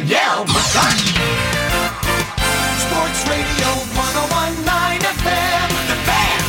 [0.00, 0.96] Danielle McCartan.
[2.80, 5.68] Sports Radio 1019 FM.
[5.88, 6.40] The Fan.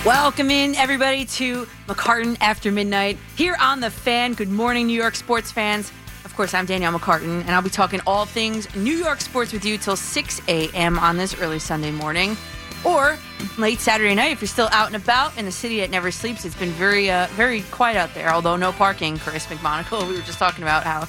[0.00, 0.04] WFAN.
[0.04, 4.34] Welcome in, everybody, to McCartan After Midnight here on The Fan.
[4.34, 5.92] Good morning, New York sports fans.
[6.24, 9.64] Of course, I'm Danielle McCartan, and I'll be talking all things New York sports with
[9.64, 10.98] you till 6 a.m.
[10.98, 12.36] on this early Sunday morning.
[12.84, 13.18] Or
[13.58, 16.44] late Saturday night if you're still out and about in the city that never sleeps.
[16.44, 19.18] It's been very, uh, very quiet out there, although no parking.
[19.18, 21.06] Chris McMonagle, we were just talking about how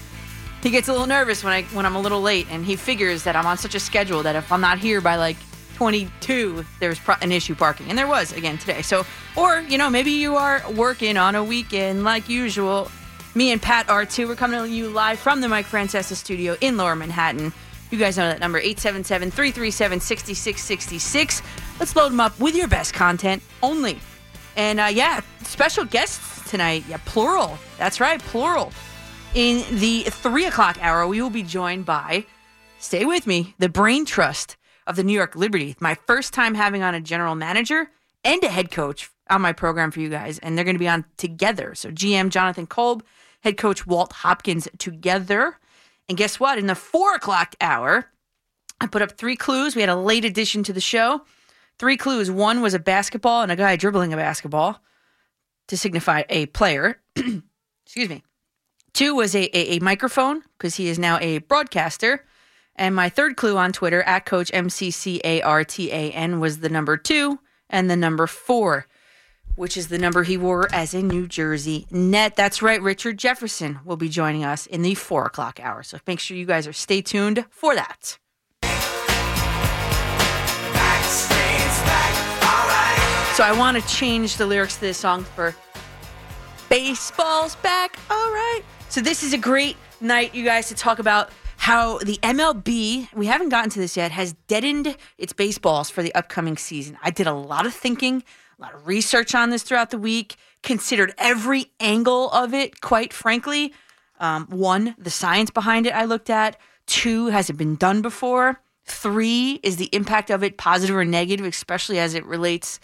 [0.63, 3.23] he gets a little nervous when I when I'm a little late, and he figures
[3.23, 5.38] that I'm on such a schedule that if I'm not here by like
[5.76, 8.81] 22, there's pro- an issue parking, and there was again today.
[8.81, 12.91] So, or you know, maybe you are working on a weekend like usual.
[13.35, 14.27] Me and Pat are too.
[14.27, 17.54] We're coming to you live from the Mike Francesa studio in Lower Manhattan.
[17.90, 21.41] You guys know that number 877 337 6666.
[21.80, 24.00] Let's load them up with your best content only.
[24.55, 26.84] And uh, yeah, special guests tonight.
[26.90, 27.58] Yeah, plural.
[27.77, 28.72] That's right, plural.
[29.34, 32.26] In the three o'clock hour, we will be joined by,
[32.79, 34.57] stay with me, the brain trust
[34.88, 35.76] of the New York Liberty.
[35.79, 37.90] My first time having on a general manager
[38.24, 40.40] and a head coach on my program for you guys.
[40.40, 41.76] And they're going to be on together.
[41.76, 43.04] So GM Jonathan Kolb,
[43.41, 45.57] head coach Walt Hopkins together.
[46.10, 46.58] And guess what?
[46.58, 48.05] In the four o'clock hour,
[48.80, 49.76] I put up three clues.
[49.76, 51.22] We had a late addition to the show.
[51.80, 52.32] Three clues.
[52.32, 54.82] One was a basketball and a guy dribbling a basketball
[55.68, 57.02] to signify a player.
[57.85, 58.24] Excuse me.
[58.94, 62.26] Two was a, a, a microphone because he is now a broadcaster.
[62.76, 67.96] And my third clue on Twitter, at Coach MCCARTAN, was the number two and the
[67.96, 68.88] number four,
[69.58, 72.38] which is the number he wore as a New Jersey net.
[72.38, 72.81] That's right.
[72.81, 75.84] Richard Jefferson will be joining us in the four o'clock hour.
[75.84, 78.18] So make sure you guys are stay tuned for that.
[83.35, 85.56] So I want to change the lyrics to this song for
[86.69, 88.00] Baseball's back.
[88.09, 88.62] All right.
[88.90, 93.25] So this is a great night, you guys, to talk about how the MLB, we
[93.25, 96.97] haven't gotten to this yet, has deadened its baseballs for the upcoming season.
[97.03, 98.23] I did a lot of thinking,
[98.57, 103.13] a lot of research on this throughout the week, considered every angle of it, quite
[103.13, 103.73] frankly.
[104.19, 106.57] Um, one, the science behind it, I looked at.
[106.88, 108.62] Two, has it been done before?
[108.85, 112.79] Three, is the impact of it positive or negative, especially as it relates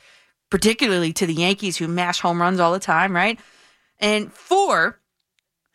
[0.50, 3.39] particularly to the Yankees who mash home runs all the time, right?
[4.00, 5.00] And four,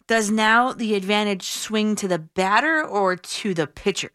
[0.07, 4.13] does now the advantage swing to the batter or to the pitcher?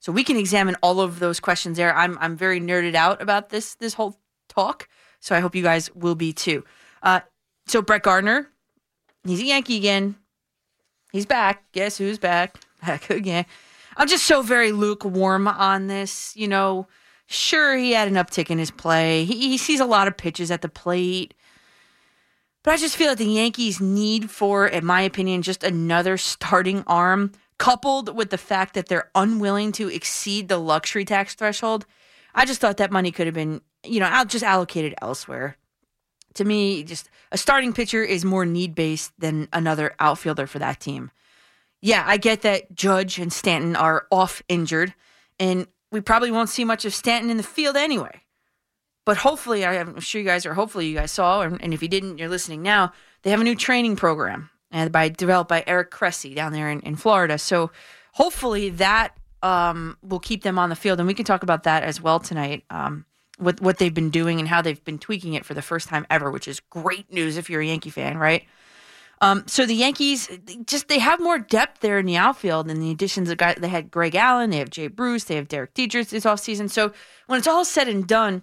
[0.00, 1.94] So we can examine all of those questions there.
[1.94, 4.88] I'm I'm very nerded out about this this whole talk,
[5.20, 6.64] so I hope you guys will be too.
[7.02, 7.20] Uh,
[7.66, 8.48] so Brett Gardner,
[9.24, 10.16] he's a Yankee again.
[11.12, 11.70] He's back.
[11.72, 12.56] Guess who's back?
[12.80, 13.44] Back again.
[13.98, 16.34] I'm just so very lukewarm on this.
[16.34, 16.86] You know,
[17.26, 19.26] sure he had an uptick in his play.
[19.26, 21.34] He, he sees a lot of pitches at the plate.
[22.62, 26.84] But I just feel that the Yankees need for, in my opinion, just another starting
[26.86, 31.86] arm, coupled with the fact that they're unwilling to exceed the luxury tax threshold.
[32.34, 35.56] I just thought that money could have been, you know, just allocated elsewhere.
[36.34, 40.80] To me, just a starting pitcher is more need based than another outfielder for that
[40.80, 41.10] team.
[41.80, 44.94] Yeah, I get that Judge and Stanton are off injured,
[45.38, 48.22] and we probably won't see much of Stanton in the field anyway.
[49.06, 50.54] But hopefully, I'm sure you guys are.
[50.54, 52.92] Hopefully, you guys saw, and, if you didn't, you're listening now.
[53.22, 56.80] They have a new training program, and by developed by Eric Cressey down there in,
[56.80, 57.38] in Florida.
[57.38, 57.70] So
[58.12, 61.82] hopefully that um, will keep them on the field, and we can talk about that
[61.82, 62.64] as well tonight.
[62.68, 63.06] Um,
[63.40, 66.06] what what they've been doing and how they've been tweaking it for the first time
[66.10, 68.44] ever, which is great news if you're a Yankee fan, right?
[69.22, 70.30] Um, so the Yankees
[70.64, 73.56] just they have more depth there in the outfield and the additions of guys.
[73.58, 76.70] They had Greg Allen, they have Jay Bruce, they have Derek Dietrich this offseason.
[76.70, 76.92] So
[77.26, 78.42] when it's all said and done,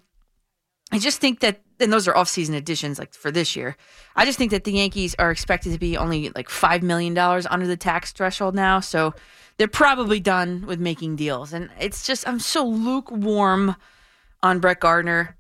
[0.92, 3.76] I just think that, and those are off-season additions, like for this year.
[4.16, 7.46] I just think that the Yankees are expected to be only like five million dollars
[7.48, 9.14] under the tax threshold now, so
[9.58, 11.54] they're probably done with making deals.
[11.54, 13.76] And it's just I'm so lukewarm
[14.44, 15.36] on Brett Gardner.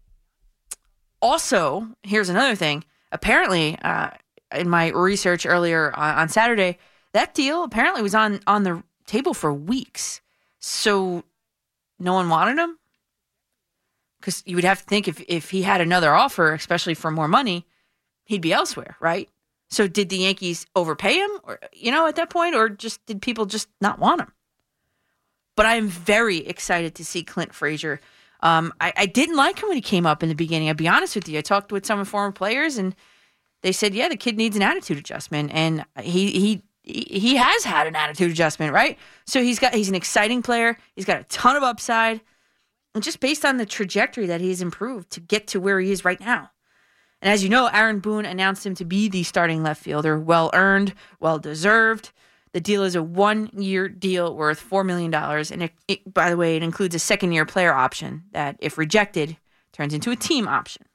[1.22, 2.84] Also, here's another thing.
[3.12, 4.09] Apparently, uh,
[4.53, 6.78] in my research earlier on, on Saturday,
[7.13, 10.21] that deal apparently was on on the table for weeks.
[10.60, 11.24] So
[12.00, 12.77] no one wanted him
[14.19, 17.27] because you would have to think if if he had another offer, especially for more
[17.27, 17.66] money,
[18.25, 19.30] he'd be elsewhere, right?
[19.69, 23.21] So did the Yankees overpay him, or you know, at that point, or just did
[23.21, 24.31] people just not want him?
[25.56, 28.00] But I'm very excited to see Clint Frazier.
[28.42, 30.69] Um, I, I didn't like him when he came up in the beginning.
[30.69, 31.39] I'll be honest with you.
[31.39, 32.95] I talked with some former players, and
[33.63, 37.88] they said, "Yeah, the kid needs an attitude adjustment," and he he he has had
[37.88, 38.98] an attitude adjustment, right?
[39.25, 40.78] So he's got he's an exciting player.
[40.95, 42.22] He's got a ton of upside,
[42.94, 46.06] and just based on the trajectory that he's improved to get to where he is
[46.06, 46.51] right now.
[47.22, 50.19] And as you know, Aaron Boone announced him to be the starting left fielder.
[50.19, 52.12] Well earned, well deserved.
[52.57, 55.13] The deal is a one year deal worth $4 million.
[55.13, 58.80] And it, it, by the way, it includes a second year player option that, if
[58.80, 59.38] rejected,
[59.74, 60.88] turns into a team option.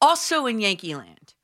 [0.00, 1.34] Also in Yankee land,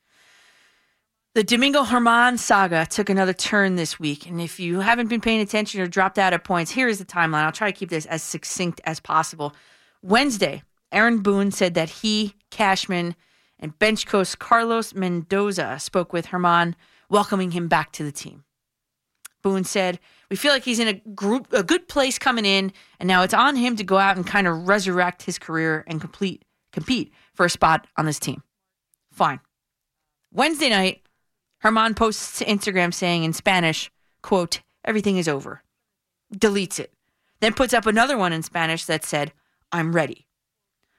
[1.34, 4.24] the Domingo Germán saga took another turn this week.
[4.24, 7.04] And if you haven't been paying attention or dropped out at points, here is the
[7.04, 7.42] timeline.
[7.42, 9.52] I'll try to keep this as succinct as possible.
[10.00, 13.16] Wednesday, Aaron Boone said that he, Cashman,
[13.58, 16.74] and bench coach Carlos Mendoza spoke with Germán,
[17.10, 18.44] welcoming him back to the team.
[19.44, 20.00] Boone said,
[20.30, 23.34] "We feel like he's in a group, a good place coming in, and now it's
[23.34, 27.46] on him to go out and kind of resurrect his career and complete compete for
[27.46, 28.42] a spot on this team."
[29.12, 29.40] Fine.
[30.32, 31.02] Wednesday night,
[31.62, 33.92] Germán posts to Instagram saying in Spanish,
[34.22, 35.62] "quote Everything is over."
[36.34, 36.92] Deletes it,
[37.40, 39.32] then puts up another one in Spanish that said,
[39.70, 40.26] "I'm ready."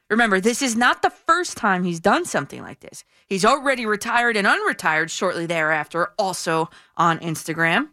[0.09, 3.03] Remember, this is not the first time he's done something like this.
[3.25, 7.89] He's already retired and unretired shortly thereafter, also on Instagram.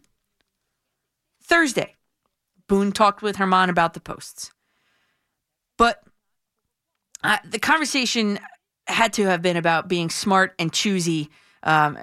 [1.53, 1.93] Thursday,
[2.67, 4.51] Boone talked with Germán about the posts.
[5.77, 6.01] But
[7.23, 8.39] uh, the conversation
[8.87, 11.29] had to have been about being smart and choosy.
[11.61, 11.99] Um,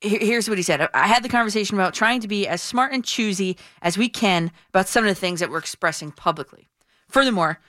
[0.00, 3.04] here's what he said I had the conversation about trying to be as smart and
[3.04, 6.66] choosy as we can about some of the things that we're expressing publicly.
[7.08, 7.60] Furthermore,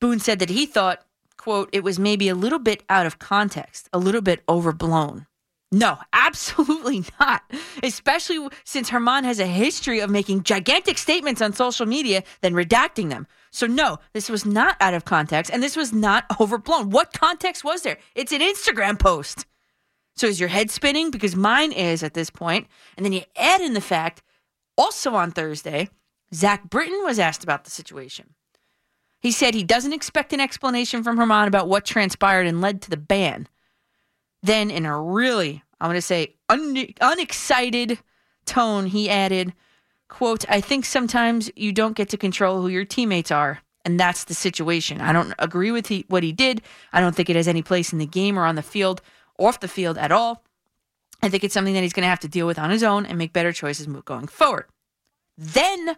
[0.00, 1.06] Boone said that he thought,
[1.36, 5.28] quote, it was maybe a little bit out of context, a little bit overblown.
[5.74, 7.42] No, absolutely not.
[7.82, 13.10] Especially since Germán has a history of making gigantic statements on social media, then redacting
[13.10, 13.26] them.
[13.50, 16.90] So, no, this was not out of context and this was not overblown.
[16.90, 17.98] What context was there?
[18.14, 19.46] It's an Instagram post.
[20.14, 21.10] So, is your head spinning?
[21.10, 22.68] Because mine is at this point.
[22.96, 24.22] And then you add in the fact,
[24.78, 25.88] also on Thursday,
[26.32, 28.34] Zach Britton was asked about the situation.
[29.18, 32.90] He said he doesn't expect an explanation from Germán about what transpired and led to
[32.90, 33.48] the ban.
[34.44, 37.98] Then, in a really, I'm going to say, un- unexcited
[38.44, 39.54] tone, he added,
[40.08, 43.60] quote, I think sometimes you don't get to control who your teammates are.
[43.86, 45.00] And that's the situation.
[45.00, 46.60] I don't agree with he, what he did.
[46.92, 49.00] I don't think it has any place in the game or on the field,
[49.38, 50.44] off the field at all.
[51.22, 53.06] I think it's something that he's going to have to deal with on his own
[53.06, 54.66] and make better choices going forward.
[55.38, 55.96] Then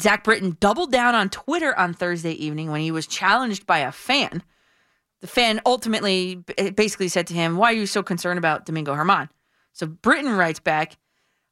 [0.00, 3.92] Zach Britton doubled down on Twitter on Thursday evening when he was challenged by a
[3.92, 4.42] fan.
[5.20, 8.94] The fan ultimately eh, basically said to him, Why are you so concerned about Domingo
[8.94, 9.28] Germán?
[9.72, 10.96] So Britton writes back,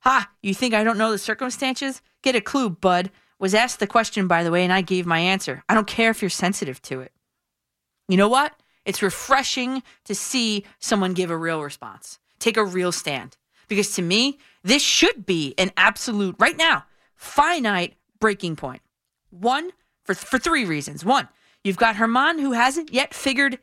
[0.00, 2.00] Ha, you think I don't know the circumstances?
[2.22, 3.10] Get a clue, bud.
[3.38, 5.62] Was asked the question, by the way, and I gave my answer.
[5.68, 7.12] I don't care if you're sensitive to it.
[8.08, 8.54] You know what?
[8.84, 13.36] It's refreshing to see someone give a real response, take a real stand.
[13.68, 16.84] Because to me, this should be an absolute, right now,
[17.14, 18.80] finite breaking point.
[19.30, 19.70] One,
[20.04, 21.04] for, for three reasons.
[21.04, 21.28] One,
[21.68, 23.58] you've got Germán who hasn't yet figured,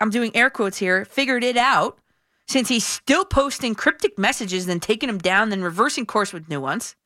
[0.00, 1.98] I'm doing air quotes here, figured it out,
[2.48, 6.60] since he's still posting cryptic messages, then taking them down, then reversing course with new
[6.60, 6.96] ones.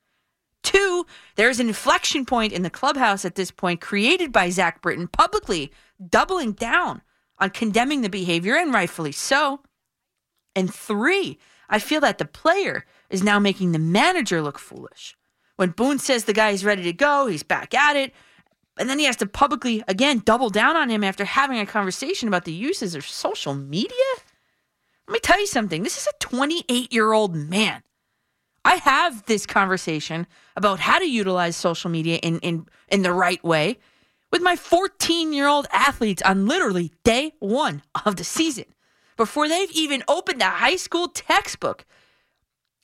[0.62, 1.05] Two,
[1.35, 5.73] there's an inflection point in the clubhouse at this point created by Zach Britton publicly
[6.08, 7.02] doubling down
[7.38, 9.61] on condemning the behavior, and rightfully so.
[10.55, 11.38] And three,
[11.69, 15.17] I feel that the player is now making the manager look foolish.
[15.56, 18.12] When Boone says the guy is ready to go, he's back at it.
[18.76, 22.29] And then he has to publicly, again, double down on him after having a conversation
[22.29, 23.91] about the uses of social media?
[25.06, 25.82] Let me tell you something.
[25.82, 27.82] This is a 28 year old man.
[28.65, 30.26] I have this conversation
[30.56, 33.79] about how to utilize social media in, in, in the right way
[34.32, 38.65] with my 14 year old athletes on literally day one of the season.
[39.17, 41.84] Before they've even opened a high school textbook,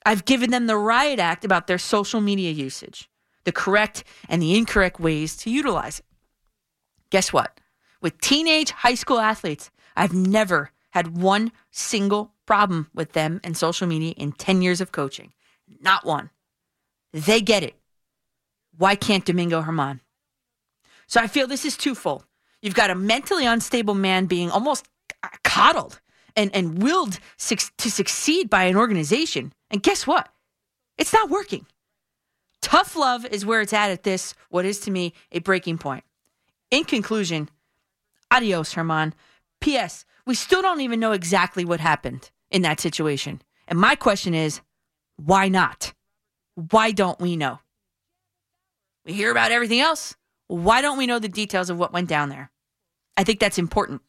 [0.05, 3.09] I've given them the riot act about their social media usage,
[3.43, 6.05] the correct and the incorrect ways to utilize it.
[7.09, 7.59] Guess what?
[8.01, 13.87] With teenage high school athletes, I've never had one single problem with them and social
[13.87, 15.31] media in 10 years of coaching.
[15.81, 16.29] Not one.
[17.13, 17.75] They get it.
[18.77, 19.99] Why can't Domingo Germán?
[21.07, 22.25] So I feel this is twofold.
[22.61, 24.87] You've got a mentally unstable man being almost
[25.43, 25.99] coddled
[26.35, 29.53] and, and willed to succeed by an organization.
[29.69, 30.29] And guess what?
[30.97, 31.65] It's not working.
[32.61, 36.03] Tough love is where it's at at this, what is to me a breaking point.
[36.69, 37.49] In conclusion,
[38.29, 39.13] adios, Germán.
[39.59, 40.05] P.S.
[40.25, 43.41] We still don't even know exactly what happened in that situation.
[43.67, 44.61] And my question is,
[45.17, 45.93] why not?
[46.55, 47.59] Why don't we know?
[49.05, 50.15] We hear about everything else.
[50.47, 52.51] Why don't we know the details of what went down there?
[53.17, 54.01] I think that's important.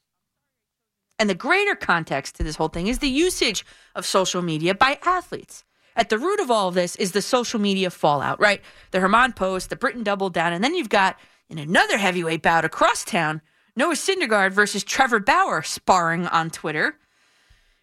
[1.19, 4.99] And the greater context to this whole thing is the usage of social media by
[5.05, 5.65] athletes.
[5.95, 8.63] At the root of all of this is the social media fallout, right?
[8.91, 11.19] The Germán post, the Britton double down, and then you've got
[11.49, 13.43] in another heavyweight bout across town,
[13.77, 16.99] Noah Syndergaard versus Trevor Bauer sparring on Twitter.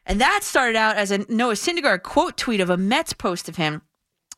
[0.06, 3.58] And that started out as a Noah Syndergaard quote tweet of a Mets post of
[3.58, 3.84] him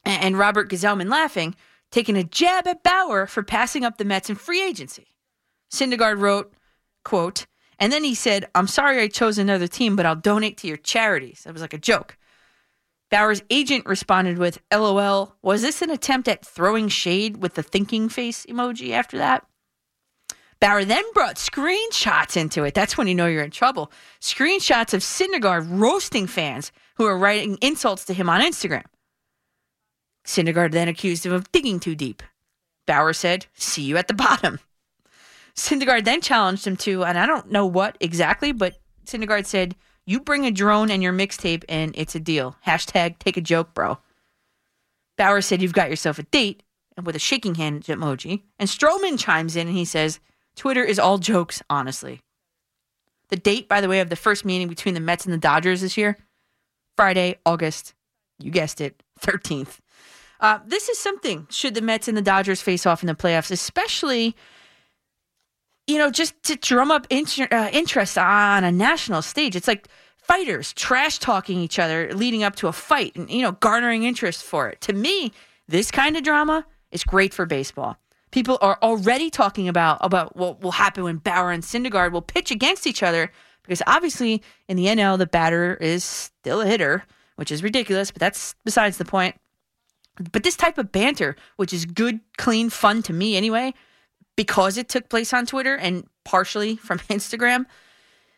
[0.03, 1.55] and Robert Gsellman laughing,
[1.91, 5.13] taking a jab at Bauer for passing up the Mets in free agency.
[5.71, 6.53] Syndergaard wrote,
[7.03, 7.45] quote,
[7.79, 10.77] and then he said, I'm sorry I chose another team, but I'll donate to your
[10.77, 11.43] charities.
[11.43, 12.17] That was like a joke.
[13.11, 18.07] Bauer's agent responded with, LOL, was this an attempt at throwing shade with the thinking
[18.07, 19.45] face emoji after that?
[20.61, 22.73] Bauer then brought screenshots into it.
[22.73, 23.91] That's when you know you're in trouble.
[24.21, 28.83] Screenshots of Syndergaard roasting fans who are writing insults to him on Instagram.
[30.23, 32.21] Syndergaard then accused him of digging too deep.
[32.85, 34.59] Bauer said, See you at the bottom.
[35.55, 38.75] Syndergaard then challenged him to, and I don't know what exactly, but
[39.05, 42.55] Syndergaard said, You bring a drone and your mixtape, and it's a deal.
[42.65, 43.99] Hashtag take a joke, bro.
[45.17, 46.63] Bauer said, You've got yourself a date,
[46.97, 48.43] and with a shaking hand emoji.
[48.59, 50.19] And Stroman chimes in and he says,
[50.55, 52.21] Twitter is all jokes, honestly.
[53.29, 55.81] The date, by the way, of the first meeting between the Mets and the Dodgers
[55.81, 56.17] this year
[56.97, 57.93] Friday, August,
[58.39, 59.79] you guessed it, 13th.
[60.39, 63.51] Uh, this is something, should the Mets and the Dodgers face off in the playoffs,
[63.51, 64.35] especially,
[65.91, 69.55] you know, just to drum up inter- uh, interest on a national stage.
[69.57, 73.51] It's like fighters trash talking each other leading up to a fight and, you know,
[73.51, 74.79] garnering interest for it.
[74.81, 75.33] To me,
[75.67, 77.97] this kind of drama is great for baseball.
[78.31, 82.51] People are already talking about, about what will happen when Bauer and Syndergaard will pitch
[82.51, 83.29] against each other
[83.63, 87.03] because obviously in the NL, the batter is still a hitter,
[87.35, 89.35] which is ridiculous, but that's besides the point.
[90.31, 93.73] But this type of banter, which is good, clean fun to me anyway,
[94.35, 97.65] because it took place on Twitter and partially from Instagram,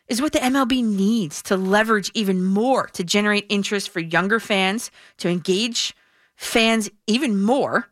[0.08, 4.90] is what the MLB needs to leverage even more to generate interest for younger fans,
[5.18, 5.94] to engage
[6.36, 7.88] fans even more,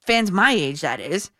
[0.00, 1.30] fans my age, that is,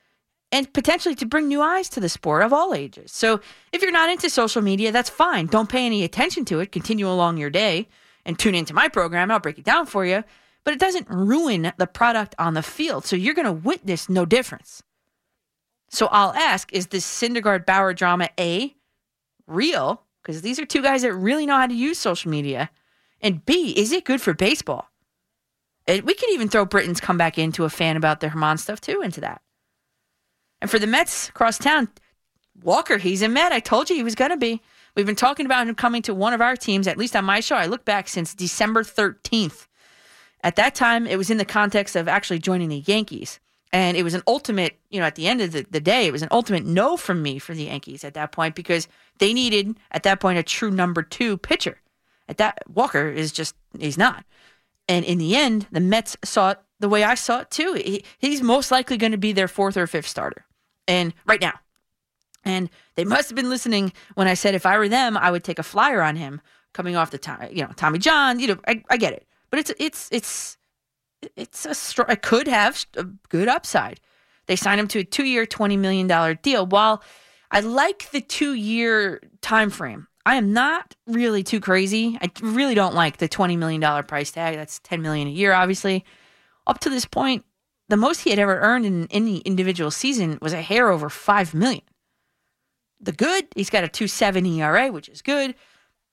[0.51, 3.13] and potentially to bring new eyes to the sport of all ages.
[3.13, 3.41] So
[3.73, 5.47] if you're not into social media, that's fine.
[5.47, 6.73] Don't pay any attention to it.
[6.73, 7.89] Continue along your day
[8.25, 9.31] and tune into my program.
[9.31, 10.25] I'll break it down for you.
[10.65, 13.05] But it doesn't ruin the product on the field.
[13.05, 14.83] So you're going to witness no difference.
[15.93, 18.75] So I'll ask is this Syndergaard Bauer drama A,
[19.47, 20.03] real?
[20.23, 22.71] Because these are two guys that really know how to use social media.
[23.21, 24.89] And B, is it good for baseball?
[25.87, 29.03] And we could even throw Britton's comeback into a fan about the Germán stuff too
[29.03, 29.43] into that.
[30.61, 31.89] And for the Mets across town,
[32.63, 33.53] Walker, he's a Met.
[33.53, 34.63] I told you he was going to be.
[34.95, 37.41] We've been talking about him coming to one of our teams, at least on my
[37.41, 37.57] show.
[37.57, 39.67] I look back since December 13th.
[40.45, 43.41] At that time, it was in the context of actually joining the Yankees.
[43.73, 46.13] And it was an ultimate, you know, at the end of the, the day, it
[46.13, 48.87] was an ultimate no from me for the Yankees at that point because
[49.19, 51.81] they needed, at that point, a true number two pitcher.
[52.29, 54.25] At that, Walker is just, he's not.
[54.89, 57.75] And in the end, the Mets saw it the way I saw it too.
[57.75, 60.45] He, he's most likely going to be their fourth or fifth starter.
[60.87, 61.59] And right now.
[62.45, 65.45] And they must have been listening when I said if I were them, I would
[65.45, 66.41] take a flyer on him
[66.73, 68.41] coming off the time, you know, Tommy John.
[68.41, 70.57] You know, I, I get it, but it's it's it's
[71.37, 74.01] it's a str- it could have a good upside.
[74.47, 76.67] They signed him to a two-year, twenty million dollar deal.
[76.67, 77.03] While
[77.51, 82.19] I like the two-year time frame, I am not really too crazy.
[82.21, 84.57] I really don't like the twenty million dollar price tag.
[84.57, 86.05] That's ten million a year, obviously.
[86.67, 87.45] Up to this point,
[87.89, 91.55] the most he had ever earned in any individual season was a hair over five
[91.55, 91.83] million.
[93.01, 95.57] The good, he's got a 270 ERA, which is good.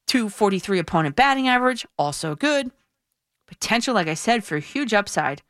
[0.08, 2.72] 243 opponent batting average, also good.
[3.50, 5.42] Potential, like I said, for a huge upside.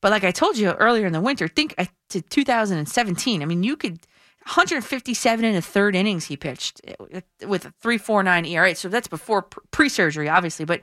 [0.00, 1.76] But like I told you earlier in the winter, think
[2.08, 3.42] to 2017.
[3.42, 4.00] I mean, you could
[4.44, 8.74] 157 in the third innings he pitched uh, with a 3.49 ERA.
[8.74, 10.64] So that's before pre surgery, obviously.
[10.64, 10.82] But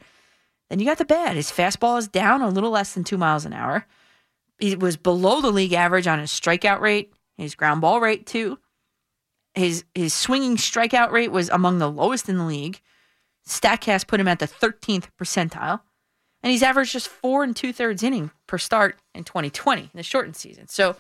[0.70, 1.36] then you got the bad.
[1.36, 3.86] His fastball is down a little less than two miles an hour.
[4.60, 8.60] He was below the league average on his strikeout rate, his ground ball rate too.
[9.56, 12.82] His his swinging strikeout rate was among the lowest in the league.
[13.48, 15.82] Statcast put him at the 13th percentile,
[16.41, 20.03] and he's averaged just four and two thirds inning per start in 2020 in the
[20.03, 20.67] shortened season.
[20.67, 20.96] So,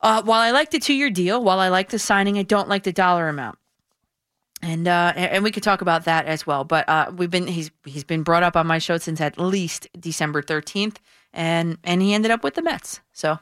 [0.00, 2.68] uh, while I like the two year deal, while I like the signing, I don't
[2.68, 3.58] like the dollar amount.
[4.62, 6.64] And uh, and we could talk about that as well.
[6.64, 9.86] But uh, we've been he's he's been brought up on my show since at least
[9.98, 10.96] December 13th,
[11.32, 13.00] and and he ended up with the Mets.
[13.12, 13.38] So.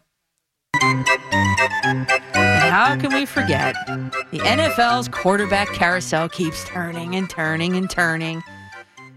[2.74, 3.76] How can we forget?
[3.86, 8.42] The NFL's quarterback carousel keeps turning and turning and turning.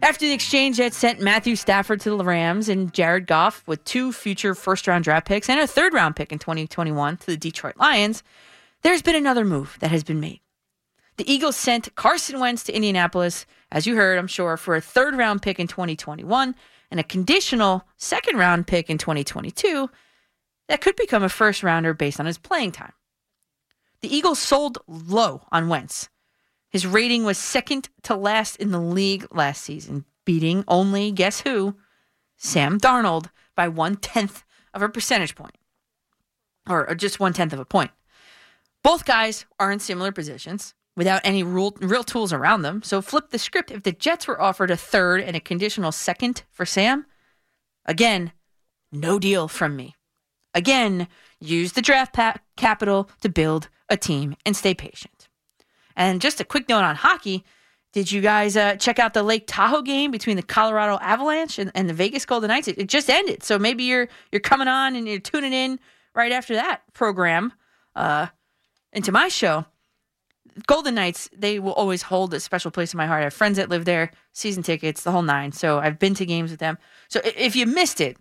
[0.02, 4.14] After the exchange that sent Matthew Stafford to the Rams and Jared Goff with two
[4.14, 7.78] future first round draft picks and a third round pick in 2021 to the Detroit
[7.78, 8.22] Lions,
[8.84, 10.42] there's been another move that has been made.
[11.18, 15.16] The Eagles sent Carson Wentz to Indianapolis, as you heard, I'm sure, for a third
[15.16, 16.56] round pick in 2021
[16.92, 19.90] and a conditional second round pick in 2022
[20.70, 22.94] that could become a first rounder based on his playing time.
[24.02, 26.10] The Eagles sold low on Wentz.
[26.70, 31.76] His rating was second to last in the league last season, beating only, guess who?
[32.36, 34.44] Sam Darnold by one tenth
[34.74, 35.56] of a percentage point,
[36.70, 37.92] or, just one tenth of a point.
[38.84, 42.84] Both guys are in similar positions without any real, real tools around them.
[42.84, 43.72] So flip the script.
[43.72, 47.06] If the Jets were offered a third and a conditional second for Sam,
[47.86, 48.34] again,
[48.92, 49.96] no deal from me.
[50.54, 51.08] Again,
[51.40, 55.17] use the draft pa- capital to build a team and stay patient.
[55.98, 57.44] And just a quick note on hockey.
[57.92, 61.72] Did you guys uh, check out the Lake Tahoe game between the Colorado Avalanche and,
[61.74, 62.68] and the Vegas Golden Knights?
[62.68, 65.80] It, it just ended, so maybe you're you're coming on and you're tuning in
[66.14, 67.52] right after that program
[67.96, 68.28] uh,
[68.94, 69.66] into my show.
[70.68, 73.22] Golden Knights, they will always hold a special place in my heart.
[73.22, 75.52] I have friends that live there, season tickets, the whole nine.
[75.52, 76.78] So I've been to games with them.
[77.10, 78.18] So if you missed it,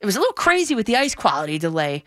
[0.00, 2.04] it was a little crazy with the ice quality delay,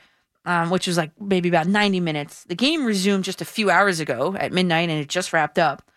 [0.48, 2.46] um, which was like maybe about 90 minutes.
[2.46, 5.92] The game resumed just a few hours ago at midnight and it just wrapped up.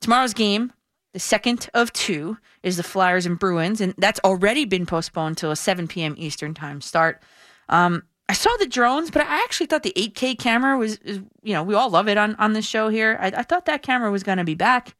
[0.00, 0.72] Tomorrow's game,
[1.12, 5.50] the second of two, is the Flyers and Bruins, and that's already been postponed till
[5.50, 6.14] a 7 p.m.
[6.16, 7.20] Eastern time start.
[7.68, 11.52] Um, I saw the drones, but I actually thought the 8K camera was, is, you
[11.52, 13.18] know, we all love it on, on this show here.
[13.20, 14.94] I, I thought that camera was going to be back.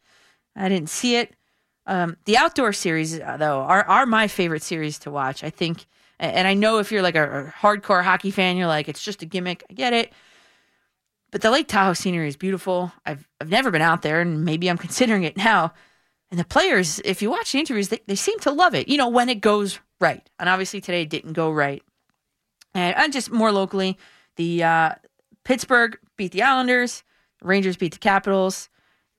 [0.56, 1.36] I didn't see it.
[1.86, 5.44] Um, the outdoor series, uh, though, are, are my favorite series to watch.
[5.44, 5.86] I think,
[6.18, 9.22] and I know if you're like a, a hardcore hockey fan, you're like, it's just
[9.22, 9.64] a gimmick.
[9.70, 10.12] I get it.
[11.30, 12.92] But the Lake Tahoe scenery is beautiful.
[13.04, 15.72] I've, I've never been out there, and maybe I'm considering it now.
[16.30, 18.96] And the players, if you watch the interviews, they, they seem to love it, you
[18.96, 20.28] know, when it goes right.
[20.38, 21.82] And obviously today it didn't go right.
[22.74, 23.98] And, and just more locally,
[24.36, 24.90] the uh,
[25.44, 27.02] Pittsburgh beat the Islanders,
[27.42, 28.68] Rangers beat the Capitals,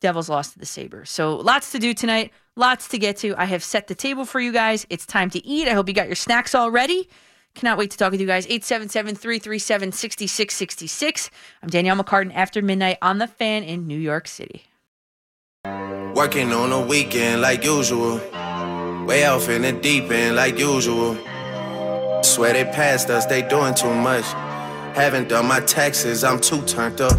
[0.01, 1.09] Devils lost to the Sabres.
[1.09, 3.35] So lots to do tonight, lots to get to.
[3.37, 4.85] I have set the table for you guys.
[4.89, 5.67] It's time to eat.
[5.67, 7.09] I hope you got your snacks all ready.
[7.55, 8.45] Cannot wait to talk with you guys.
[8.45, 11.31] 877 337 6666.
[11.61, 14.63] I'm Danielle McCartan after midnight on the fan in New York City.
[16.15, 18.17] Working on a weekend like usual.
[19.05, 21.15] Way off in the deep end like usual.
[22.23, 24.25] Swear they passed us, they doing too much.
[24.95, 27.17] Haven't done my taxes, I'm too turned up.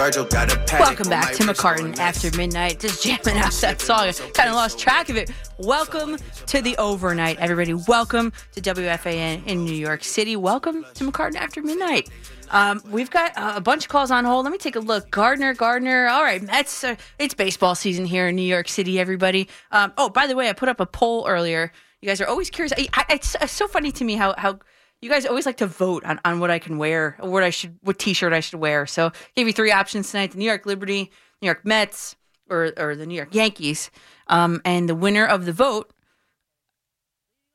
[0.00, 2.80] Virgil got a Welcome back to McCartan after midnight.
[2.80, 4.08] Just jamming out that song.
[4.08, 5.30] I kind of lost track of it.
[5.58, 7.74] Welcome to the overnight, everybody.
[7.74, 10.36] Welcome to WFAN in New York City.
[10.36, 12.08] Welcome to McCartan after midnight.
[12.48, 14.46] Um, we've got uh, a bunch of calls on hold.
[14.46, 15.10] Let me take a look.
[15.10, 16.08] Gardner, Gardner.
[16.08, 18.98] All right, that's uh, it's baseball season here in New York City.
[18.98, 19.50] Everybody.
[19.70, 21.72] Um, oh, by the way, I put up a poll earlier.
[22.00, 22.72] You guys are always curious.
[22.72, 24.60] I, I, it's, it's so funny to me how how
[25.02, 27.50] you guys always like to vote on, on what I can wear, or what I
[27.50, 28.86] should, what T-shirt I should wear.
[28.86, 31.10] So gave you three options tonight: the New York Liberty,
[31.40, 32.16] New York Mets,
[32.48, 33.90] or or the New York Yankees.
[34.26, 35.92] Um, and the winner of the vote,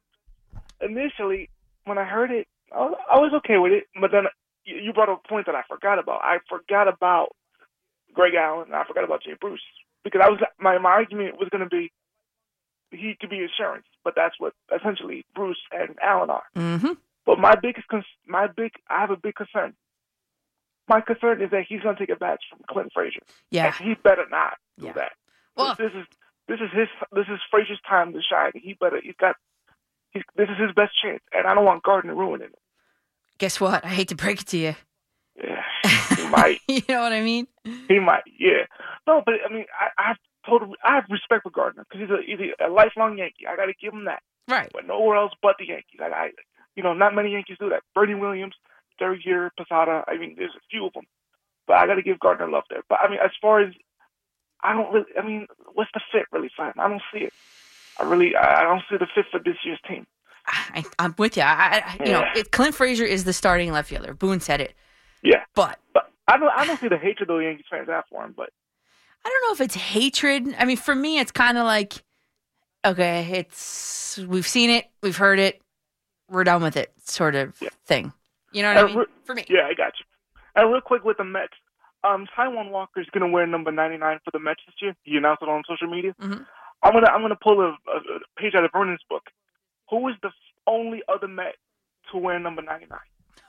[0.82, 1.52] Initially,
[1.86, 4.24] when I heard it, I was, I was okay with it, but then
[4.66, 6.22] you brought up a point that I forgot about.
[6.24, 7.36] I forgot about
[8.20, 8.66] Greg Allen.
[8.68, 9.62] And I forgot about Jay Bruce
[10.04, 11.92] because I was my my argument was going to be
[12.92, 16.44] he could be insurance, but that's what essentially Bruce and Allen are.
[16.56, 16.94] Mm-hmm.
[17.26, 17.86] But my biggest,
[18.28, 19.74] my big, I have a big concern.
[20.88, 23.22] My concern is that he's going to take a badge from Clint Frazier.
[23.52, 23.72] Yeah.
[23.80, 24.94] He better not do Yeah.
[24.94, 25.12] that.
[25.56, 26.06] Well- this is
[26.48, 28.52] this is his this is Frazier's time to shine.
[28.56, 29.36] He better he's got
[30.12, 32.60] he's, this is his best chance, and I don't want Gardner ruining it.
[33.38, 33.86] Guess what?
[33.86, 34.76] I hate to break it to you.
[35.42, 35.62] Yeah,
[36.18, 37.48] he might, you know what I mean?
[37.88, 38.66] he might, yeah.
[39.08, 42.38] No, but I mean, I, I have total, I have respect for Gardner because he's
[42.40, 43.48] a he's a lifelong Yankee.
[43.48, 44.22] I got to give him that.
[44.48, 44.70] Right.
[44.74, 46.00] But nowhere else but the Yankees.
[46.02, 46.30] I, I
[46.76, 47.84] you know, not many Yankees do that.
[47.94, 48.56] Bernie Williams,
[48.98, 50.04] Derek Jeter, Posada.
[50.08, 51.06] I mean, there's a few of them,
[51.68, 52.82] but I got to give Gardner love there.
[52.90, 53.74] But I mean, as far as
[54.64, 56.74] I don't really, I mean, what's the fit really for him?
[56.78, 57.34] I don't see it.
[58.00, 60.06] I really, I don't see the fit for this year's team.
[60.48, 61.44] I, I'm with you.
[61.44, 62.34] I, I, you know, Yeah.
[62.38, 64.14] it, Clint Frazier is the starting left fielder.
[64.14, 64.74] Boone said it.
[65.24, 68.24] Yeah, But but I don't, I don't see the hatred the Yankees fans have for
[68.24, 68.34] him.
[68.36, 68.50] But
[69.26, 70.56] I don't know if it's hatred.
[70.58, 72.04] I mean, for me, it's kind of like,
[72.86, 75.62] okay, it's we've seen it, we've heard it,
[76.30, 77.70] we're done with it, sort of Yeah.
[77.86, 78.14] thing.
[78.52, 78.98] You know what I Uh, mean?
[79.00, 80.06] re- For me, yeah, I got you.
[80.56, 81.54] And real quick with the Mets,
[82.04, 84.96] um, Taijuan Walker is going to wear number 99 for the Mets this year.
[85.04, 86.14] He announced it on social media.
[86.22, 86.46] Mhm.
[86.82, 89.24] I'm gonna I'm gonna pull a, a, a page out of Vernon's book.
[89.90, 90.32] Who is the
[90.66, 91.56] only other Met
[92.12, 92.98] to wear number 99?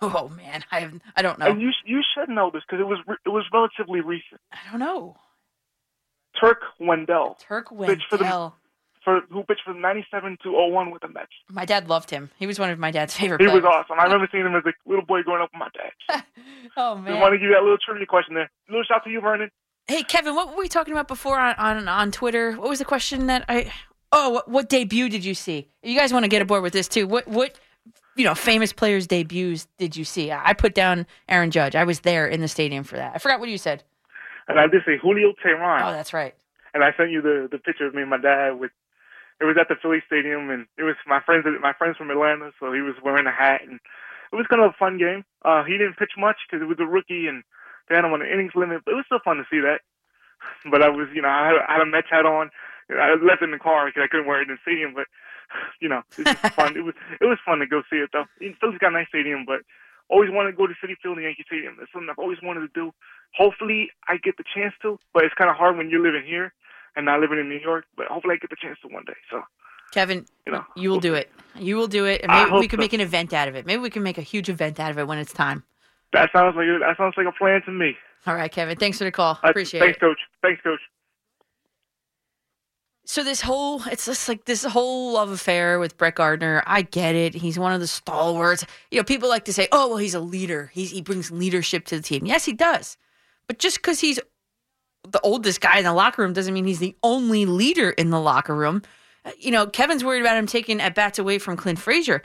[0.03, 1.47] Oh man, I have, I don't know.
[1.47, 4.41] And you you should know this because it was re- it was relatively recent.
[4.53, 5.17] I don't know.
[6.41, 8.55] Turk Wendell, Turk Bitch for the- Wendell.
[9.05, 11.29] for who pitched from 97 to 01 with the Mets.
[11.51, 12.31] My dad loved him.
[12.39, 13.63] He was one of my dad's favorite He players.
[13.63, 13.99] was awesome.
[13.99, 16.25] I remember seeing him as a little boy growing up with my dad.
[16.77, 17.21] oh Just man.
[17.21, 18.51] want to give you that little trivia question there.
[18.69, 19.51] little shout to you, Vernon.
[19.89, 22.53] Hey Kevin, what were we talking about before on, on on Twitter?
[22.53, 23.73] What was the question that I?
[24.13, 25.69] Oh, what, what debut did you see?
[25.83, 27.07] You guys want to get aboard with this too?
[27.07, 27.59] What what
[28.21, 30.31] you know famous players debuts did you see?
[30.31, 31.75] I put down Aaron Judge.
[31.75, 33.13] I was there in the stadium for that.
[33.15, 33.83] I forgot what you said.
[34.47, 35.81] And I did say Julio Teheran.
[35.83, 36.35] Oh, that's right.
[36.75, 38.73] and I sent you the the picture of me and my dad with.
[39.41, 42.53] It was at the Philly Stadium, and it was my friends my friends from Atlanta,
[42.61, 43.81] so he was wearing a hat, and
[44.33, 45.25] it was kind of a fun game.
[45.43, 47.43] Uh, he didn't pitch much because it was a rookie, and
[47.89, 49.81] they had him on the innings limit, but it was still fun to see that.
[50.71, 52.51] But I was, you know, I had, I had a Mets hat on.
[52.93, 55.09] I left it in the car because I couldn't wear it in the stadium, but
[55.81, 56.77] you know, it was fun.
[56.77, 58.27] it was it was fun to go see it though.
[58.39, 59.61] Philly's got a nice stadium, but
[60.09, 61.77] always wanted to go to Citi Field and Yankee Stadium.
[61.79, 62.93] That's something I've always wanted to do.
[63.35, 66.53] Hopefully, I get the chance to, but it's kind of hard when you're living here
[66.97, 67.85] and not living in New York.
[67.97, 69.17] But hopefully, I get the chance to one day.
[69.31, 69.43] So
[69.93, 71.31] Kevin, You know, you will do it.
[71.57, 72.83] You will do it, and maybe we can so.
[72.83, 73.67] make an event out of it.
[73.67, 75.65] Maybe we can make a huge event out of it when it's time.
[76.13, 77.97] that sounds like that sounds like a plan to me.
[78.27, 78.77] All right, Kevin.
[78.77, 79.39] Thanks for the call.
[79.43, 80.01] Uh, Appreciate thanks, it.
[80.01, 80.19] Thanks, Coach.
[80.43, 80.81] Thanks, Coach.
[83.11, 86.63] So this whole it's just like this whole love affair with Brett Gardner.
[86.65, 87.35] I get it.
[87.35, 88.65] He's one of the stalwarts.
[88.93, 90.71] You know, people like to say, "Oh, well, he's a leader.
[90.73, 92.97] He's, he brings leadership to the team." Yes, he does.
[93.49, 94.21] But just because he's
[95.09, 98.21] the oldest guy in the locker room doesn't mean he's the only leader in the
[98.21, 98.81] locker room.
[99.25, 102.23] Uh, You know, Kevin's worried about him taking at bats away from Clint Frazier.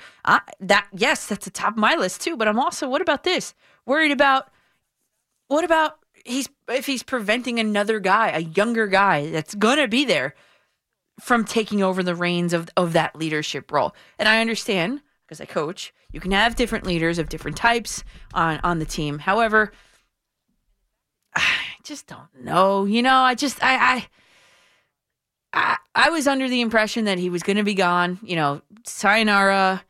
[0.59, 2.37] That yes, that's the top of my list too.
[2.37, 3.55] But I'm also what about this?
[3.87, 4.51] Worried about
[5.47, 10.35] what about he's if he's preventing another guy, a younger guy that's gonna be there
[11.19, 13.95] from taking over the reins of, of that leadership role.
[14.19, 18.59] And I understand because I coach, you can have different leaders of different types on
[18.63, 19.19] on the team.
[19.19, 19.71] However,
[21.35, 21.51] I
[21.83, 22.85] just don't know.
[22.85, 24.07] You know, I just I I
[25.53, 28.19] I, I was under the impression that he was going to be gone.
[28.23, 29.83] You know, sayonara.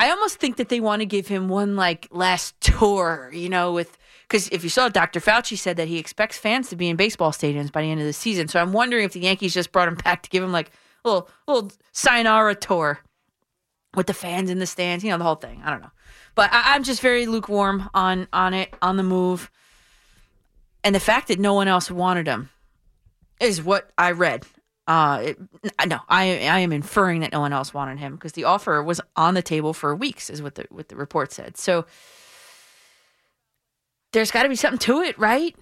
[0.00, 3.30] I almost think that they want to give him one like last tour.
[3.32, 5.20] You know, with because if you saw, Dr.
[5.20, 8.06] Fauci said that he expects fans to be in baseball stadiums by the end of
[8.06, 8.46] the season.
[8.46, 10.70] So I'm wondering if the Yankees just brought him back to give him like
[11.04, 13.00] a little little sayonara tour
[13.94, 15.02] with the fans in the stands.
[15.02, 15.62] You know, the whole thing.
[15.64, 15.90] I don't know,
[16.34, 19.50] but I, I'm just very lukewarm on on it on the move,
[20.84, 22.50] and the fact that no one else wanted him
[23.40, 24.44] is what I read.
[24.86, 25.38] Uh, it,
[25.86, 29.00] no, I I am inferring that no one else wanted him because the offer was
[29.16, 31.56] on the table for weeks, is what the what the report said.
[31.56, 31.86] So
[34.12, 35.54] there's got to be something to it, right?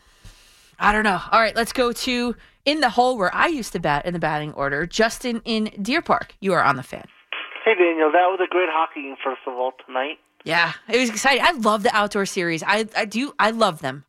[0.79, 1.21] I don't know.
[1.33, 4.19] All right, let's go to in the hole where I used to bat in the
[4.19, 4.87] batting order.
[4.87, 7.07] Justin in Deer Park, you are on the fan.
[7.65, 10.19] Hey Daniel, that was a great hockey game first of all tonight.
[10.45, 11.43] Yeah, it was exciting.
[11.43, 12.63] I love the outdoor series.
[12.63, 13.35] I I do.
[13.39, 14.05] I love them.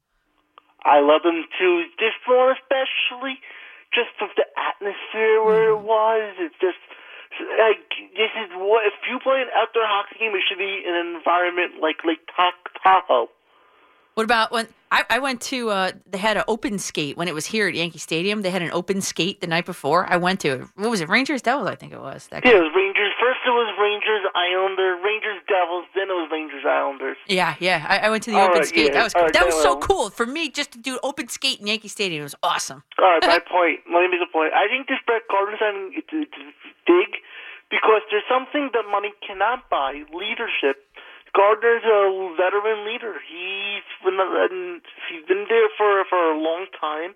[0.86, 1.86] I love them too.
[1.98, 3.42] This one especially,
[3.90, 5.88] just of the atmosphere where it mm-hmm.
[5.88, 6.36] was.
[6.38, 6.78] It's just
[7.58, 10.94] like this is what if you play an outdoor hockey game, it should be in
[10.94, 13.34] an environment like Lake Ta- Tahoe.
[14.18, 15.70] What about when I, I went to?
[15.70, 18.42] Uh, they had an open skate when it was here at Yankee Stadium.
[18.42, 20.12] They had an open skate the night before.
[20.12, 20.68] I went to.
[20.74, 21.08] What was it?
[21.08, 22.26] Rangers Devils, I think it was.
[22.32, 23.14] That Yeah, it was Rangers.
[23.22, 25.86] First it was Rangers Islanders, Rangers Devils.
[25.94, 27.18] Then it was Rangers Islanders.
[27.28, 27.86] Yeah, yeah.
[27.88, 28.88] I, I went to the All open right, skate.
[28.88, 28.94] yeah.
[28.98, 31.28] That was All right, that was so well- cool for me just to do open
[31.28, 32.22] skate in Yankee Stadium.
[32.22, 32.82] It was awesome.
[32.98, 33.86] All right, my point.
[33.86, 34.50] Let me make a point.
[34.58, 36.10] I think this Brett Gardner signing it's
[36.90, 37.10] big
[37.70, 40.82] because there's something that money cannot buy: leadership.
[41.38, 43.14] Gardner's a veteran leader.
[43.30, 47.14] He's been he's been there for for a long time.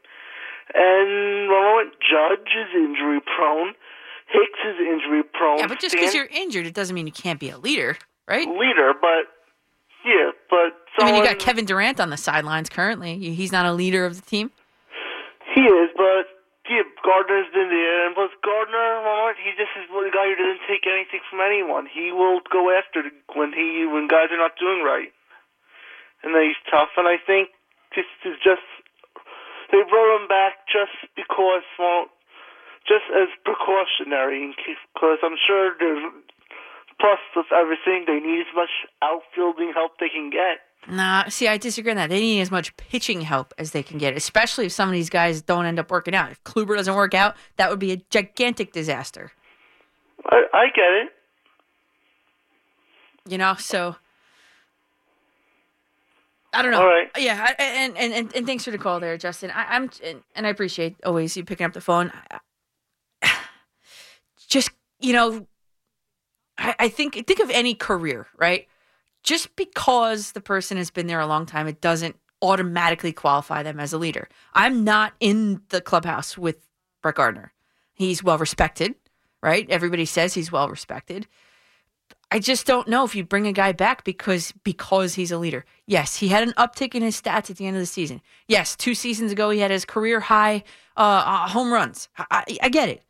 [0.73, 3.73] And well, Judge is injury prone.
[4.27, 5.57] Hicks is injury prone.
[5.59, 8.47] Yeah, but just because you're injured, it doesn't mean you can't be a leader, right?
[8.47, 9.25] leader, but
[10.05, 13.17] yeah, but I mean, you someone- got Kevin Durant on the sidelines currently.
[13.17, 14.51] He's not a leader of the team.
[15.53, 16.30] He is, but
[16.71, 20.63] yeah, Gardner's been there, and plus Gardner, well, he just is the guy who doesn't
[20.71, 21.83] take anything from anyone.
[21.83, 23.03] He will go after
[23.35, 25.11] when he when guys are not doing right,
[26.23, 26.95] and then he's tough.
[26.95, 27.51] And I think
[27.91, 28.63] this is just
[29.75, 32.07] they brought him back just because, well,
[32.87, 36.07] just as precautionary, because I'm sure there's
[37.03, 38.71] plus with everything they need as much
[39.03, 40.70] outfielding help they can get.
[40.87, 42.09] Nah, see, I disagree on that.
[42.09, 45.09] They need as much pitching help as they can get, especially if some of these
[45.09, 46.31] guys don't end up working out.
[46.31, 49.31] If Kluber doesn't work out, that would be a gigantic disaster.
[50.25, 51.09] I, I get it.
[53.27, 53.95] You know, so
[56.53, 56.81] I don't know.
[56.81, 57.09] All right.
[57.17, 59.51] Yeah, and, and and and thanks for the call there, Justin.
[59.51, 62.11] I, I'm and, and I appreciate always you picking up the phone.
[63.21, 63.39] I,
[64.99, 65.47] you know,
[66.57, 68.67] I, I think think of any career, right?
[69.23, 73.79] Just because the person has been there a long time, it doesn't automatically qualify them
[73.79, 74.27] as a leader.
[74.53, 76.67] I'm not in the clubhouse with
[77.01, 77.53] Brett Gardner.
[77.93, 78.95] He's well respected,
[79.43, 79.69] right?
[79.69, 81.27] Everybody says he's well respected.
[82.33, 85.65] I just don't know if you bring a guy back because because he's a leader.
[85.85, 88.21] Yes, he had an uptick in his stats at the end of the season.
[88.47, 90.63] Yes, two seasons ago he had his career high
[90.95, 92.07] uh, uh, home runs.
[92.17, 93.03] I, I, I get it,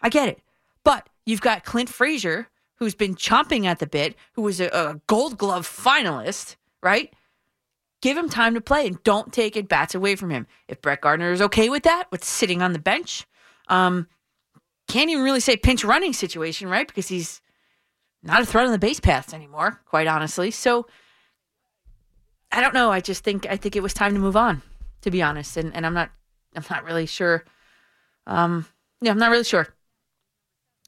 [0.00, 0.40] I get it.
[0.84, 2.48] But you've got Clint Frazier,
[2.82, 7.14] who's been chomping at the bit, who was a, a Gold Glove finalist, right?
[8.00, 10.48] Give him time to play and don't take it bats away from him.
[10.66, 13.24] If Brett Gardner is okay with that, with sitting on the bench,
[13.68, 14.08] um,
[14.88, 16.88] can't even really say pinch running situation, right?
[16.88, 17.40] Because he's
[18.24, 20.50] not a threat on the base paths anymore, quite honestly.
[20.50, 20.88] So
[22.50, 22.90] I don't know.
[22.90, 24.60] I just think I think it was time to move on,
[25.02, 25.56] to be honest.
[25.56, 26.10] And and I'm not
[26.56, 27.44] I'm not really sure.
[28.26, 28.66] Um,
[29.00, 29.68] yeah, I'm not really sure.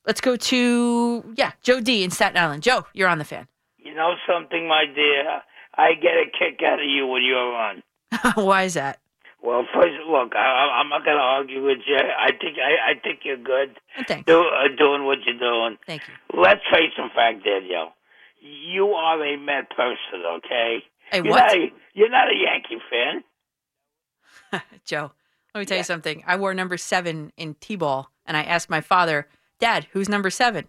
[0.06, 2.62] Let's go to yeah, Joe D in Staten Island.
[2.62, 3.48] Joe, you're on the fan.
[3.78, 5.42] You know something, my dear?
[5.76, 7.82] I get a kick out of you when you're on.
[8.34, 9.00] Why is that?
[9.42, 11.96] Well, first, look, I, I'm not going to argue with you.
[11.96, 14.26] I think I, I think you're good Thanks.
[14.26, 15.76] do, uh, doing what you're doing.
[15.86, 16.40] Thank you.
[16.40, 17.92] Let's face some fact, Danielle.
[18.40, 20.82] You are a Met person, okay?
[21.10, 21.40] Hey, You're what?
[21.40, 24.62] Not a, you're not a Yankee fan.
[24.86, 25.12] Joe,
[25.54, 26.24] let me tell you something.
[26.26, 29.28] I wore number seven in T-ball, and I asked my father,
[29.60, 30.68] "Dad, who's number seven?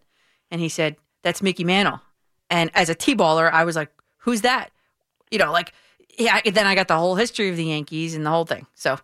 [0.52, 2.02] And he said, "That's Mickey Mantle."
[2.50, 4.72] And as a T-baller, I was like, "Who's that?"
[5.32, 5.74] You know, like
[6.18, 6.40] yeah.
[6.46, 8.68] Then I got the whole history of the Yankees and the whole thing.
[8.76, 8.98] So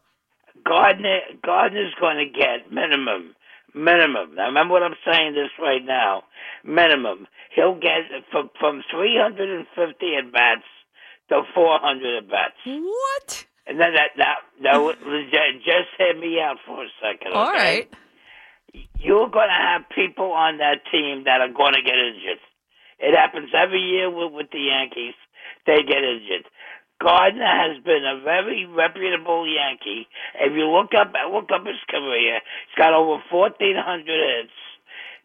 [0.65, 3.36] Gardner Gardner's going to get minimum,
[3.74, 4.36] minimum.
[4.36, 6.24] Now remember what I'm saying this right now.
[6.63, 7.28] Minimum.
[7.56, 10.62] He'll get from from 350 at bats
[11.30, 12.54] to 400 at bats.
[12.65, 13.46] what?
[13.67, 17.34] And then that now now ju- just hear me out for a second.
[17.34, 17.58] All okay?
[17.58, 17.94] right.
[18.74, 22.40] You're going to have people on that team that are going to get injured.
[23.00, 25.16] It happens every year with, with the Yankees.
[25.66, 26.46] They get injured.
[27.02, 30.08] Gardner has been a very reputable Yankee.
[30.40, 34.54] If you look up look up his career, he's got over fourteen hundred hits.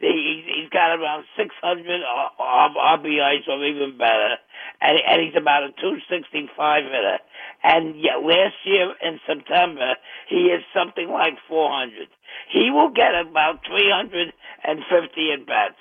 [0.01, 2.01] He, he's got around six hundred
[2.41, 4.37] RBIs or even better,
[4.81, 7.19] and, and he's about a two sixty five hitter.
[7.63, 9.97] And yet last year in September,
[10.29, 12.09] he is something like four hundred.
[12.53, 14.33] He will get about three hundred
[14.64, 15.75] and fifty at bats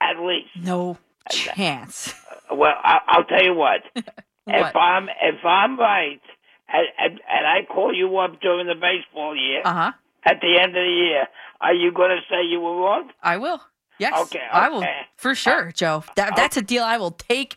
[0.00, 0.50] at least.
[0.56, 0.98] No
[1.30, 2.14] chance.
[2.50, 3.80] Uh, well, I, I'll tell you what.
[4.44, 4.56] What?
[4.70, 6.20] If I'm if I'm right,
[6.68, 9.92] and, and and I call you up during the baseball year Uh huh.
[10.24, 11.28] at the end of the year,
[11.60, 13.10] are you going to say you were wrong?
[13.22, 13.60] I will.
[14.00, 14.12] Yes.
[14.22, 14.84] Okay, I will
[15.16, 16.02] for sure, uh, Joe.
[16.16, 17.56] That uh, that's a deal I will take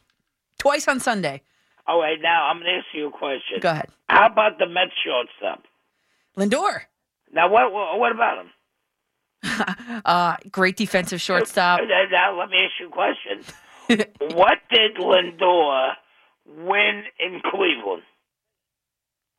[0.60, 1.42] twice on Sunday.
[1.88, 3.58] All right, now I'm going to ask you a question.
[3.62, 5.64] Go ahead, How about the Mets shortstop?
[6.38, 6.82] Lindor.
[7.36, 8.52] Now, what what, about him?
[10.06, 11.80] Uh, great defensive shortstop.
[12.12, 13.44] Now, let me ask you a question.
[14.36, 15.94] what did Lindor
[16.46, 18.04] win in Cleveland?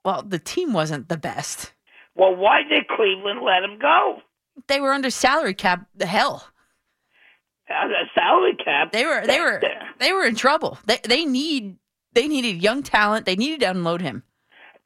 [0.05, 1.73] Well, the team wasn't the best.
[2.15, 4.23] Well, why did Cleveland let him go?
[4.69, 6.49] They were under salary cap The hell.
[7.69, 8.93] Uh, salary cap.
[8.93, 9.63] They were they were
[9.99, 10.79] they were in trouble.
[10.87, 11.77] They they need
[12.13, 13.27] they needed young talent.
[13.27, 14.23] They needed to unload him.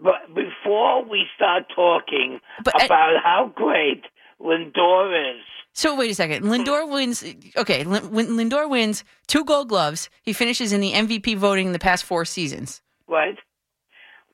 [0.03, 4.03] But before we start talking But, uh, about how great
[4.41, 6.45] Lindor is, So wait a second.
[6.45, 7.23] Lindor wins.
[7.57, 10.09] Okay, Lindor wins two Gold Gloves.
[10.23, 12.83] He finishes in the MVP voting in the past four seasons.
[13.09, 13.37] right?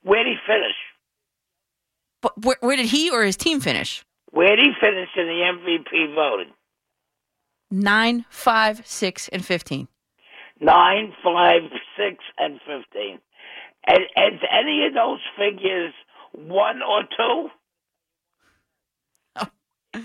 [0.03, 0.75] Where did he finish?
[2.21, 4.03] But where, where did he or his team finish?
[4.31, 6.53] Where did he finish in the MVP voting?
[7.69, 9.87] Nine, five, six, and fifteen.
[10.59, 11.61] Nine, five,
[11.97, 13.19] six, and fifteen.
[13.87, 15.93] And, and any of those figures
[16.33, 17.49] one or two?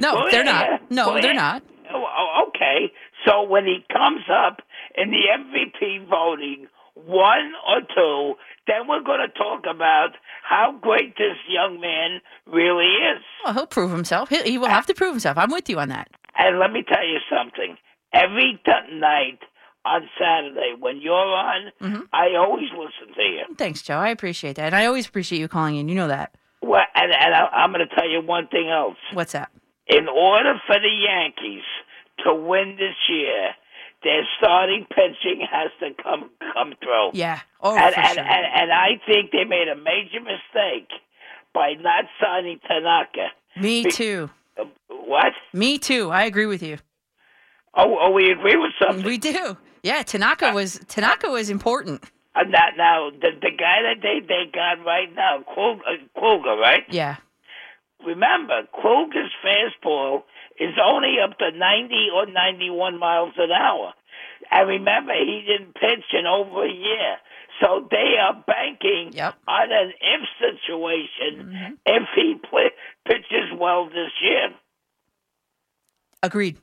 [0.00, 0.90] No, Well, they're yeah, not.
[0.92, 1.40] No, well, they're yeah.
[1.58, 1.62] not.
[1.92, 2.92] Oh, oh, okay.
[3.26, 4.58] So when he comes up
[4.96, 8.34] in the MVP voting, one or two,
[8.68, 10.10] then we're going to talk about
[10.48, 13.22] how great this young man really is.
[13.44, 14.28] Well, he'll prove himself.
[14.28, 15.36] He, he will have to prove himself.
[15.36, 16.08] I'm with you on that.
[16.36, 17.76] And let me tell you something.
[18.12, 19.40] Every t- night
[19.88, 22.08] on Saturday when you're on, Mhm.
[22.12, 23.44] I always listen to you.
[23.56, 23.96] Thanks, Joe.
[23.98, 25.88] I appreciate that, and I always appreciate you calling in.
[25.88, 26.34] You know that.
[26.62, 28.96] Well, and, and I, I'm going to tell you one thing else.
[29.12, 29.50] What's that?
[29.86, 31.62] In order for the Yankees
[32.26, 33.54] to win this year,
[34.04, 37.10] their starting pitching has to come come through.
[37.14, 37.40] Yeah.
[37.60, 38.24] Oh, and, for and, sure.
[38.24, 40.88] and, and I think they made a major mistake
[41.54, 43.28] by not signing Tanaka.
[43.56, 44.30] Me too.
[44.58, 45.32] Uh, What?
[45.52, 46.10] Me too.
[46.10, 46.76] I agree with you.
[47.74, 49.04] Oh, oh, we agree with something.
[49.04, 49.56] We do.
[49.82, 52.02] Yeah, Tanaka was Tanaka was important.
[52.34, 56.56] Uh, now, now the the guy that they they got right now, Krug- uh, Kruger,
[56.60, 56.84] right?
[56.88, 57.16] Yeah.
[58.04, 60.22] remember, Kroger's fastball
[60.60, 63.92] is only up to 90 or 91 miles an hour.
[64.50, 67.16] And remember, he didn't pitch in over a year.
[67.60, 69.34] So they are banking Yep.
[69.48, 72.70] on an if situation if he play,
[73.06, 74.50] pitches well this year.
[76.22, 76.58] Agreed.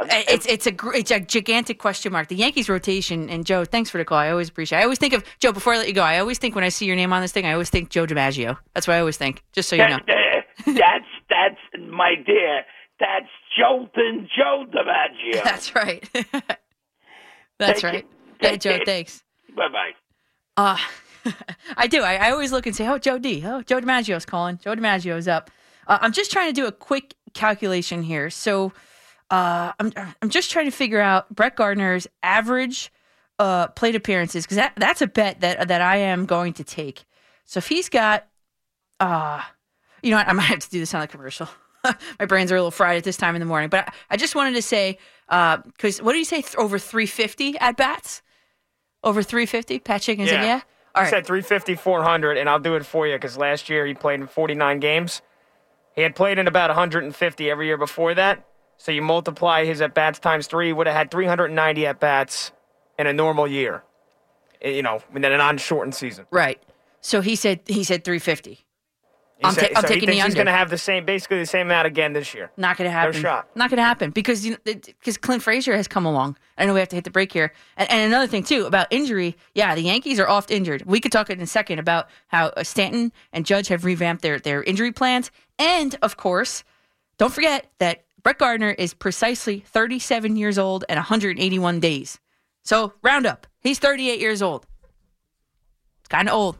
[0.00, 2.28] It's it's a it's a gigantic question mark.
[2.28, 4.18] The Yankees rotation and Joe, thanks for the call.
[4.18, 4.78] I always appreciate.
[4.78, 4.80] It.
[4.80, 6.02] I always think of Joe before I let you go.
[6.02, 8.06] I always think when I see your name on this thing, I always think Joe
[8.06, 8.56] DiMaggio.
[8.74, 9.44] That's what I always think.
[9.52, 9.98] Just so you know.
[10.66, 12.62] that's that's my dear.
[12.98, 13.28] That's
[13.58, 15.44] Joltin' Joe DiMaggio.
[15.44, 16.08] That's right.
[17.58, 18.04] That's Thank right.
[18.04, 18.38] you.
[18.40, 18.78] Thank Joe.
[18.84, 19.22] Thanks.
[19.56, 19.92] Bye bye.
[20.56, 20.78] Uh,
[21.76, 22.02] I do.
[22.02, 23.42] I, I always look and say, "Oh, Joe D.
[23.44, 24.58] Oh, Joe DiMaggio's calling.
[24.58, 25.50] Joe DiMaggio's up."
[25.86, 28.30] Uh, I'm just trying to do a quick calculation here.
[28.30, 28.72] So,
[29.32, 32.92] uh, I'm I'm just trying to figure out Brett Gardner's average
[33.38, 37.06] uh, plate appearances because that that's a bet that that I am going to take.
[37.46, 38.26] So if he's got,
[39.00, 39.40] uh,
[40.02, 41.48] you know, what, I might have to do this on the commercial.
[42.20, 44.16] My brains are a little fried at this time in the morning, but I, I
[44.18, 46.42] just wanted to say because what do you say?
[46.42, 48.22] Th- over 350 at bats.
[49.02, 49.80] Over 350?
[49.80, 50.44] Pat Chicken said, Yeah.
[50.44, 50.60] yeah?
[50.94, 53.94] All He said 350, 400, and I'll do it for you because last year he
[53.94, 55.22] played in 49 games.
[55.96, 58.46] He had played in about 150 every year before that.
[58.82, 62.50] So you multiply his at bats times three, he would have had 390 at bats
[62.98, 63.84] in a normal year.
[64.60, 66.26] Eh, You know, in a non-shortened season.
[66.32, 66.60] Right.
[67.00, 68.54] So he said he said 350.
[68.54, 71.04] He I'm said- I'm so taking he the thinks he's going to have the same,
[71.04, 72.50] basically the same amount again this year.
[72.56, 73.14] Not going to happen.
[73.14, 73.48] No shot.
[73.54, 76.36] Not going to happen because you know because Clint Frazier has come along.
[76.58, 77.52] I know we have to hit the break here.
[77.76, 79.36] And, and another thing too about injury.
[79.54, 80.82] Yeah, the Yankees are oft injured.
[80.86, 84.40] We could talk in a second about how uh, Stanton and Judge have revamped their
[84.40, 85.30] their injury plans.
[85.56, 86.64] And of course,
[87.16, 92.18] don't forget that Brett Gardner is precisely 37 years old and 181 days.
[92.62, 94.66] So round up, he's 38 years old.
[96.00, 96.58] It's kind of old.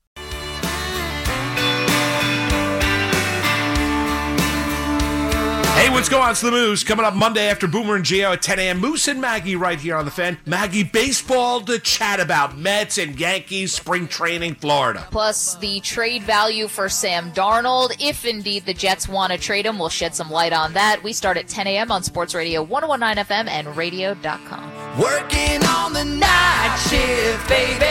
[5.84, 6.30] Hey, what's going on?
[6.30, 8.80] It's the Moose coming up Monday after Boomer and Geo at 10 a.m.
[8.80, 10.38] Moose and Maggie right here on the fan.
[10.46, 15.06] Maggie, baseball to chat about Mets and Yankees spring training, Florida.
[15.10, 17.94] Plus, the trade value for Sam Darnold.
[18.00, 21.02] If indeed the Jets want to trade him, we'll shed some light on that.
[21.02, 21.92] We start at 10 a.m.
[21.92, 24.98] on Sports Radio 1019 FM and radio.com.
[24.98, 27.84] Working on the night shift, baby.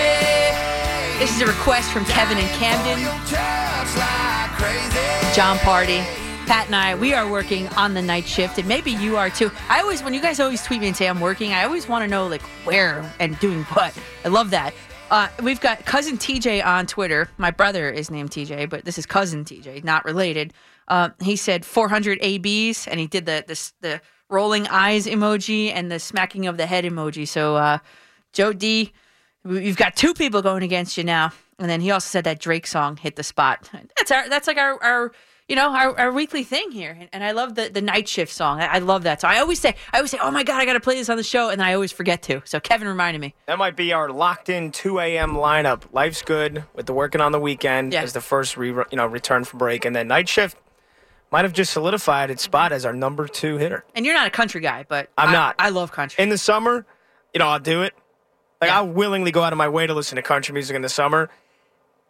[1.20, 3.04] This is a request from Kevin and Camden.
[3.28, 5.36] Just like crazy.
[5.36, 6.02] John Party.
[6.46, 9.50] Pat and I, we are working on the night shift, and maybe you are too.
[9.70, 12.04] I always, when you guys always tweet me and say I'm working, I always want
[12.04, 13.98] to know like where and doing what.
[14.26, 14.74] I love that.
[15.10, 17.30] Uh, we've got cousin TJ on Twitter.
[17.38, 20.54] My brother is named TJ, but this is cousin TJ, not related.
[20.88, 25.92] Uh, he said 400 ABs, and he did the the, the rolling eyes emoji and
[25.92, 27.28] the smacking of the head emoji.
[27.28, 27.78] So, uh,
[28.34, 28.92] Joe D,
[29.46, 32.66] You've got two people going against you now, and then he also said that Drake
[32.66, 33.70] song hit the spot.
[33.98, 35.12] That's our that's like our our
[35.50, 38.32] you know our, our weekly thing here, and, and I love the the night shift
[38.32, 38.62] song.
[38.62, 39.22] I, I love that.
[39.22, 41.10] So I always say I always say, oh my god, I got to play this
[41.10, 42.42] on the show, and then I always forget to.
[42.46, 43.34] So Kevin reminded me.
[43.48, 45.32] That might be our locked in 2 a.m.
[45.34, 45.84] lineup.
[45.92, 48.04] Life's good with the working on the weekend Yeah.
[48.04, 50.58] as the first re- you know return from break, and then night shift
[51.32, 53.84] might have just solidified its spot as our number two hitter.
[53.96, 55.56] And you're not a country guy, but I'm I- not.
[55.60, 56.22] I love country.
[56.24, 56.86] In the summer,
[57.34, 57.94] you know, I'll do it.
[58.62, 58.78] Like Yeah.
[58.78, 61.30] I'll willingly go out of my way to listen to country music in the summer.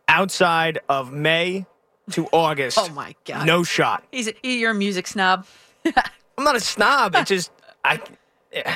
[0.07, 1.65] Outside of May
[2.11, 3.45] to August, Oh my God.
[3.47, 4.03] no shot.
[4.11, 5.45] He's a, you're a music snob.
[5.85, 7.15] I'm not a snob.
[7.15, 7.51] It just
[7.83, 8.01] I
[8.51, 8.67] it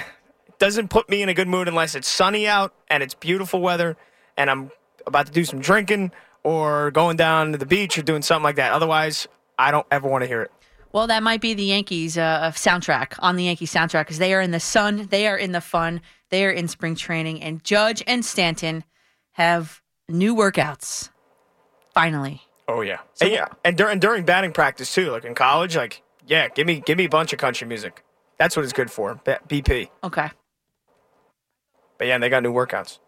[0.60, 3.98] doesn't put me in a good mood unless it's sunny out and it's beautiful weather
[4.38, 4.72] and I'm
[5.06, 6.12] about to do some drinking
[6.44, 8.72] or going down to the beach or doing something like that.
[8.72, 9.28] Otherwise,
[9.60, 10.52] I don't ever want to hear it.
[10.94, 14.42] Well, that might be the Yankees uh, soundtrack on the Yankees soundtrack because they are
[14.42, 18.02] in the sun, they are in the fun, they are in spring training, and Judge
[18.08, 18.84] and Stanton
[19.34, 21.10] have new workouts.
[21.94, 26.01] Finally, Oh yeah, and, yeah, and during during batting practice too, like in college, like
[26.25, 28.04] yeah, give me give me a bunch of country music.
[28.37, 29.15] That's what it's good for.
[29.25, 29.89] BP.
[30.04, 30.29] okay.
[31.98, 33.00] But yeah, they got new workouts.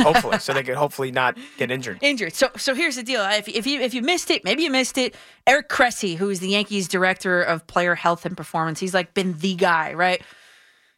[0.00, 1.98] Hopefully, so they could hopefully not get injured.
[2.00, 2.34] Injured.
[2.34, 3.22] So, so here's the deal.
[3.22, 5.14] If, if you if you missed it, maybe you missed it.
[5.46, 9.38] Eric Cressey, who is the Yankees director of player health and performance, he's like been
[9.38, 10.20] the guy, right?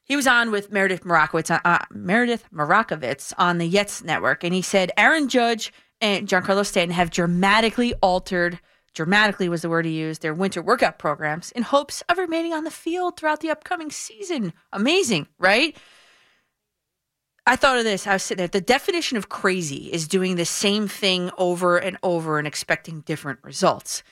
[0.04, 4.62] He was on with Meredith Marakovits, uh, Meredith Marakovits on the YES network, and he
[4.62, 8.60] said Aaron Judge and Giancarlo Stanton have dramatically altered.
[8.94, 10.22] Dramatically was the word he used.
[10.22, 14.52] Their winter workout programs in hopes of remaining on the field throughout the upcoming season.
[14.72, 15.76] Amazing, right?
[17.46, 18.06] I thought of this.
[18.06, 18.48] I was sitting there.
[18.48, 23.40] The definition of crazy is doing the same thing over and over and expecting different
[23.42, 24.02] results.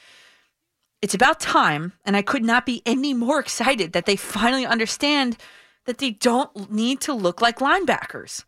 [1.01, 5.37] It's about time, and I could not be any more excited that they finally understand
[5.85, 8.45] that they don't need to look like linebackers.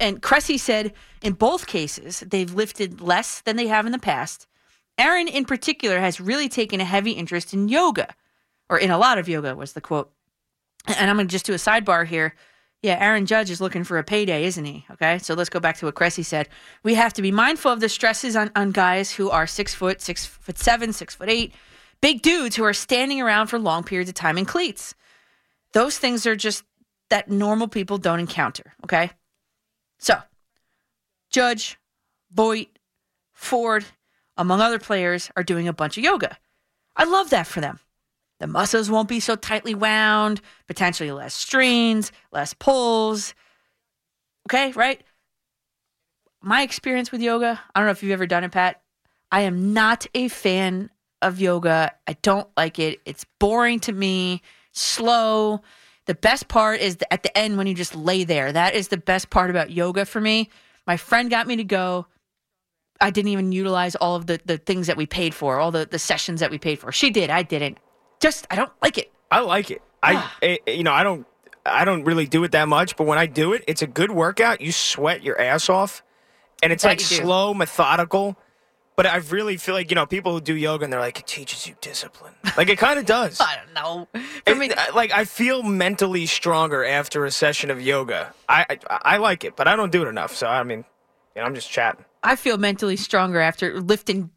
[0.00, 4.46] And Cressey said in both cases, they've lifted less than they have in the past.
[4.98, 8.14] Aaron, in particular, has really taken a heavy interest in yoga,
[8.68, 10.10] or in a lot of yoga, was the quote.
[10.86, 12.34] And I'm going to just do a sidebar here.
[12.82, 14.86] Yeah, Aaron Judge is looking for a payday, isn't he?
[14.92, 16.48] Okay, so let's go back to what Cressey said.
[16.82, 20.00] We have to be mindful of the stresses on, on guys who are six foot,
[20.00, 21.52] six foot seven, six foot eight,
[22.00, 24.94] big dudes who are standing around for long periods of time in cleats.
[25.74, 26.64] Those things are just
[27.10, 28.72] that normal people don't encounter.
[28.84, 29.10] Okay,
[30.00, 30.16] so
[31.30, 31.78] Judge,
[32.32, 32.68] Voit,
[33.32, 33.84] Ford,
[34.36, 36.36] among other players, are doing a bunch of yoga.
[36.96, 37.78] I love that for them.
[38.40, 43.34] The muscles won't be so tightly wound, potentially less strains, less pulls.
[44.48, 45.02] Okay, right?
[46.42, 48.80] My experience with yoga, I don't know if you've ever done it, Pat.
[49.30, 50.90] I am not a fan
[51.20, 51.92] of yoga.
[52.06, 53.00] I don't like it.
[53.04, 54.40] It's boring to me,
[54.72, 55.60] slow.
[56.10, 58.50] The best part is at the end when you just lay there.
[58.50, 60.50] That is the best part about yoga for me.
[60.84, 62.08] My friend got me to go.
[63.00, 65.86] I didn't even utilize all of the, the things that we paid for, all the,
[65.88, 66.90] the sessions that we paid for.
[66.90, 67.30] She did.
[67.30, 67.78] I didn't
[68.18, 69.12] just I don't like it.
[69.30, 69.82] I like it.
[70.02, 71.28] I, eh, you know, I don't,
[71.64, 74.10] I don't really do it that much, but when I do it, it's a good
[74.10, 74.60] workout.
[74.60, 76.02] You sweat your ass off,
[76.60, 78.36] and it's That like slow, methodical.
[78.96, 81.26] But I really feel like you know people who do yoga and they're like it
[81.26, 82.34] teaches you discipline.
[82.56, 83.40] Like it kind of does.
[83.40, 84.08] I don't know.
[84.46, 88.34] I mean, uh, like I feel mentally stronger after a session of yoga.
[88.48, 90.34] I, I I like it, but I don't do it enough.
[90.34, 90.84] So I mean,
[91.34, 92.04] you know, I'm just chatting.
[92.22, 94.30] I feel mentally stronger after lifting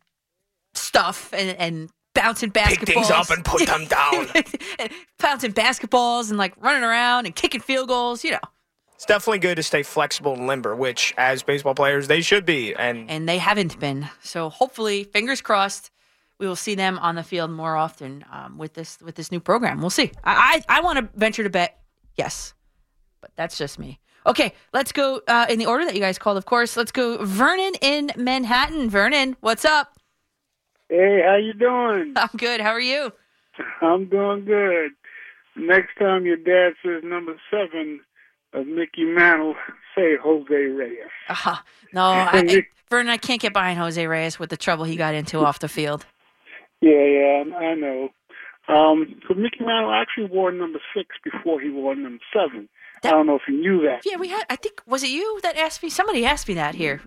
[0.73, 2.79] stuff and, and bouncing basketballs.
[2.79, 4.27] Pick things up and put them down.
[5.19, 8.39] Bouncing basketballs and like running around and kicking field goals, you know.
[9.03, 12.73] It's definitely good to stay flexible and limber, which as baseball players they should be.
[12.73, 14.07] And And they haven't been.
[14.21, 15.91] So hopefully, fingers crossed,
[16.39, 19.41] we will see them on the field more often um, with this with this new
[19.41, 19.81] program.
[19.81, 20.13] We'll see.
[20.23, 21.81] I I, I want to venture to bet
[22.15, 22.53] yes,
[23.19, 23.99] but that's just me.
[24.25, 26.37] Okay, let's go uh, in the order that you guys called.
[26.37, 27.25] Of course, let's go.
[27.25, 28.89] Vernon in Manhattan.
[28.89, 29.99] Vernon, what's up?
[30.87, 32.13] Hey, how you doing?
[32.15, 32.61] I'm good.
[32.61, 33.11] How are you?
[33.81, 34.91] I'm doing good.
[35.57, 37.99] Next time your dad says number seven
[38.53, 39.55] of Mickey Mantle,
[39.95, 40.97] say Jose Reyes.
[41.29, 41.57] Uh,
[41.93, 45.13] no, I, I, Vernon, I can't get behind Jose Reyes with the trouble he got
[45.15, 46.05] into off the field.
[46.81, 48.09] Yeah, yeah, I know.
[48.67, 52.69] Um, so Mickey Mantle actually wore number six before he wore number seven.
[53.03, 54.01] I don't know if you knew that.
[54.05, 54.45] Yeah, we had.
[54.49, 55.89] I think was it you that asked me?
[55.89, 57.01] Somebody asked me that here.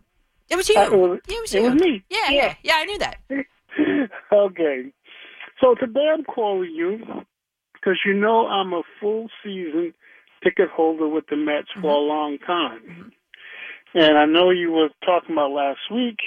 [0.50, 0.76] It was you.
[0.78, 1.70] Uh, it was- it was it you.
[1.70, 2.04] was me.
[2.10, 2.74] Yeah, yeah, yeah.
[2.76, 3.16] I knew that.
[4.32, 4.92] okay.
[5.60, 6.98] So today I'm calling you
[7.72, 9.94] because you know I'm a full season
[10.46, 13.12] ticket holder with the Mets for a long time.
[13.94, 16.18] And I know you were talking about last week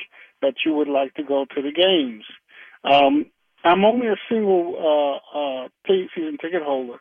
[0.42, 2.26] that you would like to go to the games.
[2.84, 3.28] Um,
[3.64, 7.00] I'm only a single uh, uh, paid season ticket holder.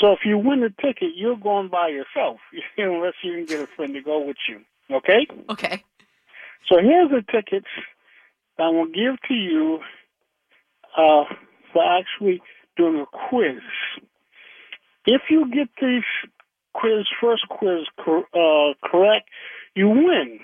[0.00, 2.38] So if you win the ticket, you're going by yourself,
[2.78, 4.60] unless you can get a friend to go with you.
[4.90, 5.26] Okay?
[5.48, 5.84] Okay.
[6.68, 7.68] So here's the tickets
[8.58, 9.80] I will give to you
[10.96, 11.24] uh,
[11.72, 12.42] for actually
[12.76, 13.62] doing a quiz.
[15.06, 16.04] If you get this
[16.72, 19.28] quiz, first quiz cor- uh, correct,
[19.74, 20.40] you win.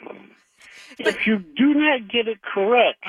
[0.99, 3.05] if you do not get it correct,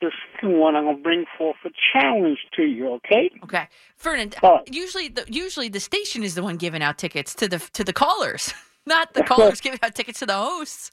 [0.00, 3.30] the second one I'm going to bring forth a challenge to you, okay?
[3.44, 3.68] Okay,
[4.04, 4.68] right.
[4.70, 7.92] Usually, the usually the station is the one giving out tickets to the to the
[7.92, 8.52] callers,
[8.86, 10.90] not the callers giving out tickets to the hosts.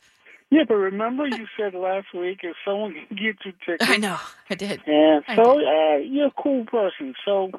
[0.49, 3.89] Yeah, but remember you said last week if someone can get you tickets.
[3.89, 4.17] I know,
[4.49, 4.81] I did.
[4.85, 7.51] And I so uh, you're a cool person, so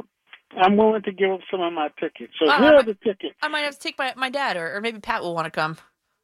[0.61, 2.33] I'm willing to give up some of my tickets.
[2.39, 3.35] So Oh, here I are the tickets.
[3.43, 5.51] I might have to take my, my dad, or, or maybe Pat will want to
[5.51, 5.79] come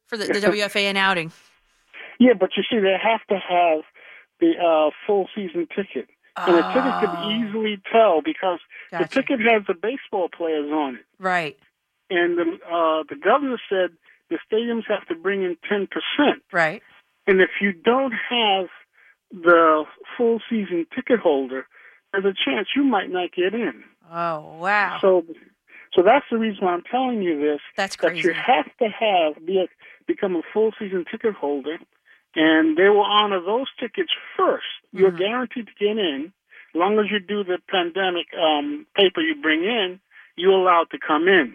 [0.07, 1.31] for the, the WFAN outing.
[2.19, 3.83] Yeah, but you see, they have to have
[4.39, 6.09] the uh, full season ticket.
[6.37, 7.31] And the ticket can Oh.
[7.49, 8.59] easily tell because
[8.91, 9.03] Gotcha.
[9.03, 11.05] the ticket has the baseball players on it.
[11.17, 11.57] Right,
[12.09, 13.91] And the, uh, the governor said
[14.29, 15.87] the stadiums have to bring in 10%.
[16.53, 16.81] right.
[17.27, 18.67] And if you don't have
[19.31, 19.83] the
[20.17, 21.67] full season ticket holder,
[22.13, 23.83] there's a chance you might not get in.
[24.11, 24.97] Oh wow.
[25.01, 25.25] So,
[25.93, 27.59] so that's the reason why I'm telling you this.
[27.75, 28.21] That's crazy.
[28.21, 29.67] That you have to have be a,
[30.07, 31.77] become a full season ticket holder,
[32.35, 34.57] and they will honor those tickets 1st
[34.91, 36.33] you You're guaranteed to get in,
[36.73, 39.99] as long as you do the pandemic um, paper you bring in.
[40.35, 41.53] You're allowed to come in.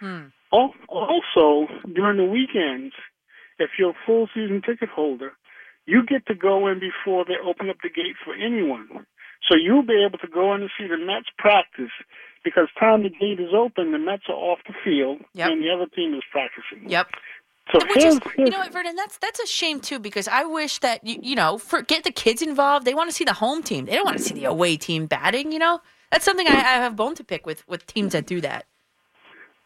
[0.00, 0.26] Hmm.
[0.50, 2.94] Also, during the weekends,
[3.58, 5.32] if you're a full season ticket holder,
[5.86, 9.06] you get to go in before they open up the gate for anyone.
[9.48, 11.90] So you'll be able to go in and see the Mets practice
[12.44, 15.50] because time the gate is open, the Mets are off the field Yep.
[15.50, 16.88] and the other team is practicing.
[16.88, 17.08] Yep.
[17.72, 18.96] So Which is, you know what, Vernon?
[18.96, 22.10] That's that's a shame too because I wish that you you know for get the
[22.10, 22.86] kids involved.
[22.86, 23.84] They want to see the home team.
[23.84, 25.52] They don't want to see the away team batting.
[25.52, 28.40] You know, that's something I, I have bone to pick with with teams that do
[28.40, 28.64] that.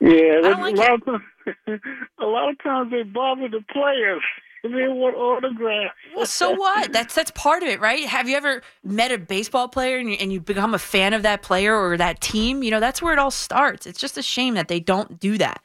[0.00, 1.20] Yeah, I don't a like lot of
[2.18, 4.22] a lot of times they bother the players.
[4.62, 5.94] They want autographs.
[6.14, 6.92] Well, so what?
[6.92, 8.04] That's that's part of it, right?
[8.04, 11.22] Have you ever met a baseball player and you, and you become a fan of
[11.22, 12.62] that player or that team?
[12.62, 13.86] You know, that's where it all starts.
[13.86, 15.62] It's just a shame that they don't do that.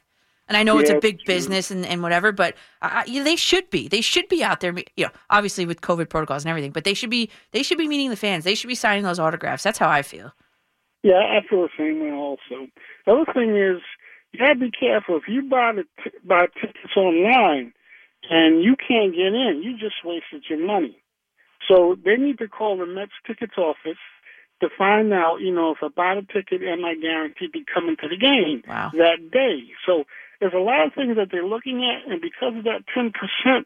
[0.48, 2.56] And I know it's a big business and, and whatever, but
[3.06, 3.86] yeah, they should be.
[3.86, 4.74] They should be out there.
[4.96, 7.30] You know, obviously with COVID protocols and everything, but they should be.
[7.52, 8.44] They should be meeting the fans.
[8.44, 9.62] They should be signing those autographs.
[9.62, 10.32] That's how I feel.
[11.02, 12.66] Yeah, I feel the same way also.
[13.06, 13.82] The other thing is,
[14.32, 15.18] you gotta be careful.
[15.18, 17.74] If you buy the t- buy tickets online
[18.28, 20.96] and you can't get in, you just wasted your money.
[21.68, 23.98] So they need to call the Mets tickets office
[24.60, 27.64] to find out, you know, if I buy the ticket, am I guaranteed to be
[27.72, 28.90] coming to the game Wow.
[28.94, 29.70] that day?
[29.86, 30.04] So
[30.40, 33.64] there's a lot of things that they're looking at, and because of that 10%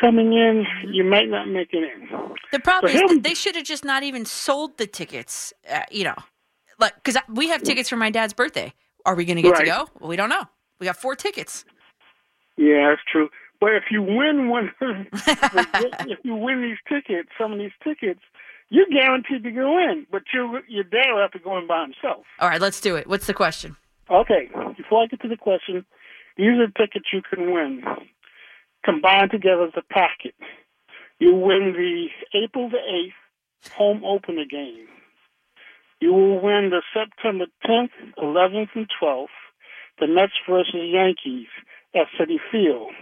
[0.00, 2.08] coming in, you might not make it in.
[2.52, 5.52] The problem So is that they should have just not even sold the tickets.
[5.70, 6.16] Uh, you know,
[6.78, 8.72] like because we have tickets for my dad's birthday.
[9.04, 9.88] Are we going to get to go?
[10.00, 10.44] Well, we don't know.
[10.80, 11.64] We got four tickets.
[12.56, 13.28] Yeah, that's true.
[13.60, 18.20] But if you win one, if you win these tickets, some of these tickets,
[18.68, 20.06] you're guaranteed to go in.
[20.10, 22.24] But your your dad will have to go in by himself.
[22.38, 23.06] All right, let's do it.
[23.06, 23.76] What's the question?
[24.10, 24.48] Okay.
[24.76, 25.84] Before I get to the question,
[26.36, 27.82] these are tickets you can win.
[28.84, 30.34] Combined together as a packet,
[31.18, 32.06] you win the
[32.38, 34.86] April the eighth home opener game.
[36.00, 39.26] You will win the September 10th, 11th, and 12th,
[39.98, 41.48] the Mets versus the Yankees
[41.94, 42.92] at Citi Field.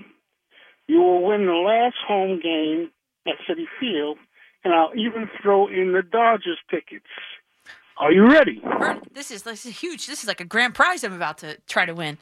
[0.87, 2.91] You will win the last home game
[3.26, 4.18] at Citi Field,
[4.64, 7.07] and I'll even throw in the Dodgers tickets.
[7.97, 8.61] Are you ready?
[9.12, 10.07] This is this is huge.
[10.07, 12.18] This is like a grand prize I'm about to try to win.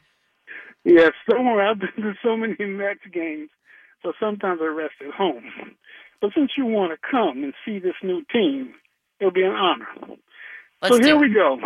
[0.83, 1.67] Yes, don't worry.
[1.67, 3.49] I've been to so many Mets games,
[4.03, 5.43] so sometimes I rest at home.
[6.21, 8.73] But since you want to come and see this new team,
[9.19, 9.87] it'll be an honor.
[10.81, 11.57] Let's so here we go.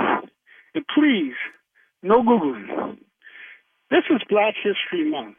[0.74, 1.34] And please,
[2.02, 2.98] no Googling.
[3.90, 5.38] This is Black History Month.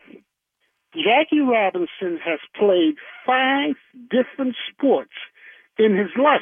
[0.95, 2.95] Jackie Robinson has played
[3.27, 3.75] five
[4.11, 5.13] different sports
[5.79, 6.41] in his life.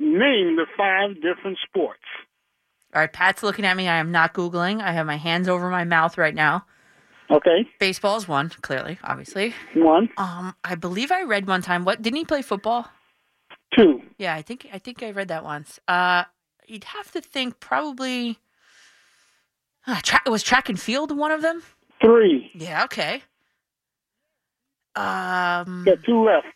[0.00, 2.02] Name the five different sports.
[2.94, 3.88] All right, Pat's looking at me.
[3.88, 4.80] I am not googling.
[4.80, 6.64] I have my hands over my mouth right now.
[7.30, 9.52] Okay, Baseball is one, clearly, obviously.
[9.74, 11.84] one, Um, I believe I read one time.
[11.84, 12.88] What didn't he play football?
[13.76, 15.78] two, Yeah, I think I think I read that once.
[15.86, 16.24] Uh,
[16.66, 18.38] you'd have to think probably.
[19.86, 21.62] Uh, tra- was track and field one of them?
[22.00, 22.50] Three.
[22.54, 22.84] Yeah.
[22.84, 23.22] Okay.
[24.96, 25.84] Um.
[25.84, 26.46] Got two left.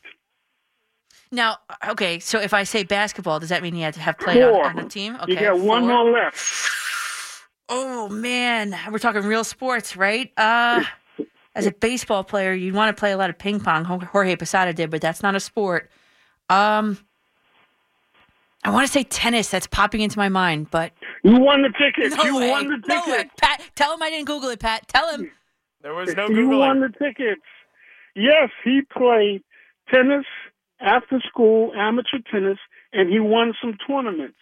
[1.30, 1.56] Now,
[1.88, 2.18] okay.
[2.18, 4.66] So if I say basketball, does that mean you had to have played on, Four.
[4.66, 5.16] on a team?
[5.22, 5.32] Okay.
[5.32, 6.04] you got one four.
[6.04, 6.68] more left.
[7.68, 10.30] Oh man, we're talking real sports, right?
[10.36, 10.84] Uh,
[11.54, 13.84] as a baseball player, you'd want to play a lot of ping pong.
[13.84, 15.90] Jorge Posada did, but that's not a sport.
[16.50, 16.98] Um,
[18.64, 19.48] I want to say tennis.
[19.50, 20.92] That's popping into my mind, but
[21.24, 22.16] You won the ticket.
[22.16, 22.50] no you way.
[22.50, 23.28] won the no way.
[23.40, 24.60] Pat, tell him I didn't Google it.
[24.60, 25.30] Pat, tell him.
[25.82, 26.42] There was no Google.
[26.42, 27.42] you won the tickets.
[28.14, 29.42] Yes, he played
[29.92, 30.26] tennis
[30.80, 32.58] after school, amateur tennis,
[32.92, 34.36] and he won some tournaments.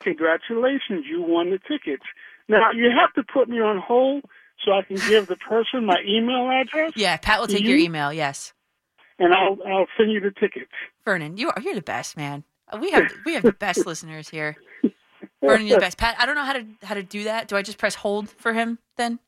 [0.00, 2.02] Congratulations, you won the tickets.
[2.48, 4.24] Now you have to put me on hold
[4.64, 7.78] so I can give the person my email address, Yeah, Pat will take Do your
[7.78, 8.12] email.
[8.12, 8.52] Yes,
[9.18, 10.70] and I'll I'll send you the tickets.
[11.04, 12.44] Vernon, you are you're the best man.
[12.80, 14.56] We have we have the best listeners here.
[15.42, 15.98] You're the best.
[15.98, 17.48] Pat, I don't know how to how to do that.
[17.48, 19.18] Do I just press hold for him then?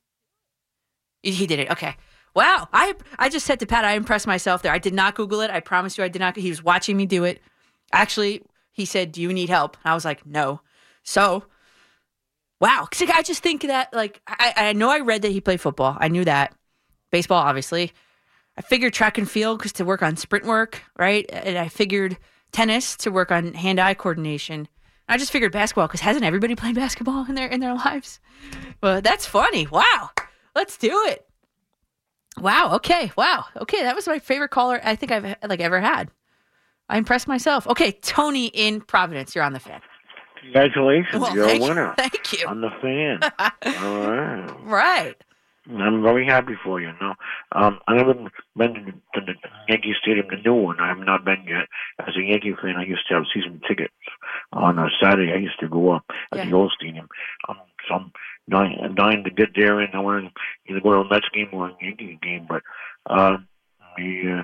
[1.23, 1.71] He- did it.
[1.71, 1.97] Okay.
[2.35, 2.69] Wow.
[2.73, 4.73] I I just said to Pat, I impressed myself there.
[4.73, 5.51] I did not Google it.
[5.51, 6.37] I promise you, I did not.
[6.37, 7.41] He was watching me do it.
[7.93, 8.43] Actually,
[8.73, 10.61] he said, "Do you need help?" And I was like, "No."
[11.03, 11.45] So,
[12.61, 12.87] wow.
[12.91, 15.97] 'Cause I just think that like I I know I read that he played football.
[16.01, 16.55] I knew that.
[17.11, 17.93] Baseball, obviously.
[18.57, 21.27] I figured track and field because to work on sprint work, right?
[21.33, 22.17] And I figured
[22.55, 24.69] tennis to work on hand-eye coordination.
[25.09, 28.21] I just figured basketball because hasn't everybody played basketball in their in their lives?
[28.83, 29.67] Well, that's funny.
[29.67, 30.11] Wow,
[30.55, 31.27] let's do it.
[32.39, 32.75] Wow.
[32.77, 33.13] Okay.
[33.17, 33.45] Wow.
[33.57, 36.11] Okay, that was my favorite caller I think I've like ever had.
[36.89, 37.67] I impressed myself.
[37.67, 39.81] Okay, Tony in Providence, you're on the fan.
[40.43, 41.69] Congratulations, Well, you're a thank you.
[41.69, 41.95] winner.
[41.97, 42.47] Thank you.
[42.47, 43.21] I'm the fan.
[43.83, 44.57] All right.
[44.65, 45.25] Right.
[45.71, 46.93] I'm very happy for you.
[47.01, 47.15] No,
[47.53, 48.75] um, I haven't been
[49.15, 49.35] to the
[49.69, 50.79] Yankee Stadium, the new one.
[50.79, 51.69] I have not been yet.
[51.99, 53.95] As a Yankee fan, I used to have season tickets
[54.53, 55.33] on a Saturday.
[55.33, 56.45] I used to go up at Yeah.
[56.51, 57.09] the old stadium.
[57.49, 57.57] Um,
[57.89, 58.13] so I'm
[58.49, 60.33] dying, dying to get there, and I want to
[60.71, 62.47] either go to a Mets game or a Yankee game.
[62.47, 62.63] But
[63.07, 63.39] uh,
[63.97, 64.43] we uh,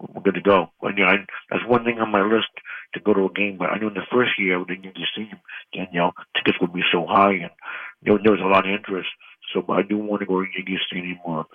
[0.00, 0.70] we're good to go.
[0.82, 1.16] And, yeah, I,
[1.50, 2.48] that's one thing on my list
[2.94, 3.56] to go to a game.
[3.58, 5.40] But I knew in the first year with the Yankee Stadium,
[5.72, 7.50] Danielle, tickets would be so high, and
[8.02, 9.08] there, there was a lot of interest.
[9.52, 11.46] So I do want to go to Yankee Stadium or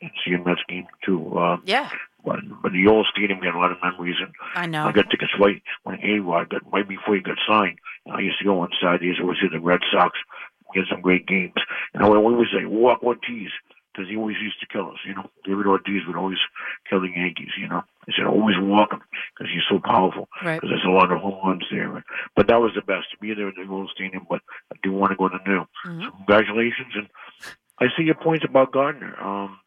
[0.00, 1.36] and see a Mets game too.
[1.38, 1.90] Uh, Yeah,
[2.24, 4.84] but but the old stadium got a lot of memories, and I know.
[4.86, 7.78] I got tickets right when A Rod got right before he got signed.
[8.10, 9.16] I used to go on Saturdays.
[9.20, 10.18] Always see the Red Sox.
[10.74, 11.52] We had some great games.
[11.94, 13.50] And I would always say, walk Ortiz,
[13.92, 14.98] because he always used to kill us.
[15.06, 16.38] You know, David Ortiz would always
[16.88, 17.52] kill the Yankees.
[17.58, 19.00] You know, I said always walk him
[19.36, 20.28] because he's so powerful.
[20.44, 20.60] Right.
[20.60, 22.04] Because there's a lot of home runs there.
[22.36, 24.26] But that was the best to be there in the old stadium.
[24.28, 24.40] But
[24.72, 25.66] I do want to go to new.
[25.86, 26.04] Mhm.
[26.04, 27.08] So congratulations, and
[27.78, 29.20] I see your points about Gardner.
[29.20, 29.58] Um,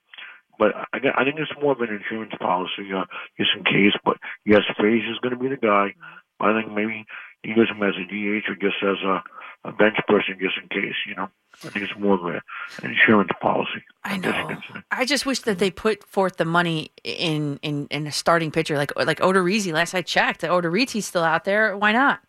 [0.58, 3.06] but I, I think it's more of an insurance policy, uh,
[3.38, 3.94] just in case.
[4.04, 5.94] But yes, Frazier's going to be the guy.
[6.40, 7.06] I think maybe
[7.44, 9.24] use him as a DH or just as a,
[9.66, 10.96] a bench person, just in case.
[11.08, 11.30] You know,
[11.64, 12.42] I think it's more of a,
[12.84, 13.84] an insurance policy.
[14.04, 14.58] I know.
[14.92, 18.78] I just wish that they put forth the money in in in a starting pitcher
[18.78, 19.74] like like Odorizzi.
[19.74, 21.76] Last I checked, Odorizzi's still out there.
[21.76, 22.22] Why not?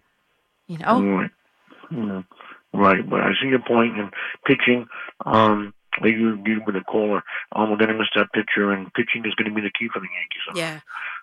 [0.66, 1.02] You know.
[1.02, 1.30] Right.
[1.90, 2.22] Yeah.
[2.74, 4.10] Right, but I see your point in
[4.44, 4.86] pitching.
[5.24, 5.72] Um,
[6.02, 7.22] like you you with a caller,
[7.52, 9.88] um, we're going to miss that pitcher, and pitching is going to be the key
[9.88, 10.42] for the Yankees.
[10.54, 10.80] Yeah.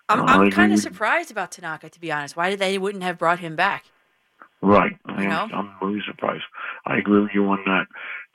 [0.08, 2.36] I'm, Uh, I'm kind of surprised about Tanaka, to be honest.
[2.36, 3.84] Why did they wouldn't have brought him back?
[4.64, 4.96] Right.
[5.04, 5.52] I am.
[5.52, 6.44] I'm really surprised.
[6.86, 7.86] I agree with you on that.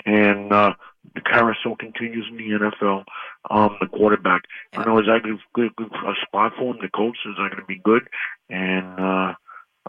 [0.05, 0.73] And uh,
[1.15, 3.03] the carousel continues in the NFL.
[3.49, 4.43] Um, the quarterback.
[4.73, 6.79] I know is that good, good, good a spot for him?
[6.81, 8.07] The coach is that going to be good?
[8.49, 9.33] And uh,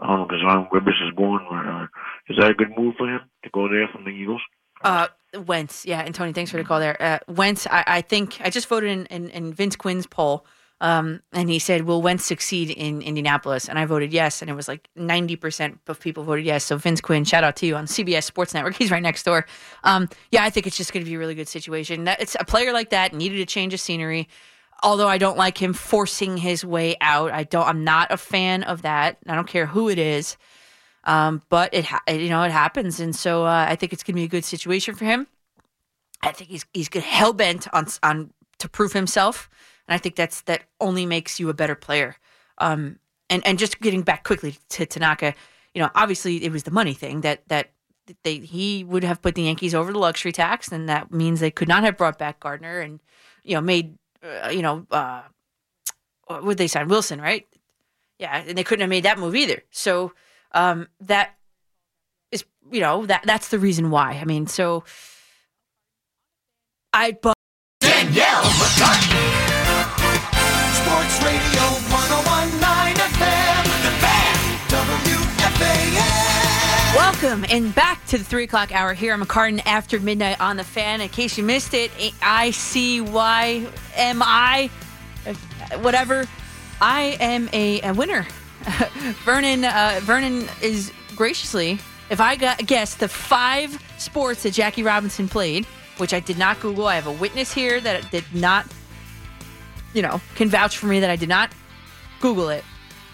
[0.01, 1.87] um, because um, Rivers is going, uh,
[2.27, 4.41] is that a good move for him to go there from the Eagles?
[4.83, 5.07] Uh,
[5.45, 6.99] Wentz, yeah, and Tony, thanks for the call there.
[6.99, 10.45] Uh, Wentz, I, I think I just voted in, in, in Vince Quinn's poll,
[10.81, 14.55] um, and he said, "Will Wentz succeed in Indianapolis?" And I voted yes, and it
[14.55, 16.63] was like ninety percent of people voted yes.
[16.65, 18.75] So Vince Quinn, shout out to you on CBS Sports Network.
[18.77, 19.45] He's right next door.
[19.83, 22.05] Um, yeah, I think it's just going to be a really good situation.
[22.05, 24.27] That it's a player like that needed a change of scenery.
[24.83, 27.67] Although I don't like him forcing his way out, I don't.
[27.67, 29.17] I'm not a fan of that.
[29.27, 30.35] I don't care who it is.
[31.03, 34.15] Um, but it ha- you know it happens, and so uh, I think it's going
[34.15, 35.27] to be a good situation for him.
[36.23, 39.49] I think he's he's hell bent on on to prove himself,
[39.87, 42.15] and I think that's that only makes you a better player.
[42.57, 45.33] Um, and and just getting back quickly to Tanaka,
[45.73, 47.71] you know, obviously it was the money thing that that
[48.23, 51.51] they he would have put the Yankees over the luxury tax, and that means they
[51.51, 52.99] could not have brought back Gardner and
[53.43, 55.23] you know made uh, you know uh,
[56.29, 57.47] would they sign Wilson right?
[58.19, 59.63] Yeah, and they couldn't have made that move either.
[59.71, 60.13] So
[60.51, 61.35] um, that
[62.31, 64.13] is you know that that's the reason why.
[64.13, 64.83] I mean, so
[66.93, 67.35] I but
[67.79, 68.43] Danielle
[77.31, 80.65] Welcome and back to the three o'clock hour here on McCartan after midnight on the
[80.65, 80.99] fan.
[80.99, 81.89] In case you missed it,
[82.21, 83.65] I C Y
[83.95, 84.69] M I,
[85.79, 86.25] whatever.
[86.81, 88.27] I am a, a winner.
[89.23, 91.79] Vernon uh, Vernon is graciously,
[92.09, 95.65] if I got guess the five sports that Jackie Robinson played,
[95.99, 96.87] which I did not Google.
[96.87, 98.65] I have a witness here that did not,
[99.93, 101.49] you know, can vouch for me that I did not
[102.19, 102.65] Google it.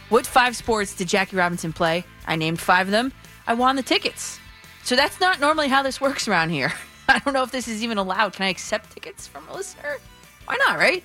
[0.09, 2.03] What five sports did Jackie Robinson play?
[2.25, 3.13] I named five of them.
[3.47, 4.39] I won the tickets.
[4.83, 6.71] So that's not normally how this works around here.
[7.09, 8.33] I don't know if this is even allowed.
[8.33, 9.97] Can I accept tickets from a listener?
[10.45, 11.03] Why not, right?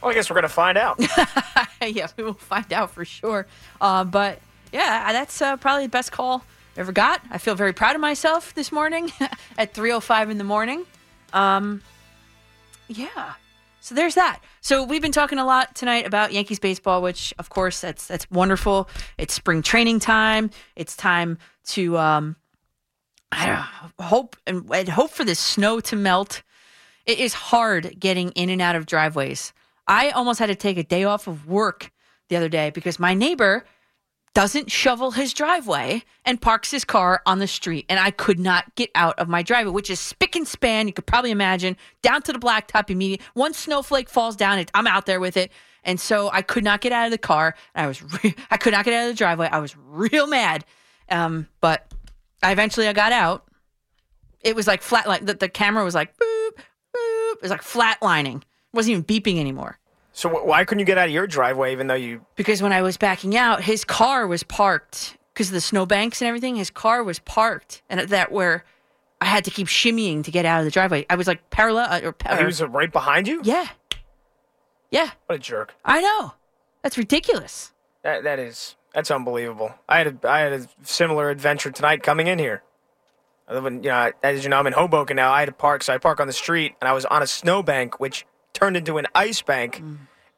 [0.00, 1.00] Well, I guess we're going to find out.
[1.82, 3.46] yeah, we will find out for sure.
[3.80, 4.40] Uh, but
[4.72, 6.44] yeah, that's uh, probably the best call
[6.76, 7.22] I ever got.
[7.30, 9.12] I feel very proud of myself this morning
[9.58, 10.84] at 3:05 in the morning.
[11.32, 11.82] Um,
[12.88, 13.34] yeah.
[13.82, 14.38] So there's that.
[14.60, 18.30] So we've been talking a lot tonight about Yankees baseball, which of course that's that's
[18.30, 18.88] wonderful.
[19.18, 20.50] It's spring training time.
[20.76, 21.36] It's time
[21.70, 22.36] to um,
[23.32, 23.64] know,
[23.98, 26.44] hope and, and hope for this snow to melt.
[27.06, 29.52] It is hard getting in and out of driveways.
[29.88, 31.90] I almost had to take a day off of work
[32.28, 33.64] the other day because my neighbor
[34.34, 37.84] doesn't shovel his driveway and parks his car on the street.
[37.88, 40.86] And I could not get out of my driveway, which is spick and span.
[40.86, 43.26] You could probably imagine down to the blacktop immediately.
[43.34, 45.52] One snowflake falls down, I'm out there with it.
[45.84, 47.54] And so I could not get out of the car.
[47.74, 49.48] I was, re- I could not get out of the driveway.
[49.50, 50.64] I was real mad.
[51.08, 51.92] Um, but
[52.42, 53.44] I eventually I got out.
[54.40, 56.50] It was like flat, like the, the camera was like boop,
[56.96, 57.32] boop.
[57.34, 58.36] It was like flatlining.
[58.38, 59.78] It wasn't even beeping anymore.
[60.12, 62.24] So wh- why couldn't you get out of your driveway even though you?
[62.36, 66.28] because when I was backing out, his car was parked because of the snowbanks and
[66.28, 66.56] everything.
[66.56, 68.64] His car was parked, and at that where
[69.20, 71.06] I had to keep shimmying to get out of the driveway.
[71.08, 73.40] I was like parallel uh, or, He was uh, right behind you.
[73.44, 73.68] yeah,
[74.90, 75.10] yeah.
[75.26, 75.74] What a jerk.
[75.84, 76.34] I know.
[76.82, 77.72] That's ridiculous.
[78.02, 79.74] That that is that's unbelievable.
[79.88, 82.62] I had a I had a similar adventure tonight coming in here.
[83.48, 85.32] I live in you know as you know I'm in Hoboken now.
[85.32, 87.26] I had to park, so I park on the street, and I was on a
[87.26, 88.26] snowbank, which
[88.62, 89.82] turned into an ice bank.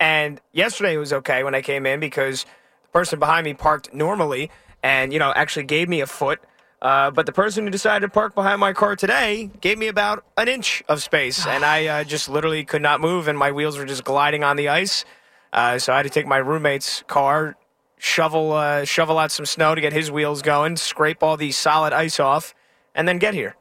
[0.01, 2.45] And yesterday it was okay when I came in because
[2.83, 4.51] the person behind me parked normally,
[4.83, 6.41] and you know actually gave me a foot.
[6.81, 10.25] Uh, but the person who decided to park behind my car today gave me about
[10.39, 13.77] an inch of space, and I uh, just literally could not move, and my wheels
[13.77, 15.05] were just gliding on the ice.
[15.53, 17.57] Uh, so I had to take my roommate's car,
[17.99, 21.93] shovel uh, shovel out some snow to get his wheels going, scrape all the solid
[21.93, 22.55] ice off,
[22.95, 23.55] and then get here.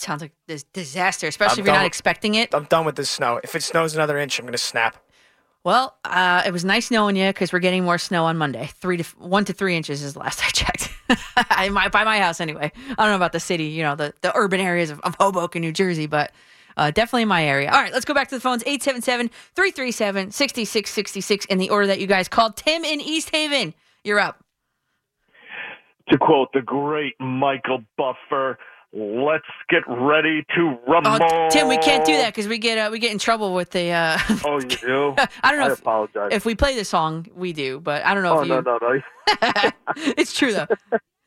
[0.00, 2.54] Sounds like this disaster, especially I'm if you're not with- expecting it.
[2.54, 3.38] I'm done with this snow.
[3.44, 4.96] If it snows another inch, I'm going to snap.
[5.62, 8.70] Well, uh, it was nice knowing you because we're getting more snow on Monday.
[8.76, 10.90] Three to one to three inches is the last I checked.
[11.36, 12.72] I, my, by my house, anyway.
[12.74, 15.60] I don't know about the city, you know, the, the urban areas of, of Hoboken,
[15.60, 16.32] New Jersey, but
[16.78, 17.70] uh, definitely in my area.
[17.70, 22.00] All right, let's go back to the phones 877 337 6666 in the order that
[22.00, 22.56] you guys called.
[22.56, 24.42] Tim in East Haven, you're up.
[26.08, 28.58] To quote the great Michael Buffer,
[28.92, 31.18] let's get ready to rumble.
[31.22, 33.70] Oh, Tim, we can't do that because we get uh, we get in trouble with
[33.70, 33.90] the.
[33.90, 35.14] Uh, Oh, you do?
[35.42, 36.28] I don't know I if- apologize.
[36.32, 38.54] if we play the song, we do, but I don't know oh, if you.
[38.54, 39.70] no, no, no.
[39.96, 40.66] it's true though.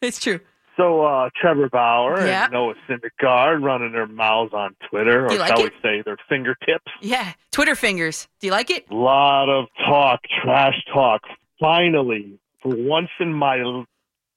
[0.02, 0.40] It's true.
[0.76, 2.46] So, uh, Trevor Bauer Yeah.
[2.46, 5.72] and Noah Syndergaard running their mouths on Twitter, or like shall it?
[5.72, 6.92] we say their fingertips.
[7.00, 8.28] Yeah, Twitter fingers.
[8.40, 8.90] Do you like it?
[8.90, 11.22] A lot of talk, trash talk.
[11.60, 13.62] Finally, for once in my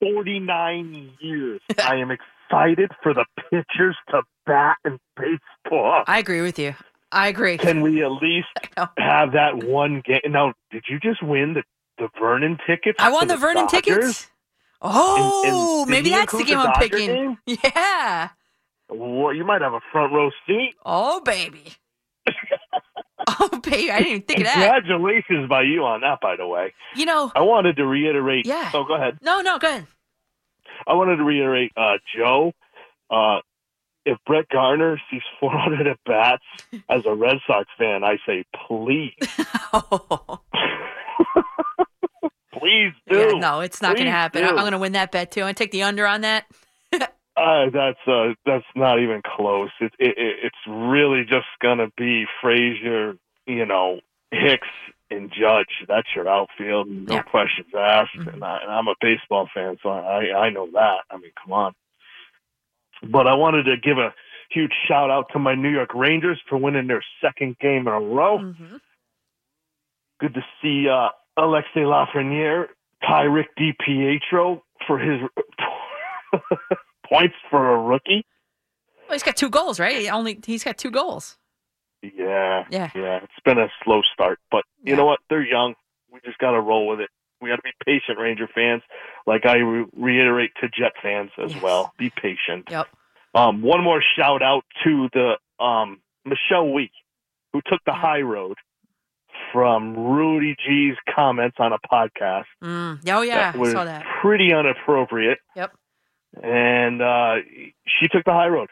[0.03, 2.21] 49 years, I am excited
[2.51, 6.05] for the pitchers to bat in baseball.
[6.07, 6.75] I agree with you.
[7.13, 7.57] I agree.
[7.59, 8.49] Can we at least
[8.99, 10.21] have that one game?
[10.27, 11.63] Now, did you just win the,
[11.99, 12.97] the Vernon tickets?
[12.99, 13.95] I won for the Vernon Dodgers?
[13.97, 14.31] tickets.
[14.83, 17.07] Oh, did maybe that's the game the I'm picking.
[17.07, 17.39] game?
[17.65, 18.29] Yeah.
[18.89, 20.75] Well, you might have a front row seat.
[20.85, 21.73] Oh, baby.
[23.27, 23.91] oh, baby.
[23.91, 24.55] I didn't even think of that.
[24.55, 26.73] Congratulations by you on that, by the way.
[26.95, 28.47] You know, I wanted to reiterate.
[28.47, 28.71] Yeah.
[28.75, 29.19] Oh, go ahead.
[29.23, 29.87] no, no, go ahead.
[30.87, 32.53] I wanted to reiterate, uh, Joe.
[33.11, 33.41] Uh,
[34.05, 36.45] if Brett Gardner sees 400 at bats
[36.89, 39.13] as a Red Sox fan, I say please,
[42.53, 43.19] please do.
[43.19, 44.43] Yeah, no, it's not going to happen.
[44.43, 44.49] do.
[44.49, 45.41] I'm going to win that bet too.
[45.41, 46.47] I'm going to take the under on that.
[47.37, 49.69] Uh, that's uh, that's not even close.
[49.79, 53.17] It, it, it it's really just gonna be Frazier,
[53.47, 54.01] you know,
[54.31, 54.67] Hicks
[55.11, 55.87] and Judge.
[55.89, 58.17] That's your outfield, no questions asked.
[58.17, 61.01] And, I, and I'm a baseball fan, so I I know that.
[61.11, 61.73] I mean, come on.
[63.03, 64.15] But I wanted to give a
[64.51, 68.01] huge shout out to my New York Rangers for winning their second game in a
[68.01, 68.39] row.
[68.39, 68.77] Mm-hmm.
[70.21, 72.67] Good to see uh, Alexis Lafreniere
[73.07, 75.21] tie Rick DiPietro for his
[77.09, 78.25] points for a rookie.
[79.09, 79.99] Well, he's got two goals, right?
[79.99, 81.37] He only he's got two goals.
[82.03, 82.91] Yeah, Yeah.
[82.95, 83.17] yeah.
[83.23, 85.21] It's been a slow start, but you know what?
[85.31, 85.75] They're young.
[86.13, 87.11] We just got to roll with it.
[87.41, 88.83] We got to be patient, Ranger fans.
[89.27, 91.93] Like I re- reiterate to Jet fans as well.
[91.99, 92.69] Be patient.
[92.71, 92.87] Yep.
[93.35, 96.91] Um, one more shout out to the um, Michelle Wie,
[97.53, 98.57] who took the high road
[99.53, 102.45] from Rudy G's comments on a podcast.
[102.65, 103.01] Mm.
[103.11, 104.05] Oh yeah, that was I saw that.
[104.23, 105.39] pretty inappropriate.
[105.55, 105.73] Yep.
[106.43, 107.37] And uh,
[107.87, 108.69] she took the high road.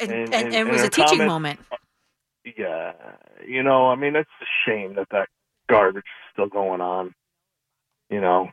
[0.00, 1.60] And, And- and, and- and it was a teaching comment- moment.
[2.44, 2.92] Yeah,
[3.46, 5.28] you know, I mean, it's a shame that that
[5.68, 7.14] garbage is still going on.
[8.08, 8.48] You know,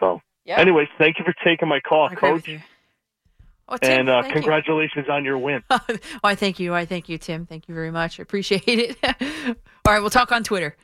[0.00, 0.20] so.
[0.44, 0.60] Yeah.
[0.60, 2.50] Anyways, thank you for taking my call, I Coach.
[3.66, 4.40] Oh, Tim, and uh, thank you.
[4.42, 5.62] congratulations on your win.
[6.20, 6.72] Why, thank you.
[6.72, 7.46] Why, thank you, Tim.
[7.46, 8.20] Thank you very much.
[8.20, 8.98] I appreciate it.
[9.86, 10.76] All right, we'll talk on Twitter.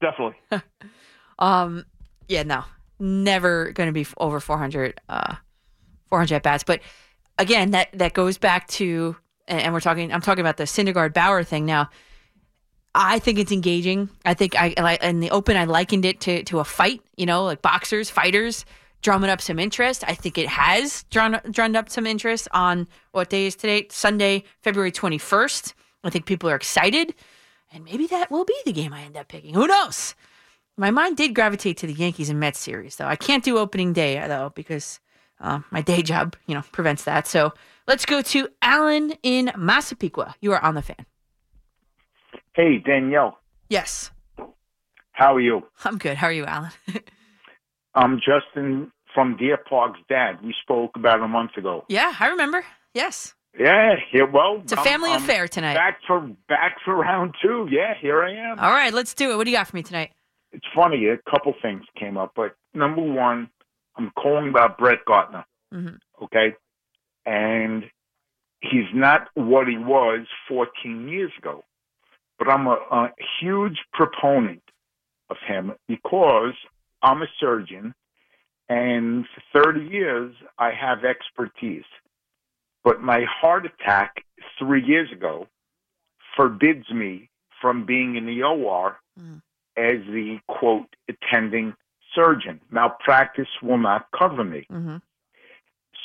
[0.00, 0.36] Definitely.
[1.38, 1.86] Um,
[2.28, 2.62] yeah, no,
[3.00, 5.34] never going to be over 400, uh,
[6.08, 6.62] 400 at bats.
[6.62, 6.80] But
[7.36, 9.16] again, that that goes back to,
[9.52, 10.12] and, we're talking.
[10.12, 11.90] I'm talking about the Syndergaard Bauer thing now.
[12.94, 14.10] I think it's engaging.
[14.24, 15.56] I think I like in the open.
[15.56, 17.02] I likened it to to a fight.
[17.16, 18.64] You know, like boxers, fighters
[19.02, 20.04] drumming up some interest.
[20.06, 23.86] I think it has drawn drawn up some interest on what day is today?
[23.90, 25.74] Sunday, February 21st.
[26.04, 27.14] I think people are excited,
[27.72, 29.54] and maybe that will be the game I end up picking.
[29.54, 30.14] Who knows?
[30.76, 33.06] My mind did gravitate to the Yankees and Mets series, though.
[33.06, 35.00] I can't do opening day though because
[35.42, 37.26] uh, my day job, you know, prevents that.
[37.26, 37.52] So
[37.86, 40.34] let's go to Alan in Massapequa.
[40.40, 41.04] You are on the fan.
[42.54, 43.38] Hey, Danielle.
[43.68, 44.10] Yes,
[45.12, 45.62] How are you?
[45.84, 46.16] I'm good.
[46.16, 46.70] How are you, Alan?
[47.94, 50.38] I'm Justin from Deer Park's dad.
[50.42, 51.84] We spoke about a month ago.
[51.88, 52.64] yeah, I remember.
[52.94, 55.74] Yes, Yeah, here, well, it's a I'm- family I'm affair tonight.
[55.74, 57.68] Back for back for round two.
[57.70, 58.58] Yeah, here I am.
[58.58, 59.36] All right, let's do it.
[59.36, 60.10] What do you got for me tonight?
[60.52, 61.06] It's funny.
[61.08, 63.48] A couple things came up, but number one,
[63.96, 65.44] I'm calling about Brett Gardner.
[65.72, 66.24] Mm-hmm.
[66.24, 66.54] Okay,
[67.26, 67.84] and
[68.60, 71.64] he's not what he was 14 years ago,
[72.38, 74.62] but I'm a, a huge proponent
[75.30, 76.54] of him because
[77.02, 77.94] I'm a surgeon,
[78.68, 81.84] and for 30 years I have expertise.
[82.84, 84.24] But my heart attack
[84.58, 85.46] three years ago
[86.36, 87.28] forbids me
[87.60, 88.98] from being in the OR
[89.76, 91.74] as the quote attending
[92.14, 92.60] surgeon.
[92.70, 94.66] Malpractice will not cover me.
[94.70, 94.96] Mm-hmm.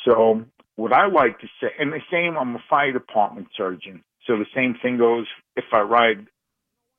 [0.05, 0.45] So
[0.75, 4.03] what I like to say, and the same, I'm a fire department surgeon.
[4.25, 6.27] So the same thing goes if I ride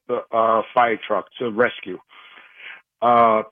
[0.08, 1.98] the uh, fire truck to rescue.
[3.02, 3.42] Uh,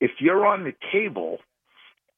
[0.00, 1.38] if you're on the table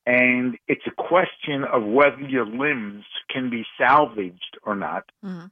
[0.07, 5.47] and it's a question of whether your limbs can be salvaged or not, Mm-hmm.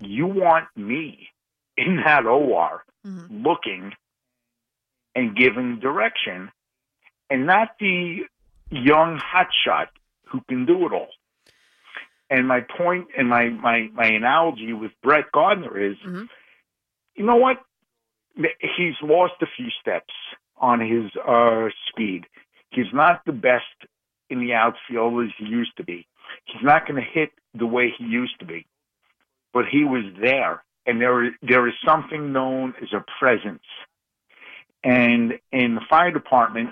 [0.00, 1.28] you want me
[1.76, 2.82] in that OR
[3.30, 3.92] looking
[5.16, 6.52] and giving direction
[7.30, 8.20] and not the
[8.70, 9.86] young hotshot
[10.28, 11.08] who can do it all.
[12.30, 15.96] And my point and my, my, my analogy with Brett Gardner is,
[17.14, 17.56] you know what?
[18.36, 20.12] He's lost a few steps
[20.58, 22.26] on his uh, speed.
[22.70, 23.64] He's not the best
[24.28, 26.06] in the outfield as he used to be.
[26.44, 28.66] He's not going to hit the way he used to be,
[29.54, 33.62] but he was there, and there there is something known as a presence.
[34.86, 36.70] And in the fire department,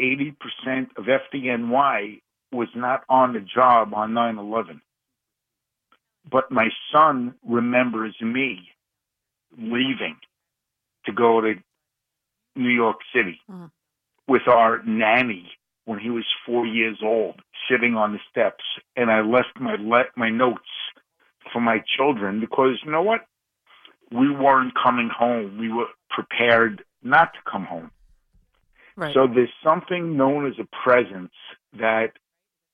[0.00, 4.80] eighty percent of FDNY was not on the job on 9/11.
[6.30, 8.70] But my son remembers me
[9.58, 10.16] leaving
[11.04, 11.54] to go to
[12.56, 13.66] New York City hmm.
[14.26, 15.50] with our nanny
[15.84, 18.64] when he was four years old, sitting on the steps,
[18.96, 20.70] and I left my le- my notes
[21.52, 23.26] for my children because you know what?
[24.10, 25.58] We weren't coming home.
[25.58, 27.90] We were prepared not to come home.
[28.96, 29.14] Right.
[29.14, 31.32] So there's something known as a presence
[31.78, 32.12] that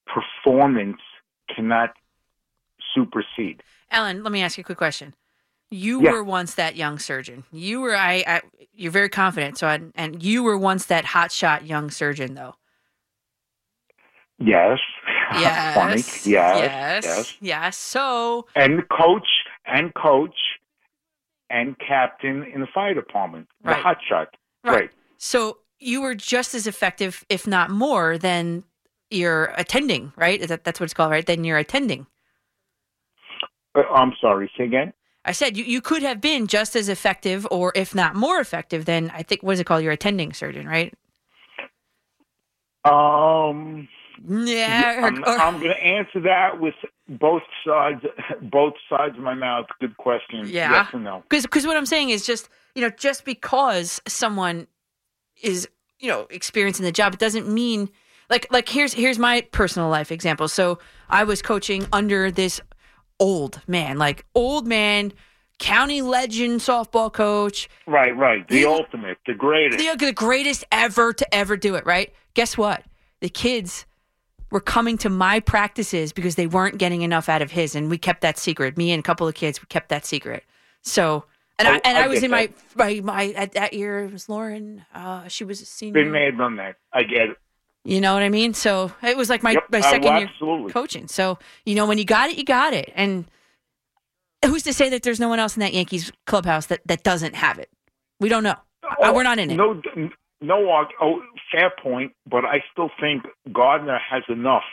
[0.06, 1.00] performance
[1.54, 1.90] cannot
[2.94, 3.62] supersede.
[3.90, 5.14] Alan, let me ask you a quick question.
[5.70, 6.12] You Yeah.
[6.12, 7.44] were once that young surgeon.
[7.52, 8.40] You were I, I
[8.74, 9.58] you're very confident.
[9.58, 12.54] So I, and you were once that hotshot young surgeon though.
[14.38, 14.78] Yes.
[15.34, 15.74] Yes.
[15.74, 15.96] Funny.
[15.96, 16.24] Yes.
[16.24, 17.04] Yes.
[17.04, 17.36] Yes.
[17.40, 17.76] Yes.
[17.76, 19.28] So And coach
[19.66, 20.34] and coach
[21.50, 23.48] and captain in the fire department.
[23.62, 23.82] The Right.
[23.82, 24.36] hot shot.
[24.64, 24.90] Right.
[25.16, 28.64] So you were just as effective, if not more, than
[29.10, 30.40] your attending, right?
[30.46, 31.24] That, that's what it's called, right?
[31.24, 32.06] Than your attending.
[33.74, 34.50] Uh, I'm sorry.
[34.56, 34.92] Say again.
[35.24, 38.84] I said you, you could have been just as effective, or if not more effective,
[38.84, 39.82] than I think what is it called?
[39.82, 40.94] Your attending surgeon, right?
[42.84, 43.88] Um.
[44.26, 45.00] Yeah.
[45.04, 46.74] I'm, I'm going to answer that with
[47.08, 48.04] both sides,
[48.42, 49.66] both sides of my mouth.
[49.80, 50.46] Good question.
[50.46, 50.70] Yeah.
[50.72, 51.24] Yes or no?
[51.28, 54.66] Because what I'm saying is just you know just because someone
[55.42, 57.88] is you know experiencing the job, it doesn't mean
[58.30, 60.48] like like here's here's my personal life example.
[60.48, 62.60] So I was coaching under this
[63.20, 65.12] old man, like old man,
[65.58, 68.16] county legend softball coach, Right.
[68.16, 68.46] Right.
[68.48, 69.78] The ultimate, the greatest.
[69.78, 71.84] the, the greatest ever to ever do it.
[71.86, 72.12] Right?
[72.34, 72.84] Guess what?
[73.20, 73.84] The kids
[74.50, 77.98] were coming to my practices because they weren't getting enough out of his, and we
[77.98, 78.76] kept that secret.
[78.76, 80.44] Me and a couple of kids, we kept that secret.
[80.82, 81.24] So,
[81.58, 84.12] and I, Oh, and I I, was in my, my my at that year it
[84.12, 84.84] was Lauren.
[84.94, 86.04] Uh, she was a senior.
[86.04, 86.76] May have done that.
[86.92, 87.36] I get it.
[87.84, 88.54] You know what I mean?
[88.54, 91.08] So it was like my, Yep, my uh, second well, year coaching.
[91.08, 92.92] So, you know, when you got it, you got it.
[92.94, 93.24] And
[94.44, 97.34] who's to say that there's no one else in that Yankees clubhouse that, that doesn't
[97.34, 97.70] have it?
[98.20, 98.56] We don't know.
[99.02, 99.56] Uh, we're not in it.
[99.56, 99.80] No,
[100.40, 100.86] no.
[101.00, 101.22] Oh,
[101.52, 102.12] fair point.
[102.26, 104.64] But I still think Gardner has enough.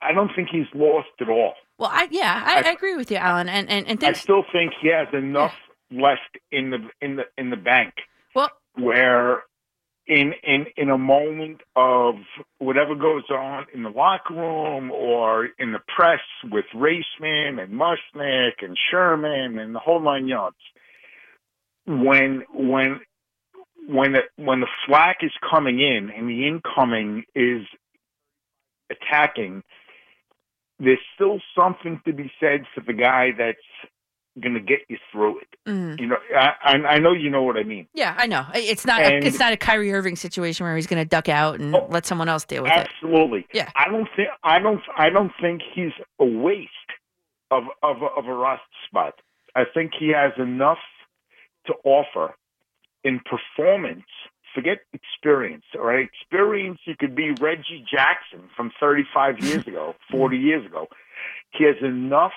[0.00, 1.54] I don't think he's lost at all.
[1.78, 3.48] Well, I yeah, I, I agree with you, Alan.
[3.48, 5.54] And and, and I still think he has enough
[5.90, 7.94] left in the in the in the bank.
[8.34, 9.42] Well, where
[10.06, 12.16] in in in a moment of
[12.58, 18.62] whatever goes on in the locker room or in the press with Raissman and Mushnick
[18.62, 20.56] and Sherman and the whole nine yards,
[21.86, 23.00] when when
[23.88, 27.62] when the, when the flack is coming in and the incoming is
[28.90, 29.62] attacking,
[30.78, 33.58] there's still something to be said for the guy that's
[34.40, 35.48] going to get you through it.
[35.68, 36.00] Mhm.
[36.00, 37.86] You know, I, I I know you know what I mean.
[37.94, 38.44] Yeah, I know.
[38.54, 39.00] It's not.
[39.00, 41.72] And- a, it's not a Kyrie Irving situation where he's going to duck out and
[41.90, 42.88] let someone else deal with it.
[43.02, 43.46] Absolutely.
[43.54, 43.70] Yeah.
[43.76, 46.70] I don't think I don't I don't think he's a waste
[47.52, 49.14] of of a, of a roster spot.
[49.54, 50.78] I think he has enough
[51.66, 52.34] to offer
[53.04, 54.04] in performance.
[54.54, 56.08] Forget experience, all right?
[56.20, 60.86] Experience, you could be Reggie Jackson from 35 years ago, 40 years ago.
[61.50, 62.32] He has enough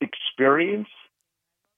[0.00, 0.88] experience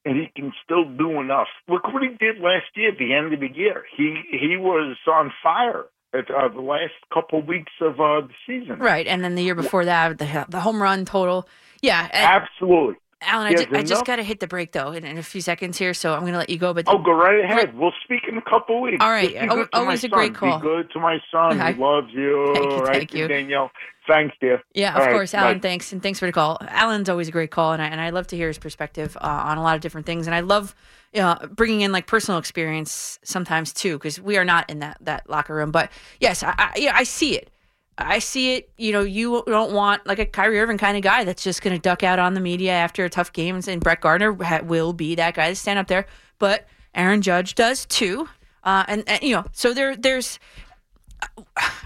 [0.04, 1.48] and he can still do enough.
[1.68, 3.84] Look what he did last year at the end of the year.
[3.96, 8.78] He he was on fire at uh, the last couple weeks of uh, the season.
[8.78, 11.48] Right, and then the year before that, the the home run total.
[11.80, 12.96] Yeah, and- Absolutely.
[13.26, 15.40] Alan, I, ju- I just got to hit the break though in, in a few
[15.40, 16.72] seconds here, so I'm going to let you go.
[16.74, 17.76] But Oh, go right ahead.
[17.76, 18.98] We'll speak in a couple weeks.
[19.00, 19.30] All right.
[19.30, 20.10] Just be Al- good to my always a son.
[20.10, 20.58] great call.
[20.58, 21.58] Be good to my son.
[21.58, 21.72] Hi.
[21.72, 22.52] He loves you.
[22.54, 23.28] Thank you, right, thank you.
[23.28, 23.70] Danielle.
[24.06, 24.62] Thanks, dear.
[24.74, 25.54] Yeah, All of right, course, Alan.
[25.58, 25.60] bye.
[25.62, 26.58] Thanks, and thanks for the call.
[26.68, 29.24] Alan's always a great call, and I and I love to hear his perspective uh,
[29.46, 30.74] on a lot of different things, and I love
[31.14, 35.30] uh, bringing in like personal experience sometimes too, because we are not in that that
[35.30, 35.70] locker room.
[35.70, 37.48] But yes, I, I yeah I see it.
[37.96, 38.70] I see it.
[38.76, 41.76] You know, you don't want like a Kyrie Irving kind of guy that's just going
[41.76, 43.60] to duck out on the media after a tough game.
[43.66, 46.06] And Brett Gardner ha- will be that guy to stand up there,
[46.38, 48.28] but Aaron Judge does too.
[48.64, 50.38] Uh, and, and you know, so there, there's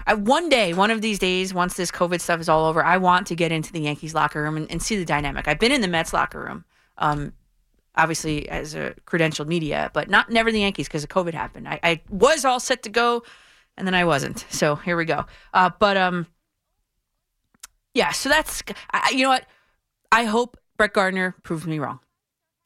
[0.07, 2.97] I, one day, one of these days, once this COVID stuff is all over, I
[2.97, 5.47] want to get into the Yankees locker room and, and see the dynamic.
[5.47, 6.65] I've been in the Mets locker room,
[6.97, 7.33] um,
[7.95, 11.67] obviously as a credentialed media, but not never the Yankees because of COVID happened.
[11.67, 13.23] I, I was all set to go,
[13.79, 14.45] and then I wasn't.
[14.49, 15.25] So here we go.
[15.53, 16.27] Uh, but um,
[17.93, 18.11] yeah.
[18.11, 18.61] So that's
[18.91, 19.45] I, you know what.
[20.11, 21.99] I hope Brett Gardner proves me wrong.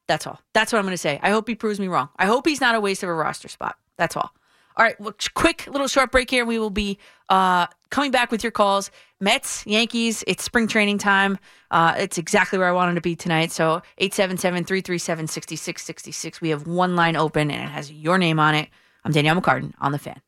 [0.06, 0.40] That's all.
[0.52, 1.18] That's what I'm going to say.
[1.22, 2.08] I hope he proves me wrong.
[2.18, 3.76] I hope he's not a waste of a roster spot.
[3.96, 4.34] That's all.
[4.76, 6.44] All right, well, quick little short break here.
[6.44, 6.98] We will be
[7.28, 8.90] uh, coming back with your calls.
[9.20, 11.38] Mets, Yankees, it's spring training time.
[11.70, 13.52] Uh, it's exactly where I wanted to be tonight.
[13.52, 16.40] So 877 337 6666.
[16.40, 18.68] We have one line open and it has your name on it.
[19.04, 20.20] I'm Danielle McCartan on the fan.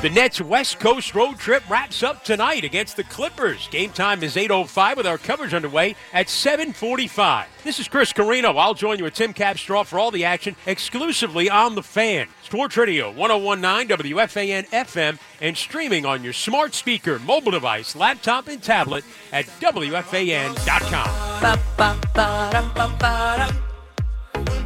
[0.00, 3.68] The Nets West Coast road trip wraps up tonight against the Clippers.
[3.68, 7.46] Game time is 8.05 with our coverage underway at 7.45.
[7.64, 8.52] This is Chris Carino.
[8.52, 12.28] I'll join you with Tim Capstraw for all the action exclusively on The Fan.
[12.44, 18.62] Sports Radio 1019 WFAN FM and streaming on your smart speaker, mobile device, laptop, and
[18.62, 21.10] tablet at WFAN.com.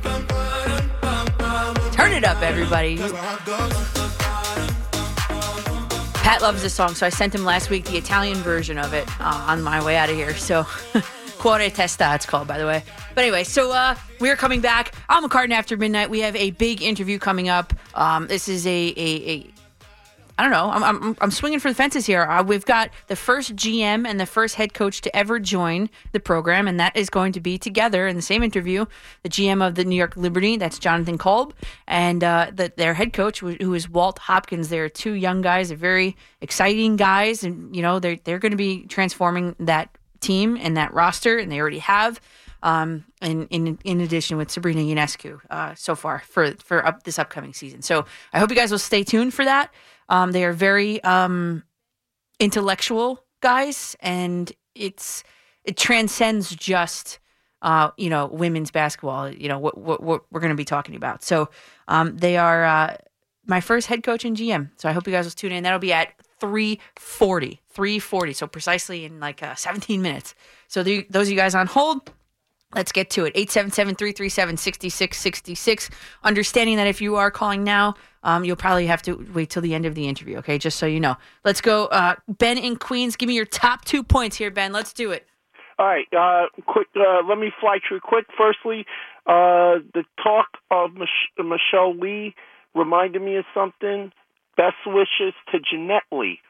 [0.05, 0.34] Turn
[2.15, 2.97] it up, everybody.
[6.23, 9.09] Pat loves this song, so I sent him last week the Italian version of it
[9.21, 10.35] uh, on my way out of here.
[10.35, 10.63] So,
[11.39, 12.85] Cuore Testa, it's called, by the way.
[13.15, 14.95] But anyway, so uh, we're coming back.
[15.09, 16.09] I'm McCartan after midnight.
[16.09, 17.75] We have a big interview coming up.
[17.95, 19.54] Um, this is a, a, a
[20.37, 20.71] I don't know.
[20.71, 22.23] I'm, I'm, I'm swinging for the fences here.
[22.23, 26.19] Uh, we've got the first GM and the first head coach to ever join the
[26.19, 28.85] program, and that is going to be together in the same interview.
[29.23, 31.55] The GM of the New York Liberty, that's Jonathan Kolb,
[31.87, 34.71] and uh, the, their head coach, who is Walt Hopkins.
[34.71, 38.57] They're two young guys, they're very exciting guys, and you know they're they're going to
[38.57, 39.89] be transforming that
[40.21, 42.21] team and that roster, and they already have.
[42.63, 47.19] Um, in, in in addition with Sabrina Ionescu uh, so far for for up this
[47.19, 47.83] upcoming season.
[47.83, 49.71] So I hope you guys will stay tuned for that.
[50.09, 51.63] Um, they are very um,
[52.41, 55.25] intellectual guys, and it's
[55.65, 57.19] it transcends just
[57.63, 59.31] uh, you know women's basketball.
[59.31, 61.23] You know what what, what we're going to be talking about.
[61.23, 61.49] So
[61.89, 62.97] um, they are uh,
[63.47, 64.71] my first head coach and GM.
[64.77, 65.63] So I hope you guys will tune in.
[65.63, 70.35] That'll be at 340 340 so precisely in like uh, 17 minutes
[70.69, 72.11] so the, those of you guys on hold
[72.75, 73.35] Let's get to it.
[73.35, 75.91] 877-337-6666.
[76.23, 79.75] Understanding that if you are calling now, um, you'll probably have to wait till the
[79.75, 80.59] end of the interview, okay?
[80.59, 81.17] Just so you know.
[81.45, 81.87] Let's go.
[81.87, 84.73] Uh, ben in Queens, give me your top two points here, Ben.
[84.73, 85.27] Let's do it.
[85.79, 86.07] All right.
[86.13, 86.89] Uh, quick.
[86.97, 88.27] Uh, let me fly through quick.
[88.37, 88.87] Firstly,
[89.27, 92.35] uh, the talk of Mich- Michelle Lee
[92.75, 94.13] reminded me of something.
[94.57, 96.41] Best wishes to Jeanette Lee.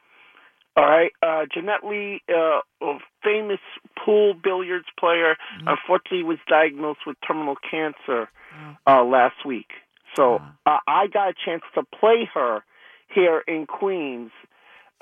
[0.77, 3.61] All right, uh, Jeanette Lee, uh, a famous
[4.03, 5.69] pool billiards player, mm-hmm.
[5.69, 8.29] unfortunately was diagnosed with terminal cancer
[8.85, 9.69] uh, last week.
[10.15, 12.63] So uh, I got a chance to play her
[13.13, 14.31] here in Queens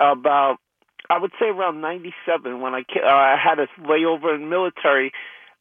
[0.00, 0.58] about,
[1.10, 5.12] I would say around '97 when I uh, I had a layover in military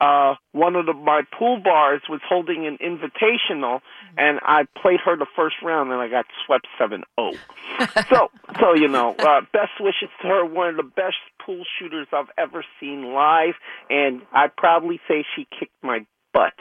[0.01, 3.81] uh, one of the, my pool bars was holding an invitational,
[4.17, 7.33] and I played her the first round, and I got swept seven zero.
[8.09, 10.45] so, so you know, uh, best wishes to her.
[10.45, 13.55] One of the best pool shooters I've ever seen live,
[13.89, 16.53] and I proudly say she kicked my butt.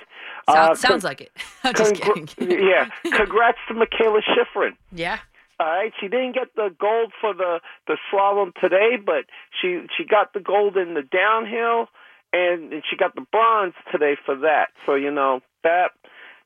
[0.49, 1.33] Sounds, uh, sounds like it.
[1.65, 2.29] I'm just kidding.
[2.39, 4.77] yeah, congrats to Michaela Shiffrin.
[4.93, 5.19] Yeah.
[5.59, 9.27] All right, she didn't get the gold for the the slalom today, but
[9.61, 11.89] she she got the gold in the downhill
[12.33, 14.69] and, she got the bronze today for that.
[14.87, 15.91] So you know that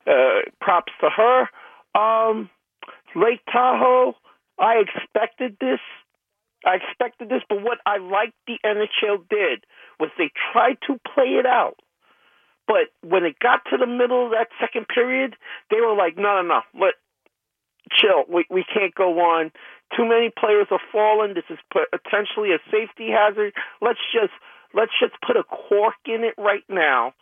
[0.05, 1.49] uh, props to her.
[1.99, 2.49] Um,
[3.15, 4.13] Lake Tahoe,
[4.59, 5.79] I expected this.
[6.65, 9.63] I expected this, but what I liked the NHL did
[9.99, 11.77] was they tried to play it out.
[12.67, 15.35] But when it got to the middle of that second period,
[15.71, 16.95] they were like, "No, no, no, let
[17.91, 18.25] chill.
[18.27, 19.51] We we can't go on.
[19.95, 21.33] Too many players are falling.
[21.33, 23.53] This is potentially a safety hazard.
[23.81, 24.33] Let's just
[24.73, 27.13] let's just put a cork in it right now.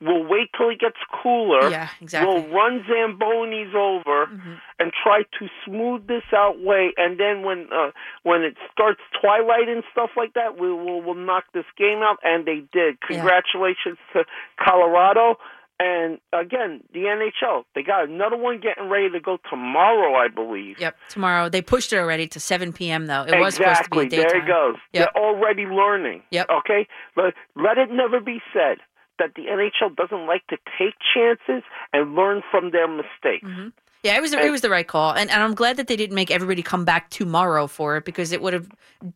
[0.00, 1.70] We'll wait till it gets cooler.
[1.70, 2.32] Yeah, exactly.
[2.32, 4.54] We'll run Zambonis over mm-hmm.
[4.78, 6.92] and try to smooth this out way.
[6.96, 7.90] And then when uh,
[8.22, 12.18] when it starts twilight and stuff like that, we will we'll knock this game out.
[12.22, 13.00] And they did.
[13.00, 14.22] Congratulations yeah.
[14.22, 14.28] to
[14.64, 15.38] Colorado.
[15.80, 20.80] And again, the NHL, they got another one getting ready to go tomorrow, I believe.
[20.80, 21.48] Yep, tomorrow.
[21.48, 23.22] They pushed it already to 7 p.m., though.
[23.22, 23.44] It exactly.
[23.44, 24.28] was supposed to be daytime.
[24.28, 24.76] There it goes.
[24.92, 25.10] Yep.
[25.14, 26.22] They're already learning.
[26.30, 26.48] Yep.
[26.50, 26.88] Okay?
[27.14, 28.78] But let it never be said
[29.20, 31.62] that the NHL doesn't like to take chances
[31.92, 33.46] and learn from their mistakes.
[33.46, 33.68] Mm-hmm.
[34.08, 36.14] Yeah, it was it was the right call, and, and I'm glad that they didn't
[36.14, 38.68] make everybody come back tomorrow for it because it would have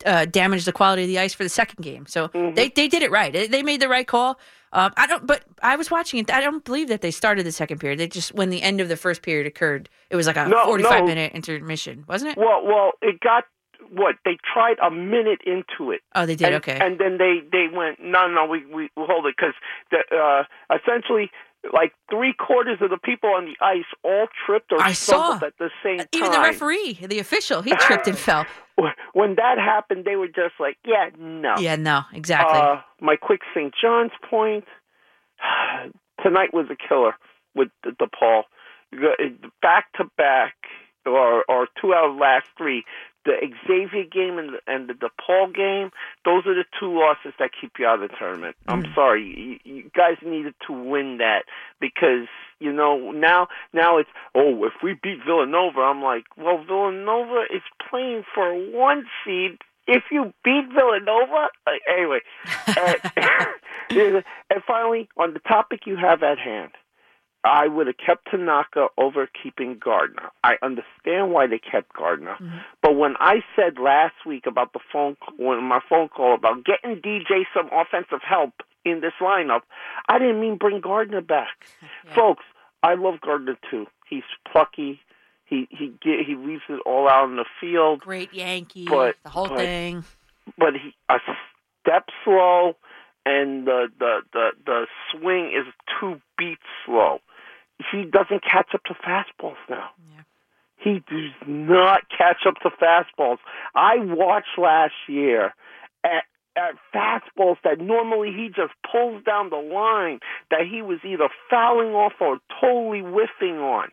[0.06, 2.06] uh, damaged the quality of the ice for the second game.
[2.06, 2.54] So Mm-hmm.
[2.54, 3.32] they they did it right.
[3.32, 4.38] They- They made the right call.
[4.74, 6.30] Um, I don't, but I was watching it.
[6.32, 7.98] I don't believe that they started the second period.
[7.98, 10.64] They just when the end of the first period occurred, it was like a No,
[10.64, 11.06] 45 no.
[11.06, 12.38] minute intermission, wasn't it?
[12.38, 13.44] Well, well, it got
[13.90, 16.00] what they tried a minute into it.
[16.14, 16.46] Oh, they did.
[16.46, 16.78] And, okay.
[16.80, 19.54] And then they they went no no we we we'll hold it because
[19.92, 21.30] uh, essentially
[21.72, 25.34] like three quarters of the people on the ice all tripped or I saw.
[25.36, 26.08] at the same time.
[26.12, 28.46] Even the referee, the official, he tripped and fell.
[29.12, 31.54] When that happened, they were just like, yeah, no.
[31.58, 32.58] Yeah, no, exactly.
[32.58, 33.72] Uh, my quick St.
[33.80, 34.64] John's point.
[36.22, 37.14] Tonight was a killer
[37.54, 38.08] with the, the
[39.60, 40.54] Back to back,
[41.06, 42.84] or or two out of last three.
[43.24, 43.34] The
[43.66, 45.90] Xavier game and the, and the DePaul game.
[46.24, 48.56] Those are the two losses that keep you out of the tournament.
[48.66, 51.44] I'm sorry, you, you guys needed to win that
[51.80, 52.26] because
[52.58, 57.62] you know now now it's oh if we beat Villanova, I'm like well Villanova is
[57.88, 62.20] playing for one seed if you beat Villanova, uh, anyway,
[63.90, 66.70] and, and finally, on the topic you have at hand,
[67.44, 70.30] I would have kept Tanaka over keeping Gardner.
[70.44, 72.58] I understand why they kept Gardner, mm-hmm.
[72.82, 76.96] but when I said last week about the phone, when my phone call about getting
[77.02, 78.52] DJ some offensive help
[78.84, 79.62] in this lineup,
[80.08, 81.64] I didn't mean bring Gardner back,
[82.14, 82.44] folks.
[82.84, 83.86] I love Gardner too.
[84.08, 85.00] He's plucky.
[85.44, 88.00] He he ge- he leaves it all out in the field.
[88.00, 90.04] Great Yankee, But- the whole but- thing.
[90.56, 91.18] but he a
[91.80, 92.76] step slow,
[93.26, 95.66] and the the the the swing is
[96.00, 97.20] two beats slow.
[97.90, 99.90] He doesn't catch up to fastballs now.
[100.76, 103.38] He does not catch up to fastballs.
[103.74, 105.54] I watched last year
[106.04, 106.24] at
[106.54, 110.20] at fastballs that normally he just pulls down the line
[110.50, 113.88] that he was either fouling off or totally whiffing on.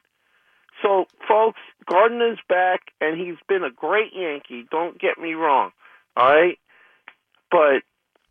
[0.81, 4.65] So, folks, Gardner's back, and he's been a great Yankee.
[4.69, 5.71] Don't get me wrong,
[6.17, 6.57] all right?
[7.51, 7.83] But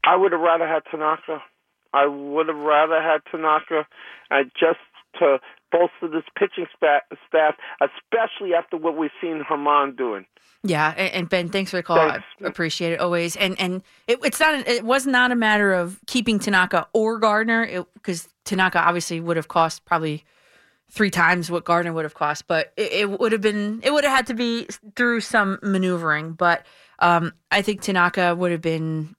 [0.05, 1.43] I would have rather had Tanaka.
[1.93, 3.87] I would have rather had Tanaka,
[4.31, 4.79] I just
[5.19, 5.39] to
[5.71, 10.27] bolster this pitching staff, especially after what we've seen Germán doing.
[10.65, 11.97] Yeah, and, Ben, thanks for the call.
[11.97, 12.25] Thanks.
[12.43, 13.37] I appreciate it always.
[13.37, 17.85] And and it, it's not it was not a matter of keeping Tanaka or Gardner
[17.95, 20.25] because Tanaka obviously would have cost probably
[20.91, 24.05] three times what Gardner would have cost, but it, it would have been it would
[24.05, 26.33] have had to be through some maneuvering.
[26.33, 26.67] But
[26.99, 29.15] um, I think Tanaka would have been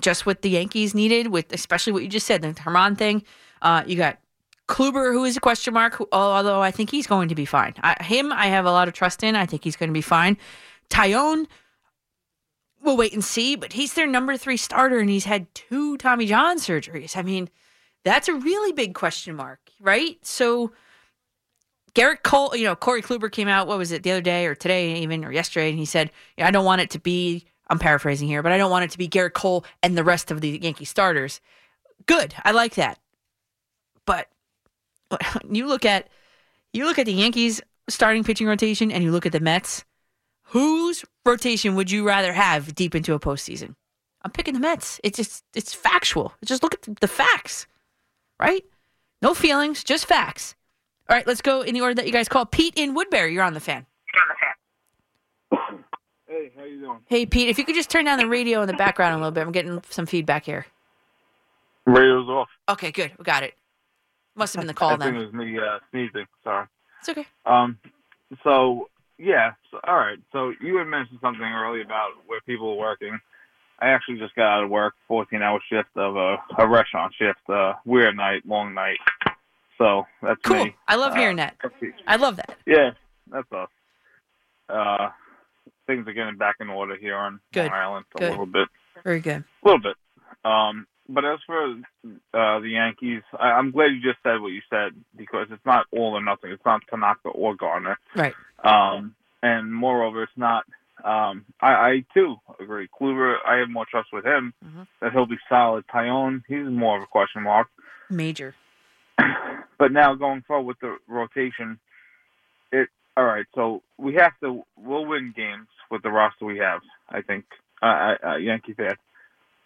[0.00, 3.22] just what the Yankees needed, with especially what you just said, the Germán thing.
[3.60, 4.18] Uh, you got
[4.70, 7.74] Kluber, who is a question mark, although I think he's going to be fine.
[7.82, 9.34] I, him, I have a lot of trust in.
[9.34, 10.38] I think he's going to be fine.
[10.88, 11.46] Taillon,
[12.80, 16.26] we'll wait and see, but he's their number three starter, and he's had two Tommy
[16.26, 17.16] John surgeries.
[17.16, 17.50] I mean,
[18.04, 20.24] that's a really big question mark, right?
[20.24, 20.72] So
[21.94, 24.54] Gerrit Cole, you know, Corey Kluber came out, what was it, the other day or
[24.54, 28.28] today even, or yesterday, and he said, I don't want it to be, I'm paraphrasing
[28.28, 30.60] here, but I don't want it to be Gerrit Cole and the rest of the
[30.62, 31.40] Yankee starters.
[32.06, 32.34] Good.
[32.44, 32.98] I like that.
[34.06, 34.28] But
[35.50, 36.08] you look at
[36.72, 39.84] you look at the Yankees starting pitching rotation and you look at the Mets,
[40.44, 43.74] whose rotation would you rather have deep into a postseason?
[44.22, 45.00] I'm picking the Mets.
[45.02, 46.34] It's just it's factual.
[46.44, 47.66] Just look at the facts,
[48.38, 48.64] right?
[49.22, 50.54] No feelings, just facts.
[51.08, 52.46] All right, let's go in the order that you guys call.
[52.46, 53.86] Pete in Woodbury, you're on the fan.
[56.26, 56.98] Hey, how you doing?
[57.06, 59.32] Hey, Pete, if you could just turn down the radio in the background a little
[59.32, 59.40] bit.
[59.40, 60.64] I'm getting some feedback here.
[61.86, 62.48] Radio's off.
[62.68, 63.10] Okay, good.
[63.18, 63.54] We got it.
[64.40, 66.26] Must have been the call I think it was me uh, sneezing.
[66.42, 66.66] Sorry.
[67.00, 67.26] It's okay.
[67.46, 67.78] Um.
[68.42, 68.88] So
[69.18, 69.52] yeah.
[69.70, 70.18] So, all right.
[70.32, 73.18] So you had mentioned something earlier about where people are working.
[73.80, 77.38] I actually just got out of work, 14 hour shift of a, a restaurant shift,
[77.48, 78.98] uh, weird night, long night.
[79.78, 80.64] So that's Cool.
[80.66, 80.76] me.
[80.88, 81.56] I love Uh, hearing that.
[82.06, 82.56] I love that.
[82.66, 82.90] Yeah,
[83.30, 83.68] that's us.
[84.68, 85.08] Uh,
[85.86, 87.70] things are getting back in order here on Good.
[87.70, 88.30] Long Island a Good.
[88.30, 88.68] little bit.
[89.04, 89.44] Very good.
[89.62, 89.96] A little bit.
[90.44, 91.72] Um, but as for
[92.34, 95.86] uh, the Yankees, I, I'm glad you just said what you said because it's not
[95.92, 96.50] all or nothing.
[96.50, 97.98] It's not Tanaka or Gardner.
[98.14, 98.34] Right.
[98.64, 100.64] Um, and moreover, it's not.
[101.04, 102.88] Um, I, I too agree.
[102.88, 104.52] Kluber, I have more trust with him
[105.00, 105.84] that he'll be solid.
[105.88, 107.68] Taillon, he's more of a question mark.
[108.08, 108.54] Major.
[109.78, 111.78] But now going forward with the rotation,
[112.70, 113.46] it all right.
[113.54, 114.62] So we have to.
[114.76, 116.82] We'll win games with the roster we have.
[117.08, 117.46] I think.
[117.82, 118.96] Uh, uh, uh, Yankee fan.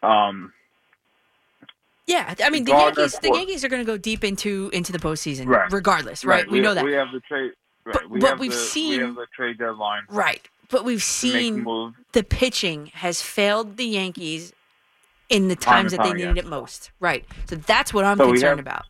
[0.04, 0.52] Um,
[2.06, 3.18] Yeah, I mean the Yankees.
[3.18, 5.70] The Yankees are going to go deep into into the postseason, Right.
[5.72, 6.48] regardless, right?
[6.50, 7.52] We, know that, We have the trade.
[7.86, 8.08] Right.
[8.10, 10.02] we but have we've the, seen- we have the trade deadline.
[10.08, 10.46] right?
[10.70, 14.52] But we've to make the seen the pitching has failed the Yankees
[15.28, 16.44] in the times that they time, needed yes.
[16.44, 17.24] it most, right?
[17.48, 18.84] So that's what I'm So concerned have- about.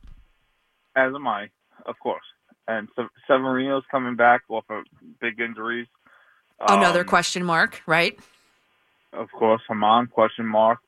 [0.97, 1.51] As am I,
[1.87, 2.23] of course.
[2.69, 4.85] And so, Severino's coming back off of
[5.21, 5.87] big injuries.
[6.61, 8.19] Another Um, question mark, right?
[9.13, 10.79] of course, Germán question mark.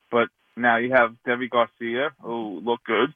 [0.57, 3.15] Now you have Deivi Garcia, who looked good.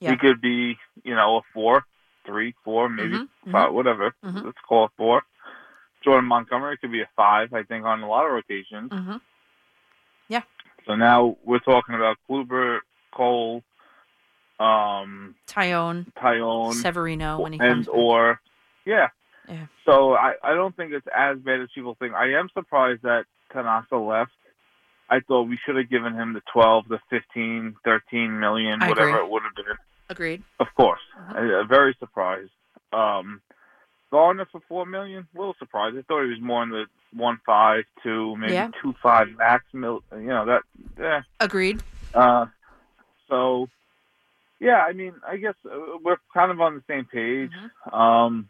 [0.00, 0.10] Yeah.
[0.12, 1.84] He could be, you know, a four,
[2.26, 4.14] three, four, maybe Mhm, five, whatever.
[4.22, 4.44] Mhm.
[4.44, 5.22] Let's call it four.
[6.02, 8.90] Jordan Montgomery could be a five, I think, on a lot of rotations.
[8.90, 9.16] Mm-hmm.
[10.86, 12.80] So now we're talking about Kluber,
[13.10, 13.64] Cole,
[14.60, 18.40] um, Taillon, Taillon, Severino when he and comes or
[18.84, 19.08] yeah.
[19.48, 19.66] Yeah.
[19.86, 22.12] So I, I don't think it's as bad as people think.
[22.12, 24.32] I am surprised that Tanaka left.
[25.10, 29.10] I thought we should have given him the 12, the 15, 13 million, I whatever
[29.10, 29.20] agree.
[29.26, 29.76] it would have been.
[30.08, 30.42] Agreed.
[30.60, 31.00] Of course.
[31.28, 32.50] I, I'm very surprised.
[32.92, 33.40] Um,
[34.10, 35.96] Gardner for four million, a little surprised.
[35.96, 38.70] I thought he was more in the one five, two, maybe Yeah.
[38.82, 39.64] two five max.
[39.72, 40.62] Mil, you know that.
[40.98, 41.22] Yeah.
[41.40, 41.82] Agreed.
[42.14, 42.46] Uh,
[43.28, 43.68] so,
[44.60, 47.50] yeah, I mean, I guess uh, we're kind of on the same page.
[47.50, 47.94] Mm-hmm.
[47.94, 48.48] Um,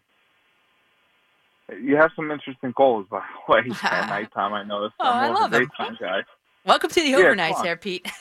[1.81, 4.52] you have some interesting calls, by the way, at nighttime.
[4.52, 4.94] I noticed.
[5.01, 6.20] Oh, I more of a love daytime guy.
[6.65, 8.07] Welcome to the Yeah, overnights there, Pete.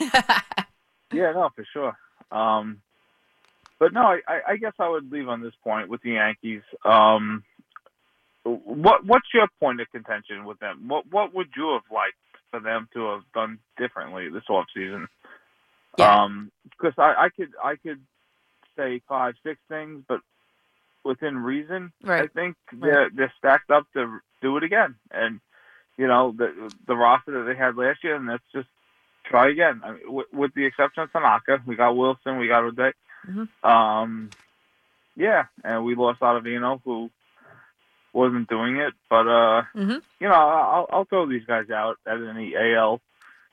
[1.12, 1.96] Yeah, no, for sure.
[2.32, 2.80] Um,
[3.78, 6.62] but no, I, I, guess I would leave on this point with the Yankees.
[6.84, 7.44] Um,
[8.42, 10.88] what what's your point of contention with them?
[10.88, 12.16] What what would you have liked
[12.50, 15.06] for them to have done differently this off season?
[16.00, 18.00] Um, because I, I could I could
[18.76, 20.20] say five six things, but
[21.04, 24.96] within reason, I think they're they're stacked up to do it again.
[25.12, 25.40] And
[25.96, 28.68] you know the the roster that they had last year, and let's just
[29.24, 29.80] try again.
[29.84, 32.92] I mean, with, with the exception of Tanaka, we got Wilson, we got O'Day.
[33.28, 33.48] Mhm.
[33.64, 34.30] Um,
[35.16, 37.10] yeah, and we lost Ottavino, who
[38.12, 38.92] wasn't doing it.
[39.08, 40.02] But uh, Mhm.
[40.20, 43.00] you know, I'll I'll throw these guys out as in the AL.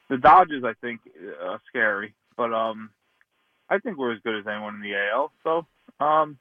[0.10, 1.00] The Dodgers, I think,
[1.42, 2.90] are scary, but um,
[3.70, 5.32] I think we're as good as anyone in the AL.
[5.44, 5.66] So,
[6.04, 6.38] um,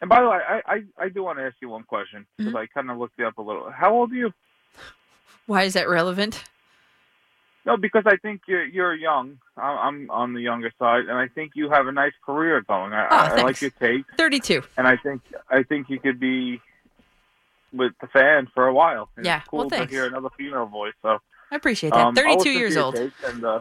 [0.00, 2.54] and by the way, I I, I do want to ask you one question because
[2.54, 3.70] I kind of looked you up a little.
[3.70, 4.32] How old are you?
[5.46, 6.44] Why is that relevant?
[7.66, 9.38] No, because I think you're you're young.
[9.56, 12.92] I'm, I'm on the younger side, and I think you have a nice career going.
[12.92, 14.62] I, Oh, I like your take, 32.
[14.76, 16.60] and I think I think you could be
[17.72, 19.08] with the fan for a while.
[19.16, 20.92] And Yeah, it's cool well, to hear another female voice.
[21.02, 21.18] So
[21.50, 22.06] I appreciate that.
[22.06, 22.96] um, 32 years old.
[22.96, 23.60] And, uh,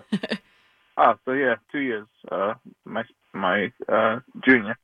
[0.98, 2.08] oh, so yeah, two years.
[2.30, 2.56] Uh,
[2.86, 3.04] my
[3.34, 4.78] my uh, junior.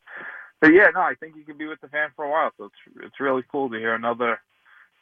[0.62, 2.52] But yeah, no, I think you could be with the fan for a while.
[2.58, 4.40] So it's it's really cool to hear another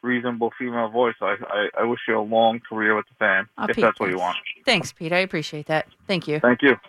[0.04, 1.16] reasonable female voice.
[1.22, 4.00] I I, I wish you a long career with the fan Oh, if Pete, that's
[4.00, 4.38] what you want.
[4.66, 5.12] Thanks, Pete.
[5.14, 5.88] I appreciate that.
[6.08, 6.40] Thank you.
[6.40, 6.70] Thank you.
[6.70, 6.80] Have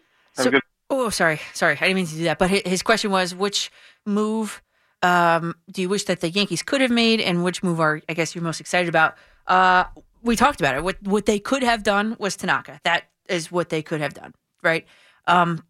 [0.44, 0.62] So- a good.
[0.90, 1.74] Oh, sorry, sorry.
[1.74, 2.38] I didn't mean to do that.
[2.38, 3.70] But his question was, which
[4.06, 4.62] move
[5.02, 8.14] um, do you wish that the Yankees could have made, and which move are I
[8.14, 9.16] guess you're most excited about?
[9.46, 9.84] Uh,
[10.22, 10.82] we talked about it.
[10.82, 12.80] What what they could have done was Tanaka.
[12.84, 14.86] That is what they could have done, right?
[15.26, 15.62] Um,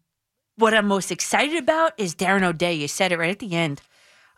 [0.55, 2.73] what I'm most excited about is Darren O'Day.
[2.73, 3.81] You said it right at the end.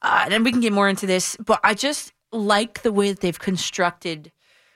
[0.01, 3.09] Uh, and then we can get more into this, but I just like the way
[3.11, 4.31] that they've constructed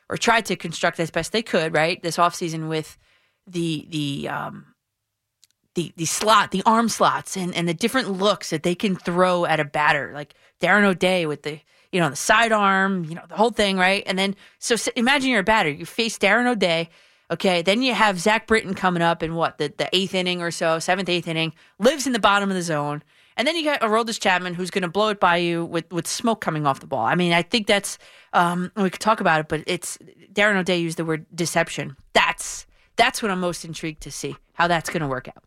[0.10, 2.02] or tried to construct as best they could, right?
[2.02, 2.98] This offseason with
[3.48, 4.76] the the um,
[5.76, 9.46] the the slot, the arm slots, and and the different looks that they can throw
[9.46, 11.60] at a batter, like Darren O'Day with the
[11.92, 14.04] you know the sidearm, you know the whole thing, right?
[14.06, 16.90] And then so imagine you're a batter, you face Darren O'Day.
[17.32, 20.52] Okay, then you have Zach Britton coming up in what the, the eighth inning or
[20.52, 23.02] so, seventh, eighth inning, lives in the bottom of the zone,
[23.38, 26.08] and then you got Aroldis Chapman who's going to blow it by you with with
[26.08, 27.06] smoke coming off the ball.
[27.06, 27.98] I mean, I think that's
[28.34, 29.98] um, we could talk about it, but it's
[30.34, 31.96] Darren O'Day used the word deception.
[32.14, 35.44] That's that's what I'm most intrigued to see how that's going to work out.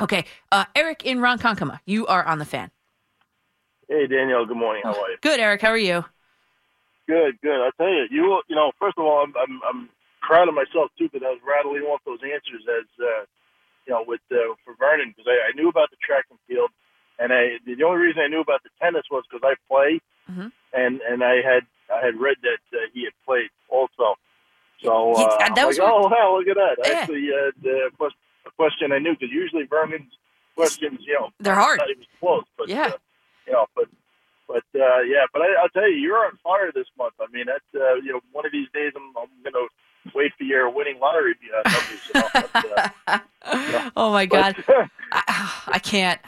[0.00, 2.70] Okay, uh, Eric in Ronkonkoma, you are on the fan.
[3.88, 4.82] Hey Danielle, good morning.
[4.84, 5.16] How are you?
[5.22, 5.62] Good, Eric.
[5.62, 6.04] How are you?
[7.06, 7.62] Good, good.
[7.62, 9.88] I tell you, you you know, first of all, I'm I'm, I'm
[10.20, 13.24] proud of myself too because I was rattling off those answers as uh,
[13.86, 16.70] you know with uh, for Vernon because I, I knew about the track and field,
[17.18, 20.52] and I the only reason I knew about the tennis was because I play, Mhm.
[20.72, 24.16] and and I had I had read that uh, he had played also.
[24.82, 26.76] So uh, that was like, oh hell, look at that!
[26.84, 26.98] Yeah.
[27.00, 27.90] Actually, uh, the
[28.46, 30.12] a question I knew because usually Vernon's
[30.54, 31.78] questions, you know, They're hard.
[31.78, 32.92] Not even close, but Yeah.
[32.94, 32.98] uh,
[33.46, 33.88] you know, but
[34.46, 37.14] but uh, yeah, but I, I'll tell you, you're on fire this month.
[37.20, 39.66] I mean, that's uh, you know, one of these days I'm, I'm gonna
[40.14, 41.34] wait for your winning lottery
[41.64, 42.00] uh, numbers.
[42.14, 42.90] You know, but,
[43.46, 44.56] uh, Oh my God,
[45.12, 46.20] I, I can't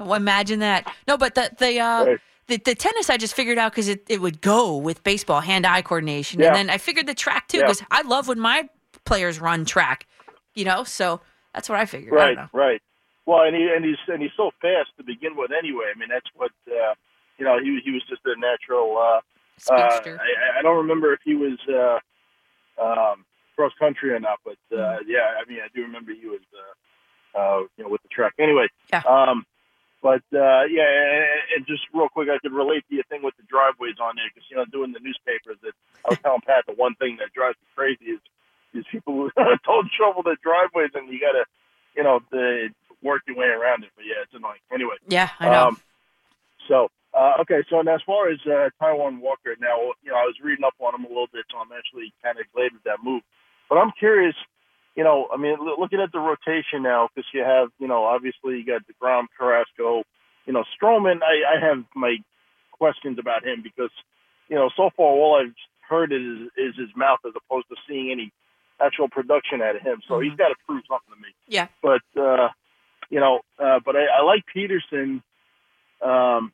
[0.00, 0.92] imagine that.
[1.08, 2.18] No, but the the uh, Right.
[2.48, 5.66] the, the tennis I just figured out because it, it would go with baseball, hand
[5.66, 6.48] eye coordination, Yeah.
[6.48, 7.64] and then I figured the track too Yeah.
[7.64, 8.68] because I love when my
[9.04, 10.06] players run track,
[10.54, 10.84] you know.
[10.84, 11.20] So
[11.54, 12.12] that's what I figured.
[12.14, 12.48] I right, know.
[12.52, 12.82] right.
[13.26, 15.50] Well, and he and he's and he's so fast to begin with.
[15.56, 16.94] Anyway, I mean, that's what uh,
[17.38, 17.58] you know.
[17.62, 18.98] He he was just a natural.
[18.98, 19.20] Uh,
[19.72, 22.00] uh, I, I don't remember if he was uh,
[22.80, 23.24] um,
[23.56, 27.38] cross country or not, but uh, yeah, I mean, I do remember he was, uh,
[27.38, 28.34] uh, you know, with the track.
[28.38, 29.02] Anyway, Yeah.
[29.06, 29.46] um,
[30.02, 31.24] but uh, yeah, and
[31.56, 34.28] and just real quick, I could relate to your thing with the driveways on there
[34.28, 35.72] because you know, doing the newspapers, that
[36.04, 38.20] I was telling Pat the one thing that drives me crazy is
[38.74, 39.30] is people who
[39.64, 41.44] don't shovel their driveways and you got to,
[41.96, 42.68] you know, the,
[43.02, 43.90] work your way around it.
[43.94, 44.60] But yeah, it's annoying.
[44.72, 44.96] Anyway.
[45.06, 45.68] Yeah, I know.
[45.68, 45.80] Um,
[46.68, 50.26] so uh, okay, so and as far as uh, Taijuan Walker, now you know I
[50.26, 52.82] was reading up on him a little bit, so I'm actually kind of glad with
[52.84, 53.22] that move.
[53.68, 54.34] But I'm curious,
[54.96, 58.04] you know, I mean, loo- looking at the rotation now, because you have, you know,
[58.04, 60.02] obviously you got deGrom, Carrasco,
[60.44, 61.20] you know, Stroman.
[61.22, 62.16] I, I have my
[62.72, 63.94] questions about him because,
[64.48, 65.54] you know, so far all I've
[65.88, 68.32] heard is is his mouth as opposed to seeing any
[68.80, 70.02] actual production out of him.
[70.08, 71.28] So he's got to prove something to me.
[71.46, 71.68] Yeah.
[71.80, 72.48] But uh,
[73.08, 75.22] you know, uh, but I, I like Peterson.
[76.02, 76.52] Um,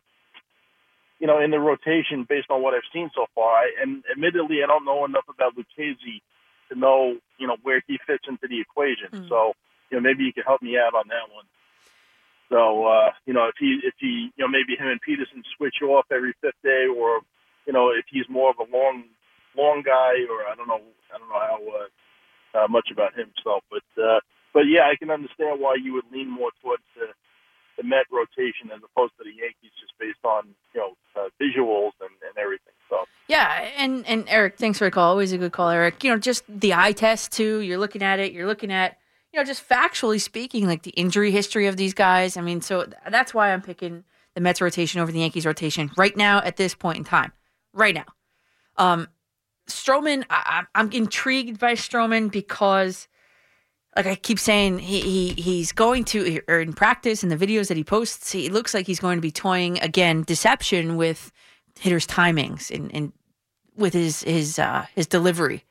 [1.20, 3.52] you know, in the rotation based on what I've seen so far.
[3.62, 6.24] I, and admittedly, I don't know enough about Lucchesi
[6.70, 9.12] to know, you know, where he fits into the equation.
[9.28, 9.52] So,
[9.90, 11.44] you know, maybe you could help me out on that one.
[12.48, 15.82] So, uh, you know, if he, if he, you know, maybe him and Peterson switch
[15.84, 17.20] off every fifth day, or,
[17.66, 19.04] you know, if he's more of a long,
[19.56, 20.80] long guy, or I don't know,
[21.14, 23.30] I don't know how uh, uh, much about him.
[23.44, 24.18] So, but, uh,
[24.54, 27.12] but yeah, I can understand why you would lean more towards the,
[27.80, 31.92] the Met rotation as opposed to the Yankees, just based on you know uh, visuals
[32.00, 32.74] and, and everything.
[32.90, 32.96] So
[33.26, 35.10] Yeah, and and Eric, thanks for the call.
[35.10, 36.04] Always a good call, Eric.
[36.04, 37.60] You know, just the eye test too.
[37.60, 38.32] You're looking at it.
[38.32, 38.98] You're looking at
[39.32, 42.36] you know just factually speaking, like the injury history of these guys.
[42.36, 44.04] I mean, so that's why I'm picking
[44.34, 47.32] the Mets rotation over the Yankees rotation right now at this point in time.
[47.72, 48.06] Right now,
[48.76, 49.08] um,
[49.68, 50.24] Stroman.
[50.28, 53.08] I, I'm intrigued by Stroman because
[53.96, 57.68] like I keep saying, he, he he's going to or in practice in the videos
[57.68, 61.32] that he posts, he looks like he's going to be toying again deception with
[61.78, 63.12] hitters' timings and, and
[63.76, 65.64] with his his uh, his delivery,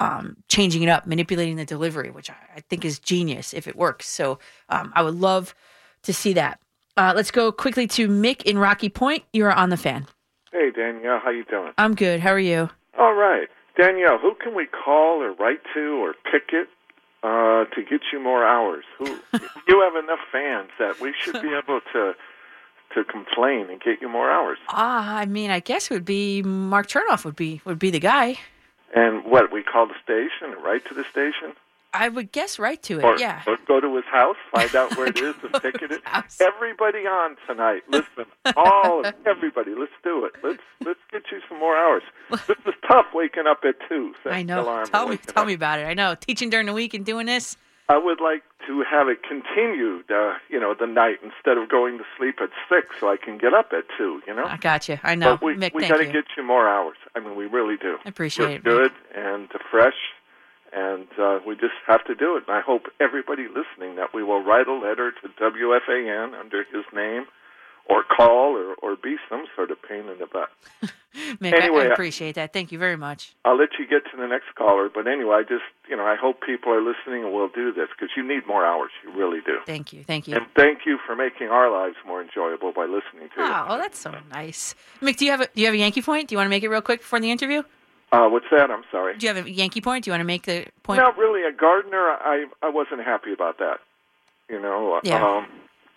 [0.00, 3.76] um, changing it up, manipulating the delivery, which I, I think is genius if it
[3.76, 4.08] works.
[4.08, 5.54] So um, I would love
[6.02, 6.60] to see that.
[6.96, 9.22] Uh, let's go quickly to Mick in Rocky Point.
[9.32, 10.06] You're on the fan.
[10.50, 11.72] Hey Danielle, how you doing?
[11.78, 12.20] I'm good.
[12.20, 12.70] How are you?
[12.98, 13.46] All right,
[13.78, 14.18] Danielle.
[14.18, 16.68] Who can we call or write to or picket
[17.22, 18.84] uh, to get you more hours?
[18.98, 19.06] Who
[19.68, 22.14] you have enough fans that we should be able to
[22.94, 24.58] to complain and get you more hours.
[24.68, 28.00] Ah, I mean, I guess it would be Mark Chernoff would be would be the
[28.00, 28.38] guy.
[28.94, 31.52] And what we call the station, right to the station,
[31.96, 33.04] I would guess right to it.
[33.04, 33.42] or, yeah.
[33.46, 36.02] or go to his house, find out where it is, and picket it.
[36.40, 40.32] Everybody on tonight, listen, all of everybody, let's do it.
[40.42, 42.02] Let's let's get you some more hours.
[42.30, 44.14] This is tough waking up at two.
[44.24, 44.62] I know.
[44.62, 45.46] alarm Tell me, tell up.
[45.48, 45.84] me about it.
[45.84, 46.14] I know.
[46.14, 47.56] Teaching during the week and doing this.
[47.88, 51.98] I would like to have it continued, uh, you know, the night instead of going
[51.98, 54.20] to sleep at six, so I can get up at two.
[54.26, 54.44] You know.
[54.44, 54.98] I got you.
[55.04, 55.36] I know.
[55.36, 56.96] But we Mick, we got to get you more hours.
[57.14, 57.96] I mean, we really do.
[58.04, 58.64] I appreciate We're it, Mick.
[58.64, 59.94] good and uh, fresh,
[60.76, 62.44] and uh, we just have to do it.
[62.46, 66.84] And I hope everybody listening that we will write a letter to WFAN under his
[66.94, 67.24] name,
[67.88, 70.50] or call, or or be some sort of pain in the butt.
[71.40, 72.52] Mick, I- Anyway, I I- appreciate that.
[72.52, 73.34] Thank you very much.
[73.44, 76.16] I'll let you get to the next caller, but anyway, I just you know I
[76.16, 78.90] hope people are listening and will do this because you need more hours.
[79.02, 79.58] You really do.
[79.64, 80.04] Thank you.
[80.04, 80.36] Thank you.
[80.36, 83.98] And thank you for making our lives more enjoyable by listening to Oh, well, that's
[83.98, 84.74] so nice.
[85.00, 86.28] Mick, do you have a do you have a Yankee point?
[86.28, 87.62] Do you want to make it real quick before the interview?
[88.12, 88.70] Uh, what's that?
[88.70, 89.16] I'm sorry.
[89.18, 90.04] Do you have a Yankee point?
[90.04, 90.98] Do you want to make the point?
[90.98, 91.42] Not really.
[91.42, 93.78] A gardener, I I wasn't happy about that.
[94.48, 95.24] You know, Yeah.
[95.26, 95.46] um,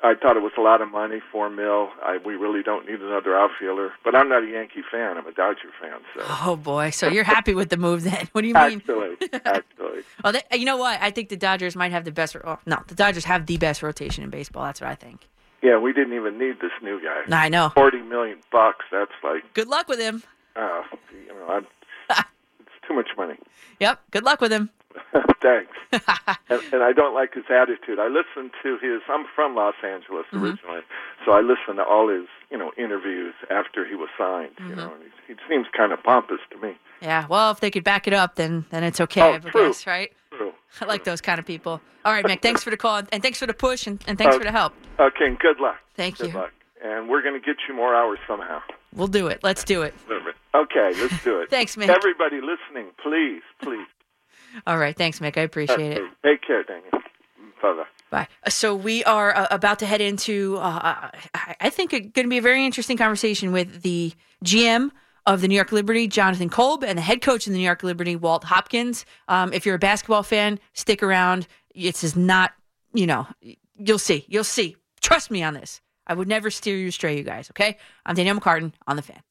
[0.01, 1.89] I thought it was a lot of money, four mil.
[2.03, 3.91] I we really don't need another outfielder.
[4.03, 5.17] But I'm not a Yankee fan.
[5.17, 5.99] I'm a Dodger fan.
[6.15, 8.27] So Oh boy, so you're happy with the move then?
[8.31, 8.77] What do you mean?
[8.79, 10.99] actually, actually, Well, they, you know what?
[11.01, 12.35] I think the Dodgers might have the best.
[12.43, 14.63] Oh, no, the Dodgers have the best rotation in baseball.
[14.65, 15.27] That's what I think.
[15.61, 17.45] yeah, we didn't even need this new guy.
[17.45, 17.69] I know.
[17.75, 18.85] Forty million bucks.
[18.91, 20.23] That's like, Good luck with him.
[20.55, 20.81] uh,
[21.13, 21.67] you know, I'm,
[22.89, 23.35] too much money.
[23.79, 24.01] Yep.
[24.11, 24.69] Good luck with him.
[25.41, 25.71] Thanks.
[26.49, 27.99] and, and I don't like his attitude.
[27.99, 29.01] I listened to his.
[29.07, 30.43] I'm from Los Angeles Mm-hmm.
[30.43, 30.81] originally,
[31.25, 34.51] so I listened to all his, you know, interviews after he was signed.
[34.59, 34.75] You Mm-hmm.
[34.75, 36.75] know, and he, he seems kind of pompous to me.
[37.01, 37.25] Yeah.
[37.29, 39.21] Well, if they could back it up, then then it's okay.
[39.21, 39.67] Oh, true.
[39.67, 40.11] guess, right?
[40.35, 40.51] True.
[40.81, 41.79] I like those kind of people.
[42.05, 42.41] All right, Mick.
[42.41, 44.51] Thanks for the call and thanks for the push and, and thanks Uh, for the
[44.51, 44.73] help.
[44.99, 45.77] Okay, and good luck.
[45.95, 46.33] Thank good you.
[46.39, 46.51] luck.
[46.83, 48.61] And we're going to get you more hours somehow.
[48.95, 49.39] We'll do it.
[49.43, 49.93] Let's do it.
[50.55, 51.49] Okay, let's do it.
[51.51, 51.89] Thanks, Mick.
[51.89, 53.87] Everybody listening, please, please.
[54.65, 54.95] All right.
[54.95, 55.37] Thanks, Mick.
[55.37, 56.03] I appreciate it.
[56.23, 56.91] Take care, Daniel.
[57.61, 57.83] Bye bye.
[58.09, 58.27] Bye.
[58.49, 62.39] So we are uh, about to head into, uh, I I think, going to be
[62.39, 64.13] a very interesting conversation with the
[64.43, 64.91] GM
[65.25, 67.83] of the New York Liberty, Jonathan Kolb, and the head coach of the New York
[67.83, 69.05] Liberty, Walt Hopkins.
[69.27, 71.47] Um, if you're a basketball fan, stick around.
[71.75, 72.53] It's is not,
[72.93, 73.27] you know,
[73.77, 74.25] you'll see.
[74.27, 74.75] You'll see.
[75.01, 75.81] Trust me on this.
[76.09, 77.51] I would never steer you astray, you guys.
[77.51, 77.77] Okay.
[78.03, 79.21] I'm Danielle McCartan on the fan.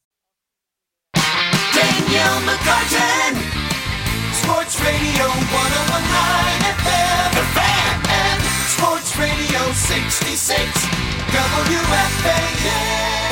[1.75, 3.35] Danielle McCartan,
[4.33, 10.87] Sports Radio 1019 FM, the fan, and Sports Radio 66,
[11.35, 13.28] WFAN.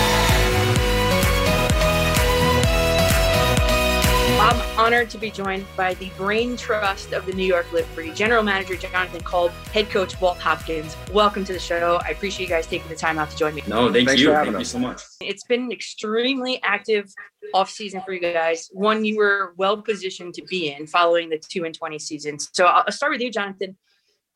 [4.47, 8.45] I'm honored to be joined by the brain trust of the New York Liberty, General
[8.45, 10.97] Manager Jonathan Kolb, Head Coach Walt Hopkins.
[11.13, 11.99] Welcome to the show.
[12.05, 13.65] I appreciate you guys taking the time out to join me.
[13.67, 14.29] No, thank Thanks you.
[14.29, 15.03] Thank having you so much.
[15.21, 17.13] It's been an extremely active
[17.57, 18.71] offseason for you guys.
[18.73, 22.39] One you were well positioned to be in following the two and 20 season.
[22.39, 23.77] So I'll I'll start with you, Jonathan.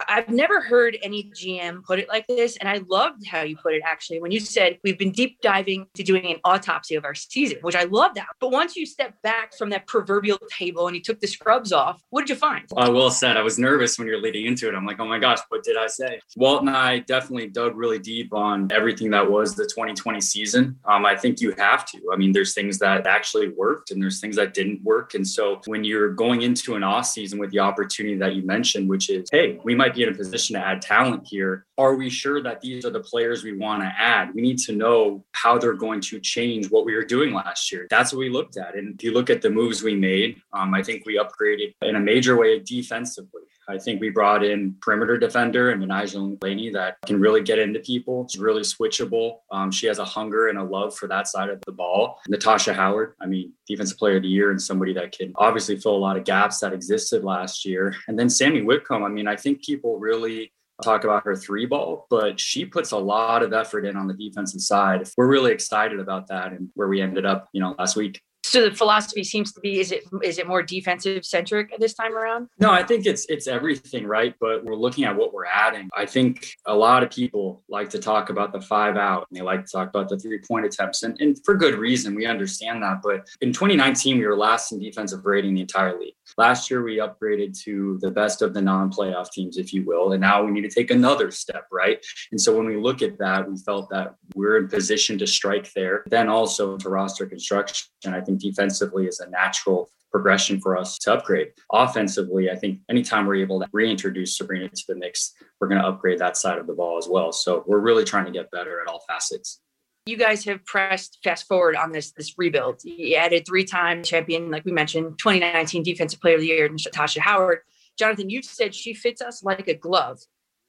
[0.08, 2.56] I've never heard any GM put it like this.
[2.56, 5.86] And I loved how you put it actually when you said we've been deep diving
[5.94, 8.26] to doing an autopsy of our season, which I love that.
[8.40, 12.02] But once you stepped back from that proverbial table and you took the scrubs off,
[12.10, 12.64] what did you find?
[12.76, 13.36] Uh, well said.
[13.36, 14.74] I was nervous when you're leading into it.
[14.74, 16.20] I'm like, oh my gosh, what did I say?
[16.36, 20.78] Walt and I definitely dug really deep on everything that was the 2020 season.
[20.84, 22.00] Um, I think you have to.
[22.12, 25.14] I mean, there's things that actually worked and there's things that didn't work.
[25.14, 28.88] And so when you're going into an off season with the opportunity that you mentioned,
[28.88, 31.66] which is, hey, we might be in a position to add talent here.
[31.78, 34.34] Are we sure that these are the players we want to add?
[34.34, 37.86] We need to know how they're going to change what we were doing last year.
[37.90, 38.76] That's what we looked at.
[38.76, 41.96] And if you look at the moves we made, um, I think we upgraded in
[41.96, 43.42] a major way defensively.
[43.70, 47.78] I think we brought in perimeter defender and Betnijah Laney that can really get into
[47.80, 48.26] people.
[48.28, 49.38] She's really switchable.
[49.52, 52.20] Um, she has a hunger and a love for that side of the ball.
[52.28, 55.94] Natasha Howard, I mean, defensive player of the year and somebody that can obviously fill
[55.94, 57.94] a lot of gaps that existed last year.
[58.08, 60.52] And then Sammy Whitcomb, I mean, I think people really
[60.82, 64.14] talk about her three ball, but she puts a lot of effort in on the
[64.14, 65.08] defensive side.
[65.16, 68.20] We're really excited about that and where we ended up, you know, last week.
[68.50, 72.16] So the philosophy seems to be is it is it more defensive centric this time
[72.16, 72.48] around?
[72.58, 74.34] No, I think it's it's everything, right?
[74.40, 75.88] But we're looking at what we're adding.
[75.96, 79.44] I think a lot of people like to talk about the five out and they
[79.44, 82.16] like to talk about the three point attempts, and, and for good reason.
[82.16, 83.02] We understand that.
[83.04, 86.14] But in 2019, we were last in defensive rating the entire league.
[86.36, 90.20] Last year, we upgraded to the best of the non-playoff teams, if you will, and
[90.20, 92.04] now we need to take another step, right?
[92.32, 95.72] And so when we look at that, we felt that we're in position to strike
[95.72, 96.02] there.
[96.06, 101.12] Then also to roster construction, I think defensively is a natural progression for us to
[101.12, 101.48] upgrade.
[101.72, 105.86] Offensively, I think anytime we're able to reintroduce Sabrina to the mix, we're going to
[105.86, 107.32] upgrade that side of the ball as well.
[107.32, 109.60] So we're really trying to get better at all facets.
[110.06, 112.80] You guys have pressed fast forward on this this rebuild.
[112.84, 117.20] You added three time champion, like we mentioned, 2019 Defensive Player of the Year, Natasha
[117.20, 117.58] Howard.
[117.98, 120.18] Jonathan, you've said she fits us like a glove.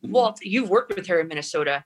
[0.03, 0.11] Mm-hmm.
[0.11, 1.85] Walt, you've worked with her in Minnesota.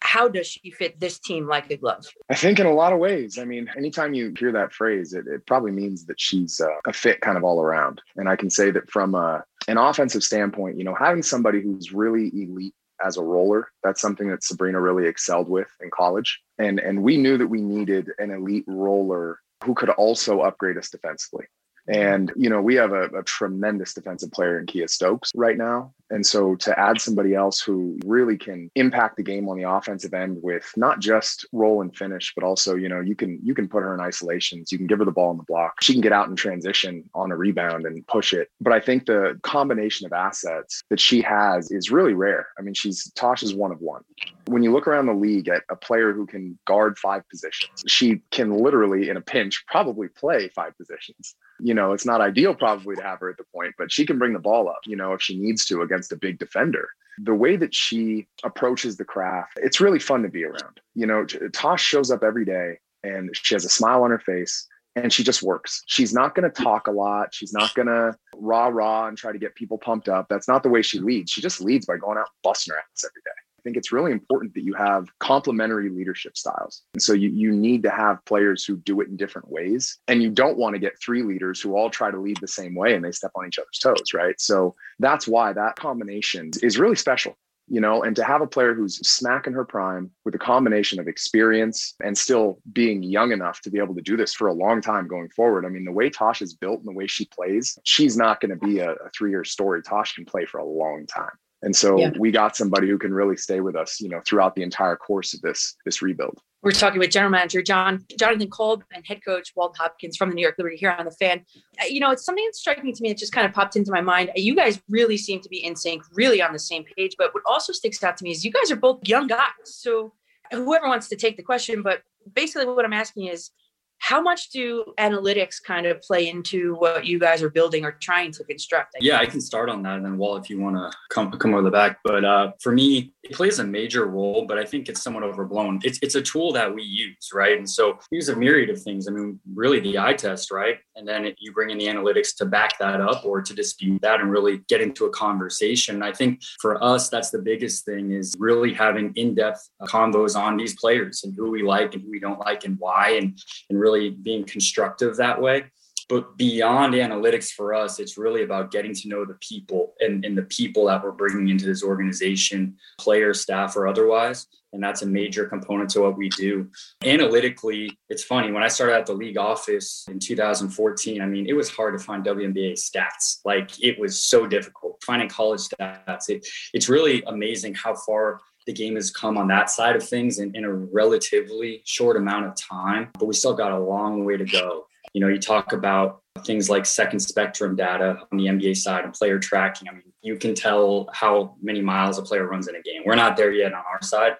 [0.00, 2.06] How does she fit this team like a glove?
[2.30, 3.38] I think in a lot of ways.
[3.38, 6.92] I mean, anytime you hear that phrase, it, it probably means that she's uh, a
[6.92, 8.00] fit kind of all around.
[8.16, 11.92] And I can say that from uh, an offensive standpoint, you know, having somebody who's
[11.92, 16.40] really elite as a roller, that's something that Sabrina really excelled with in college.
[16.58, 20.90] And and we knew that we needed an elite roller who could also upgrade us
[20.90, 21.46] defensively.
[21.88, 25.92] And, you know, we have a, a, tremendous defensive player in Kiah Stokes right now.
[26.10, 30.14] And so to add somebody else who really can impact the game on the offensive
[30.14, 33.68] end with not just roll and finish, but also, you know, you can you can
[33.68, 35.82] put her in isolations, you can give her the ball in the block.
[35.82, 38.48] She can get out in transition on a rebound and push it.
[38.60, 42.48] But I think the combination of assets that she has is really rare.
[42.58, 44.02] I mean, she's Tosh is one of one.
[44.46, 48.22] When you look around the league at a player who can guard five positions, she
[48.30, 52.96] can literally in a pinch probably play five positions you know, it's not ideal probably
[52.96, 55.12] to have her at the point, but she can bring the ball up, you know,
[55.12, 56.88] if she needs to against a big defender.
[57.18, 60.80] The way that she approaches the craft, it's really fun to be around.
[60.94, 64.66] You know, Tosh shows up every day and she has a smile on her face
[64.94, 65.82] and she just works.
[65.86, 67.34] She's not going to talk a lot.
[67.34, 70.26] She's not going to rah rah and try to get people pumped up.
[70.28, 71.32] That's not the way she leads.
[71.32, 73.30] She just leads by going out and busting her ass every day.
[73.68, 76.84] Think it's really important that you have complementary leadership styles.
[76.94, 79.98] And so you, you need to have players who do it in different ways.
[80.08, 82.74] And you don't want to get three leaders who all try to lead the same
[82.74, 84.40] way and they step on each other's toes, right?
[84.40, 87.36] So that's why that combination is really special.
[87.66, 90.98] You know, and to have a player who's smack in her prime with a combination
[90.98, 94.54] of experience and still being young enough to be able to do this for a
[94.54, 95.66] long time going forward.
[95.66, 98.58] I mean, the way Tosh is built and the way she plays, she's not going
[98.58, 99.82] to be a, a three year story.
[99.82, 101.36] Tosh can play for a long time.
[101.62, 102.10] And so yeah.
[102.18, 105.34] we got somebody who can really stay with us, you know, throughout the entire course
[105.34, 106.38] of this this rebuild.
[106.62, 110.36] We're talking with General Manager John Jonathan Kolb and Head Coach Walt Hopkins from the
[110.36, 111.44] New York Liberty here on the Fan.
[111.80, 113.90] Uh, you know, it's something that's striking to me that just kind of popped into
[113.90, 114.30] my mind.
[114.30, 117.14] Uh, you guys really seem to be in sync, really on the same page.
[117.18, 119.48] But what also sticks out to me is you guys are both young guys.
[119.64, 120.12] So
[120.52, 122.02] whoever wants to take the question, but
[122.34, 123.50] basically what I'm asking is
[123.98, 128.32] How much do analytics kind of play into what you guys are building or trying
[128.32, 128.96] to construct?
[129.00, 131.52] Yeah, I can start on that, and then Walt, if you want to come come
[131.52, 131.98] over the back.
[132.04, 135.80] But uh, for me, it plays a major role, but I think it's somewhat overblown.
[135.82, 137.58] It's it's a tool that we use, right?
[137.58, 139.08] And so we use a myriad of things.
[139.08, 140.78] I mean, really the eye test, right?
[140.98, 144.20] And then you bring in the analytics to back that up or to dispute that,
[144.20, 146.02] and really get into a conversation.
[146.02, 150.56] I think for us, that's the biggest thing is really having in depth convos on
[150.56, 153.78] these players and who we like and who we don't like and why, and and
[153.78, 155.66] really being constructive that way.
[156.08, 160.36] But beyond analytics for us, it's really about getting to know the people and, and
[160.36, 164.46] the people that we're bringing into this organization, player, staff, or otherwise.
[164.72, 166.70] And that's a major component to what we do.
[167.04, 168.52] Analytically, it's funny.
[168.52, 172.04] When I started at the league office in 2014, I mean, it was hard to
[172.04, 173.40] find WNBA stats.
[173.44, 176.28] Like it was so difficult finding college stats.
[176.28, 180.38] It, it's really amazing how far the game has come on that side of things
[180.38, 184.36] in, in a relatively short amount of time, but we still got a long way
[184.36, 184.84] to go.
[185.12, 189.12] You know, you talk about things like second spectrum data on the NBA side and
[189.12, 189.88] player tracking.
[189.88, 193.02] I mean, you can tell how many miles a player runs in a game.
[193.04, 194.36] We're not there yet on our side.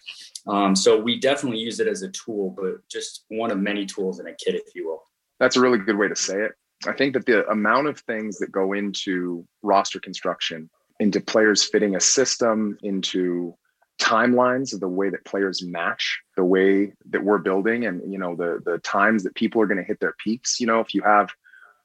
[0.46, 4.20] Um, so we definitely use it as a tool, but just one of many tools
[4.20, 5.02] in a kit, if you will.
[5.40, 6.52] That's a really good way to say it.
[6.86, 10.70] I think that the amount of things that go into roster construction,
[11.00, 13.56] into players fitting a system, into
[13.98, 18.34] timelines of the way that players match the way that we're building and you know
[18.36, 20.60] the the times that people are going to hit their peaks.
[20.60, 21.30] You know if you have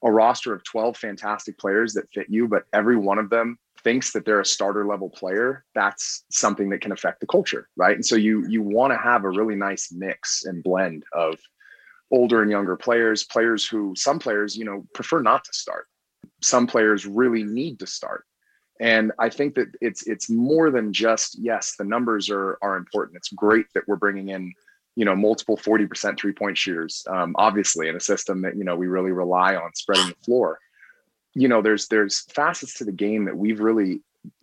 [0.02, 4.12] a roster of 12 fantastic players that fit you but every one of them thinks
[4.12, 7.96] that they're a starter level player that's something that can affect the culture right?
[7.96, 11.36] And so you you want to have a really nice mix and blend of
[12.12, 15.86] older and younger players players who some players you know prefer not to start.
[16.42, 18.24] Some players really need to start
[18.80, 23.16] and i think that it's it's more than just yes the numbers are are important.
[23.16, 24.52] It's great that we're bringing in
[24.96, 28.76] you know multiple 40% three point shooters um, obviously in a system that you know
[28.76, 30.58] we really rely on spreading the floor.
[31.34, 34.00] You know there's there's facets to the game that we've really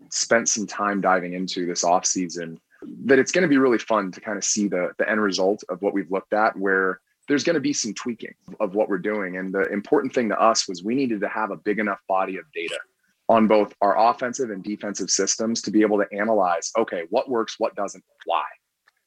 [0.09, 2.59] spent some time diving into this off season
[3.05, 5.63] that it's going to be really fun to kind of see the the end result
[5.69, 8.97] of what we've looked at where there's going to be some tweaking of what we're
[8.97, 9.37] doing.
[9.37, 12.37] And the important thing to us was we needed to have a big enough body
[12.37, 12.79] of data
[13.31, 17.55] on both our offensive and defensive systems to be able to analyze okay what works
[17.57, 18.43] what doesn't why?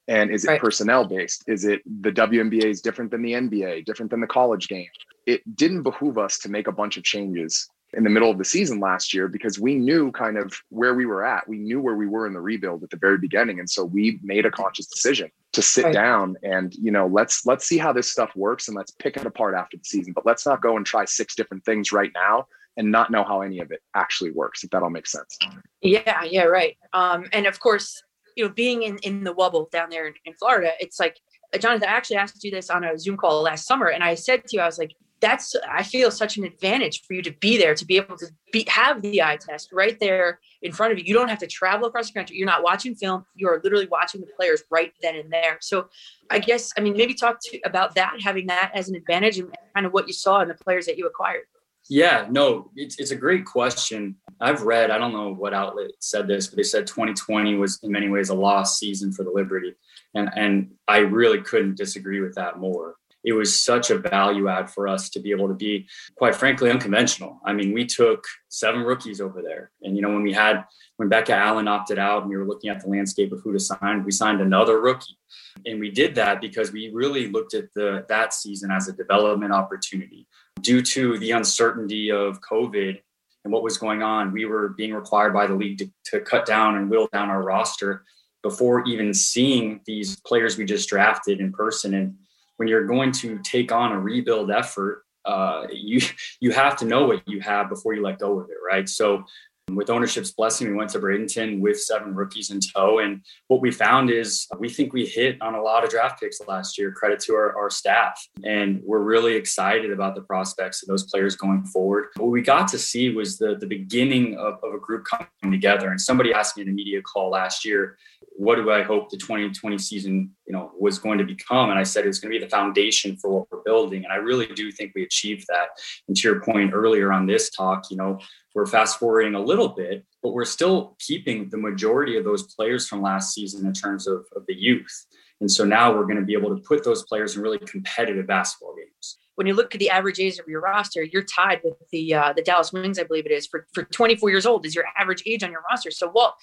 [0.08, 0.60] And is it right.
[0.60, 4.68] personnel based is it the WNBA is different than the NBA different than the college
[4.68, 4.88] game?
[5.26, 8.44] It didn't behoove us to make a bunch of changes in the middle of the
[8.44, 11.48] season last year because we knew kind of where we were at.
[11.48, 13.60] We knew where we were in the rebuild at the very beginning.
[13.60, 15.94] And so we made a conscious decision to sit right.
[15.94, 19.26] down and you know let's let's see how this stuff works and let's pick it
[19.26, 20.12] apart after the season.
[20.14, 22.46] But let's not go and try six different things right now
[22.76, 25.38] and not know how any of it actually works if that all makes sense.
[25.80, 26.76] Yeah yeah right.
[26.92, 28.02] Um and of course
[28.36, 31.18] you know being in in the wubble down there in, in florida it's like
[31.54, 34.14] uh, jonathan i actually asked you this on a zoom call last summer and i
[34.14, 37.32] said to you i was like that's i feel such an advantage for you to
[37.40, 40.92] be there to be able to be have the eye test right there in front
[40.92, 41.04] of you.
[41.06, 42.36] You don't have to travel across the country.
[42.36, 43.26] You're not watching film.
[43.34, 45.58] You're literally watching the players right then and there.
[45.60, 45.88] So
[46.30, 49.54] i guess i mean maybe talk to about that having that as an advantage and
[49.74, 51.44] kind of what you saw in the players that you acquired
[51.88, 54.16] yeah, no, it's, it's a great question.
[54.40, 57.92] I've read, I don't know what outlet said this, but they said 2020 was in
[57.92, 59.74] many ways a lost season for the Liberty.
[60.14, 62.96] And, and I really couldn't disagree with that more.
[63.22, 66.70] It was such a value add for us to be able to be, quite frankly,
[66.70, 67.40] unconventional.
[67.44, 69.70] I mean, we took seven rookies over there.
[69.82, 70.64] And, you know, when we had,
[70.96, 73.58] when Becca Allen opted out and we were looking at the landscape of who to
[73.58, 75.18] sign, we signed another rookie.
[75.64, 79.52] And we did that because we really looked at the that season as a development
[79.52, 80.26] opportunity
[80.60, 83.00] due to the uncertainty of COVID
[83.44, 86.46] and what was going on, we were being required by the league to, to cut
[86.46, 88.04] down and whittle down our roster
[88.42, 91.94] before even seeing these players we just drafted in person.
[91.94, 92.16] And
[92.56, 96.00] when you're going to take on a rebuild effort, uh, you
[96.40, 98.88] you have to know what you have before you let go of it, right?
[98.88, 99.24] So
[99.72, 102.98] with ownership's blessing, we went to Bradenton with seven rookies in tow.
[102.98, 106.20] And what we found is uh, we think we hit on a lot of draft
[106.20, 108.20] picks last year, credit to our, our staff.
[108.44, 112.08] And we're really excited about the prospects of those players going forward.
[112.16, 115.90] What we got to see was the, the beginning of, of a group coming together.
[115.90, 117.96] And somebody asked me in a media call last year,
[118.36, 121.70] what do I hope the 2020 season, you know, was going to become?
[121.70, 124.04] And I said it's going to be the foundation for what we're building.
[124.04, 125.68] And I really do think we achieved that.
[126.08, 128.20] And to your point earlier on this talk, you know,
[128.54, 132.86] we're fast forwarding a little bit, but we're still keeping the majority of those players
[132.86, 135.06] from last season in terms of, of the youth.
[135.40, 138.26] And so now we're going to be able to put those players in really competitive
[138.26, 139.18] basketball games.
[139.34, 142.32] When you look at the average age of your roster, you're tied with the uh,
[142.32, 145.24] the Dallas Wings, I believe it is, for, for 24 years old is your average
[145.26, 145.90] age on your roster.
[145.90, 146.36] So, well,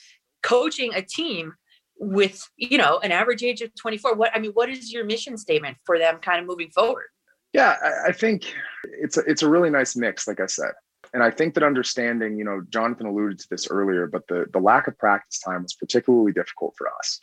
[0.43, 1.53] coaching a team
[2.01, 5.37] with you know an average age of 24, what I mean, what is your mission
[5.37, 7.05] statement for them kind of moving forward?
[7.53, 8.53] Yeah, I, I think
[8.83, 10.71] it's a, it's a really nice mix, like I said.
[11.13, 14.59] And I think that understanding, you know, Jonathan alluded to this earlier, but the the
[14.59, 17.19] lack of practice time was particularly difficult for us.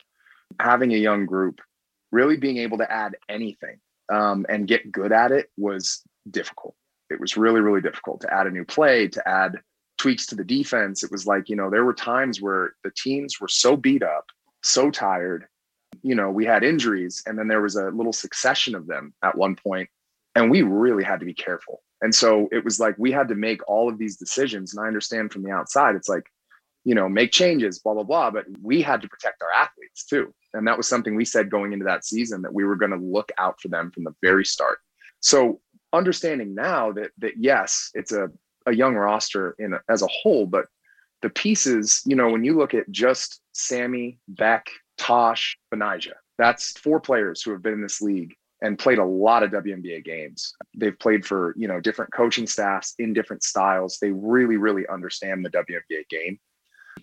[0.60, 1.60] Having a young group,
[2.12, 3.80] really being able to add anything
[4.12, 6.74] um, and get good at it was difficult.
[7.10, 9.56] It was really, really difficult to add a new play, to add
[9.96, 11.02] tweaks to the defense.
[11.02, 14.26] It was like, you know, there were times where the teams were so beat up,
[14.68, 15.46] so tired.
[16.02, 19.36] You know, we had injuries, and then there was a little succession of them at
[19.36, 19.88] one point,
[20.34, 21.82] and we really had to be careful.
[22.00, 24.74] And so it was like we had to make all of these decisions.
[24.74, 26.24] And I understand from the outside, it's like,
[26.84, 28.30] you know, make changes, blah, blah, blah.
[28.30, 30.32] But we had to protect our athletes too.
[30.54, 32.98] And that was something we said going into that season that we were going to
[32.98, 34.78] look out for them from the very start.
[35.20, 35.60] So
[35.92, 38.28] understanding now that that yes, it's a,
[38.66, 40.66] a young roster in as a whole, but
[41.22, 47.00] the pieces, you know, when you look at just Sammy, Beck, Tosh, Betnijah, that's four
[47.00, 50.54] players who have been in this league and played a lot of WNBA games.
[50.76, 53.98] They've played for, you know, different coaching staffs in different styles.
[54.00, 56.38] They really, really understand the WNBA game.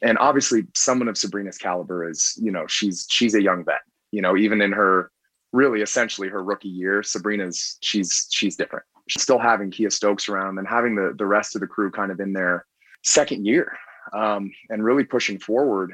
[0.02, 3.82] And obviously someone of Sabrina's caliber is, you know, she's she's a young vet.
[4.12, 5.12] You know, even in her
[5.54, 8.86] really essentially her rookie year, Sabrina's she's she's different.
[9.08, 12.12] She's still having Kiah Stokes around and having the the rest of the crew kind
[12.12, 12.66] of in their
[13.04, 13.78] second year
[14.14, 15.94] um, and really pushing forward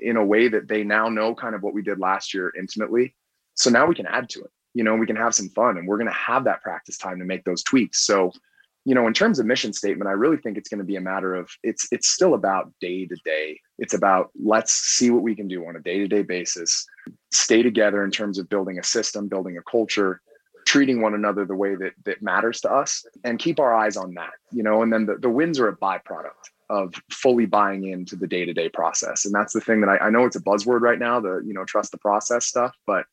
[0.00, 3.14] in a way that they now know kind of what we did last year intimately.
[3.54, 5.86] So now we can add to it you know, we can have some fun and
[5.86, 8.04] we're going to have that practice time to make those tweaks.
[8.04, 8.32] So,
[8.84, 11.00] you know, in terms of mission statement, I really think it's going to be a
[11.00, 13.60] matter of it's it's still about day to day.
[13.78, 16.84] It's about let's see what we can do on a day to day basis.
[17.32, 20.20] Stay together in terms of building a system, building a culture,
[20.66, 24.14] treating one another the way that that matters to us, and keep our eyes on
[24.14, 24.32] that.
[24.50, 28.26] You know, and then the, the wins are a byproduct of fully buying into the
[28.26, 29.26] day to day process.
[29.26, 31.52] And that's the thing that I, I know it's a buzzword right now, the you
[31.52, 33.04] know trust the process stuff, but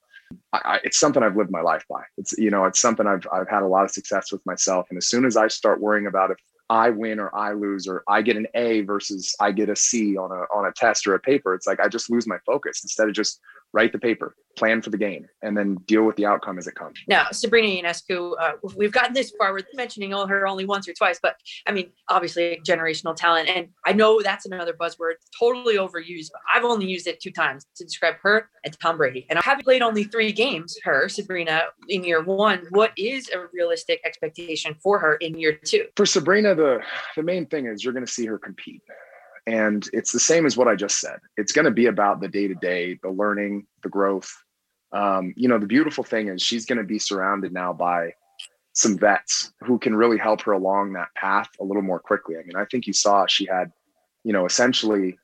[0.53, 2.03] I, it's something I've lived my life by.
[2.18, 4.88] It's you know, it's something I've I've had a lot of success with myself.
[4.90, 6.38] And as soon as I start worrying about if
[6.69, 10.15] I win or I lose or I get an A versus I get a C
[10.18, 12.81] on a on a test or a paper, it's like I just lose my focus
[12.84, 13.41] instead of just
[13.74, 16.76] write the paper, plan for the game, and then deal with the outcome as it
[16.76, 17.00] comes.
[17.08, 19.54] Now, Sabrina Ionescu, uh, we've gotten this far.
[19.54, 21.36] We're mentioning all her only once or twice, but
[21.68, 23.50] I mean, obviously, generational talent.
[23.50, 27.66] And I know that's another buzzword, totally overused, but I've only used it two times
[27.76, 29.26] to describe her and Tom Brady.
[29.30, 34.02] And having played only three games, her, Sabrina, in year one, what is a realistic
[34.04, 35.86] expectation for her in year two?
[35.96, 36.80] For Sabrina, the,
[37.16, 38.82] the main thing is you're going to see her compete.
[39.48, 41.20] And it's the same as what I just said.
[41.38, 44.32] It's going to be about the day to day, the learning, the growth.
[44.91, 48.14] Um, you know, the beautiful thing is she's going to be surrounded now by
[48.74, 52.38] some vets who can really help her along that path a little more quickly.
[52.38, 53.72] I mean, I think you saw she had,
[54.24, 55.18] you know, essentially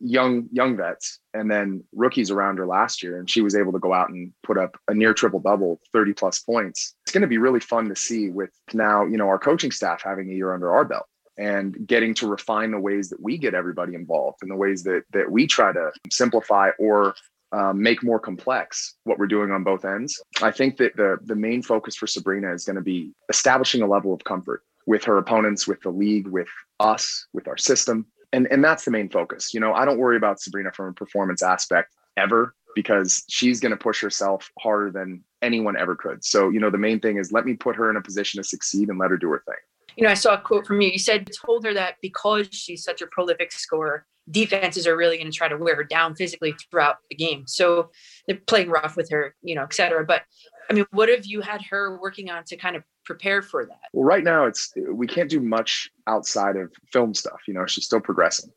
[0.00, 3.78] young young vets and then rookies around her last year and she was able to
[3.78, 7.28] go out and put up a near triple double 30 plus points it's going to
[7.28, 10.54] be really fun to see with now you know our coaching staff having a year
[10.54, 11.06] under our belt
[11.38, 15.02] and getting to refine the ways that we get everybody involved and the ways that
[15.12, 17.14] that we try to simplify or
[17.52, 20.20] um, make more complex what we're doing on both ends.
[20.40, 23.86] I think that the the main focus for Sabrina is going to be establishing a
[23.86, 26.48] level of comfort with her opponents, with the league, with
[26.80, 29.54] us, with our system, and and that's the main focus.
[29.54, 33.70] You know, I don't worry about Sabrina from a performance aspect ever because she's going
[33.70, 36.24] to push herself harder than anyone ever could.
[36.24, 38.48] So, you know, the main thing is let me put her in a position to
[38.48, 39.56] succeed and let her do her thing
[39.96, 40.90] you know, I saw a quote from you.
[40.90, 45.30] You said, told her that because she's such a prolific scorer, defenses are really going
[45.30, 47.44] to try to wear her down physically throughout the game.
[47.46, 47.90] So
[48.26, 50.04] they're playing rough with her, you know, et cetera.
[50.04, 50.22] But
[50.70, 53.80] I mean, what have you had her working on to kind of prepare for that?
[53.92, 57.40] Well, right now it's we can't do much outside of film stuff.
[57.46, 58.50] You know, she's still progressing.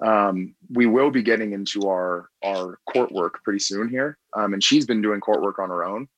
[0.00, 4.62] Um, we will be getting into our our court work pretty soon here, um, and
[4.62, 6.08] she's been doing court work on her own.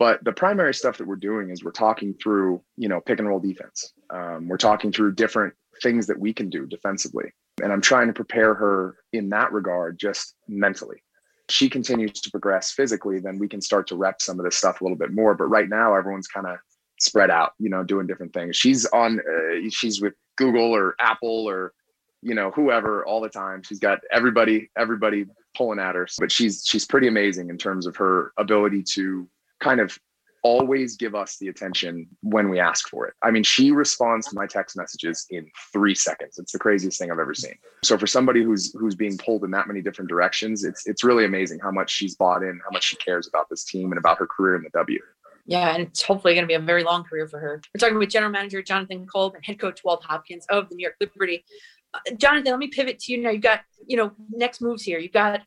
[0.00, 3.28] But the primary stuff that we're doing is we're talking through, you know, pick and
[3.28, 3.92] roll defense.
[4.08, 5.52] Um, we're talking through different
[5.82, 7.34] things that we can do defensively.
[7.62, 11.02] And I'm trying to prepare her in that regard, just mentally.
[11.50, 14.80] She continues to progress physically, then we can start to rep some of this stuff
[14.80, 15.34] a little bit more.
[15.34, 16.56] But right now, everyone's kind of
[16.98, 18.56] spread out, you know, doing different things.
[18.56, 21.74] She's on, uh, she's with Google or Apple or,
[22.22, 23.62] you know, whoever all the time.
[23.62, 26.06] She's got everybody, everybody pulling at her.
[26.18, 29.28] But she's she's pretty amazing in terms of her ability to
[29.60, 29.98] kind of
[30.42, 33.14] always give us the attention when we ask for it.
[33.22, 36.38] I mean, she responds to my text messages in 3 seconds.
[36.38, 37.54] It's the craziest thing I've ever seen.
[37.84, 41.24] So for somebody who's who's being pulled in that many different directions, it's it's really
[41.24, 44.18] amazing how much she's bought in, how much she cares about this team and about
[44.18, 44.98] her career in the W.
[45.46, 47.60] Yeah, and it's hopefully going to be a very long career for her.
[47.74, 50.82] We're talking with general manager Jonathan Kolb and head coach Walt Hopkins of the New
[50.82, 51.44] York Liberty.
[51.92, 53.30] Uh, Jonathan, let me pivot to you now.
[53.30, 54.98] You've got, you know, next moves here.
[54.98, 55.40] You've got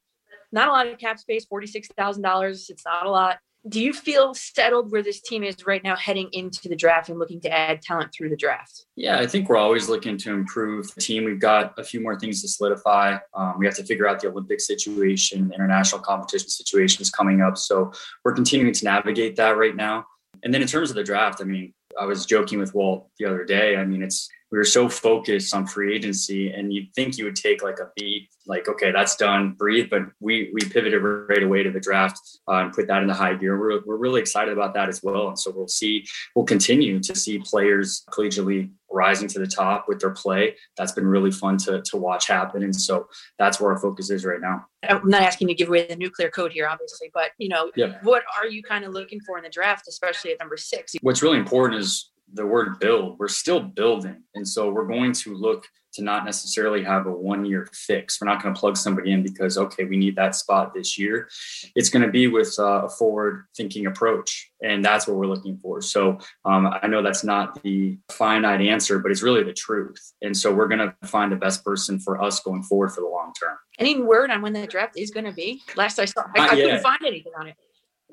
[0.52, 2.70] not a lot of cap space, $46,000.
[2.70, 6.28] It's not a lot do you feel settled where this team is right now heading
[6.34, 8.86] into the draft and looking to add talent through the draft?
[8.96, 11.24] Yeah, I think we're always looking to improve the team.
[11.24, 13.18] We've got a few more things to solidify.
[13.34, 17.58] Um, we have to figure out the Olympic situation, the international competition situations coming up.
[17.58, 17.94] So
[18.26, 20.06] we're continuing to navigate that right now.
[20.44, 23.26] And then in terms of the draft, I mean, I was joking with Walt the
[23.26, 23.78] other day.
[23.78, 27.36] I mean, it's we were so focused on free agency, and you'd think you would
[27.36, 29.90] take like a beat, like okay, that's done, breathe.
[29.90, 33.34] But we we pivoted right away to the draft uh, and put that into high
[33.34, 33.60] gear.
[33.60, 36.06] We're we're really excited about that as well, and so we'll see
[36.36, 40.56] we'll continue to see players collegiately rising to the top with their play.
[40.78, 43.08] That's been really fun to to watch happen, and so
[43.40, 44.68] that's where our focus is right now.
[44.88, 47.72] I'm not asking you to give away the nuclear code here, obviously, but you know,
[47.76, 47.98] Yeah.
[48.04, 50.94] what are you kind of looking for in the draft, especially at number six?
[51.02, 53.20] What's really important is the word build.
[53.20, 54.24] We're still building.
[54.36, 58.20] And so we're going to look to not necessarily have a one year fix.
[58.20, 61.30] We're not going to plug somebody in because, okay, we need that spot this year.
[61.76, 64.52] It's going to be with uh, a forward thinking approach.
[64.64, 65.82] And that's what we're looking for.
[65.82, 70.14] So um, I know that's not the finite answer, but it's really the truth.
[70.22, 73.08] And so we're going to find the best person for us going forward for the
[73.08, 73.58] long term.
[73.78, 75.62] Any word on when the draft is going to be?
[75.76, 77.56] Last I saw, I, I couldn't find anything on it.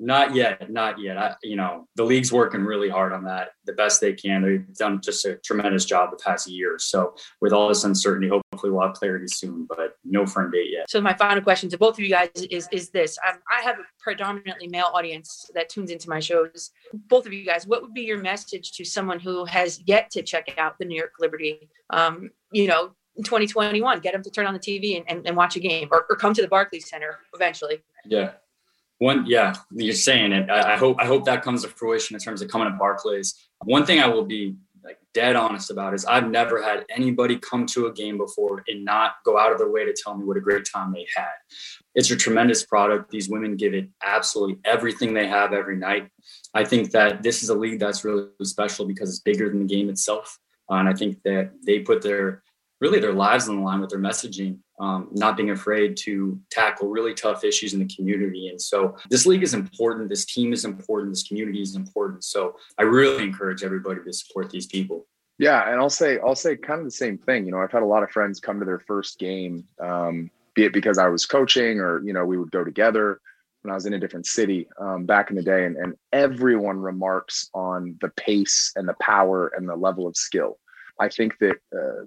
[0.03, 1.15] Not yet, not yet.
[1.15, 4.41] I, you know, the league's working really hard on that, the best they can.
[4.41, 6.77] They've done just a tremendous job the past year.
[6.79, 10.89] So, with all this uncertainty, hopefully we'll have clarity soon, but no firm date yet.
[10.89, 13.77] So my final question to both of you guys is is this: um, I have
[13.77, 16.71] a predominantly male audience that tunes into my shows.
[17.07, 20.23] Both of you guys, what would be your message to someone who has yet to
[20.23, 21.69] check out the New York Liberty?
[21.91, 25.37] Um, you know, in 2021, get them to turn on the TV and, and, and
[25.37, 27.83] watch a game, or, or come to the Barclays Center eventually.
[28.05, 28.31] Yeah.
[29.01, 30.47] One, yeah, you're saying it.
[30.51, 33.33] I, I hope I hope that comes to fruition in terms of coming to Barclays.
[33.63, 37.65] One thing I will be like dead honest about is I've never had anybody come
[37.73, 40.37] to a game before and not go out of their way to tell me what
[40.37, 41.33] a great time they had.
[41.95, 43.09] It's a tremendous product.
[43.09, 46.07] These women give it absolutely everything they have every night.
[46.53, 49.75] I think that this is a league that's really special because it's bigger than the
[49.75, 50.37] game itself.
[50.69, 52.43] Uh, and I think that they put their
[52.81, 56.89] really their lives on the line with their messaging, um, not being afraid to tackle
[56.89, 58.49] really tough issues in the community.
[58.49, 60.09] And so this league is important.
[60.09, 61.11] This team is important.
[61.11, 62.23] This community is important.
[62.23, 65.05] So I really encourage everybody to support these people.
[65.37, 67.45] Yeah, and I'll say I'll say kind of the same thing.
[67.45, 70.65] You know, I've had a lot of friends come to their first game, um, be
[70.65, 73.19] it because I was coaching or you know we would go together
[73.61, 76.77] when I was in a different city um, back in the day, and, and everyone
[76.77, 80.59] remarks on the pace and the power and the level of skill.
[80.99, 82.05] I think that uh,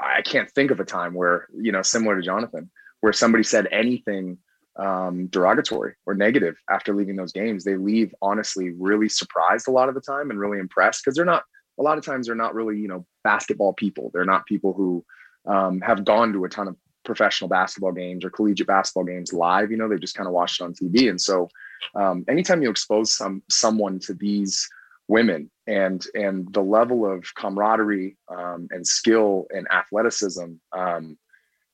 [0.00, 2.70] I can't think of a time where you know similar to Jonathan,
[3.00, 4.38] where somebody said anything
[4.76, 7.64] um, derogatory or negative after leaving those games.
[7.64, 11.24] They leave honestly really surprised a lot of the time and really impressed because they're
[11.24, 11.44] not.
[11.78, 14.10] A lot of times they're not really you know basketball people.
[14.12, 15.04] They're not people who
[15.46, 19.70] um, have gone to a ton of professional basketball games or collegiate basketball games live.
[19.70, 21.08] You know, they just kind of watched it on TV.
[21.08, 21.48] And so,
[21.94, 24.68] um, anytime you expose some someone to these
[25.08, 31.16] women and and the level of camaraderie um, and skill and athleticism, um,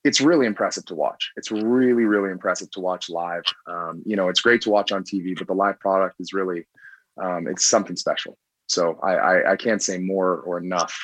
[0.05, 1.32] it's really impressive to watch.
[1.36, 3.44] It's really really impressive to watch live.
[3.66, 6.66] Um, you know, it's great to watch on TV, but the live product is really
[7.20, 8.36] um, it's something special.
[8.68, 10.94] So I, I I can't say more or enough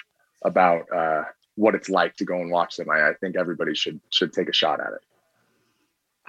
[0.44, 1.22] about uh,
[1.54, 2.90] what it's like to go and watch them.
[2.90, 5.02] I, I think everybody should should take a shot at it.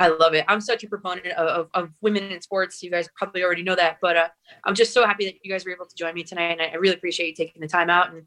[0.03, 0.43] I love it.
[0.49, 2.83] I'm such a proponent of, of, of women in sports.
[2.83, 4.27] You guys probably already know that, but uh,
[4.65, 6.65] I'm just so happy that you guys were able to join me tonight, and I,
[6.65, 8.11] I really appreciate you taking the time out.
[8.11, 8.23] and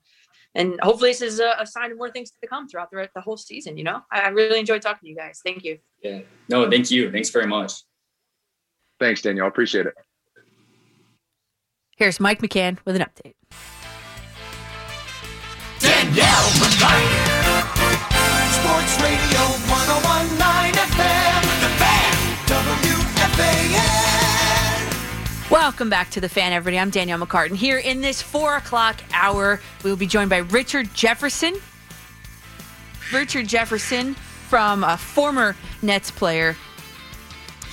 [0.54, 3.20] And hopefully, this is a, a sign of more things to come throughout the, the
[3.20, 3.76] whole season.
[3.76, 5.42] You know, I, I really enjoyed talking to you guys.
[5.44, 5.78] Thank you.
[6.02, 6.20] Yeah.
[6.48, 7.12] No, thank you.
[7.12, 7.74] Thanks very much.
[8.98, 9.48] Thanks, Danielle.
[9.48, 9.94] Appreciate it.
[11.98, 13.34] Here's Mike McCann with an update.
[15.80, 17.36] Danielle McCartan.
[18.56, 20.15] Sports Radio 1019
[25.50, 26.78] Welcome back to the fan, everybody.
[26.78, 27.54] I'm Danielle McCartan.
[27.54, 31.54] Here in this four o'clock hour, we will be joined by Richard Jefferson.
[33.12, 36.56] Richard Jefferson, from a former Nets player,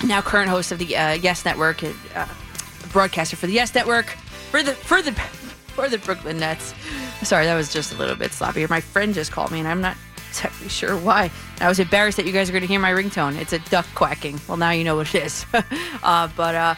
[0.04, 2.26] now current host of the uh, Yes Network, uh,
[2.92, 4.06] broadcaster for the Yes Network,
[4.50, 6.74] for the for the for the Brooklyn Nets.
[7.22, 8.66] Sorry, that was just a little bit sloppy.
[8.66, 9.96] My friend just called me, and I'm not
[10.38, 11.30] exactly sure why.
[11.60, 13.36] I was embarrassed that you guys are going to hear my ringtone.
[13.40, 14.40] It's a duck quacking.
[14.48, 15.46] Well, now you know what it is.
[16.02, 16.74] uh, but uh,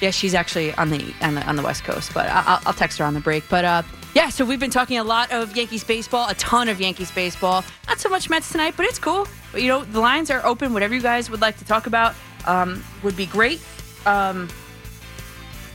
[0.00, 2.12] yeah, she's actually on the on the on the West Coast.
[2.14, 3.48] But I- I'll, I'll text her on the break.
[3.48, 3.82] But uh,
[4.14, 7.64] yeah, so we've been talking a lot of Yankees baseball, a ton of Yankees baseball.
[7.88, 9.26] Not so much Mets tonight, but it's cool.
[9.50, 10.72] But you know, the lines are open.
[10.72, 12.14] Whatever you guys would like to talk about
[12.46, 13.60] um, would be great.
[14.06, 14.48] Um,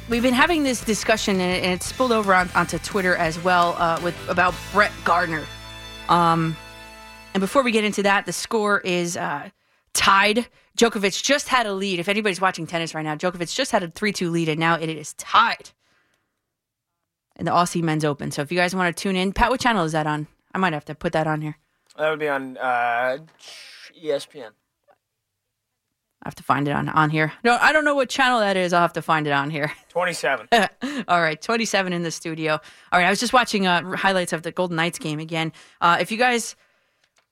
[0.09, 3.99] we've been having this discussion, and it- spilled over on, onto Twitter as well uh,
[4.03, 5.45] with about Brett Gardner.
[6.09, 6.55] Um,
[7.37, 9.51] and before we get into that, the score is uh,
[9.93, 10.47] tied.
[10.75, 11.99] Djokovic just had a lead.
[11.99, 14.73] If anybody's watching tennis right now, Djokovic just had a 3 2 lead, and now
[14.73, 15.69] it is tied
[17.35, 18.31] in the Aussie Men's Open.
[18.31, 20.25] So if you guys want to tune in, Pat, what channel is that on?
[20.55, 21.59] I might have to put that on here.
[21.95, 23.19] That would be on uh,
[24.03, 24.53] ESPN.
[26.23, 27.33] I have to find it on, on here.
[27.43, 28.73] No, I don't know what channel that is.
[28.73, 29.71] I'll have to find it on here.
[29.89, 30.47] 27.
[31.07, 32.53] All right, 27 in the studio.
[32.53, 35.53] All right, I was just watching uh, highlights of the Golden Knights game again.
[35.81, 36.55] Uh, if you guys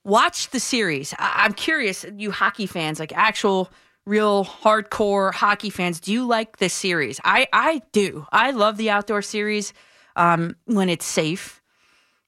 [0.05, 3.69] watch the series, I- I'm curious, you hockey fans, like actual,
[4.05, 7.19] real hardcore hockey fans, do you like this series?
[7.25, 8.25] I, I do.
[8.31, 9.73] I love the outdoor series
[10.15, 11.61] um, when it's safe.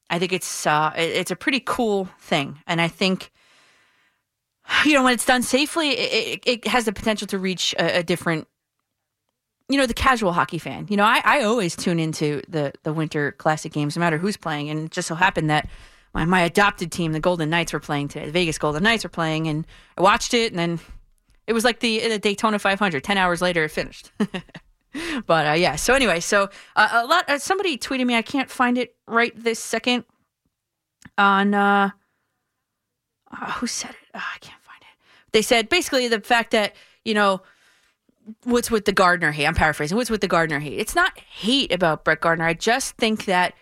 [0.09, 3.31] I think it's uh, it- it's a pretty cool thing, and I think
[4.85, 7.99] you know when it's done safely, it, it, it has the potential to reach a,
[7.99, 8.47] a different
[9.69, 12.93] you know the casual hockey fan you know I, I always tune into the the
[12.93, 15.67] winter classic games no matter who's playing and it just so happened that
[16.17, 19.09] my, my adopted team the golden knights were playing today the vegas golden knights were
[19.09, 19.67] playing and
[19.97, 20.79] i watched it and then
[21.45, 24.11] it was like the, the daytona 500 10 hours later it finished
[25.27, 28.49] but uh, yeah so anyway so uh, a lot uh, somebody tweeted me i can't
[28.49, 30.05] find it right this second
[31.19, 31.91] on uh,
[33.31, 36.75] uh who said it oh, i can't find it they said basically the fact that
[37.05, 37.41] you know
[38.43, 39.45] what's with the Gardner hate?
[39.45, 39.95] I'm paraphrasing.
[39.95, 40.77] What's with the Gardner hate?
[40.77, 42.43] It's not hate about Brett Gardner.
[42.43, 43.53] I just think that,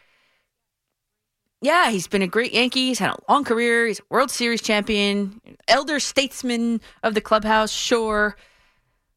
[1.61, 2.87] yeah, he's been a great Yankee.
[2.87, 3.87] He's had a long career.
[3.87, 7.71] He's a World Series champion, elder statesman of the clubhouse.
[7.71, 8.35] Sure,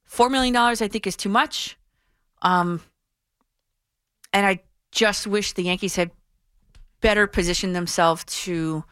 [0.05, 1.77] four million dollars I think is too much.
[2.43, 2.81] Um,
[4.33, 4.61] and I
[4.93, 6.11] just wish the Yankees had
[7.01, 8.85] better positioned themselves to,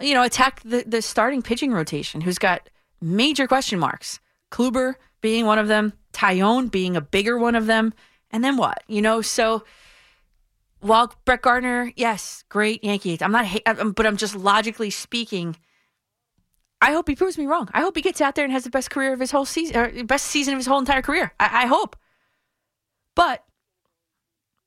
[0.00, 2.70] you know, attack the the starting pitching rotation, who's got
[3.00, 4.20] major question marks.
[4.50, 7.92] Kluber being one of them, Taillon being a bigger one of them,
[8.30, 8.82] and then what?
[8.86, 9.64] You know, so
[10.80, 13.18] while Brett Gardner, yes, great Yankee.
[13.20, 13.46] I'm not,
[13.94, 15.56] but I'm just logically speaking.
[16.80, 17.68] I hope he proves me wrong.
[17.72, 19.76] I hope he gets out there and has the best career of his whole season,
[19.76, 21.32] or uh, best season of his whole entire career.
[21.40, 21.96] I, I hope,
[23.16, 23.44] but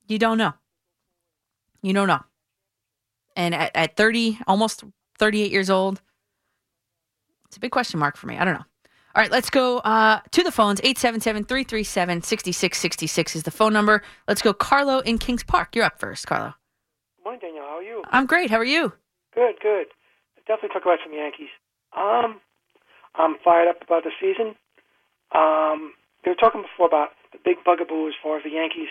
[0.07, 0.53] you don't know.
[1.81, 2.21] You don't know.
[3.35, 4.83] And at, at 30, almost
[5.19, 6.01] 38 years old,
[7.47, 8.37] it's a big question mark for me.
[8.37, 8.65] I don't know.
[9.13, 10.79] All right, let's go uh, to the phones.
[10.81, 14.03] 877 337 6666 is the phone number.
[14.27, 14.53] Let's go.
[14.53, 15.75] Carlo in Kings Park.
[15.75, 16.53] You're up first, Carlo.
[17.23, 17.65] Morning, Danielle.
[17.65, 18.03] How are you?
[18.09, 18.49] I'm great.
[18.49, 18.93] How are you?
[19.35, 19.87] Good, good.
[20.47, 21.49] Definitely talk about some Yankees.
[21.95, 22.39] Um,
[23.15, 24.55] I'm fired up about the season.
[25.35, 25.93] Um,
[26.23, 28.89] they were talking before about the big bugaboo as far as the Yankees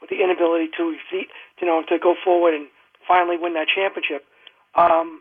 [0.00, 2.68] with the inability to you know, to go forward and
[3.06, 4.24] finally win that championship.
[4.74, 5.20] Um,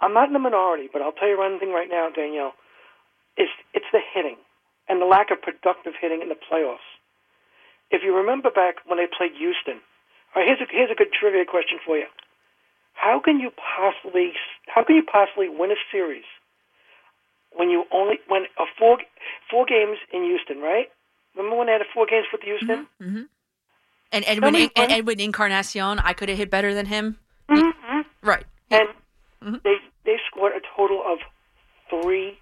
[0.00, 2.52] I'm not in the minority, but I'll tell you one thing right now, Danielle.
[3.40, 4.36] It's it's the hitting
[4.84, 6.84] and the lack of productive hitting in the playoffs.
[7.90, 9.80] If you remember back when they played Houston,
[10.36, 12.04] all right, here's a here's a good trivia question for you.
[12.92, 14.32] How can you possibly
[14.68, 16.28] how can you possibly win a series
[17.56, 18.98] when you only when a four
[19.50, 20.92] four games in Houston, right?
[21.34, 22.86] Remember when they had a four games with Houston?
[23.00, 23.22] Mm-hmm.
[24.12, 27.16] And Edwin, and Edwin Encarnacion, I could have hit better than him.
[27.48, 28.00] Mm-hmm.
[28.26, 28.44] Right.
[28.68, 28.88] And
[29.62, 31.18] they they scored a total of
[31.88, 32.39] three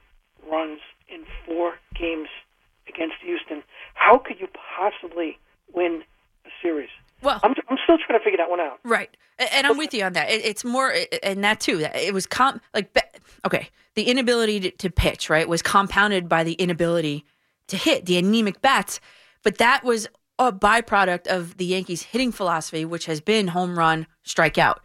[0.50, 2.28] runs in four games
[2.88, 3.62] against Houston.
[3.94, 5.38] How could you possibly
[5.72, 6.02] win
[6.44, 6.90] a series?
[7.22, 8.78] Well, I'm I'm still trying to figure that one out.
[8.84, 9.10] Right.
[9.38, 10.30] And I'm with you on that.
[10.30, 10.92] It, it's more,
[11.22, 11.80] and that too.
[11.94, 12.96] It was com like
[13.44, 17.24] okay, the inability to, to pitch right was compounded by the inability
[17.68, 19.00] to hit the anemic bats,
[19.42, 20.08] but that was
[20.38, 24.76] a byproduct of the Yankees' hitting philosophy, which has been home run, strikeout.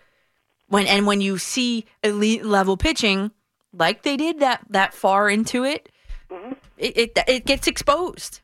[0.68, 3.32] When and when you see elite level pitching,
[3.74, 5.90] like they did that that far into it,
[6.78, 8.42] it, it it gets exposed.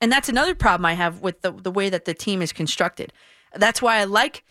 [0.00, 3.12] And that's another problem I have with the the way that the team is constructed.
[3.54, 4.44] That's why I like,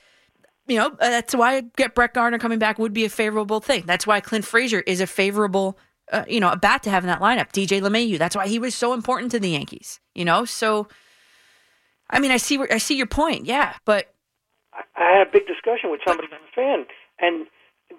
[0.68, 3.84] you know, uh, that's why get Brett Gardner coming back would be a favorable thing.
[3.86, 5.78] That's why Clint Frazier is a favorable,
[6.12, 7.52] uh, you know, a bat to have in that lineup.
[7.52, 8.18] DJ LeMahieu.
[8.18, 10.00] That's why he was so important to the Yankees.
[10.16, 10.88] You know, so
[12.10, 13.46] I mean, I see I see your point.
[13.46, 14.14] Yeah, but
[14.96, 16.86] I had a big discussion with somebody on the fan,
[17.20, 17.48] and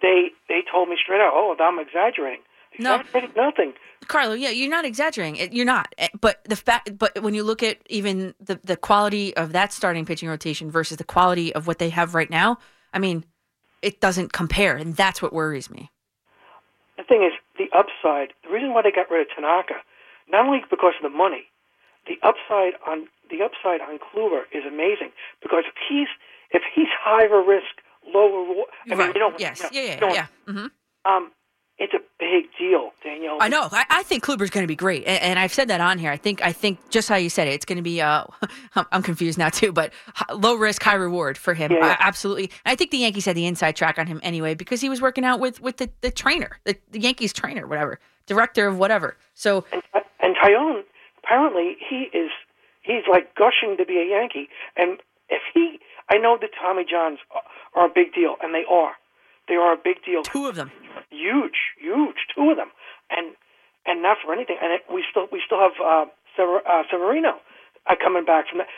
[0.02, 2.42] they they told me straight out, "Oh, I'm exaggerating."
[2.78, 3.02] No.
[3.34, 3.72] Nothing.
[4.06, 5.52] Carlo, yeah, you're not exaggerating.
[5.52, 5.94] You're not.
[5.98, 9.72] Eh, But the fact, but when you look at even the the quality of that
[9.72, 12.58] starting pitching rotation versus the quality of what they have right now,
[12.92, 13.24] I mean,
[13.82, 15.90] it doesn't compare, and that's what worries me.
[16.96, 18.32] The thing is, the upside.
[18.44, 19.74] The reason why they got rid of Tanaka,
[20.28, 21.46] not only because of the money,
[22.06, 25.10] the upside on the upside on Kluber is amazing
[25.42, 26.08] because if he's
[26.50, 27.82] if he's higher risk,
[28.14, 28.68] lower reward.
[28.86, 29.08] I mean, Right.
[29.14, 29.40] you don't.
[29.40, 29.58] Yes.
[29.60, 30.26] you know, Yeah, yeah, you yeah.
[30.52, 30.66] hmm
[31.04, 31.32] Um,
[31.78, 33.36] it's a big deal, Danielle.
[33.38, 33.68] I know.
[33.70, 36.10] I, I think Kluber's going to be great, and, and I've said that on here.
[36.10, 38.00] I think I think just how you said it, it's going to be.
[38.00, 38.24] Uh,
[38.92, 39.92] I'm- confused now too, but
[40.32, 41.70] low risk, high reward for him.
[41.72, 41.92] Yeah, yeah.
[41.92, 42.44] Uh, absolutely.
[42.64, 45.02] And I think the Yankees had the inside track on him anyway because he was
[45.02, 49.16] working out with with the, the trainer, the, the Yankees trainer, whatever director of whatever.
[49.34, 49.64] So
[50.20, 50.80] and Taillon,
[51.22, 52.30] apparently he is
[52.82, 54.48] he's like gushing to be a Yankee.
[54.76, 55.78] And if he,
[56.10, 58.96] I know the Tommy Johns are- a big deal, and they are.
[59.48, 60.22] They are a big deal.
[60.22, 60.70] Two of them.
[61.10, 62.70] Huge, huge, two of them,
[63.10, 63.36] and
[63.84, 64.56] and not for anything.
[64.60, 66.06] And it, we still we still have uh,
[66.36, 67.38] Sever, uh, Severino
[67.86, 68.68] uh, coming back from that.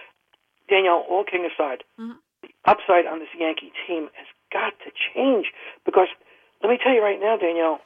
[0.68, 5.46] Danielle, all king aside, the upside on this Yankee team has got to change
[5.86, 6.08] because
[6.62, 7.80] let me tell you right now, Danielle,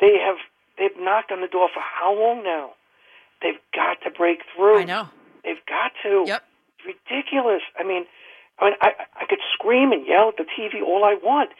[0.00, 0.36] they have
[0.78, 2.70] they've knocked on the door for how long now?
[3.42, 4.78] They've got to break through.
[4.78, 5.08] I know.
[5.44, 6.24] They've got to.
[6.26, 6.42] Yep.
[6.78, 7.62] It's ridiculous.
[7.78, 8.06] I mean,
[8.62, 11.50] I mean, I I could scream and yell at the TV all I want,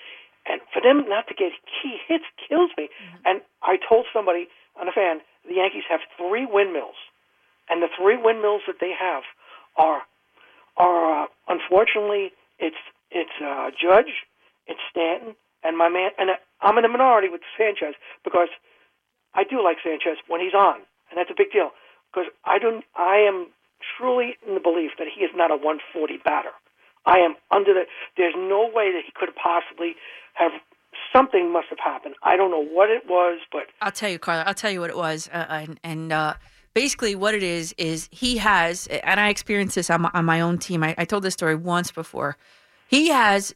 [0.47, 2.89] and for them not to get key hits kills me.
[3.25, 4.47] And I told somebody
[4.79, 6.95] on a fan, the Yankees have three windmills,
[7.69, 9.25] and the three windmills that they have
[9.77, 10.03] are
[10.77, 12.79] are uh, unfortunately it's
[13.11, 14.23] it's uh, Judge,
[14.67, 15.35] it's Stanton,
[15.65, 16.11] and my man.
[16.19, 16.31] And
[16.61, 18.49] I'm in the minority with Sanchez because
[19.35, 21.71] I do like Sanchez when he's on, and that's a big deal
[22.13, 22.85] because I don't.
[22.95, 23.49] I am
[23.99, 26.55] truly in the belief that he is not a 140 batter.
[27.07, 27.85] I am under the.
[28.17, 29.95] There's no way that he could possibly
[30.35, 30.53] have.
[31.13, 32.15] Something must have happened.
[32.23, 34.45] I don't know what it was, but I'll tell you, Carla.
[34.47, 36.35] I'll tell you what it was, uh, and, and uh,
[36.75, 40.41] basically what it is is he has, and I experienced this on my, on my
[40.41, 40.83] own team.
[40.83, 42.37] I, I told this story once before.
[42.89, 43.55] He has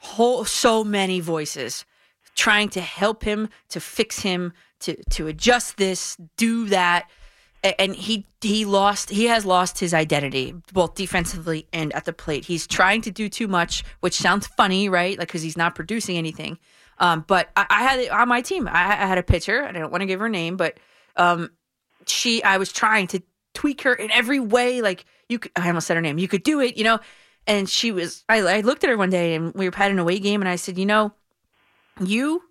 [0.00, 1.84] whole so many voices
[2.34, 7.08] trying to help him, to fix him, to to adjust this, do that,
[7.64, 9.10] and he he lost.
[9.10, 12.44] He has lost his identity both defensively and at the plate.
[12.44, 15.18] He's trying to do too much, which sounds funny, right?
[15.18, 16.58] Like because he's not producing anything.
[16.98, 18.68] Um, but I, I had on my team.
[18.68, 20.78] I, I had a pitcher, I don't want to give her name, but
[21.16, 21.50] um,
[22.06, 22.42] she.
[22.42, 23.22] I was trying to
[23.54, 24.82] tweak her in every way.
[24.82, 26.18] Like you, could, I almost said her name.
[26.18, 27.00] You could do it, you know.
[27.46, 28.24] And she was.
[28.28, 30.48] I, I looked at her one day, and we were at an away game, and
[30.48, 31.12] I said, you know,
[32.00, 32.42] you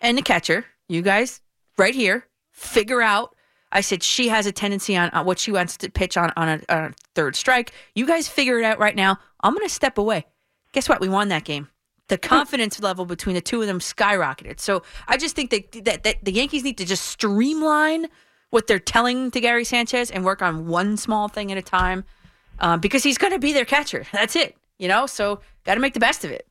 [0.00, 1.40] and the catcher, you guys,
[1.78, 3.34] right here, figure out.
[3.72, 6.48] I said she has a tendency on, on what she wants to pitch on on
[6.48, 7.72] a, on a third strike.
[7.94, 9.18] You guys figure it out right now.
[9.40, 10.26] I'm going to step away.
[10.72, 11.00] Guess what?
[11.00, 11.68] We won that game.
[12.08, 14.60] The confidence level between the two of them skyrocketed.
[14.60, 18.08] So I just think that, that that the Yankees need to just streamline
[18.50, 22.04] what they're telling to Gary Sanchez and work on one small thing at a time,
[22.60, 24.04] um, because he's going to be their catcher.
[24.12, 24.56] That's it.
[24.78, 26.46] You know, so got to make the best of it.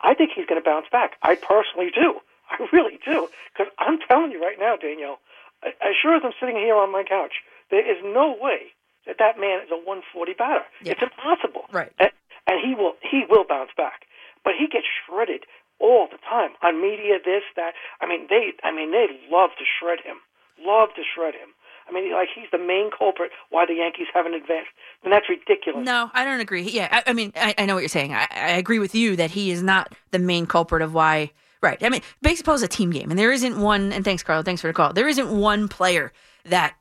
[0.00, 1.16] I think he's going to bounce back.
[1.22, 2.20] I personally do.
[2.50, 3.28] I really do.
[3.52, 5.18] Because I'm telling you right now, Danielle,
[5.62, 8.72] as sure as I'm sitting here on my couch, there is no way
[9.06, 10.64] that that man is a 140 batter.
[10.82, 11.68] It's impossible.
[11.72, 11.92] Right.
[11.98, 12.10] And,
[12.46, 14.08] and he will he will bounce back.
[14.44, 15.44] But he gets shredded
[15.78, 17.20] all the time on media.
[17.22, 17.72] This that.
[18.00, 18.52] I mean they.
[18.64, 20.18] I mean they love to shred him.
[20.60, 21.56] Love to shred him.
[21.88, 24.70] I mean, like he's the main culprit why the Yankees haven't advanced,
[25.02, 25.84] and that's ridiculous.
[25.84, 26.62] No, I don't agree.
[26.62, 28.14] Yeah, I, I mean, I, I know what you're saying.
[28.14, 31.32] I, I agree with you that he is not the main culprit of why.
[31.62, 31.82] Right.
[31.82, 33.92] I mean, baseball is a team game, and there isn't one.
[33.92, 34.42] And thanks, Carlo.
[34.42, 34.92] Thanks for the call.
[34.92, 36.12] There isn't one player
[36.46, 36.74] that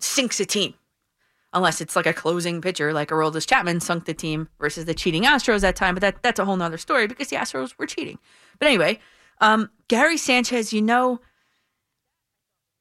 [0.00, 0.74] sinks a team,
[1.52, 5.24] unless it's like a closing pitcher, like Aroldis Chapman sunk the team versus the cheating
[5.24, 5.94] Astros that time.
[5.94, 8.18] But that that's a whole nother story because the Astros were cheating.
[8.58, 8.98] But anyway,
[9.40, 11.20] um, Gary Sanchez, you know,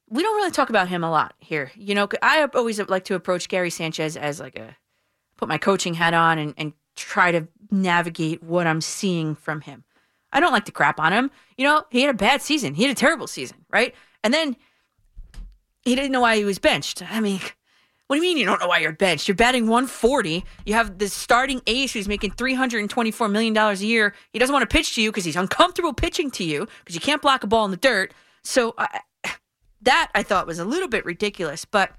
[0.10, 1.72] we don't really talk about him a lot here.
[1.76, 4.78] You know, I always like to approach Gary Sanchez as like a
[5.36, 9.84] put my coaching hat on and, and try to navigate what I'm seeing from him.
[10.32, 11.32] I don't like to crap on him.
[11.58, 12.74] You know, he had a bad season.
[12.74, 13.96] He had a terrible season, right?
[14.24, 14.56] And then
[15.84, 17.02] he didn't know why he was benched.
[17.10, 17.40] I mean,
[18.08, 19.28] what do you mean you don't know why you're benched?
[19.28, 20.46] You're batting 140.
[20.66, 24.14] You have the starting ace who's making $324 million a year.
[24.32, 27.02] He doesn't want to pitch to you because he's uncomfortable pitching to you because you
[27.02, 28.14] can't block a ball in the dirt.
[28.44, 29.02] So I,
[29.82, 31.66] that I thought was a little bit ridiculous.
[31.66, 31.92] But,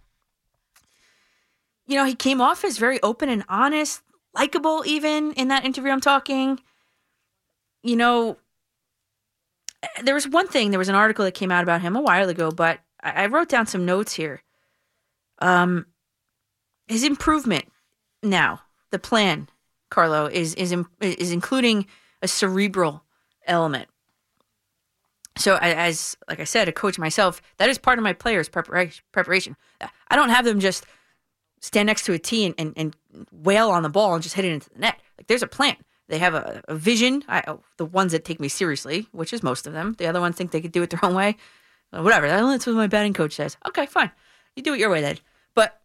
[1.87, 4.03] you know, he came off as very open and honest,
[4.35, 6.61] likable even in that interview I'm talking.
[7.83, 8.37] You know,
[10.03, 12.29] there was one thing, there was an article that came out about him a while
[12.29, 14.43] ago, but I, I wrote down some notes here.
[15.41, 15.87] Um,
[16.89, 17.67] his improvement
[18.23, 19.49] now, the plan,
[19.91, 21.87] Carlo, is is is including
[22.23, 23.05] a cerebral
[23.47, 23.89] element.
[25.37, 29.57] So, as like I said, a coach myself, that is part of my players' preparation.
[29.81, 30.85] I don't have them just
[31.61, 32.97] stand next to a tee and, and, and
[33.33, 34.99] wail on the ball and just hit it into the net.
[35.17, 35.77] Like there's a plan.
[36.09, 37.23] They have a, a vision.
[37.29, 39.95] I, oh, the ones that take me seriously, which is most of them.
[39.99, 41.37] The other ones think they could do it their own way.
[41.93, 42.29] Uh, Whatever.
[42.29, 43.57] That's what my batting coach says.
[43.67, 44.11] Okay, fine.
[44.57, 45.19] You do it your way then.
[45.55, 45.81] But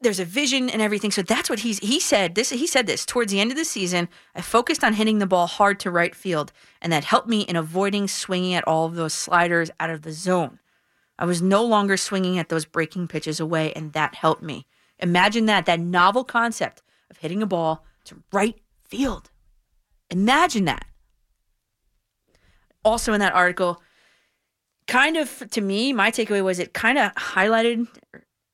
[0.00, 1.10] there's a vision and everything.
[1.10, 2.34] So that's what he's he said.
[2.34, 4.08] This he said this towards the end of the season.
[4.34, 7.56] I focused on hitting the ball hard to right field, and that helped me in
[7.56, 10.58] avoiding swinging at all of those sliders out of the zone.
[11.18, 14.66] I was no longer swinging at those breaking pitches away, and that helped me.
[14.98, 18.58] Imagine that that novel concept of hitting a ball to right
[18.88, 19.30] field.
[20.10, 20.86] Imagine that.
[22.84, 23.82] Also in that article,
[24.86, 27.88] kind of to me, my takeaway was it kind of highlighted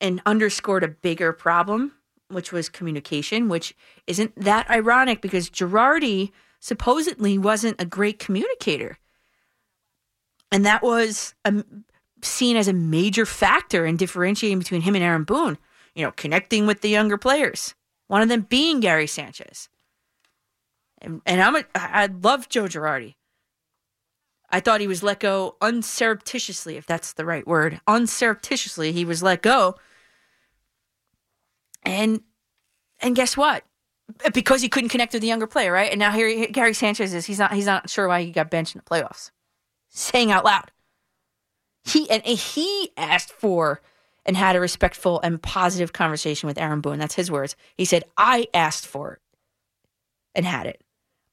[0.01, 1.93] and underscored a bigger problem,
[2.29, 3.75] which was communication, which
[4.07, 8.97] isn't that ironic because Girardi supposedly wasn't a great communicator.
[10.51, 11.63] And that was a,
[12.21, 15.57] seen as a major factor in differentiating between him and Aaron Boone,
[15.95, 17.75] you know, connecting with the younger players,
[18.13, 19.69] one of them being Gary Sanchez.
[21.01, 23.15] And, and I'm a, I love Joe Girardi.
[24.51, 27.81] I thought he was let go unsurreptitiously, if that's the right word.
[27.87, 29.77] Unsurreptitiously, he was let go.
[31.81, 32.21] And
[33.01, 33.63] and guess what?
[34.31, 35.89] Because he couldn't connect with the younger player, right?
[35.89, 38.75] And now here Gary Sanchez is he's not he's not sure why he got benched
[38.75, 39.31] in the playoffs.
[39.89, 40.69] Saying out loud.
[41.83, 43.81] He and he asked for
[44.25, 46.99] and had a respectful and positive conversation with Aaron Boone.
[46.99, 47.55] That's his words.
[47.77, 49.19] He said, I asked for it
[50.35, 50.81] and had it.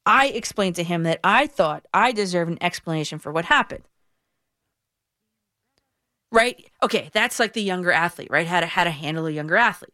[0.07, 3.85] I explained to him that I thought I deserved an explanation for what happened.
[6.33, 6.71] Right?
[6.83, 8.47] Okay, that's like the younger athlete, right?
[8.47, 9.93] How to how to handle a younger athlete.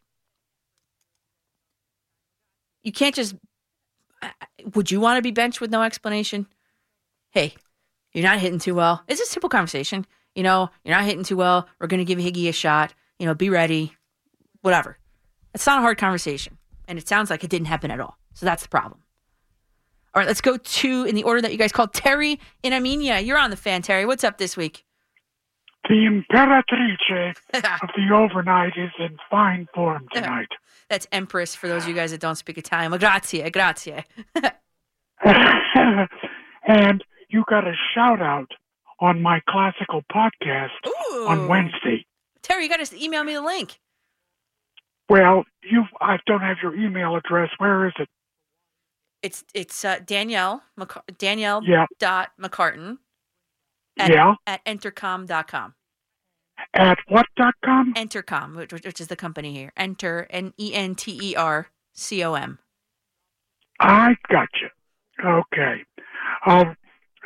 [2.83, 3.35] You can't just
[4.75, 6.47] would you want to be benched with no explanation?
[7.31, 7.55] Hey,
[8.13, 9.03] you're not hitting too well.
[9.07, 10.05] It's a simple conversation.
[10.37, 11.67] You know, you're not hitting too well.
[11.79, 12.93] We're going to give Higgy a shot.
[13.17, 13.93] You know, be ready.
[14.61, 14.99] Whatever.
[15.55, 16.59] It's not a hard conversation.
[16.87, 18.19] And it sounds like it didn't happen at all.
[18.35, 19.01] So that's the problem.
[20.13, 23.19] All right, let's go to in the order that you guys called Terry in Armenia.
[23.19, 24.05] You're on the fan, Terry.
[24.05, 24.85] What's up this week?
[25.89, 30.49] The Imperatrice of the overnight is in fine form tonight.
[30.89, 32.91] That's Empress for those of you guys that don't speak Italian.
[32.91, 34.03] Well, grazie, grazie.
[36.67, 38.51] and you got a shout out
[38.99, 40.69] on my classical podcast
[41.27, 42.05] on Wednesday.
[42.41, 43.79] Terry, you got to email me the link.
[45.09, 47.49] Well, you I don't have your email address.
[47.57, 48.09] Where is it?
[49.23, 51.85] It's it's uh, Danielle McC- Danielle Yeah.
[51.99, 52.97] dot McCartan
[53.97, 54.35] at, Yeah.
[54.45, 55.73] at entercom.com.
[56.73, 57.93] At what dot com?
[57.93, 59.71] Entercom, which, which is the company here.
[59.77, 62.59] Enter N E N T E R C O M.
[63.79, 64.69] I got you.
[65.23, 65.83] Okay.
[66.45, 66.75] I'll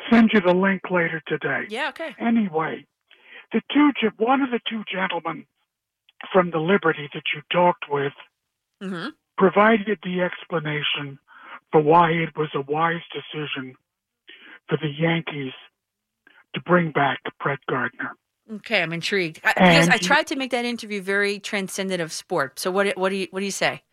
[0.10, 1.66] send you the link later today.
[1.70, 2.16] Yeah, okay.
[2.20, 2.86] Anyway,
[3.54, 5.46] the two one of the two gentlemen
[6.32, 8.14] from the Liberty that you talked with
[8.82, 9.10] Mm-hmm.
[9.38, 11.20] provided the explanation
[11.72, 13.76] for why it was a wise decision
[14.68, 15.54] for the Yankees
[16.56, 18.16] to bring back Brett Gardner.
[18.52, 19.40] Okay, I'm intrigued.
[19.44, 22.60] I, I tried to make that interview very transcendent of sport.
[22.60, 23.84] So what what do you what do you say?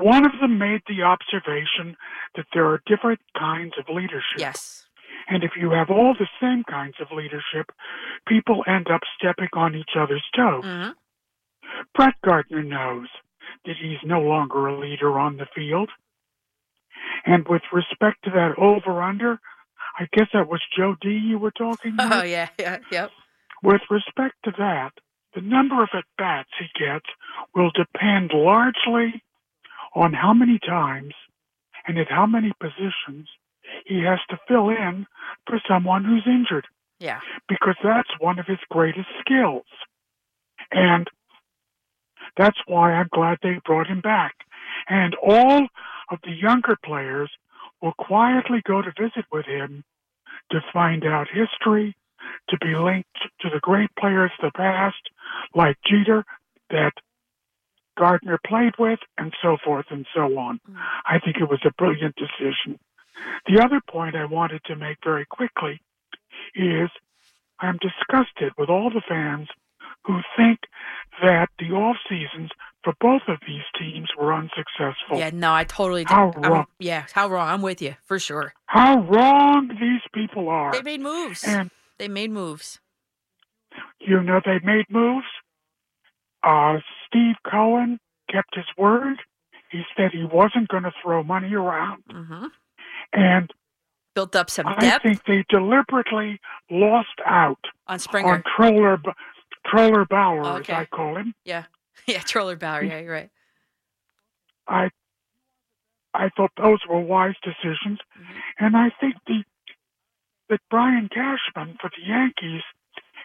[0.00, 1.96] One of them made the observation
[2.36, 4.38] that there are different kinds of leadership.
[4.38, 4.86] Yes.
[5.28, 7.70] And if you have all the same kinds of leadership,
[8.26, 10.64] people end up stepping on each other's toes.
[10.64, 10.90] Mm-hmm.
[11.94, 13.06] Brett Gardner knows
[13.64, 15.90] that he's no longer a leader on the field.
[17.24, 19.38] And with respect to that over under,
[19.98, 22.12] I guess that was Joe D you were talking about.
[22.12, 23.10] Oh yeah, yeah, yep.
[23.62, 24.92] With respect to that,
[25.34, 27.06] the number of at bats he gets
[27.54, 29.22] will depend largely
[29.94, 31.14] on how many times
[31.86, 33.28] and at how many positions
[33.86, 35.06] he has to fill in
[35.46, 36.66] for someone who's injured
[36.98, 37.20] Yeah.
[37.48, 39.66] because that's one of his greatest skills.
[40.72, 41.08] And
[42.36, 44.34] that's why I'm glad they brought him back.
[44.88, 45.66] And all
[46.10, 47.30] of the younger players
[47.82, 49.84] will quietly go to visit with him
[50.50, 51.96] to find out history,
[52.48, 53.08] to be linked
[53.40, 55.10] to the great players of the past,
[55.54, 56.24] like Jeter,
[56.70, 56.92] that
[57.98, 60.60] Gardner played with, and so forth and so on.
[60.70, 60.76] Mm.
[61.06, 62.78] I think it was a brilliant decision.
[63.46, 65.80] The other point I wanted to make very quickly
[66.54, 66.88] is
[67.60, 69.48] I'm disgusted with all the fans
[70.06, 70.60] who think
[71.22, 72.50] that the off seasons
[72.82, 75.18] for both of these teams were unsuccessful.
[75.18, 76.14] Yeah, no, I totally did.
[76.14, 76.66] How I'm- wrong.
[76.78, 77.48] yeah, how wrong.
[77.48, 78.54] I'm with you for sure.
[78.66, 80.72] How wrong these people are.
[80.72, 81.44] They made moves.
[81.44, 82.80] And they made moves.
[84.00, 85.26] you know they made moves.
[86.42, 87.98] Uh, Steve Cohen
[88.30, 89.18] kept his word.
[89.70, 92.46] He said he wasn't going to throw money around, Mm-hmm.
[93.12, 93.50] and
[94.14, 96.40] Built up some I depth think they deliberately
[96.70, 98.32] lost out on Springer.
[98.34, 98.98] on Troller
[99.66, 100.72] Troller Bauer, Okay.
[100.72, 101.32] as I call him.
[101.44, 101.64] Yeah,
[102.06, 102.82] yeah, Troller Bauer.
[102.82, 103.30] Yeah, you're right.
[104.66, 104.90] I
[106.12, 108.00] I thought those were wise decisions,
[108.58, 109.44] and I think the
[110.48, 112.62] that Brian Cashman for the Yankees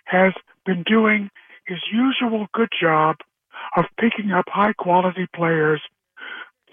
[0.06, 0.34] has
[0.68, 1.32] been doing
[1.68, 3.18] his usual good job
[3.76, 5.82] of picking up high quality players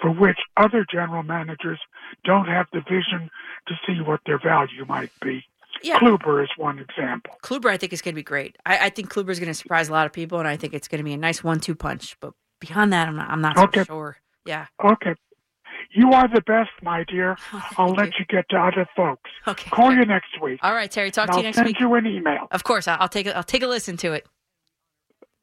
[0.01, 1.79] for which other general managers
[2.25, 3.31] don't have the vision
[3.69, 5.45] to see what their value might be.
[5.83, 5.99] Yeah.
[5.99, 7.35] Kluber is one example.
[7.43, 8.57] Kluber, I think is going to be great.
[8.67, 10.75] I, I think Kluber is going to surprise a lot of people, and I think
[10.75, 12.17] it's going to be a nice one-two punch.
[12.21, 13.31] But beyond that, I'm not.
[13.31, 13.85] I'm not so Okay.
[13.85, 14.19] sure.
[14.45, 14.67] Yeah.
[14.85, 15.15] Okay.
[15.93, 17.37] You are the best, my dear.
[17.53, 19.31] Oh, I'll let you get to other folks.
[19.49, 19.71] Okay.
[19.71, 20.61] Call you next week.
[20.63, 21.11] All right, Terry.
[21.11, 21.67] Talk and to you next week.
[21.67, 22.49] I'll send you an email.
[22.51, 24.27] Of course, I'll, I'll take a, I'll take a listen to it.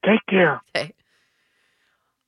[0.05, 0.61] Take care.
[0.75, 0.93] Okay.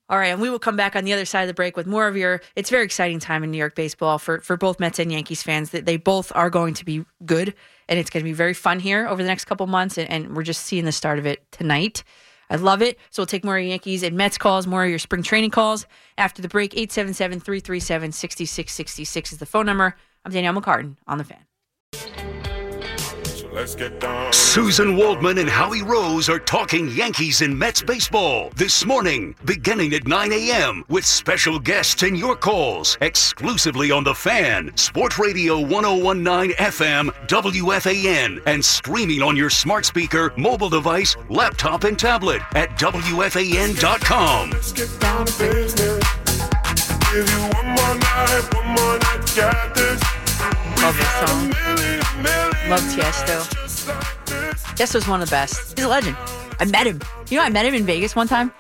[0.10, 1.88] All right, and we will come back on the other side of the break with
[1.88, 2.41] more of your.
[2.57, 5.69] It's very exciting time in New York baseball for for both Mets and Yankees fans.
[5.69, 7.53] That they both are going to be good,
[7.88, 9.98] and it's going to be very fun here over the next couple months.
[9.98, 12.03] And, and we're just seeing the start of it tonight.
[12.49, 12.99] I love it.
[13.10, 15.88] So we'll take more Yankees and Mets calls, more of your spring training calls
[16.18, 16.73] after the break.
[16.73, 19.95] 877 337 6666 is the phone number.
[20.26, 21.45] I'm Danielle McCartan on the fan.
[23.52, 24.32] Let's get down.
[24.32, 30.07] Susan Waldman and Howie Rose are talking Yankees and Mets baseball this morning, beginning at
[30.07, 30.86] 9 a.m.
[30.88, 38.41] with special guests and your calls exclusively on The Fan, Sport Radio 1019 FM, WFAN,
[38.45, 44.52] and streaming on your smart speaker, mobile device, laptop, and tablet at WFAN.com.
[44.52, 44.72] Let's
[50.81, 51.49] Love this song.
[52.67, 53.37] Love Tiesto.
[54.75, 55.77] Tiesto's one of the best.
[55.77, 56.17] He's a legend.
[56.59, 56.99] I met him.
[57.29, 58.51] You know, I met him in Vegas one time.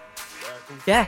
[0.85, 1.07] Yeah.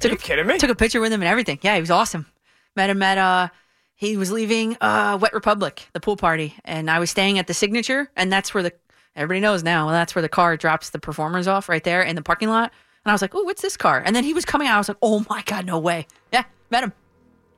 [0.00, 0.56] Took you a, kidding me?
[0.58, 1.58] Took a picture with him and everything.
[1.62, 2.26] Yeah, he was awesome.
[2.74, 3.48] Met him at uh
[3.94, 7.54] he was leaving uh Wet Republic, the pool party, and I was staying at the
[7.54, 8.72] signature, and that's where the
[9.14, 9.90] everybody knows now.
[9.90, 12.72] That's where the car drops the performers off right there in the parking lot.
[13.04, 14.76] And I was like, "Oh, what's this car?" And then he was coming out.
[14.76, 16.92] I was like, "Oh my god, no way!" Yeah, met him.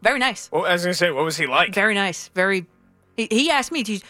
[0.02, 0.48] Very nice.
[0.52, 1.74] Well, I was gonna say, what was he like?
[1.74, 2.28] Very nice.
[2.34, 2.66] Very.
[3.18, 4.00] He, he asked me to.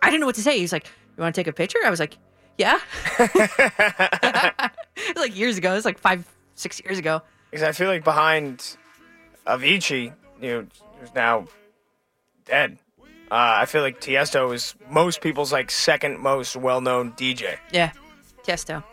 [0.00, 0.58] I didn't know what to say.
[0.58, 0.86] He's like,
[1.16, 2.16] "You want to take a picture?" I was like,
[2.56, 2.78] "Yeah."
[5.16, 5.72] like years ago.
[5.72, 6.24] It was like five,
[6.54, 7.20] six years ago.
[7.50, 8.76] Because I feel like behind
[9.48, 10.66] Avicii, you know,
[11.00, 11.48] who's now
[12.44, 12.78] dead.
[13.32, 17.58] Uh, I feel like Tiesto is most people's like second most well-known DJ.
[17.72, 17.90] Yeah,
[18.44, 18.84] Tiesto.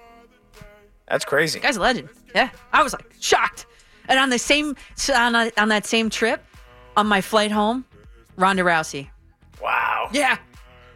[1.07, 1.59] That's crazy.
[1.59, 2.09] Guy's a legend.
[2.33, 3.67] Yeah, I was like shocked.
[4.07, 4.75] And on the same
[5.13, 6.43] on, on that same trip,
[6.97, 7.85] on my flight home,
[8.35, 9.09] Ronda Rousey.
[9.63, 10.09] Wow.
[10.11, 10.37] Yeah.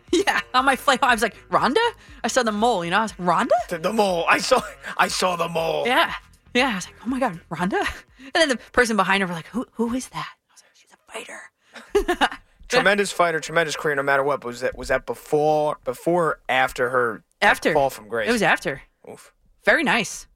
[0.09, 1.81] Yeah, on my flight home, I was like, Ronda?
[2.23, 2.99] I saw the mole, you know?
[2.99, 3.55] I was like, Ronda?
[3.67, 4.23] The, the mole.
[4.29, 4.61] I saw.
[4.97, 5.83] I saw the mole.
[5.85, 6.13] Yeah.
[6.53, 6.69] Yeah.
[6.69, 7.83] I was like, oh my God, Ronda?
[8.23, 10.29] And then the person behind her were like, who, who is that?
[10.49, 12.29] I was like, she's a fighter.
[12.69, 14.39] Tremendous fighter, tremendous career, no matter what.
[14.41, 17.73] But was that was that before, before, or after her After.
[17.73, 18.27] fall from grace?
[18.29, 18.81] It was after.
[19.11, 19.33] Oof.
[19.65, 20.27] Very nice.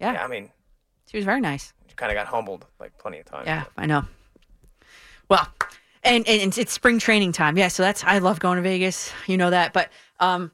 [0.00, 0.12] Yeah.
[0.14, 0.50] Yeah, I mean,
[1.10, 1.72] She was very nice.
[1.88, 3.46] she kind of got humbled like plenty of times.
[3.46, 4.04] Yeah, I know.
[5.28, 5.46] Well,
[6.06, 7.58] and, and it's- spring training time.
[7.58, 9.12] Yeah, so that's I love going to Vegas.
[9.26, 10.50] You know that, but um,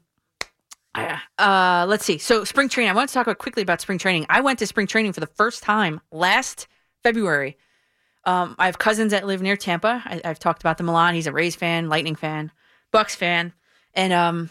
[0.95, 2.17] uh, let's see.
[2.17, 2.91] So spring training.
[2.91, 4.25] I want to talk about quickly about spring training.
[4.29, 6.67] I went to spring training for the first time last
[7.01, 7.57] February.
[8.25, 10.01] Um, I have cousins that live near Tampa.
[10.05, 11.13] I, I've talked about them a lot.
[11.13, 12.51] He's a Rays fan, Lightning fan,
[12.93, 13.53] Bucs fan,
[13.93, 14.49] and um,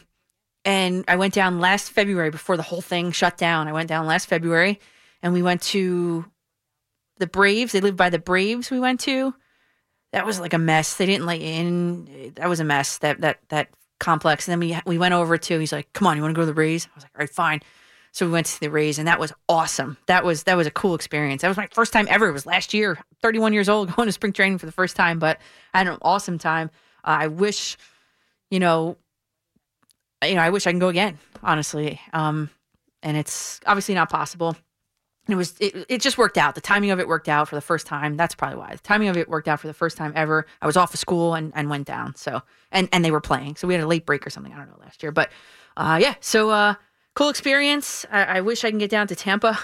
[0.64, 3.68] and I went down last February before the whole thing shut down.
[3.68, 4.78] I went down last February,
[5.22, 6.24] and we went to
[7.18, 7.72] the Braves.
[7.72, 8.70] They live by the Braves.
[8.70, 9.34] We went to.
[10.12, 10.96] That was like a mess.
[10.96, 12.32] They didn't let you in.
[12.36, 12.98] That was a mess.
[12.98, 13.68] That that that
[13.98, 14.46] complex.
[14.46, 15.58] And then we we went over to.
[15.58, 17.20] He's like, "Come on, you want to go to the Rays?" I was like, "All
[17.20, 17.60] right, fine."
[18.12, 19.96] So we went to the Rays, and that was awesome.
[20.06, 21.40] That was that was a cool experience.
[21.40, 22.28] That was my first time ever.
[22.28, 22.98] It was last year.
[23.22, 25.18] Thirty one years old, going to spring training for the first time.
[25.18, 25.38] But
[25.72, 26.70] I had an awesome time.
[27.04, 27.78] Uh, I wish,
[28.50, 28.98] you know,
[30.22, 31.18] you know, I wish I can go again.
[31.42, 32.50] Honestly, um,
[33.02, 34.56] and it's obviously not possible.
[35.28, 36.56] It was it, it just worked out.
[36.56, 38.16] The timing of it worked out for the first time.
[38.16, 38.72] That's probably why.
[38.72, 40.46] The timing of it worked out for the first time ever.
[40.60, 42.16] I was off of school and, and went down.
[42.16, 42.42] So
[42.72, 43.56] and and they were playing.
[43.56, 44.52] So we had a late break or something.
[44.52, 45.12] I don't know last year.
[45.12, 45.30] But
[45.76, 46.74] uh yeah, so uh
[47.14, 48.04] cool experience.
[48.10, 49.58] I, I wish I can get down to Tampa,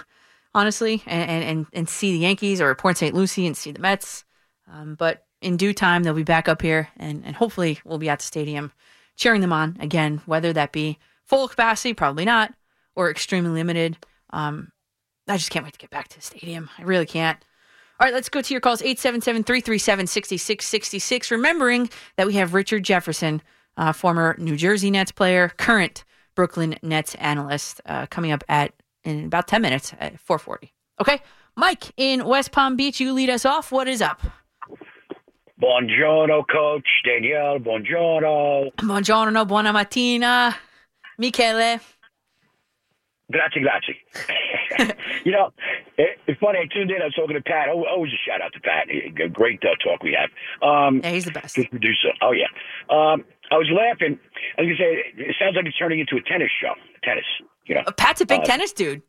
[0.54, 3.14] honestly, and and, and, see the Yankees or Port St.
[3.14, 4.24] Lucie and see the Mets.
[4.72, 8.08] Um, but in due time they'll be back up here and, and hopefully we'll be
[8.08, 8.72] at the stadium
[9.16, 12.54] cheering them on again, whether that be full capacity, probably not,
[12.94, 13.96] or extremely limited.
[14.30, 14.70] Um,
[15.28, 16.70] I just can't wait to get back to the stadium.
[16.78, 17.38] I really can't.
[18.00, 21.30] All right, let's go to your calls 877 337 6666.
[21.30, 23.42] Remembering that we have Richard Jefferson,
[23.76, 26.04] uh, former New Jersey Nets player, current
[26.36, 28.72] Brooklyn Nets analyst, uh, coming up at
[29.04, 30.72] in about 10 minutes at 440.
[31.00, 31.20] Okay,
[31.56, 33.72] Mike in West Palm Beach, you lead us off.
[33.72, 34.20] What is up?
[35.60, 37.58] Buongiorno, Coach Danielle.
[37.58, 38.70] Buongiorno.
[38.76, 40.54] Buongiorno, buona mattina,
[41.18, 41.80] Michele.
[43.30, 43.96] Grazie, grazie.
[45.24, 45.52] you know,
[45.98, 46.60] it, it's funny.
[46.60, 47.02] I tuned in.
[47.02, 47.68] I was talking to Pat.
[47.68, 48.88] Oh, always a shout out to Pat.
[48.88, 50.30] A Great uh, talk we have.
[50.66, 51.54] Um, yeah, he's the best.
[51.56, 52.08] Good producer.
[52.22, 52.46] Oh yeah.
[52.88, 54.18] Um, I was laughing.
[54.56, 56.72] I was gonna say it sounds like it's turning into a tennis show.
[57.04, 57.24] Tennis.
[57.66, 57.82] You know.
[57.98, 59.02] Pat's a big Uh, tennis dude.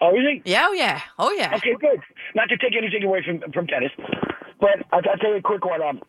[0.00, 0.50] Oh, is he?
[0.50, 1.54] Yeah, oh yeah, oh yeah.
[1.56, 2.00] Okay, good.
[2.34, 3.92] Not to take anything away from from tennis,
[4.60, 5.80] but I'll, I'll tell you a quick one.
[5.82, 6.00] Um,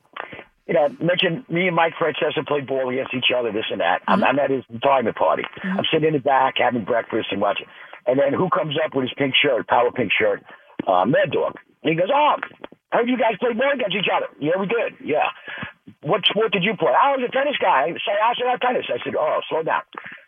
[0.71, 3.99] you know, mentioned me and Mike Francesa played ball against each other, this and that.
[4.07, 5.43] I'm, I'm at his retirement party.
[5.63, 7.67] I'm sitting in the back having breakfast and watching.
[8.07, 10.41] And then who comes up with his pink shirt, power pink shirt?
[10.87, 11.59] Uh, Mad Dog.
[11.83, 12.39] And he goes, oh,
[12.91, 14.27] Heard you guys play ball against each other.
[14.39, 14.95] Yeah, we did.
[15.03, 15.27] Yeah.
[16.03, 16.91] What sport did you play?
[16.91, 17.91] I was a tennis guy.
[18.03, 18.87] So I said, I tennis.
[18.87, 19.81] I said, oh, slow down.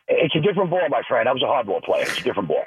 [0.08, 1.28] It's a different ball, my friend.
[1.28, 2.04] I was a hardball player.
[2.04, 2.64] It's a different ball.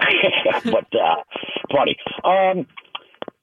[0.64, 1.24] but uh,
[1.72, 1.96] funny.
[2.24, 2.66] Um,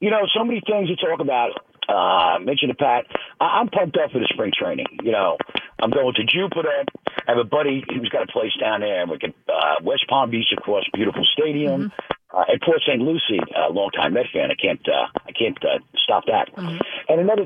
[0.00, 1.50] you know, so many things to talk about.
[1.88, 3.06] Uh, mentioned to Pat,
[3.40, 4.86] I- I'm pumped up for the spring training.
[5.02, 5.36] You know,
[5.80, 6.84] I'm going to Jupiter.
[7.26, 9.06] I have a buddy who's got a place down there.
[9.06, 11.92] We can uh, West Palm Beach, of course, beautiful stadium.
[12.34, 12.98] Uh, at Port St.
[13.00, 14.50] Lucie, a uh, longtime Met fan.
[14.50, 16.48] I can't, uh, I can't uh, stop that.
[17.08, 17.44] And another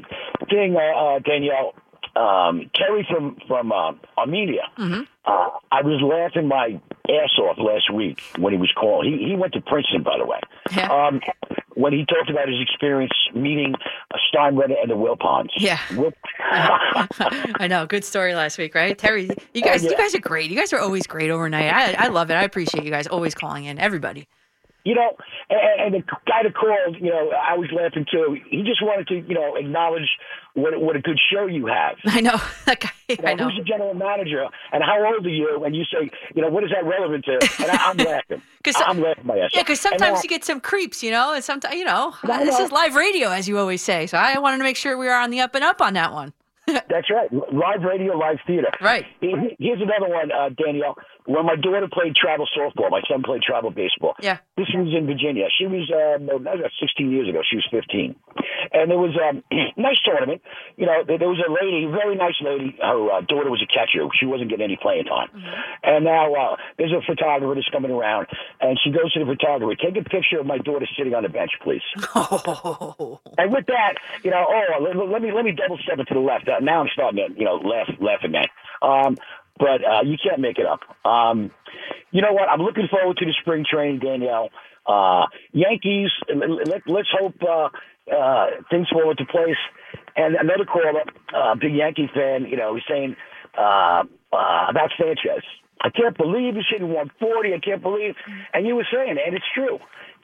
[0.48, 1.74] thing, uh, uh, Danielle,
[2.16, 4.62] um, Terry from from uh, Armenia.
[4.78, 5.02] Mm-hmm.
[5.24, 9.12] Uh, I was laughing my ass off last week when he was calling.
[9.12, 10.40] He he went to Princeton, by the way.
[10.82, 11.20] Um,
[11.74, 13.74] when he talked about his experience meeting
[14.32, 15.50] Steinbrenner and the Wilpons.
[15.58, 15.78] Yeah.
[15.94, 17.86] Wil- I know.
[17.86, 18.96] Good story last week, right?
[18.96, 19.90] Terry, you guys, yeah.
[19.90, 20.50] you guys are great.
[20.50, 21.72] You guys are always great overnight.
[21.72, 22.34] I, I love it.
[22.34, 23.78] I appreciate you guys always calling in.
[23.78, 24.26] Everybody.
[24.86, 25.16] You know,
[25.50, 28.36] and, and the guy that called, you know, I was laughing too.
[28.48, 30.08] He just wanted to, you know, acknowledge
[30.54, 31.96] what what a good show you have.
[32.04, 32.90] I know that guy.
[33.24, 33.48] I know.
[33.48, 35.64] Who's the general manager, and how old are you?
[35.64, 37.32] And you say, you know, what is that relevant to?
[37.32, 38.42] And I, I'm laughing.
[38.62, 41.42] Cause I'm laughing my ass Yeah, because sometimes you get some creeps, you know, and
[41.42, 42.64] sometimes, you know, this know.
[42.64, 44.06] is live radio, as you always say.
[44.06, 46.12] So I wanted to make sure we are on the up and up on that
[46.12, 46.32] one.
[46.88, 47.32] That's right.
[47.32, 48.68] Live radio, live theater.
[48.80, 49.04] Right.
[49.20, 50.96] He- Here's another one, uh, Danielle.
[51.26, 54.14] When my daughter played travel softball, my son played travel baseball.
[54.20, 54.38] Yeah.
[54.56, 55.46] This was in Virginia.
[55.58, 57.40] She was, uh, that was 16 years ago.
[57.48, 58.14] She was 15.
[58.72, 59.42] And there was um,
[59.76, 60.42] nice tournament.
[60.76, 62.76] You know, there, there was a lady, very nice lady.
[62.80, 64.06] Her uh, daughter was a catcher.
[64.18, 65.28] She wasn't getting any playing time.
[65.82, 68.26] And now uh, there's a photographer that's coming around,
[68.60, 71.28] and she goes to the photographer, take a picture of my daughter sitting on the
[71.28, 71.84] bench, please.
[72.18, 73.20] Oh.
[73.38, 76.14] And with that, you know, oh, let, let me let me double step it to
[76.14, 76.48] the left.
[76.48, 78.46] Uh, now I'm starting to, you know, laugh laugh again.
[78.82, 79.16] Um,
[79.58, 80.80] but uh, you can't make it up.
[81.04, 81.50] Um,
[82.10, 82.48] you know what?
[82.48, 84.50] I'm looking forward to the spring training, Danielle.
[84.86, 86.10] Uh, Yankees.
[86.28, 87.68] Let, let's hope uh,
[88.12, 89.56] uh, things fall into place.
[90.16, 91.04] And another caller,
[91.34, 93.16] uh, big Yankee fan, you know, he's saying
[93.56, 95.42] uh, uh, about Sanchez.
[95.80, 97.54] I can't believe he's hitting 140.
[97.54, 98.14] I can't believe.
[98.54, 99.78] And you were saying, and it's true.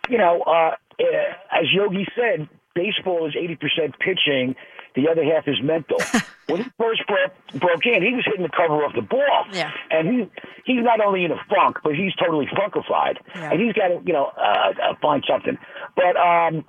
[0.08, 1.04] You know, uh, uh,
[1.52, 4.56] as Yogi said, baseball is 80% pitching.
[4.94, 5.98] The other half is mental.
[6.48, 9.44] when he first broke, broke in, he was hitting the cover off the ball.
[9.52, 9.70] Yeah.
[9.90, 10.30] And he
[10.64, 13.18] he's not only in a funk, but he's totally funkified.
[13.34, 13.52] Yeah.
[13.52, 15.58] And he's got to, you know, uh, uh, find something.
[15.96, 16.64] But, um,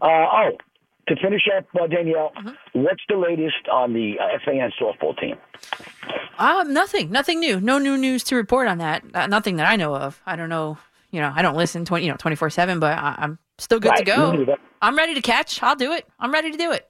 [0.00, 0.50] uh, oh,
[1.08, 2.32] to finish up, uh, Danielle,
[2.72, 5.36] what's the latest on the uh, FAN softball team?
[6.38, 7.60] Um, nothing, nothing new.
[7.60, 9.02] No new news to report on that.
[9.14, 10.20] Uh, nothing that I know of.
[10.26, 10.78] I don't know.
[11.10, 13.80] You know, I don't listen twenty, you know, twenty four seven, but I, I'm still
[13.80, 14.56] good to go.
[14.82, 15.62] I'm ready to catch.
[15.62, 16.06] I'll do it.
[16.20, 16.88] I'm ready to do it.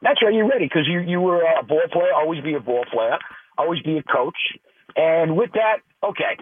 [0.00, 0.32] That's right.
[0.32, 2.14] You're ready because you you were a ball player.
[2.14, 3.18] Always be a ball player.
[3.58, 4.38] Always be a coach.
[4.94, 6.38] And with that, okay.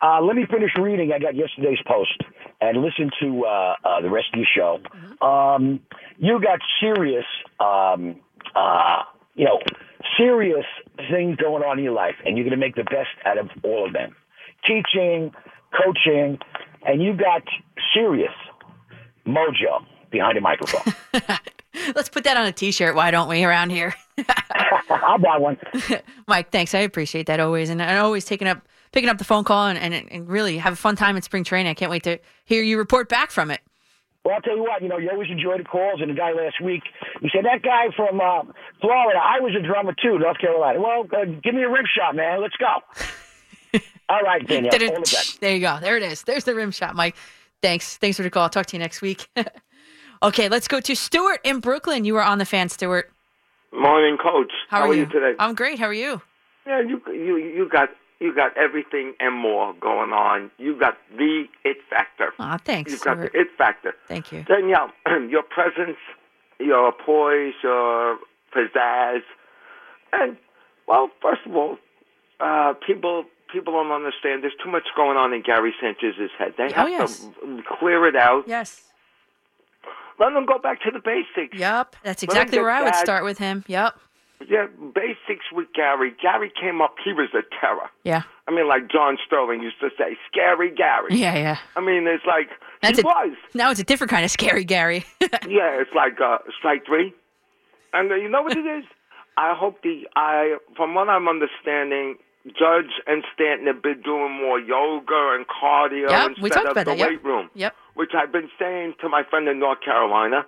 [0.00, 1.12] Uh, let me finish reading.
[1.12, 2.22] I got yesterday's post
[2.64, 5.26] and listen to uh, uh, the rest of your show.
[5.26, 5.80] Um,
[6.18, 7.26] you got serious,
[7.60, 8.16] um,
[8.54, 9.02] uh,
[9.34, 9.60] you know,
[10.16, 10.64] serious
[11.10, 13.48] things going on in your life, and you're going to make the best out of
[13.62, 14.16] all of them.
[14.66, 15.32] Teaching,
[15.72, 16.38] coaching,
[16.86, 17.42] and you got
[17.92, 18.32] serious
[19.26, 20.94] mojo behind a microphone.
[21.94, 22.94] Let's put that on a T-shirt.
[22.94, 23.94] Why don't we around here?
[24.88, 25.58] I'll buy one.
[26.28, 26.74] Mike, thanks.
[26.74, 29.76] I appreciate that always, and I always taking up picking up the phone call and,
[29.76, 31.68] and and really have a fun time at spring training.
[31.68, 33.60] I can't wait to hear you report back from it.
[34.24, 36.00] Well, I'll tell you what, you know, you always enjoy the calls.
[36.00, 36.82] And the guy last week,
[37.20, 38.50] he said, that guy from uh,
[38.80, 40.80] Florida, I was a drummer too, North Carolina.
[40.80, 42.40] Well, uh, give me a rim shot, man.
[42.40, 43.80] Let's go.
[44.08, 44.72] All right, Danielle.
[44.72, 45.40] All the best.
[45.40, 45.78] There you go.
[45.78, 46.22] There it is.
[46.22, 47.16] There's the rim shot, Mike.
[47.60, 47.98] Thanks.
[47.98, 48.44] Thanks for the call.
[48.44, 49.28] I'll talk to you next week.
[50.22, 52.06] okay, let's go to Stuart in Brooklyn.
[52.06, 53.10] You were on the fan, Stuart.
[53.74, 54.52] Morning, Coach.
[54.70, 55.04] How, are, you?
[55.04, 55.34] today?
[55.38, 55.78] I'm great.
[55.78, 56.22] How are you?
[56.66, 60.50] Yeah, you you you got you got everything and more going on.
[60.58, 62.32] You got the it factor.
[62.38, 63.94] Aw, thanks, You got the it factor.
[64.08, 64.42] Thank you.
[64.44, 64.90] Danielle,
[65.28, 65.98] your presence,
[66.58, 68.18] your poise, your
[68.54, 69.22] pizzazz,
[70.12, 70.36] and
[70.86, 71.76] well, first of all,
[72.40, 74.42] uh, people people don't understand.
[74.42, 76.54] There's too much going on in Gary Sanchez's head.
[76.56, 77.20] They Oh, have yes.
[77.20, 78.44] to clear it out.
[78.48, 78.82] Yes.
[80.18, 81.58] Let them go back to the basics.
[81.58, 81.96] Yep.
[82.04, 83.64] That's exactly where I would that- start with him.
[83.66, 83.98] Yep.
[84.46, 86.12] Yeah, basics with Gary.
[86.20, 87.88] Gary came up, he was a terror.
[88.02, 88.22] Yeah.
[88.46, 91.14] I mean, like John Sterling used to say, scary Gary.
[91.16, 91.58] Yeah, yeah.
[91.76, 92.48] I mean, it's like,
[92.82, 93.36] That's he a- was.
[93.54, 95.04] Now it's a different kind of scary, Gary.
[95.20, 97.14] yeah, it's like uh, strike three.
[97.94, 98.84] And uh, you know what it is?
[99.38, 102.16] I hope the, I, from what I'm understanding,
[102.46, 106.72] Judge and Stanton have been doing more yoga and cardio Yep, instead we talked of
[106.72, 107.08] about the that, yep.
[107.08, 107.48] weight room.
[107.54, 107.74] Yep.
[107.94, 110.44] Which I've been saying to my friend in North Carolina.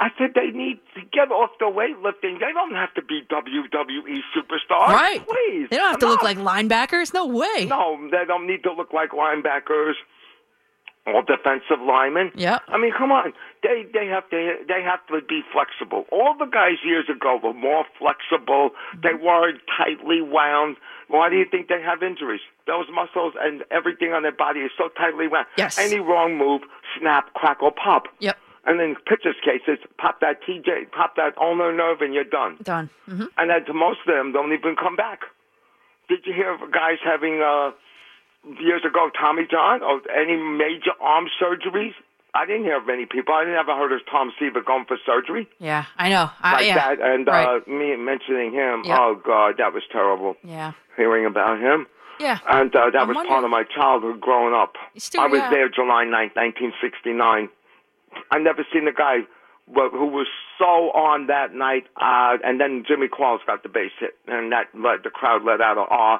[0.00, 2.40] I said they need to get off the weightlifting.
[2.40, 4.88] They don't have to be WWE superstars.
[4.88, 5.20] Right.
[5.26, 5.68] Please.
[5.70, 7.12] They don't have to look like linebackers.
[7.12, 7.66] No way.
[7.68, 9.92] No, they don't need to look like linebackers.
[11.06, 12.32] all defensive linemen.
[12.34, 12.60] Yeah.
[12.68, 13.34] I mean, come on.
[13.62, 16.06] They they have to they have to be flexible.
[16.10, 18.70] All the guys years ago were more flexible.
[19.02, 20.76] They weren't tightly wound.
[21.08, 22.40] Why do you think they have injuries?
[22.66, 25.46] Those muscles and everything on their body is so tightly wound.
[25.58, 25.78] Yes.
[25.78, 26.62] Any wrong move,
[26.98, 28.04] snap, crackle, pop.
[28.20, 28.38] Yep.
[28.66, 32.58] And in pitchers' cases, pop that TJ, pop that ulnar nerve, and you're done.
[32.62, 32.90] Done.
[33.06, 35.20] hmm And then most of them, don't even come back.
[36.08, 37.70] Did you hear of guys having uh,
[38.60, 41.94] years ago Tommy John or any major arm surgeries?
[42.34, 43.34] I didn't hear of many people.
[43.34, 46.30] I never heard of Tom Seaver going for surgery Yeah, I know.
[46.40, 46.74] I, like yeah.
[46.74, 47.00] that.
[47.00, 47.46] And right.
[47.66, 48.98] uh, me mentioning him, Yeah.
[49.00, 50.36] oh God, that was terrible.
[50.44, 50.72] yeah.
[50.96, 51.86] Hearing about him.
[52.20, 52.38] Yeah.
[52.46, 54.74] And uh, that I'm was wondering- part of my childhood growing up.
[54.98, 55.50] Still, I was yeah.
[55.50, 57.48] there July 9th, 1969.
[58.30, 59.18] I never seen a guy
[59.72, 60.26] wh- who was
[60.58, 61.84] so on that night.
[62.00, 65.60] Uh, and then Jimmy Qualls got the base hit, and that let the crowd let
[65.60, 66.18] out a awe,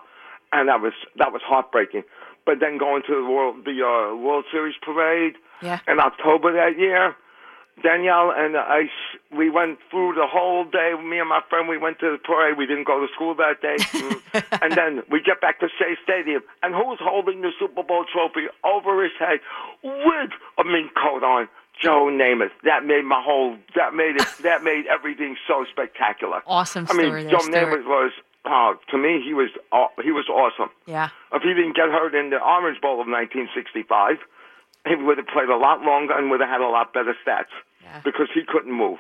[0.53, 2.03] and that was that was heartbreaking.
[2.47, 5.79] But then going to the World the uh, World Series parade Yeah.
[5.87, 7.15] in October that year,
[7.83, 8.89] Danielle and I
[9.37, 10.95] we went through the whole day.
[11.03, 12.57] Me and my friend we went to the parade.
[12.59, 13.77] We didn't go to school that day,
[14.63, 18.49] and then we get back to Shea Stadium, and who's holding the Super Bowl trophy
[18.65, 19.41] over his head
[19.83, 21.49] with a mink coat on?
[21.81, 22.51] Joe Namath.
[22.65, 23.57] That made my whole.
[23.75, 24.27] That made it.
[24.43, 26.43] that made everything so spectacular.
[26.47, 27.55] Awesome I mean, there, Joe Stuart.
[27.55, 28.13] Namath was.
[28.43, 30.71] Uh, to me, he was uh, he was awesome.
[30.87, 31.11] Yeah.
[31.33, 34.17] If he didn't get hurt in the Orange Bowl of 1965,
[34.89, 37.53] he would have played a lot longer and would have had a lot better stats
[37.83, 38.01] yeah.
[38.03, 38.99] because he couldn't move.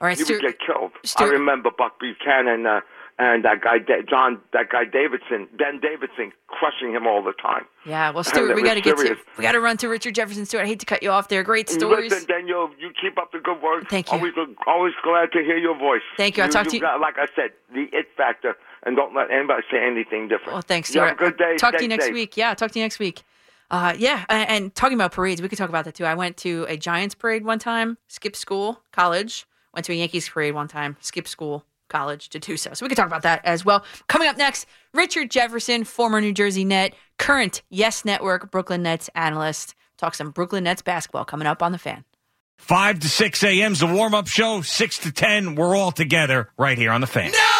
[0.00, 0.90] All right, he Stuart- would get killed.
[1.04, 2.80] Stuart- I remember Buck Buchanan uh,
[3.22, 3.78] and that guy
[4.08, 7.64] John, that guy Davidson, Ben Davidson, crushing him all the time.
[7.86, 8.10] Yeah.
[8.10, 10.44] Well, Stuart, we got to get to we got to run to Richard Jefferson.
[10.46, 11.42] Stuart, I hate to cut you off there.
[11.42, 12.10] Great stories.
[12.10, 13.88] Listen, Daniel, you keep up the good work.
[13.88, 14.18] Thank you.
[14.18, 14.32] Always,
[14.66, 16.02] always glad to hear your voice.
[16.16, 16.42] Thank you.
[16.42, 19.62] I'll talk to you- got, like I said, the it factor, and don't let anybody
[19.70, 20.52] say anything different.
[20.52, 21.08] Well, thanks, You Stuart.
[21.08, 21.56] have a good day.
[21.56, 22.14] Talk to you next safe.
[22.14, 22.36] week.
[22.36, 23.22] Yeah, talk to you next week.
[23.70, 26.04] Uh, yeah, and, and talking about parades, we could talk about that too.
[26.04, 29.46] I went to a Giants parade one time, skipped school, college.
[29.74, 32.72] Went to a Yankees parade one time, skipped school, college to do so.
[32.74, 33.84] So we could talk about that as well.
[34.08, 39.74] Coming up next, Richard Jefferson, former New Jersey Net, current Yes Network Brooklyn Nets analyst.
[39.98, 42.04] Talk some Brooklyn Nets basketball coming up on the fan.
[42.58, 43.72] 5 to 6 a.m.
[43.72, 44.62] is the warm up show.
[44.62, 47.30] 6 to 10, we're all together right here on the fan.
[47.32, 47.51] No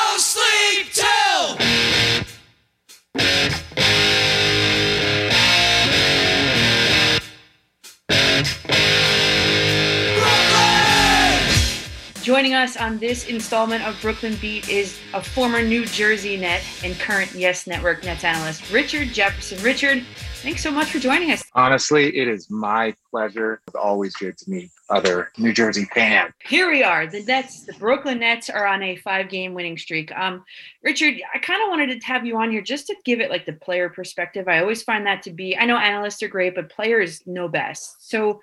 [12.33, 16.99] Joining us on this installment of Brooklyn Beat is a former New Jersey Net and
[16.99, 19.63] current Yes Network Nets analyst, Richard Jefferson.
[19.63, 20.03] Richard,
[20.37, 21.45] thanks so much for joining us.
[21.53, 23.61] Honestly, it is my pleasure.
[23.67, 26.33] It's always good to meet other New Jersey fans.
[26.43, 27.07] Here we are.
[27.07, 30.11] The Nets, the Brooklyn Nets are on a five game winning streak.
[30.13, 30.43] Um,
[30.83, 33.45] Richard, I kind of wanted to have you on here just to give it like
[33.45, 34.49] the player perspective.
[34.49, 38.09] I always find that to be, I know analysts are great, but players know best.
[38.09, 38.41] So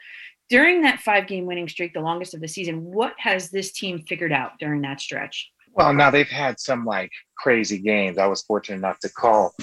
[0.49, 4.03] during that five game winning streak, the longest of the season, what has this team
[4.07, 5.51] figured out during that stretch?
[5.73, 8.17] Well, now they've had some like crazy games.
[8.17, 9.53] I was fortunate enough to call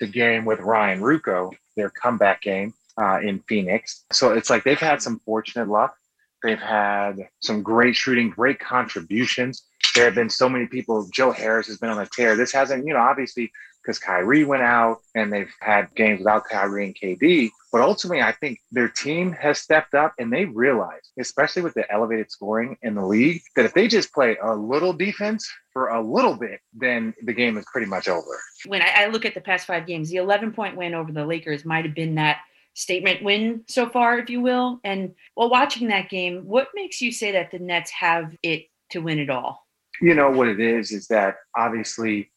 [0.00, 4.04] the game with Ryan Ruocco, their comeback game uh, in Phoenix.
[4.12, 5.94] So it's like they've had some fortunate luck.
[6.42, 9.64] They've had some great shooting, great contributions.
[9.94, 11.08] There have been so many people.
[11.12, 12.36] Joe Harris has been on a tear.
[12.36, 13.50] This hasn't, you know, obviously
[13.88, 17.48] because Kyrie went out and they've had games without Kyrie and KD.
[17.72, 21.90] But ultimately, I think their team has stepped up and they realize, especially with the
[21.90, 26.02] elevated scoring in the league, that if they just play a little defense for a
[26.02, 28.38] little bit, then the game is pretty much over.
[28.66, 31.24] When I, I look at the past five games, the 11 point win over the
[31.24, 32.40] Lakers might have been that
[32.74, 34.80] statement win so far, if you will.
[34.84, 38.98] And while watching that game, what makes you say that the Nets have it to
[38.98, 39.66] win it all?
[40.00, 42.30] You know what it is, is that obviously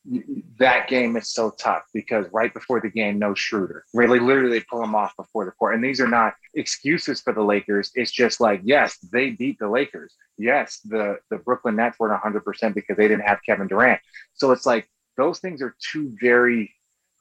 [0.58, 3.86] that game is so tough because right before the game, no Schroeder.
[3.94, 5.76] Really, literally, they pull him off before the court.
[5.76, 7.92] And these are not excuses for the Lakers.
[7.94, 10.16] It's just like, yes, they beat the Lakers.
[10.38, 14.02] Yes, the, the Brooklyn Nets weren't 100% because they didn't have Kevin Durant.
[14.34, 16.74] So it's like those things are two very,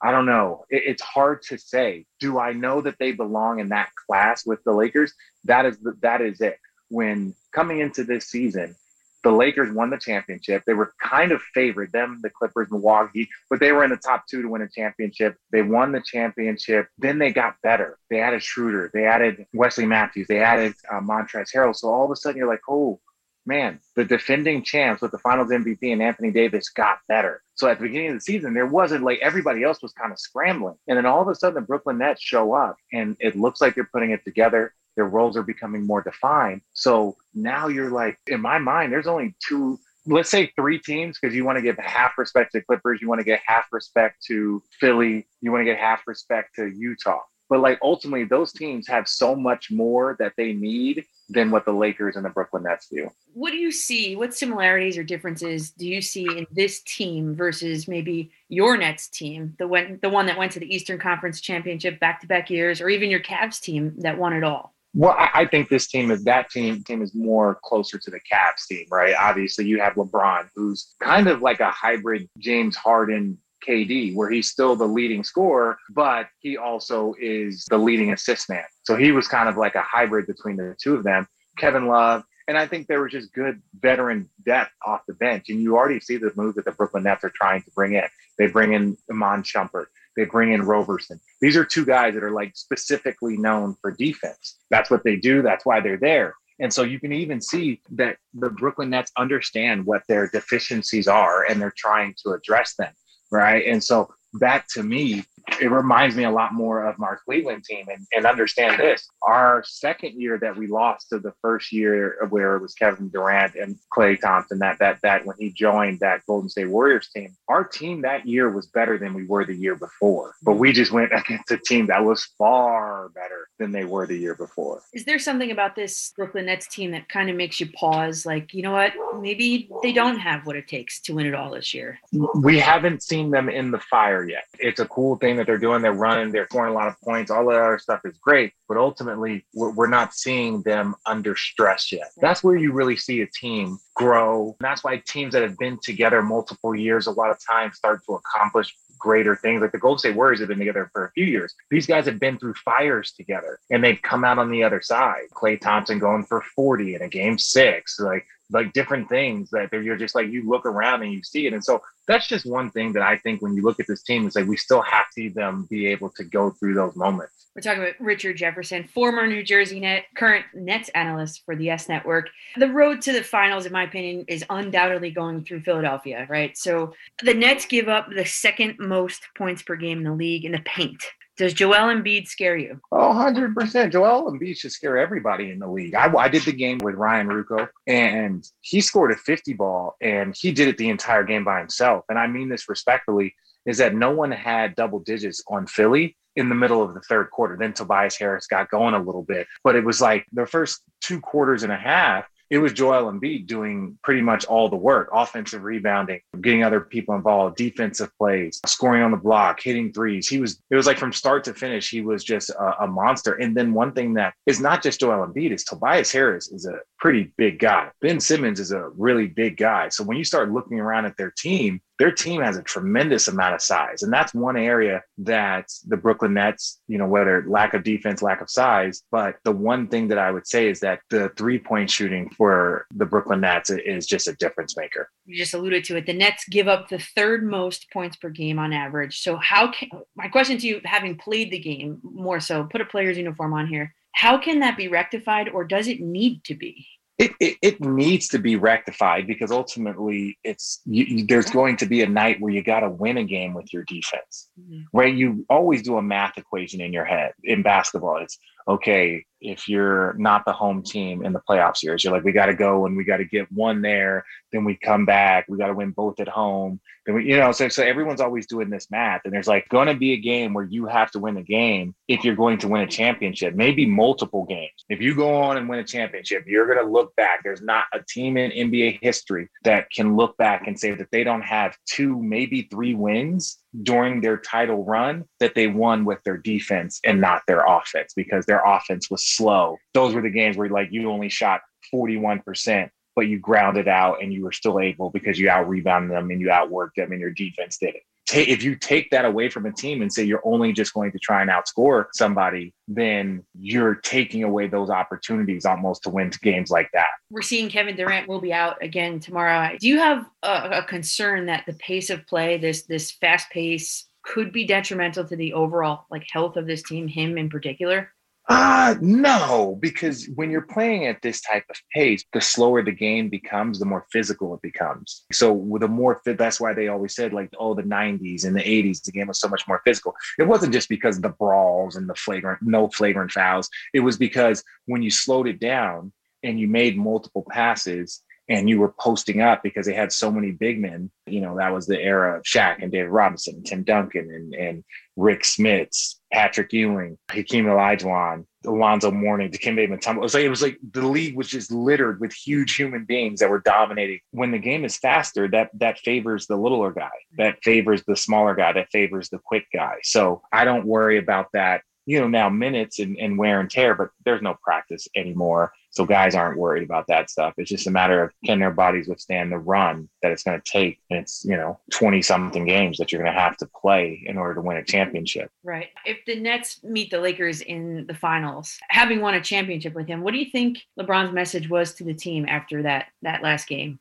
[0.02, 0.64] I don't know.
[0.70, 2.06] It, it's hard to say.
[2.18, 5.12] Do I know that they belong in that class with the Lakers?
[5.44, 6.58] That is the, that is it.
[6.88, 8.74] When coming into this season,
[9.22, 10.62] the Lakers won the championship.
[10.66, 14.26] They were kind of favored, them, the Clippers, Milwaukee, but they were in the top
[14.26, 15.36] two to win a championship.
[15.52, 16.88] They won the championship.
[16.98, 17.98] Then they got better.
[18.08, 18.90] They added Schroeder.
[18.92, 20.28] They added Wesley Matthews.
[20.28, 21.76] They added uh, Montrezl Harrell.
[21.76, 23.00] So all of a sudden you're like, oh,
[23.46, 27.42] man, the defending champs with the finals MVP and Anthony Davis got better.
[27.54, 30.18] So at the beginning of the season, there wasn't like everybody else was kind of
[30.18, 30.76] scrambling.
[30.88, 33.74] And then all of a sudden the Brooklyn Nets show up and it looks like
[33.74, 34.74] they're putting it together.
[34.96, 36.62] Their roles are becoming more defined.
[36.72, 41.34] So now you're like, in my mind, there's only two, let's say three teams, because
[41.34, 44.62] you want to give half respect to Clippers, you want to get half respect to
[44.78, 47.20] Philly, you want to get half respect to Utah.
[47.48, 51.72] But like ultimately, those teams have so much more that they need than what the
[51.72, 53.10] Lakers and the Brooklyn Nets do.
[53.32, 54.14] What do you see?
[54.14, 59.56] What similarities or differences do you see in this team versus maybe your Nets team,
[59.58, 62.80] the one the one that went to the Eastern Conference Championship back to back years,
[62.80, 64.74] or even your Cavs team that won it all?
[64.92, 68.18] Well, I, I think this team is that team team is more closer to the
[68.18, 69.14] Cavs team, right?
[69.18, 74.48] Obviously, you have LeBron, who's kind of like a hybrid James Harden KD, where he's
[74.48, 78.64] still the leading scorer, but he also is the leading assist man.
[78.84, 81.28] So he was kind of like a hybrid between the two of them.
[81.56, 85.50] Kevin Love, and I think there was just good veteran depth off the bench.
[85.50, 88.08] And you already see the move that the Brooklyn Nets are trying to bring in.
[88.38, 89.86] They bring in Iman Shumpert.
[90.16, 91.20] They bring in Roberson.
[91.40, 94.58] These are two guys that are like specifically known for defense.
[94.70, 95.42] That's what they do.
[95.42, 96.34] That's why they're there.
[96.58, 101.44] And so you can even see that the Brooklyn Nets understand what their deficiencies are
[101.44, 102.92] and they're trying to address them.
[103.32, 103.64] Right.
[103.66, 105.24] And so that to me
[105.60, 107.86] it reminds me a lot more of our Cleveland team.
[107.88, 112.56] And, and understand this our second year that we lost to the first year where
[112.56, 116.48] it was Kevin Durant and Klay Thompson, that that that when he joined that Golden
[116.48, 120.34] State Warriors team, our team that year was better than we were the year before.
[120.42, 124.18] But we just went against a team that was far better than they were the
[124.18, 124.82] year before.
[124.92, 128.26] Is there something about this Brooklyn Nets team that kind of makes you pause?
[128.26, 128.92] Like, you know what?
[129.20, 131.98] Maybe they don't have what it takes to win it all this year.
[132.34, 134.44] We haven't seen them in the fire yet.
[134.58, 135.82] It's a cool thing that they're doing.
[135.82, 137.30] They're running, they're scoring a lot of points.
[137.30, 138.52] All that other stuff is great.
[138.68, 142.10] But ultimately, we're, we're not seeing them under stress yet.
[142.18, 144.56] That's where you really see a team grow.
[144.60, 148.00] And that's why teams that have been together multiple years, a lot of times start
[148.06, 149.60] to accomplish greater things.
[149.60, 151.54] Like the Golden State Warriors have been together for a few years.
[151.70, 155.24] These guys have been through fires together and they've come out on the other side.
[155.32, 159.96] Klay Thompson going for 40 in a game six, like like different things that you're
[159.96, 161.52] just like you look around and you see it.
[161.52, 164.26] And so that's just one thing that I think when you look at this team,
[164.26, 167.48] it's like we still have to see them be able to go through those moments.
[167.54, 171.88] We're talking about Richard Jefferson, former New Jersey Net, current Nets analyst for the YES
[171.88, 172.30] Network.
[172.56, 176.56] The road to the finals, in my opinion, is undoubtedly going through Philadelphia, right?
[176.56, 176.94] So
[177.24, 180.62] the Nets give up the second most points per game in the league in the
[180.64, 181.02] paint.
[181.40, 182.82] Does Joel Embiid scare you?
[182.92, 183.92] Oh, 100%.
[183.92, 185.94] Joel Embiid should scare everybody in the league.
[185.94, 190.36] I, I did the game with Ryan Ruocco, and he scored a 50 ball, and
[190.36, 192.04] he did it the entire game by himself.
[192.10, 193.34] And I mean this respectfully,
[193.64, 197.30] is that no one had double digits on Philly in the middle of the third
[197.30, 197.56] quarter.
[197.56, 201.22] Then Tobias Harris got going a little bit, but it was like the first two
[201.22, 205.62] quarters and a half, it was Joel Embiid doing pretty much all the work offensive
[205.62, 210.28] rebounding, getting other people involved, defensive plays, scoring on the block, hitting threes.
[210.28, 213.34] He was, it was like from start to finish, he was just a, a monster.
[213.34, 216.80] And then one thing that is not just Joel Embiid is Tobias Harris is a
[216.98, 217.90] pretty big guy.
[218.00, 219.88] Ben Simmons is a really big guy.
[219.88, 223.54] So when you start looking around at their team, their team has a tremendous amount
[223.54, 224.02] of size.
[224.02, 228.40] And that's one area that the Brooklyn Nets, you know, whether lack of defense, lack
[228.40, 231.90] of size, but the one thing that I would say is that the three point
[231.90, 235.10] shooting for the Brooklyn Nets is just a difference maker.
[235.26, 236.06] You just alluded to it.
[236.06, 239.20] The Nets give up the third most points per game on average.
[239.20, 242.86] So, how can my question to you, having played the game more so, put a
[242.86, 246.86] player's uniform on here, how can that be rectified or does it need to be?
[247.20, 251.86] It, it, it, needs to be rectified because ultimately it's you, you, there's going to
[251.86, 254.48] be a night where you got to win a game with your defense.
[254.58, 254.96] Mm-hmm.
[254.96, 255.14] right?
[255.14, 258.16] You always do a math equation in your head in basketball.
[258.22, 258.38] It's
[258.70, 262.46] okay if you're not the home team in the playoff series you're like we got
[262.46, 265.68] to go and we got to get one there then we come back we got
[265.68, 268.90] to win both at home then we you know so, so everyone's always doing this
[268.90, 271.42] math and there's like going to be a game where you have to win a
[271.42, 274.70] game if you're going to win a championship maybe multiple games.
[274.88, 277.40] If you go on and win a championship you're going to look back.
[277.42, 281.24] There's not a team in nba history that can look back and say that they
[281.24, 286.36] don't have two maybe three wins during their title run that they won with their
[286.36, 289.78] defense and not their offense because their offense was slow.
[289.94, 291.60] Those were the games where like you only shot
[291.92, 296.30] 41%, but you grounded out and you were still able because you out rebounded them
[296.30, 298.02] and you outworked them and your defense did it.
[298.32, 301.18] If you take that away from a team and say you're only just going to
[301.18, 306.88] try and outscore somebody, then you're taking away those opportunities almost to win games like
[306.92, 307.08] that.
[307.30, 309.76] We're seeing Kevin Durant will be out again tomorrow.
[309.80, 314.06] Do you have a, a concern that the pace of play, this this fast pace,
[314.22, 318.12] could be detrimental to the overall like health of this team, him in particular?
[318.50, 323.28] Uh no, because when you're playing at this type of pace, the slower the game
[323.28, 325.24] becomes, the more physical it becomes.
[325.30, 328.56] So with the more fit, that's why they always said like, oh, the 90s and
[328.56, 330.16] the 80s, the game was so much more physical.
[330.36, 333.70] It wasn't just because of the brawls and the flagrant, no flagrant fouls.
[333.94, 336.12] It was because when you slowed it down
[336.42, 338.20] and you made multiple passes
[338.50, 341.08] and you were posting up because they had so many big men.
[341.26, 344.54] You know, that was the era of Shaq and David Robinson, and Tim Duncan, and,
[344.54, 344.84] and
[345.16, 350.16] Rick Smits, Patrick Ewing, Hakeem Olajuwon, Alonzo Mourning, Dikembe Mutombo.
[350.16, 353.38] It was like it was like the league was just littered with huge human beings
[353.38, 354.18] that were dominating.
[354.32, 358.56] When the game is faster, that that favors the littler guy, that favors the smaller
[358.56, 359.98] guy, that favors the quick guy.
[360.02, 363.94] So I don't worry about that you know now minutes and, and wear and tear
[363.94, 365.72] but there's no practice anymore.
[365.92, 367.54] So guys aren't worried about that stuff.
[367.56, 370.70] It's just a matter of can their bodies withstand the run that it's going to
[370.70, 371.00] take?
[371.10, 374.38] And it's you know 20 something games that you're going to have to play in
[374.38, 375.50] order to win a championship.
[375.64, 375.88] Right.
[376.04, 380.22] If the Nets meet the Lakers in the finals, having won a championship with him,
[380.22, 383.98] what do you think LeBron's message was to the team after that that last game?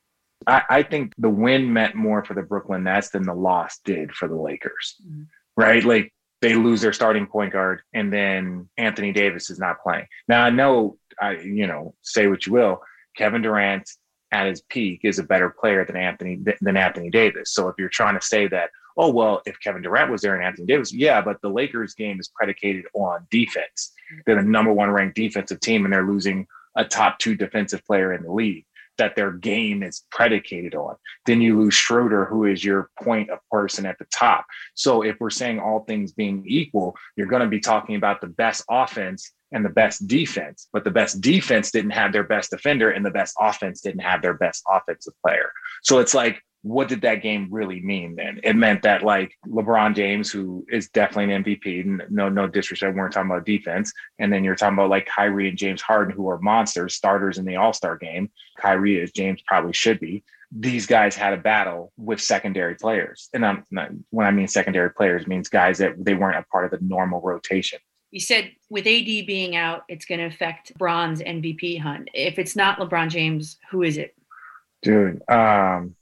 [0.47, 4.13] I, I think the win meant more for the brooklyn nets than the loss did
[4.13, 4.95] for the lakers.
[5.05, 5.23] Mm-hmm.
[5.57, 5.84] Right?
[5.84, 10.06] Like they lose their starting point guard and then anthony davis is not playing.
[10.28, 12.82] Now i know i you know say what you will
[13.16, 13.90] kevin durant
[14.32, 17.53] at his peak is a better player than anthony than anthony davis.
[17.53, 20.44] So if you're trying to say that oh well if kevin durant was there and
[20.44, 23.94] anthony davis yeah but the lakers game is predicated on defense.
[24.26, 28.14] They're the number one ranked defensive team and they're losing a top two defensive player
[28.14, 28.66] in the league
[28.99, 30.95] that their game is predicated on.
[31.26, 34.45] Then you lose Schroeder, who is your point of person at the top.
[34.76, 38.27] So if we're saying all things being equal, you're going to be talking about the
[38.27, 42.91] best offense and the best defense, but the best defense didn't have their best defender
[42.91, 45.51] and the best offense didn't have their best offensive player.
[45.81, 48.40] So it's like, what did that game really mean then?
[48.44, 52.99] It meant that like LeBron James, who is definitely an MVP, no, no disrespect, we
[52.99, 53.94] weren't talking about defense.
[54.19, 57.45] And then you're talking about like Kyrie and James Harden, who are monsters, starters in
[57.45, 58.30] the All-Star game.
[58.57, 60.23] Kyrie, is James probably should be.
[60.52, 63.30] These guys had a battle with secondary players.
[63.34, 66.65] And I'm not, when I mean secondary players, means guys that they weren't a part
[66.65, 67.80] of the normal rotation.
[68.11, 72.10] You said with AD being out, it's going to affect Bron's MVP hunt.
[72.14, 74.15] If it's not LeBron James, who is it?
[74.81, 75.95] dude um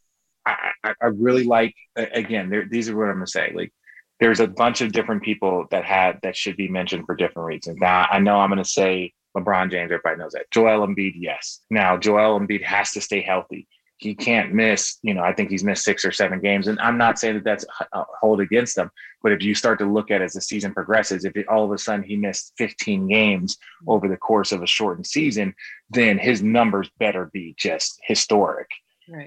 [0.83, 3.71] i i, really like again there, these are what i'm gonna say like
[4.19, 7.77] there's a bunch of different people that had that should be mentioned for different reasons.
[7.79, 10.49] Now i know i'm gonna say lebron james everybody knows that.
[10.51, 11.61] Joel embiid yes.
[11.69, 13.67] Now joel embiid has to stay healthy.
[13.97, 16.99] He can't miss you know i think he's missed six or seven games and i'm
[16.99, 18.91] not saying that that's a uh, hold against him
[19.23, 21.71] but if you start to look at as the season progresses if it, all of
[21.71, 23.57] a sudden he missed 15 games
[23.87, 25.51] over the course of a shortened season
[25.89, 28.67] then his numbers better be just historic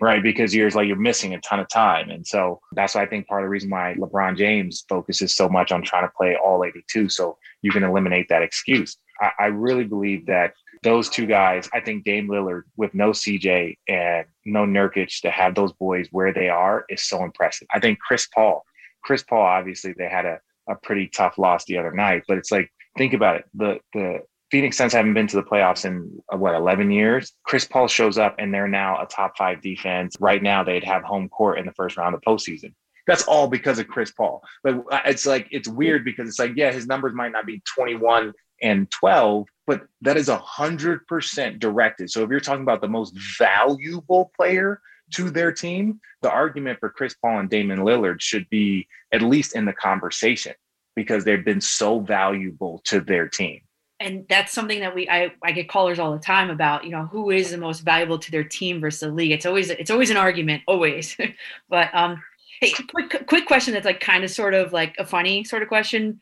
[0.00, 0.22] right?
[0.22, 3.26] Because you're like you're missing a ton of time, and so that's why I think
[3.26, 6.64] part of the reason why LeBron James focuses so much on trying to play all
[6.64, 8.96] 82, so you can eliminate that excuse.
[9.20, 13.76] I, I really believe that those two guys, I think Dame Lillard with no CJ
[13.88, 17.68] and no Nurkic to have those boys where they are is so impressive.
[17.72, 18.64] I think Chris Paul,
[19.04, 22.50] Chris Paul, obviously they had a, a pretty tough loss the other night, but it's
[22.50, 23.44] like think about it.
[23.54, 27.32] The the Phoenix Suns haven't been to the playoffs in uh, what 11 years.
[27.44, 30.16] Chris Paul shows up and they're now a top five defense.
[30.20, 32.74] Right now, they'd have home court in the first round of postseason.
[33.06, 34.42] That's all because of Chris Paul.
[34.62, 38.32] But it's like it's weird because it's like yeah, his numbers might not be 21
[38.62, 42.10] and 12, but that is a hundred percent directed.
[42.10, 44.80] So if you're talking about the most valuable player
[45.14, 49.56] to their team, the argument for Chris Paul and Damian Lillard should be at least
[49.56, 50.54] in the conversation
[50.94, 53.60] because they've been so valuable to their team.
[54.00, 57.04] And that's something that we I, I get callers all the time about, you know,
[57.04, 59.30] who is the most valuable to their team versus the league.
[59.30, 61.16] It's always it's always an argument, always.
[61.68, 62.22] but um
[62.60, 65.68] hey, quick quick question that's like kind of sort of like a funny sort of
[65.68, 66.20] question.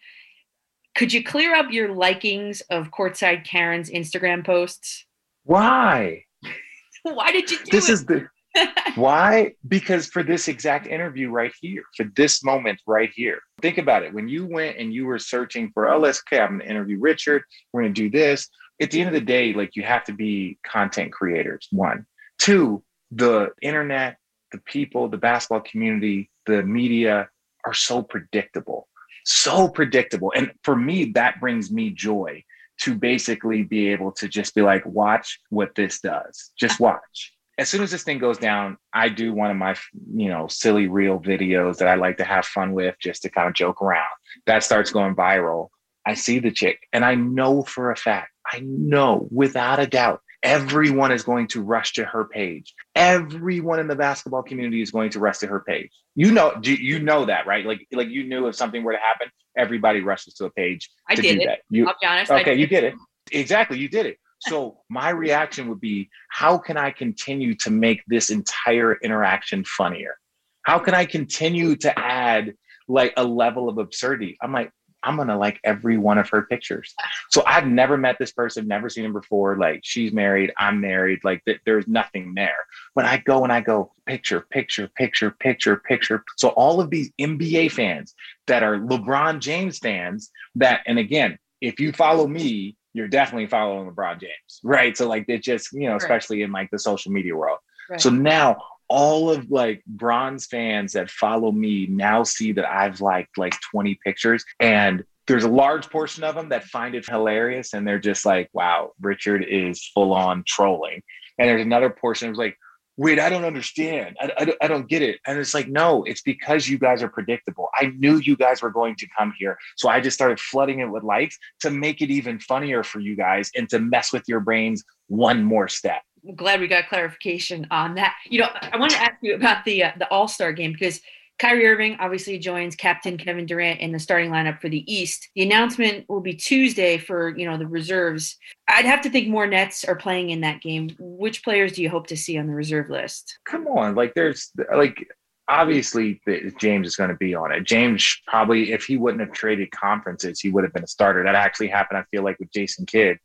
[0.96, 5.04] Could you clear up your likings of courtside Karen's Instagram posts?
[5.44, 6.24] Why?
[7.04, 7.92] Why did you do This it?
[7.92, 8.28] is the
[8.94, 9.52] why?
[9.66, 13.40] Because for this exact interview right here, for this moment right here.
[13.62, 14.12] Think about it.
[14.12, 17.42] When you went and you were searching for, oh, let's okay, I'm gonna interview Richard,
[17.72, 18.48] we're gonna do this.
[18.80, 21.68] At the end of the day, like you have to be content creators.
[21.70, 22.06] One.
[22.38, 24.18] Two, the internet,
[24.52, 27.28] the people, the basketball community, the media
[27.64, 28.88] are so predictable.
[29.24, 30.32] So predictable.
[30.34, 32.44] And for me, that brings me joy
[32.82, 36.52] to basically be able to just be like, watch what this does.
[36.58, 39.74] Just uh, watch as soon as this thing goes down, I do one of my,
[40.14, 43.48] you know, silly real videos that I like to have fun with just to kind
[43.48, 44.06] of joke around.
[44.46, 45.68] That starts going viral.
[46.06, 50.22] I see the chick and I know for a fact, I know without a doubt,
[50.42, 52.72] everyone is going to rush to her page.
[52.94, 55.90] Everyone in the basketball community is going to rush to her page.
[56.14, 57.66] You know, do you know that, right?
[57.66, 61.16] Like, like you knew if something were to happen, everybody rushes to a page I
[61.16, 61.46] to did do it.
[61.46, 61.58] that.
[61.70, 62.94] You, I'll be honest, Okay, you did it.
[63.32, 64.18] Exactly, you did it.
[64.40, 70.16] So my reaction would be, how can I continue to make this entire interaction funnier?
[70.62, 72.54] How can I continue to add
[72.86, 74.36] like a level of absurdity?
[74.40, 74.70] I'm like,
[75.02, 76.94] I'm gonna like every one of her pictures.
[77.30, 79.56] So I've never met this person, never seen him before.
[79.56, 81.20] Like she's married, I'm married.
[81.22, 82.56] Like th- there's nothing there.
[82.94, 86.24] But I go and I go picture, picture, picture, picture, picture.
[86.36, 88.14] So all of these NBA fans
[88.48, 93.90] that are LeBron James fans, that and again, if you follow me, you're definitely following
[93.90, 94.96] LeBron James, right?
[94.96, 96.02] So like it just you know, Right.
[96.02, 97.58] especially in like the social media world.
[97.90, 98.00] Right.
[98.00, 98.56] So now
[98.88, 103.98] all of like Bron's fans that follow me now see that I've liked like 20
[104.04, 108.24] pictures and there's a large portion of them that find it hilarious and they're just
[108.24, 111.02] like, wow, Richard is full on trolling.
[111.38, 112.56] And there's another portion who's like,
[112.98, 114.16] wait, I don't understand.
[114.20, 115.20] I, I, I don't get it.
[115.26, 117.68] And it's like, no, it's because you guys are predictable.
[117.76, 119.56] I knew you guys were going to come here.
[119.76, 123.14] So I just started flooding it with likes to make it even funnier for you
[123.16, 126.02] guys and to mess with your brains one more step.
[126.28, 128.16] I'm glad we got clarification on that.
[128.28, 131.00] You know, I want to ask you about the uh, the All Star game because
[131.38, 135.28] Kyrie Irving obviously joins Captain Kevin Durant in the starting lineup for the East.
[135.34, 138.36] The announcement will be Tuesday for you know the reserves.
[138.68, 140.90] I'd have to think more Nets are playing in that game.
[140.98, 143.38] Which players do you hope to see on the reserve list?
[143.44, 145.08] come on like there's like
[145.48, 146.20] obviously
[146.58, 150.40] james is going to be on it james probably if he wouldn't have traded conferences
[150.40, 153.18] he would have been a starter that actually happened i feel like with jason kidd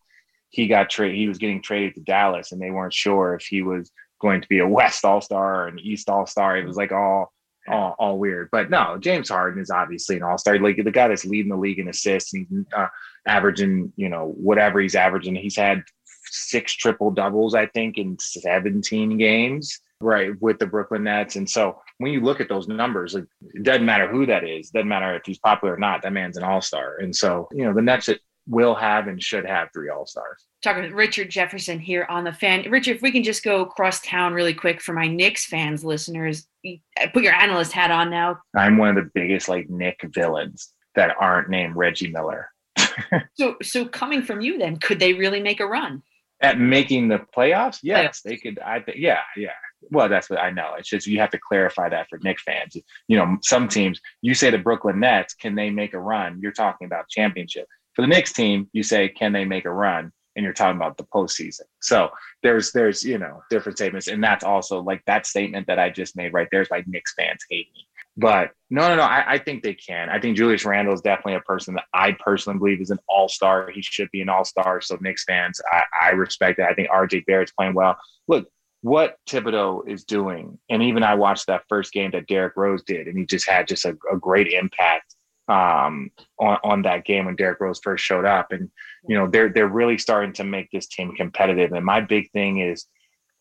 [0.50, 3.62] he got traded he was getting traded to dallas and they weren't sure if he
[3.62, 7.33] was going to be a west all-star or an east all-star it was like all
[7.68, 8.50] all, all weird.
[8.52, 10.60] But no james harden is obviously an all-star.
[10.60, 12.88] Like the guy that's leading the league in assists and he's uh,
[13.26, 15.84] averaging you know whatever he's averaging he's had
[16.26, 21.36] six triple doubles i think in 17 games right with the brooklyn nets.
[21.36, 24.70] And so when you look at those numbers like it doesn't matter who that is
[24.70, 26.98] doesn't matter if he's popular or not that man's an all-star.
[26.98, 28.10] And so you know the nets
[28.48, 30.46] will have and should have three all-stars.
[30.62, 32.70] Talking with Richard Jefferson here on the fan.
[32.70, 36.48] Richard, if we can just go across town really quick for my Knicks fans, listeners,
[36.66, 38.40] uh, put your analyst hat on now.
[38.56, 42.50] i'm one of the biggest like Knick villains that aren't named reggie miller.
[43.36, 46.04] So, so coming from you, then could they really make a run?
[46.44, 47.80] at making the playoffs?
[47.82, 49.54] Yes they could i think yeah yeah.
[49.90, 50.74] Well that's what i know.
[50.78, 52.78] It's just you have to clarify that for Knicks fans.
[53.08, 56.40] You know some teams you say the brooklyn nets can they make a run?
[56.42, 60.12] You're talking about championship for the Knicks team you say can they make a run
[60.36, 62.10] and you're talking about the postseason so
[62.42, 66.16] there's there's you know different statements and that's also like that statement that i just
[66.16, 69.04] made right there is like Knicks fans hate me but no, no, no.
[69.04, 70.10] I, I think they can.
[70.10, 73.28] I think Julius Randle is definitely a person that I personally believe is an all
[73.28, 73.70] star.
[73.72, 74.82] He should be an all star.
[74.82, 76.70] So Knicks fans, I, I respect that.
[76.70, 77.98] I think RJ Barrett's playing well.
[78.28, 78.48] Look,
[78.82, 83.08] what Thibodeau is doing, and even I watched that first game that Derrick Rose did,
[83.08, 85.13] and he just had just a, a great impact
[85.48, 88.52] um, on, on that game when Derrick Rose first showed up.
[88.52, 88.70] And
[89.08, 91.72] you know, they're they're really starting to make this team competitive.
[91.74, 92.86] And my big thing is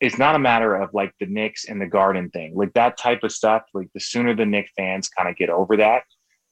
[0.01, 3.23] it's not a matter of like the Knicks and the Garden thing, like that type
[3.23, 3.63] of stuff.
[3.73, 6.03] Like the sooner the Knicks fans kind of get over that,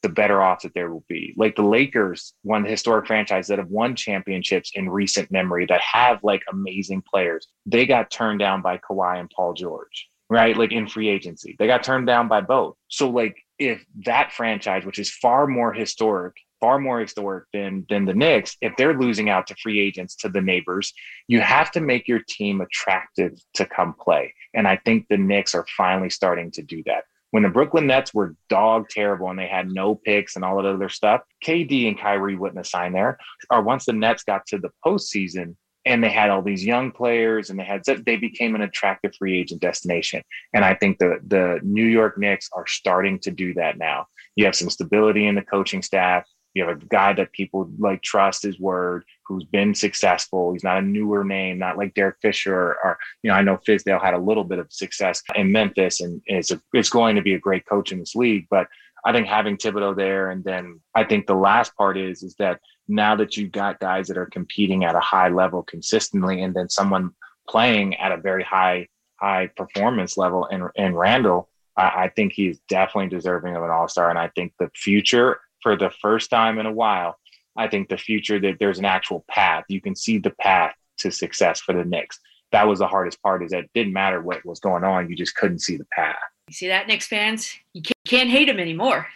[0.02, 1.34] the better off that there will be.
[1.36, 6.22] Like the Lakers, one historic franchise that have won championships in recent memory that have
[6.22, 7.48] like amazing players.
[7.66, 10.56] They got turned down by Kawhi and Paul George, right?
[10.56, 12.76] Like in free agency, they got turned down by both.
[12.86, 18.06] So like if that franchise, which is far more historic, far more historic than than
[18.06, 20.92] the Knicks, if they're losing out to free agents to the neighbors,
[21.28, 24.34] you have to make your team attractive to come play.
[24.54, 27.04] And I think the Knicks are finally starting to do that.
[27.32, 30.66] When the Brooklyn Nets were dog terrible and they had no picks and all that
[30.66, 33.18] other stuff, KD and Kyrie wouldn't have signed there.
[33.50, 35.54] Or once the Nets got to the postseason
[35.86, 39.38] and they had all these young players and they had they became an attractive free
[39.40, 40.22] agent destination.
[40.52, 44.06] And I think the the New York Knicks are starting to do that now.
[44.36, 46.26] You have some stability in the coaching staff.
[46.54, 50.52] You have a guy that people like trust his word, who's been successful.
[50.52, 53.56] He's not a newer name, not like Derek Fisher or, or you know, I know
[53.56, 56.42] Fizdale had a little bit of success in Memphis and a,
[56.72, 58.46] it's going to be a great coach in this league.
[58.50, 58.66] But
[59.04, 62.60] I think having Thibodeau there, and then I think the last part is is that
[62.90, 66.68] now that you've got guys that are competing at a high level consistently, and then
[66.68, 67.12] someone
[67.48, 72.58] playing at a very high high performance level, and and Randle, I, I think he's
[72.68, 76.58] definitely deserving of an All Star, and I think the future for the first time
[76.58, 77.18] in a while,
[77.56, 79.64] I think the future that there's an actual path.
[79.68, 82.18] You can see the path to success for the Knicks.
[82.52, 83.44] That was the hardest part.
[83.44, 86.16] Is that it didn't matter what was going on, you just couldn't see the path.
[86.48, 87.54] You see that, Knicks fans?
[87.74, 89.06] You can't hate him anymore.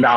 [0.00, 0.16] No,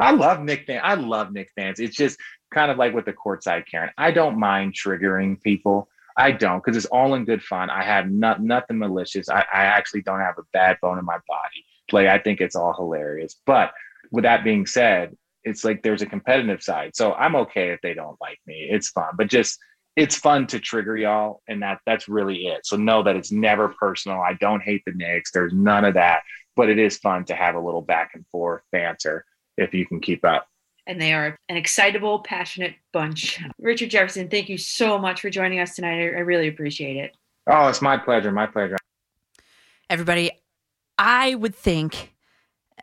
[0.00, 0.82] I love Knick fans.
[0.84, 1.80] I love Knick fans.
[1.80, 2.18] It's just
[2.52, 3.90] kind of like with the courtside Karen.
[3.98, 5.88] I don't mind triggering people.
[6.16, 7.70] I don't because it's all in good fun.
[7.70, 9.28] I have not, nothing malicious.
[9.28, 11.64] I, I actually don't have a bad bone in my body.
[11.90, 13.36] Like I think it's all hilarious.
[13.46, 13.72] But
[14.10, 16.94] with that being said, it's like there's a competitive side.
[16.94, 18.68] So I'm okay if they don't like me.
[18.70, 19.12] It's fun.
[19.16, 19.58] But just
[19.96, 22.64] it's fun to trigger y'all, and that that's really it.
[22.64, 24.20] So know that it's never personal.
[24.20, 25.32] I don't hate the Knicks.
[25.32, 26.22] There's none of that.
[26.56, 29.24] But it is fun to have a little back and forth banter.
[29.56, 30.48] if you can keep up.
[30.86, 33.40] And they are an excitable, passionate bunch.
[33.58, 36.00] Richard Jefferson, thank you so much for joining us tonight.
[36.00, 37.16] I, I really appreciate it.
[37.46, 38.32] Oh, it's my pleasure.
[38.32, 38.76] My pleasure.
[39.88, 40.30] Everybody,
[40.98, 42.14] I would think,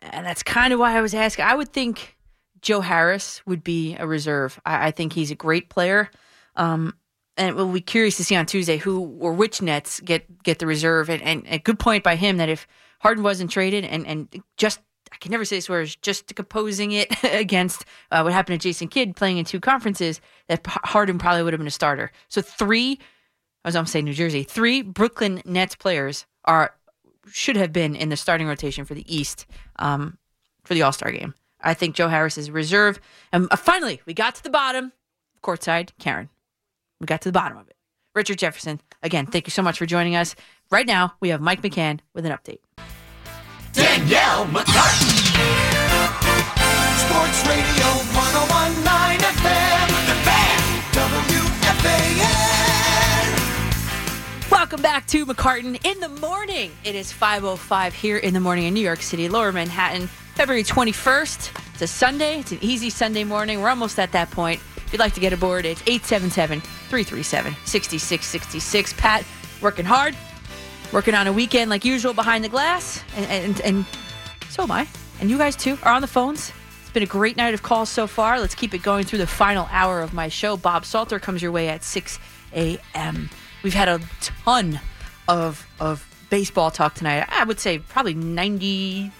[0.01, 2.17] and that's kind of why I was asking, I would think
[2.61, 4.59] Joe Harris would be a reserve.
[4.65, 6.09] I, I think he's a great player.
[6.56, 6.93] Um,
[7.38, 10.67] and we'll be curious to see on Tuesday who or which Nets get get the
[10.67, 11.09] reserve.
[11.09, 12.67] And, and a good point by him that if
[12.99, 14.79] Harden wasn't traded and, and just
[15.11, 18.87] I can never say this words, just composing it against uh, what happened to Jason
[18.87, 22.11] Kidd playing in two conferences, that Harden probably would have been a starter.
[22.27, 22.99] So three,
[23.65, 26.73] as I'm saying, New Jersey, three Brooklyn Nets players are
[27.31, 29.45] should have been in the starting rotation for the East
[29.77, 30.17] um,
[30.63, 31.33] for the All Star game.
[31.61, 32.99] I think Joe Harris is reserve.
[33.31, 34.93] And uh, finally, we got to the bottom,
[35.43, 36.29] courtside, Karen.
[36.99, 37.75] We got to the bottom of it.
[38.15, 40.35] Richard Jefferson, again, thank you so much for joining us.
[40.71, 42.59] Right now, we have Mike McCann with an update.
[43.73, 45.09] Danielle McCartan.
[46.98, 49.88] Sports Radio 1019 FM.
[50.07, 50.59] The Fan.
[52.09, 54.51] WFAN.
[54.51, 56.72] Welcome back to McCartan in the morning.
[56.83, 61.51] It is 5.05 here in the morning in New York City, Lower Manhattan, February 21st.
[61.73, 62.39] It's a Sunday.
[62.39, 63.61] It's an easy Sunday morning.
[63.61, 64.59] We're almost at that point.
[64.77, 68.93] If you'd like to get aboard, it's 877 337 6666.
[68.93, 69.23] Pat,
[69.61, 70.15] working hard,
[70.92, 73.85] working on a weekend like usual behind the glass, and, and, and
[74.50, 74.88] so am I.
[75.19, 76.51] And you guys too are on the phones.
[76.82, 78.40] It's been a great night of calls so far.
[78.40, 80.58] Let's keep it going through the final hour of my show.
[80.58, 82.19] Bob Salter comes your way at 6
[82.53, 83.30] a.m.
[83.64, 84.80] We've had a ton
[85.27, 87.27] of of baseball talk tonight.
[87.30, 89.11] I would say probably 95%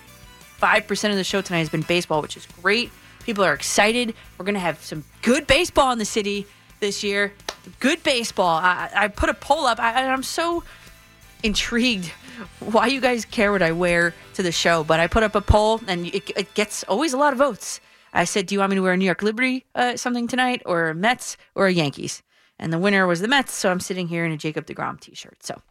[1.10, 2.92] of the show tonight has been baseball, which is great.
[3.24, 4.14] People are excited.
[4.38, 6.48] We're going to have some good baseball in the city
[6.80, 7.34] this year.
[7.80, 8.58] Good baseball.
[8.58, 10.64] I, I put a poll up, I, I'm so
[11.44, 12.12] intrigued
[12.60, 15.42] why you guys care what I wear to the show, but I put up a
[15.42, 17.80] poll and it, it gets always a lot of votes.
[18.14, 20.62] I said, "Do you want me to wear a New York Liberty uh, something tonight,
[20.66, 22.24] or Mets, or Yankees?"
[22.58, 25.44] And the winner was the Mets, so I'm sitting here in a Jacob deGrom T-shirt.
[25.44, 25.62] So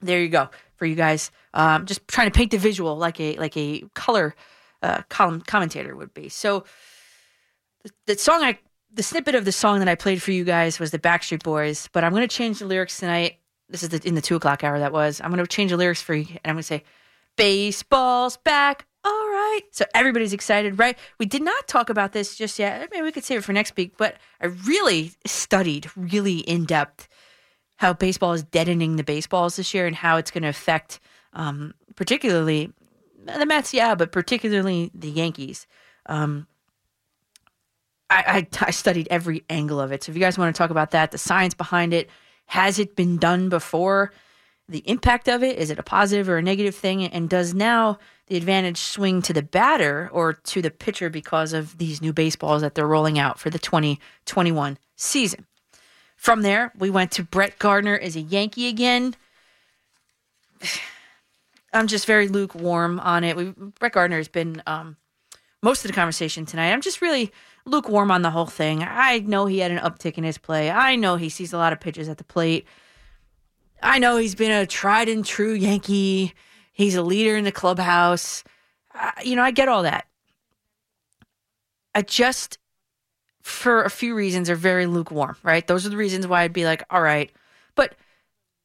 [0.00, 1.30] there you go for you guys.
[1.54, 4.34] Um, just trying to paint the visual like a like a color
[4.82, 6.28] uh, column commentator would be.
[6.28, 6.64] So
[7.82, 8.58] the, the song I
[8.94, 11.88] the snippet of the song that I played for you guys was the Backstreet Boys,
[11.92, 13.38] but I'm going to change the lyrics tonight.
[13.72, 15.20] This is the, in the two o'clock hour that was.
[15.20, 16.84] I'm going to change the lyrics for you, and I'm going to say,
[17.36, 19.62] "Baseball's back." All right.
[19.72, 20.96] So everybody's excited, right?
[21.18, 22.88] We did not talk about this just yet.
[22.92, 27.08] Maybe we could save it for next week, but I really studied really in depth
[27.78, 31.00] how baseball is deadening the baseballs this year and how it's going to affect,
[31.32, 32.72] um, particularly
[33.24, 35.66] the Mets, yeah, but particularly the Yankees.
[36.06, 36.46] Um,
[38.08, 40.04] I, I, I studied every angle of it.
[40.04, 42.08] So if you guys want to talk about that, the science behind it,
[42.52, 44.12] has it been done before?
[44.68, 47.02] The impact of it, is it a positive or a negative thing?
[47.02, 51.78] And does now the advantage swing to the batter or to the pitcher because of
[51.78, 55.46] these new baseballs that they're rolling out for the 2021 season?
[56.14, 59.16] From there, we went to Brett Gardner as a Yankee again.
[61.72, 63.34] I'm just very lukewarm on it.
[63.34, 64.98] We, Brett Gardner has been um,
[65.62, 66.72] most of the conversation tonight.
[66.72, 67.32] I'm just really
[67.64, 68.82] lukewarm on the whole thing.
[68.82, 70.70] I know he had an uptick in his play.
[70.70, 72.66] I know he sees a lot of pitches at the plate.
[73.82, 76.34] I know he's been a tried and true Yankee.
[76.72, 78.44] He's a leader in the clubhouse.
[78.94, 80.06] Uh, you know, I get all that.
[81.94, 82.58] I just,
[83.42, 85.66] for a few reasons, are very lukewarm, right?
[85.66, 87.30] Those are the reasons why I'd be like, all right.
[87.74, 87.94] But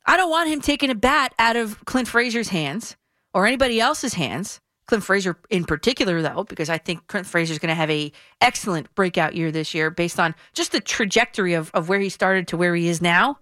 [0.05, 2.95] I don't want him taking a bat out of Clint Frazier's hands
[3.33, 7.59] or anybody else's hands Clint Frazier in particular, though, because I think Clint Frazier is
[7.59, 11.69] going to have a excellent breakout year this year based on just the trajectory of,
[11.73, 13.37] of where he started to where he is now.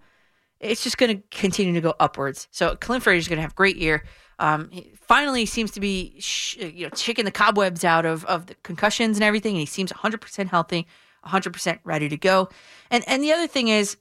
[0.58, 2.48] It's just going to continue to go upwards.
[2.50, 4.04] So Clint Frazier is going to have a great year.
[4.38, 8.46] Um, he finally seems to be, sh- you know, shaking the cobwebs out of, of
[8.46, 10.86] the concussions and everything, and he seems 100% healthy,
[11.24, 12.48] 100% ready to go.
[12.90, 13.96] And and the other thing is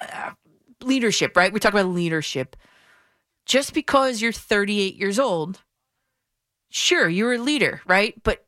[0.00, 0.32] uh,
[0.82, 1.52] leadership, right?
[1.52, 2.56] We talk about leadership.
[3.46, 5.62] Just because you're 38 years old
[6.70, 8.20] sure, you're a leader, right?
[8.22, 8.44] But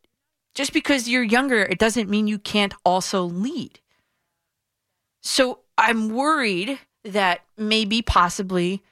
[0.55, 3.81] just because you're younger, it doesn't mean you can't also lead.
[5.23, 8.83] So I'm worried that maybe possibly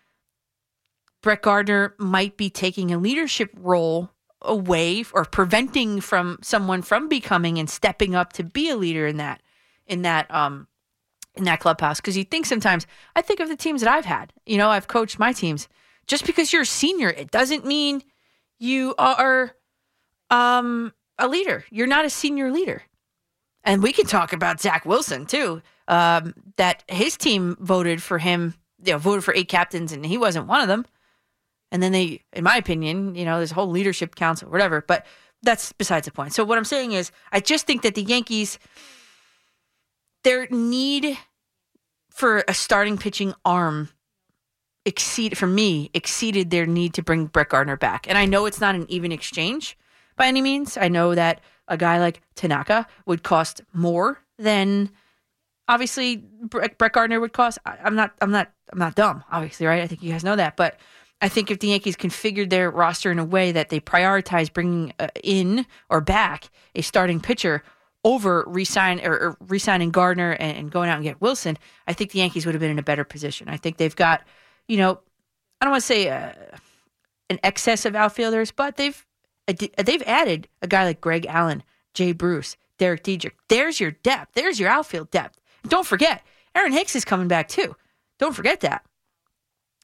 [1.23, 4.11] Brett Gardner might be taking a leadership role
[4.43, 9.17] away or preventing from someone from becoming and stepping up to be a leader in
[9.17, 9.43] that
[9.87, 10.69] in that um
[11.35, 14.33] in that clubhouse because you think sometimes I think of the teams that I've had.
[14.47, 15.69] You know, I've coached my teams.
[16.07, 18.03] Just because you're a senior, it doesn't mean
[18.59, 19.53] you are
[20.31, 21.65] um, a leader.
[21.71, 22.83] You're not a senior leader.
[23.65, 25.63] And we can talk about Zach Wilson too.
[25.89, 28.55] Um, that his team voted for him,
[28.85, 30.85] you know, voted for eight captains, and he wasn't one of them.
[31.73, 34.83] And then they, in my opinion, you know, this whole leadership council, whatever.
[34.87, 35.07] But
[35.43, 36.35] that's besides the point.
[36.35, 38.59] So what I'm saying is, I just think that the Yankees,
[40.25, 41.17] their need
[42.11, 43.91] for a starting pitching arm
[44.85, 48.09] exceed for me exceeded their need to bring Brett Gardner back.
[48.09, 49.77] And I know it's not an even exchange
[50.17, 50.77] by any means.
[50.77, 54.91] I know that a guy like Tanaka would cost more than
[55.69, 57.59] obviously Brett Gardner would cost.
[57.67, 59.83] I'm not I'm not I'm not dumb, obviously, right?
[59.83, 60.79] I think you guys know that, but
[61.21, 64.93] I think if the Yankees configured their roster in a way that they prioritize bringing
[64.99, 67.63] uh, in or back a starting pitcher
[68.05, 72.47] over resign or, resigning Gardner and going out and get Wilson, I think the Yankees
[72.47, 73.49] would have been in a better position.
[73.49, 74.23] I think they've got,
[74.69, 75.01] you know,
[75.61, 76.33] I don't want to say uh,
[77.31, 79.05] an excess of outfielders, but they've
[79.47, 81.63] they've added a guy like Greg Allen,
[81.95, 83.35] Jay Bruce, Derek Dietrich.
[83.49, 84.35] There's your depth.
[84.35, 85.41] There's your outfield depth.
[85.63, 86.23] And don't forget,
[86.55, 87.75] Aaron Hicks is coming back too.
[88.19, 88.85] Don't forget that.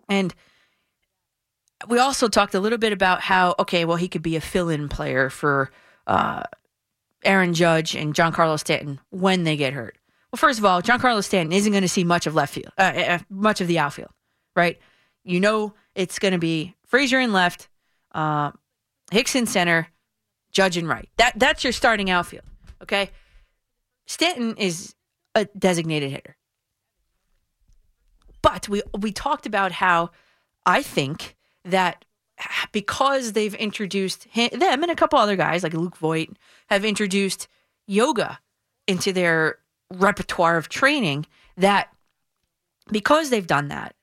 [0.09, 0.35] And
[1.89, 4.89] we also talked a little bit about how okay, well, he could be a fill-in
[4.89, 5.71] player for
[6.07, 6.43] uh,
[7.25, 9.97] Aaron Judge and Giancarlo Stanton when they get hurt.
[10.31, 12.83] Well, first of all, Giancarlo Stanton isn't going to see much of left field, uh,
[12.83, 14.11] uh, much of the outfield,
[14.55, 14.79] right?
[15.25, 17.69] You know, it's going to be Frazier in left,
[18.13, 18.53] uh,
[19.11, 19.89] Hicks in center,
[20.51, 21.09] Judge in right.
[21.17, 22.45] That that's your starting outfield.
[22.83, 23.11] Okay,
[24.07, 24.95] Stanton is
[25.35, 26.37] a designated hitter,
[28.41, 30.11] but we we talked about how
[30.65, 32.05] I think that
[32.73, 36.31] because they've introduced him, them and a couple other guys like Luke Voit
[36.69, 37.49] have introduced
[37.87, 38.39] yoga
[38.87, 39.59] into their
[39.93, 41.27] repertoire of training
[41.57, 41.89] that
[42.91, 43.95] because they've done that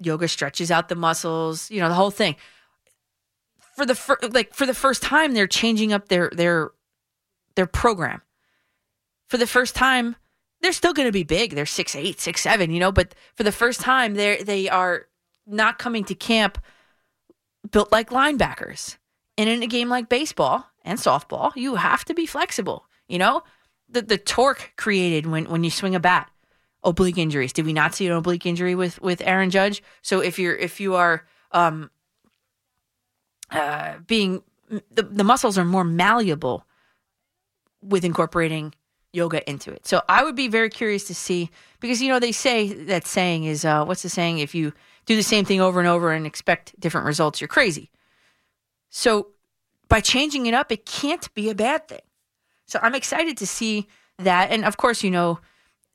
[0.00, 2.36] yoga stretches out the muscles you know the whole thing
[3.74, 6.70] for the fir- like for the first time they're changing up their their
[7.54, 8.20] their program
[9.28, 10.16] for the first time
[10.60, 13.42] they're still going to be big they're six eight six seven you know but for
[13.42, 15.06] the first time they they are
[15.46, 16.58] not coming to camp
[17.70, 18.96] built like linebackers.
[19.38, 22.86] And in a game like baseball and softball, you have to be flexible.
[23.08, 23.42] You know,
[23.88, 26.30] the the torque created when when you swing a bat.
[26.84, 27.52] Oblique injuries.
[27.52, 29.82] Did we not see an oblique injury with with Aaron Judge?
[30.02, 31.90] So if you're if you are um
[33.50, 34.42] uh being
[34.90, 36.64] the the muscles are more malleable
[37.82, 38.74] with incorporating
[39.12, 39.86] yoga into it.
[39.86, 43.44] So I would be very curious to see because you know they say that saying
[43.44, 44.72] is uh what's the saying if you
[45.06, 47.90] do the same thing over and over and expect different results, you're crazy.
[48.90, 49.28] So
[49.88, 52.00] by changing it up, it can't be a bad thing.
[52.66, 53.86] So I'm excited to see
[54.18, 54.50] that.
[54.50, 55.38] And of course, you know,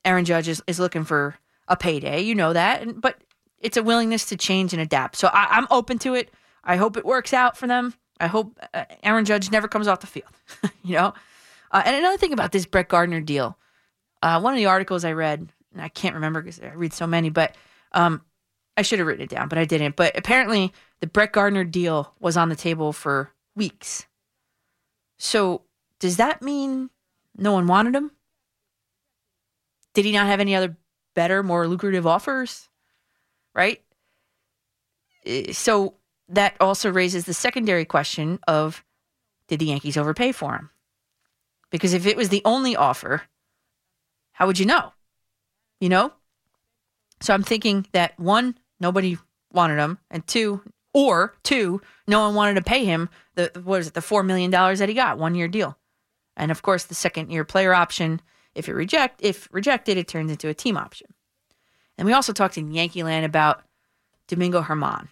[0.06, 1.36] Aaron Judge is, is looking for
[1.68, 2.22] a payday.
[2.22, 2.82] You know that.
[2.82, 3.18] And, but
[3.60, 5.16] it's a willingness to change and adapt.
[5.16, 6.32] So I, am open to it.
[6.64, 7.94] I hope it works out for them.
[8.20, 10.30] I hope uh, Aaron Judge never comes off the field.
[10.84, 11.14] you know?
[11.72, 13.58] Uh, and another thing about this Brett Gardner deal,
[14.22, 17.08] uh, one of the articles I read, and I can't remember because I read so
[17.08, 17.56] many, but
[17.94, 18.22] um,
[18.78, 19.96] I should have written it down, but I didn't.
[19.96, 24.06] But apparently, the Brett Gardner deal was on the table for weeks.
[25.18, 25.62] So,
[26.00, 26.90] does that mean
[27.38, 28.12] no one wanted him?
[29.94, 30.78] Did he not have any other
[31.16, 32.70] better, more lucrative offers?
[33.53, 33.82] Right?
[35.26, 35.95] Eh, so,
[36.30, 38.84] that also raises the secondary question of
[39.48, 40.70] did the Yankees overpay for him?
[41.70, 43.24] Because if it was the only offer,
[44.32, 44.94] how would you know?
[45.82, 46.14] You know?
[47.20, 49.18] So I'm thinking that one, nobody
[49.52, 50.61] wanted him, and two,
[50.94, 54.52] or two, no one wanted to pay him the what is it, the four million
[54.52, 55.78] dollars that he got, one year deal.
[56.36, 58.22] And of course the second year player option,
[58.56, 61.08] if it reject if rejected, it turns into a team option.
[61.98, 63.64] And we also talked in Yankee Land about
[64.28, 65.10] Domingo Germán,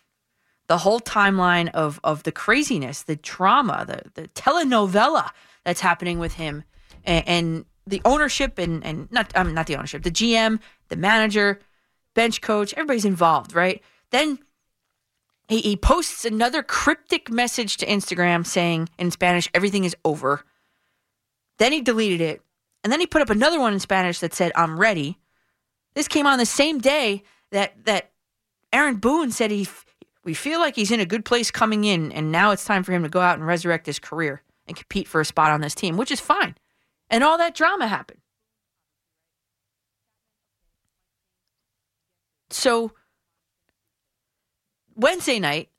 [0.68, 5.30] The whole timeline of of the craziness, the drama, the the telenovela
[5.64, 6.64] that's happening with him
[7.04, 10.60] and, and the ownership and and not um, not the ownership, the GM,
[10.90, 11.60] the manager,
[12.14, 13.82] bench coach, everybody's involved, right?
[14.12, 14.40] Then
[15.48, 20.44] he, he posts another cryptic message to Instagram saying in Spanish, everything is over.
[21.58, 22.42] Then he deleted it.
[22.84, 25.18] And then he put up another one in Spanish that said, I'm ready.
[25.96, 28.12] This came on the same day that that
[28.72, 29.68] Aaron Boone said he
[30.24, 32.92] we feel like he's in a good place coming in, and now it's time for
[32.92, 35.74] him to go out and resurrect his career and compete for a spot on this
[35.74, 36.56] team, which is fine.
[37.10, 38.20] And all that drama happened.
[42.52, 42.92] So
[44.96, 45.70] Wednesday night,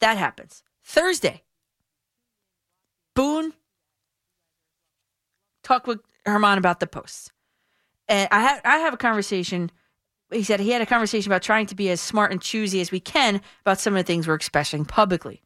[0.00, 0.62] that happens.
[0.84, 1.42] Thursday,
[3.14, 3.54] Boone
[5.62, 7.30] talked with Germán about the posts.
[8.08, 9.70] And I had I have a conversation.
[10.30, 12.90] He said he had a conversation about trying to be as smart and choosy as
[12.90, 15.42] we can about some of the things we're expressing publicly.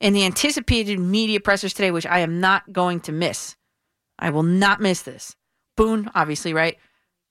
[0.00, 3.56] In the anticipated media pressers today, which I am not going to miss.
[4.18, 5.36] I will not miss this.
[5.76, 6.76] Boone, obviously, right?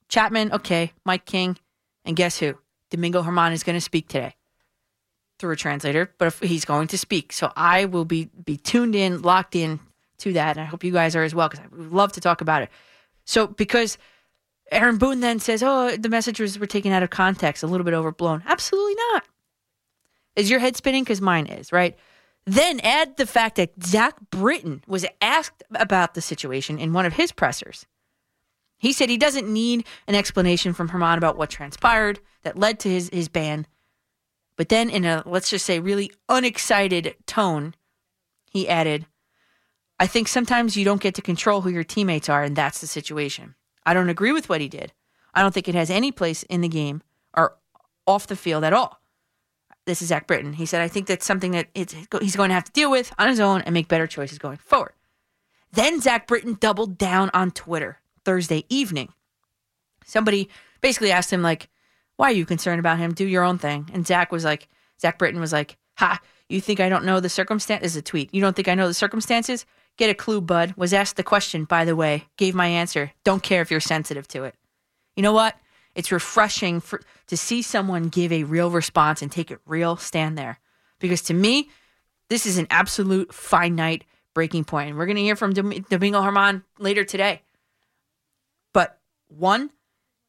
[0.08, 0.92] Chapman, okay.
[1.04, 1.58] Mike King,
[2.04, 2.58] and guess who?
[2.90, 4.34] Domingo Germán is going to speak today.
[5.38, 7.32] through a translator, but if he's going to speak.
[7.32, 9.80] So I will be be tuned in, locked in
[10.18, 12.20] to that, and I hope you guys are as well because I would love to
[12.20, 12.70] talk about it.
[13.24, 13.98] So because
[14.70, 17.94] Aaron Boone then says, "Oh, the messages were taken out of context, a little bit
[17.94, 19.24] overblown." Absolutely not.
[20.36, 21.04] Is your head spinning?
[21.04, 21.96] Because mine is, right?
[22.44, 27.14] Then add the fact that Zach Britton was asked about the situation in one of
[27.14, 27.86] his pressers.
[28.78, 32.88] He said he doesn't need an explanation from Germán about what transpired that led to
[32.88, 33.66] his, his ban.
[34.56, 37.74] But then, in a, let's just say, really unexcited tone,
[38.50, 39.06] he added,
[39.98, 42.86] I think sometimes you don't get to control who your teammates are, and that's the
[42.86, 43.54] situation.
[43.84, 44.92] I don't agree with what he did.
[45.34, 47.02] I don't think it has any place in the game
[47.34, 47.56] or
[48.06, 49.00] off the field at all.
[49.86, 50.54] This is Zach Britton.
[50.54, 53.28] He said, I think that's something that he's going to have to deal with on
[53.28, 54.92] his own and make better choices going forward.
[55.72, 59.12] Then Zach Britton doubled down on Twitter Thursday evening.
[60.04, 60.48] Somebody
[60.80, 61.68] basically asked him, like,
[62.16, 63.12] why are you concerned about him?
[63.12, 63.90] Do your own thing.
[63.92, 64.68] And Zach was like,
[65.00, 67.82] Zach Britton was like, ha, you think I don't know the circumstance?
[67.82, 68.32] This is a tweet.
[68.34, 69.66] You don't think I know the circumstances?
[69.96, 70.74] Get a clue, bud.
[70.76, 72.26] Was asked the question, by the way.
[72.36, 73.12] Gave my answer.
[73.24, 74.54] Don't care if you're sensitive to it.
[75.16, 75.56] You know what?
[75.94, 80.36] It's refreshing for, to see someone give a real response and take it real stand
[80.36, 80.60] there.
[80.98, 81.70] Because to me,
[82.28, 84.90] this is an absolute finite breaking point.
[84.90, 87.40] And we're going to hear from Domingo Germán later today.
[88.74, 89.70] But one,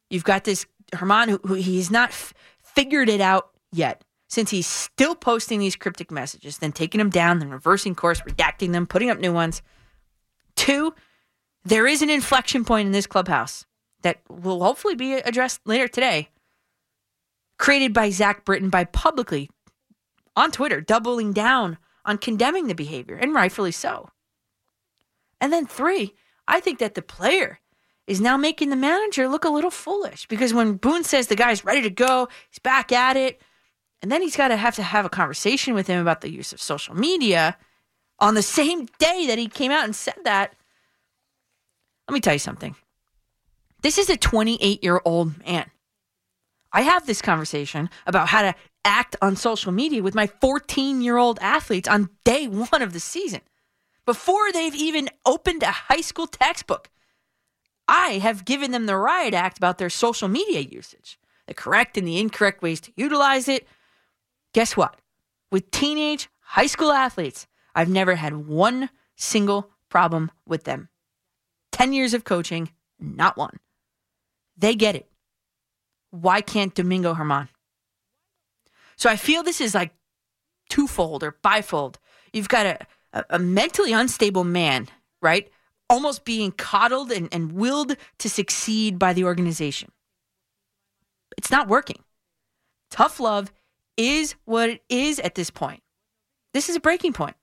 [0.08, 2.32] you've got this Germán who, who he's not f-
[2.62, 7.38] figured it out yet since he's still posting these cryptic messages, then taking them down,
[7.38, 9.62] then reversing course, redacting them, putting up new ones.
[10.54, 10.94] Two,
[11.64, 13.64] there is an inflection point in this clubhouse
[14.02, 16.28] that will hopefully be addressed later today,
[17.58, 19.50] created by Zach Britton by publicly
[20.36, 24.10] on Twitter, doubling down on condemning the behavior, and rightfully so.
[25.40, 26.14] And then three,
[26.46, 27.60] I think that the player
[28.06, 31.64] is now making the manager look a little foolish because when Boone says the guy's
[31.64, 33.40] ready to go, he's back at it,
[34.02, 36.52] and then he's got to have to have a conversation with him about the use
[36.52, 37.56] of social media
[38.18, 40.54] on the same day that he came out and said that.
[42.08, 42.74] Let me tell you something.
[43.82, 45.70] This is a 28 year old man.
[46.72, 48.54] I have this conversation about how to
[48.84, 53.00] act on social media with my 14 year old athletes on day one of the
[53.00, 53.40] season
[54.06, 56.88] before they've even opened a high school textbook.
[57.86, 62.06] I have given them the riot act about their social media usage, the correct and
[62.06, 63.66] the incorrect ways to utilize it,
[64.52, 64.96] Guess what?
[65.50, 70.88] With teenage high school athletes, I've never had one single problem with them.
[71.72, 73.58] 10 years of coaching, not one.
[74.56, 75.08] They get it.
[76.10, 77.48] Why can't Domingo Germán?
[78.96, 79.92] So I feel this is like
[80.68, 81.96] twofold or bifold.
[82.32, 82.78] You've got a,
[83.12, 84.88] a, a mentally unstable man,
[85.22, 85.50] right?
[85.88, 89.92] Almost being coddled and, and willed to succeed by the organization.
[91.36, 92.02] It's not working.
[92.90, 93.52] Tough love
[93.98, 95.82] is what it is at this point.
[96.54, 97.36] This is a breaking point.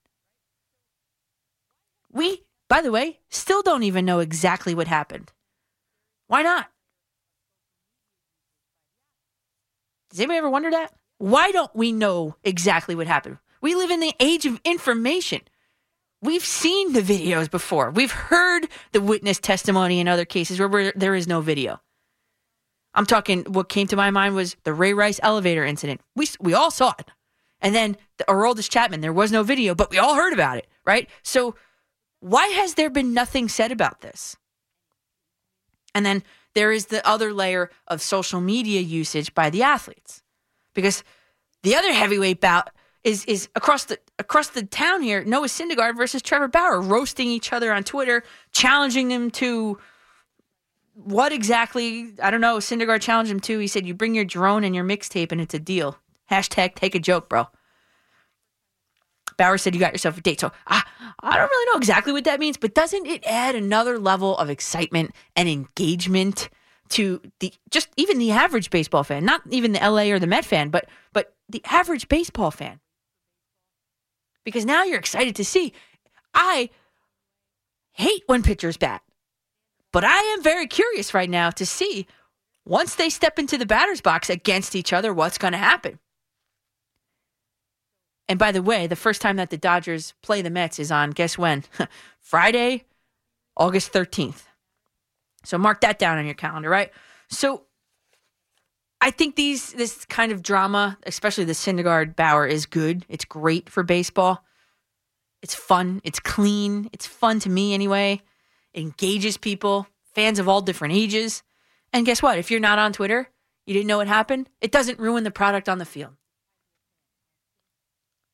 [2.12, 5.32] We, by the way, still don't even know exactly what happened.
[6.28, 6.68] Why not?
[10.10, 10.94] Does anybody ever wonder that?
[11.18, 13.38] Why don't we know exactly what happened?
[13.62, 15.42] We live in the age of information.
[16.22, 17.92] We've seen the videos before.
[17.92, 21.82] We've heard the witness testimony in other cases where there is no video.
[22.96, 23.44] I'm talking.
[23.44, 26.02] What came to my mind was the Ray Rice elevator incident.
[26.16, 27.12] We we all saw it,
[27.62, 29.02] and then the Aroldis Chapman.
[29.02, 31.10] There was no video, but we all heard about it, right?
[31.22, 31.56] So
[32.22, 34.38] why has there been nothing said about this?
[35.94, 40.24] And then there is the other layer of social media usage by the athletes,
[40.74, 41.04] because
[41.64, 42.70] the other heavyweight bout
[43.04, 45.24] is is across the across the town here.
[45.24, 49.78] Noah Syndergaard versus Trevor Bauer roasting each other on Twitter, challenging them to
[50.96, 52.14] what exactly?
[52.22, 52.58] I don't know.
[52.58, 53.60] Syndergaard challenged him too.
[53.60, 55.98] He said, "You bring your drone and your mixtape, and it's a deal."
[56.32, 57.48] Hashtag take a joke, bro.
[59.38, 60.84] Bauer said, "You got yourself a date." So I,
[61.20, 64.50] I don't really know exactly what that means, but doesn't it add another level of
[64.50, 66.50] excitement and engagement
[66.90, 70.46] to the just even the average baseball fan, not even the LA or the Met
[70.46, 72.80] fan, but but the average baseball fan?
[74.46, 75.74] Because now you're excited to see.
[76.34, 76.70] I
[77.92, 79.02] hate when pitchers bat.
[79.96, 82.06] But I am very curious right now to see
[82.66, 86.00] once they step into the batter's box against each other, what's going to happen.
[88.28, 91.12] And by the way, the first time that the Dodgers play the Mets is on,
[91.12, 91.64] guess when?
[92.20, 92.84] Friday,
[93.56, 94.44] August 13th.
[95.46, 96.92] So mark that down on your calendar, right?
[97.30, 97.64] So
[99.00, 103.06] I think these this kind of drama, especially the Syndergaard Bauer, is good.
[103.08, 104.44] It's great for baseball.
[105.42, 106.02] It's fun.
[106.04, 106.90] It's clean.
[106.92, 108.22] It's fun to me anyway
[108.76, 111.44] engages people, fans of all different ages.
[111.94, 112.38] And guess what?
[112.38, 113.30] If you're not on Twitter,
[113.66, 116.14] you didn't know what happened, it doesn't ruin the product on the field.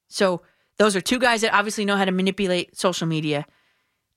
[0.09, 0.41] So
[0.77, 3.45] those are two guys that obviously know how to manipulate social media.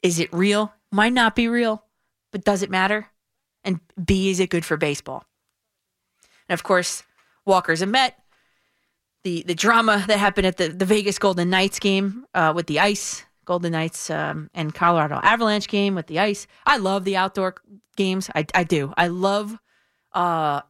[0.03, 0.73] Is it real?
[0.91, 1.85] Might not be real,
[2.33, 3.07] but does it matter?
[3.63, 5.25] And B, is it good for baseball?
[6.49, 7.03] And of course,
[7.47, 8.19] Walker's a Met.
[9.23, 12.81] The the drama that happened at the, the Vegas Golden Knights game uh, with the
[12.81, 16.47] ice, Golden Knights um, and Colorado Avalanche game with the ice.
[16.67, 17.57] I love the outdoor
[17.97, 18.31] games.
[18.35, 18.93] I, I do.
[18.97, 19.59] I love
[20.13, 20.61] uh,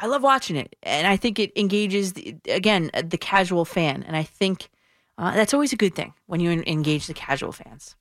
[0.00, 4.16] I love watching it, and I think it engages the, again the casual fan, and
[4.16, 4.70] I think
[5.18, 7.96] uh, that's always a good thing when you engage the casual fans.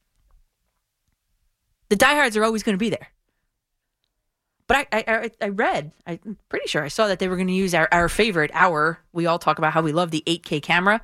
[1.90, 3.08] The diehards are always going to be there.
[4.68, 7.54] But I, I, I read, I'm pretty sure I saw that they were going to
[7.54, 11.02] use our, our favorite, our, we all talk about how we love the 8K camera.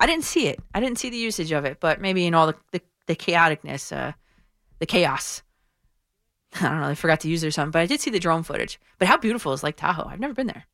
[0.00, 0.58] I didn't see it.
[0.74, 3.94] I didn't see the usage of it, but maybe in all the, the, the chaoticness,
[3.94, 4.12] uh,
[4.78, 5.42] the chaos.
[6.60, 8.18] I don't know, they forgot to use it or something, but I did see the
[8.18, 8.80] drone footage.
[8.98, 10.08] But how beautiful is Lake Tahoe?
[10.08, 10.64] I've never been there.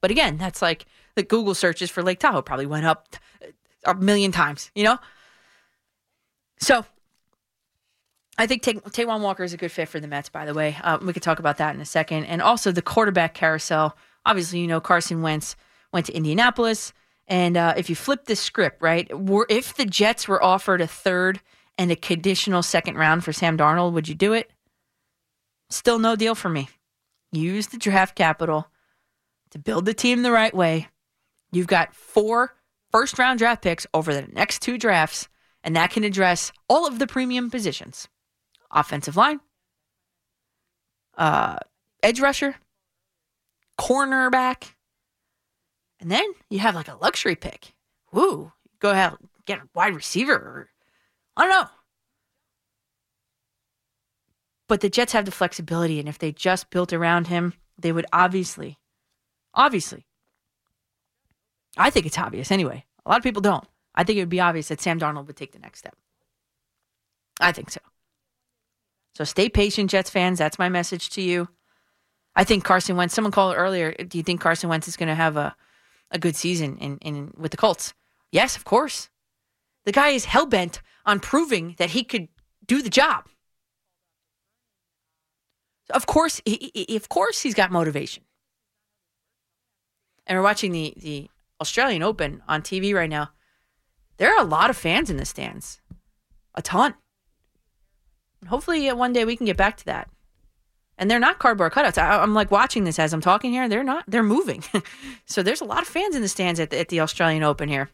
[0.00, 3.16] But again, that's like the Google searches for Lake Tahoe probably went up
[3.84, 4.98] a million times, you know?
[6.58, 6.84] So
[8.38, 10.76] I think Taijuan Walker is a good fit for the Mets, by the way.
[10.82, 12.24] Uh, we could talk about that in a second.
[12.24, 13.96] And also the quarterback carousel.
[14.26, 15.56] Obviously, you know, Carson Wentz
[15.92, 16.92] went to Indianapolis.
[17.28, 20.86] And uh, if you flip the script, right, were, if the Jets were offered a
[20.86, 21.40] third
[21.76, 24.50] and a conditional second round for Sam Darnold, would you do it?
[25.68, 26.68] Still no deal for me.
[27.32, 28.68] Use the draft capital
[29.50, 30.88] to build the team the right way.
[31.50, 32.54] You've got four
[32.92, 35.28] first round draft picks over the next two drafts,
[35.64, 38.08] and that can address all of the premium positions
[38.70, 39.40] offensive line,
[41.16, 41.56] uh,
[42.02, 42.56] edge rusher,
[43.78, 44.74] cornerback,
[46.00, 47.74] and then you have like a luxury pick.
[48.12, 49.14] Woo, go ahead,
[49.46, 50.34] get a wide receiver.
[50.34, 50.70] Or,
[51.36, 51.68] I don't know.
[54.68, 58.06] But the Jets have the flexibility, and if they just built around him, they would
[58.12, 58.78] obviously,
[59.54, 60.06] obviously,
[61.76, 62.84] I think it's obvious anyway.
[63.04, 63.66] A lot of people don't.
[63.94, 65.94] I think it would be obvious that Sam Darnold would take the next step.
[67.40, 67.80] I think so.
[69.14, 70.38] So stay patient, Jets fans.
[70.38, 71.48] That's my message to you.
[72.34, 73.14] I think Carson Wentz.
[73.14, 73.92] Someone called earlier.
[73.92, 75.56] Do you think Carson Wentz is going to have a,
[76.10, 77.94] a good season in, in with the Colts?
[78.32, 79.08] Yes, of course.
[79.84, 82.28] The guy is hell bent on proving that he could
[82.66, 83.28] do the job.
[85.90, 88.24] Of course, he, he- of course, he's got motivation.
[90.26, 93.30] And we're watching the the Australian Open on TV right now.
[94.16, 95.80] There are a lot of fans in the stands,
[96.54, 96.94] a ton.
[98.48, 100.10] Hopefully, uh, one day we can get back to that.
[100.98, 101.98] And they're not cardboard cutouts.
[101.98, 103.68] I, I'm like watching this as I'm talking here.
[103.68, 104.04] They're not.
[104.08, 104.64] They're moving.
[105.26, 107.68] so there's a lot of fans in the stands at the, at the Australian Open
[107.68, 107.90] here.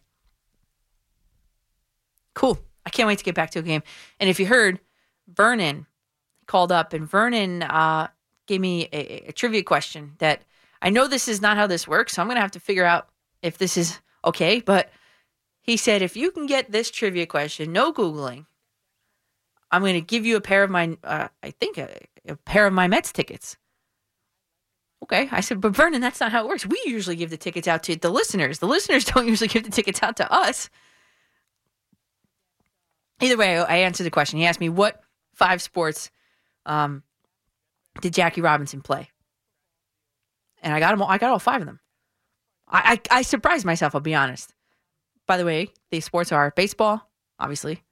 [2.35, 2.59] Cool.
[2.87, 3.83] I can't wait to get back to a game.
[4.21, 4.81] And if you heard,
[5.29, 5.87] Vernon
[6.47, 8.09] called up, and Vernon uh,
[8.47, 10.43] gave me a, a trivia question that
[10.81, 12.85] I know this is not how this works, so I'm going to have to figure
[12.85, 13.09] out
[13.41, 14.61] if this is okay.
[14.61, 14.91] But
[15.61, 18.47] he said, if you can get this trivia question, no Googling,
[19.73, 21.89] I'm going to give you a pair of my, uh, I think, a,
[22.29, 23.57] a pair of my Mets tickets.
[25.03, 25.29] Okay.
[25.33, 26.67] I said, but Vernon, that's not how it works.
[26.67, 28.59] We usually give the tickets out to the listeners.
[28.59, 30.71] The listeners don't usually give the tickets out to us.
[33.21, 34.39] Either way, I answered the question.
[34.39, 35.01] He asked me, what
[35.35, 36.11] five sports
[36.67, 37.03] um,
[38.01, 39.09] did Jackie Robinson play?
[40.61, 41.03] And I got them.
[41.03, 41.81] All, I got all five of them.
[42.69, 43.95] I, I I surprised myself.
[43.95, 44.55] I'll be honest.
[45.27, 47.83] By the way, these sports are baseball, obviously.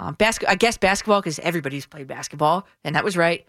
[0.00, 0.48] Um, basket.
[0.48, 3.46] I guess basketball because everybody's played basketball, and that was right.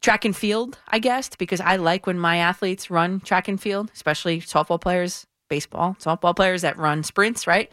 [0.00, 3.90] Track and field, I guessed, because I like when my athletes run track and field,
[3.94, 7.68] especially softball players, baseball, softball players that run sprints, right?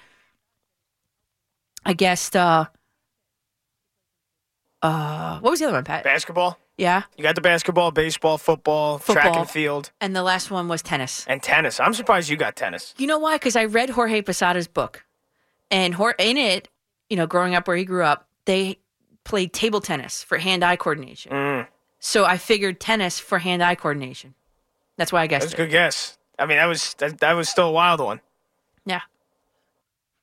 [1.85, 2.35] I guessed.
[2.35, 2.65] Uh,
[4.81, 6.03] uh, what was the other one, Pat?
[6.03, 6.57] Basketball.
[6.77, 10.81] Yeah, You got the basketball, baseball, football, track and field, and the last one was
[10.81, 11.25] tennis.
[11.27, 11.79] and tennis.
[11.79, 12.95] I'm surprised you got tennis.
[12.97, 13.35] You know why?
[13.35, 15.05] Because I read Jorge Posada's book,
[15.69, 16.69] and in it,
[17.11, 18.79] you know, growing up where he grew up, they
[19.25, 21.31] played table tennis for hand-eye coordination.
[21.31, 21.67] Mm,
[21.99, 24.33] So I figured tennis for hand-eye coordination.
[24.97, 26.17] That's why I guessed that's a good guess.
[26.39, 28.21] I mean, that was that, that was still a wild one.
[28.85, 29.01] Yeah.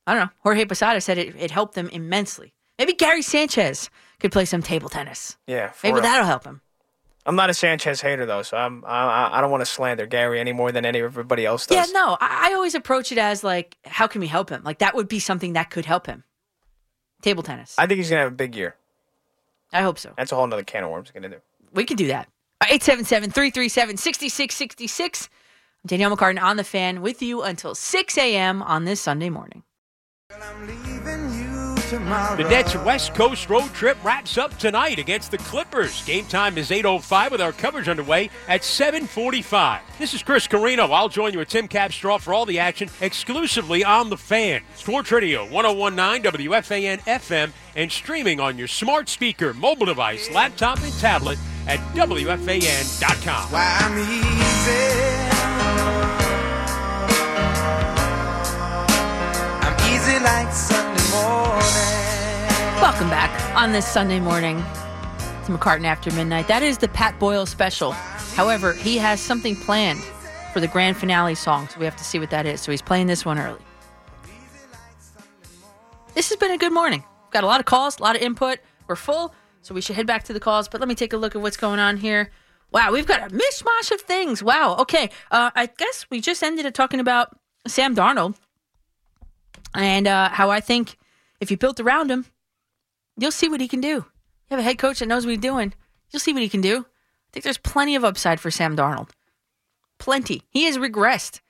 [0.07, 0.31] I don't know.
[0.41, 2.55] Jorge Posada said it, it helped them immensely.
[2.79, 5.37] Maybe Gary Sanchez could play some table tennis.
[5.47, 6.03] Yeah, Maybe real.
[6.03, 6.61] that'll help him.
[7.27, 10.07] I'm not a Sanchez hater though, so I'm I, I- I don't want to slander
[10.07, 11.77] Gary any more than any everybody else does.
[11.77, 14.63] Yeah, no, I, I always approach it as like, how can we help him?
[14.65, 16.25] Like that would be something that could help him.
[17.23, 17.75] Table tennis.
[17.79, 18.77] I think he's gonna have a big year.
[19.73, 20.13] I hope so.
[20.17, 21.11] That's a whole nother can of worms.
[21.11, 21.37] Gonna do.
[21.73, 22.29] We can do that.
[22.63, 25.29] 877 337 6666.
[25.87, 28.63] Danielle McCartan on the fan with you until 6 a.m.
[28.63, 29.63] on this Sunday morning.
[31.91, 36.05] The Nets West Coast road trip wraps up tonight against the Clippers.
[36.05, 39.81] Game time is 8.05 with our coverage underway at 7.45.
[39.99, 40.89] This is Chris Carino.
[40.89, 44.61] I'll join you with Tim Capstraw for all the action exclusively on The Fan.
[44.77, 50.93] Sports Radio 1019 WFAN FM and streaming on your smart speaker, mobile device, laptop, and
[50.95, 53.49] tablet at WFAN.com.
[60.23, 61.63] Like Sunday morning.
[62.83, 66.49] Welcome back on this Sunday morning It's McCartan After Midnight.
[66.49, 67.93] That is the Pat Boyle special.
[67.93, 70.01] However, he has something planned
[70.53, 72.61] for the grand finale song, so we have to see what that is.
[72.61, 73.61] So he's playing this one early.
[76.15, 77.05] This has been a good morning.
[77.27, 78.59] We've Got a lot of calls, a lot of input.
[78.89, 79.33] We're full,
[79.63, 80.67] so we should head back to the calls.
[80.67, 82.33] But let me take a look at what's going on here.
[82.73, 84.43] Wow, we've got a mishmash of things.
[84.43, 84.79] Wow.
[84.81, 85.11] Okay.
[85.31, 87.39] Uh, I guess we just ended up talking about
[87.69, 88.35] Sam Darnold
[89.79, 90.97] and uh, how I think
[91.41, 92.27] if you built around him,
[93.17, 93.89] you'll see what he can do.
[93.89, 94.05] You
[94.51, 95.73] have a head coach that knows what he's doing.
[96.11, 96.79] You'll see what he can do.
[96.79, 99.11] I think there's plenty of upside for Sam Darnold.
[99.99, 100.43] Plenty.
[100.51, 101.41] He has regressed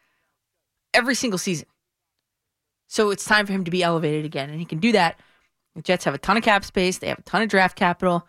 [0.93, 1.69] every single season.
[2.87, 4.51] So it's time for him to be elevated again.
[4.51, 5.19] And he can do that.
[5.75, 8.27] The Jets have a ton of cap space, they have a ton of draft capital.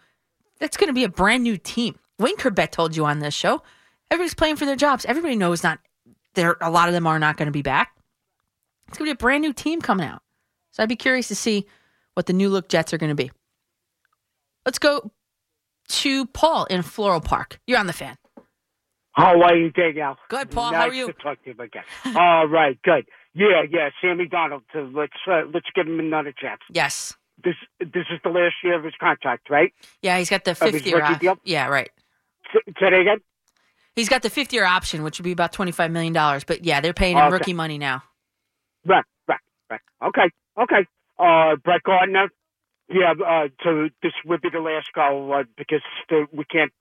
[0.59, 1.97] That's going to be a brand new team.
[2.19, 3.63] Wayne Chrebet told you on this show.
[4.11, 5.05] Everybody's playing for their jobs.
[5.05, 5.79] Everybody knows not
[6.35, 7.95] there a lot of them are not going to be back.
[8.89, 10.23] It's going to be a brand new team coming out.
[10.71, 11.67] So I'd be curious to see
[12.15, 13.31] what the new look Jets are going to be.
[14.65, 15.11] Let's go
[15.89, 17.59] to Paul in Floral Park.
[17.67, 18.17] You're on the fan.
[19.11, 20.17] How are you, Danielle?
[20.29, 20.71] Good, Paul.
[20.71, 21.07] Nice How are you?
[21.07, 21.83] to talk to you again.
[22.15, 23.05] All right, good.
[23.35, 23.89] Yeah, yeah.
[24.01, 24.63] Sammy Donald.
[24.73, 26.61] So let's uh, let's give him another chance.
[26.71, 27.15] Yes.
[27.43, 29.71] This this is the last year of his contract, right?
[30.01, 31.39] Yeah, he's got the fifth year rookie op- deal?
[31.43, 31.91] Yeah, right.
[32.53, 33.17] Say say that again.
[33.95, 36.43] He's got the fifth year option, which would be about twenty five million dollars.
[36.43, 37.33] But yeah, they're paying him Okay.
[37.33, 38.03] rookie money now.
[38.85, 39.81] Right, right, right.
[40.03, 40.87] Okay, okay.
[41.17, 42.29] Uh, Brett Gardner.
[42.89, 43.13] Yeah.
[43.13, 46.71] Uh, so this would be the last call uh, because the, we can't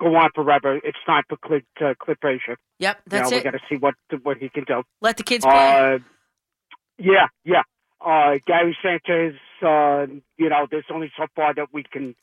[0.00, 0.76] go on forever.
[0.76, 2.58] It's time for Clint uh, Clint Frazier.
[2.78, 3.40] Yep, You that's know, it.
[3.40, 4.82] We got to see what what he can do.
[5.00, 5.52] Let the kids play.
[5.52, 5.98] Uh,
[6.98, 7.62] yeah, yeah.
[8.00, 9.34] Uh, Gary Sanchez.
[9.62, 12.14] Uh, you know, there's only so far that we can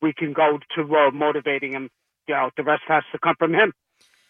[0.00, 1.90] we can go to uh, motivating him.
[2.28, 3.72] You know, the rest has to come from him.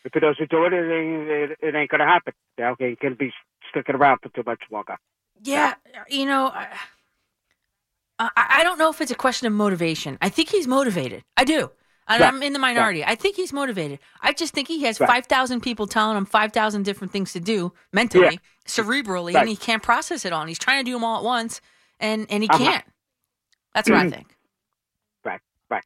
[0.06, 2.32] If he doesn't do it, it ain't, it, it ain't gonna happen.
[2.56, 3.32] You know, he can be
[3.68, 4.96] sticking around for too much longer.
[5.42, 5.74] Yeah,
[6.08, 6.70] you know, I,
[8.18, 10.16] I don't know if it's a question of motivation.
[10.22, 11.24] I think he's motivated.
[11.36, 11.70] I do.
[12.08, 12.28] And Right.
[12.28, 13.04] I'm in the minority.
[13.04, 13.98] I think he's motivated.
[14.22, 15.08] I just think he has Right.
[15.08, 18.38] 5,000 people telling him 5,000 different things to do mentally, Yeah.
[18.64, 19.40] cerebrally, Right.
[19.40, 20.40] and he can't process it all.
[20.40, 21.60] And he's trying to do them all at once,
[21.98, 22.64] and, and he Uh-huh.
[22.64, 22.84] can't.
[23.74, 24.10] That's what I Mhm.
[24.12, 24.36] think.
[25.24, 25.84] Right, right.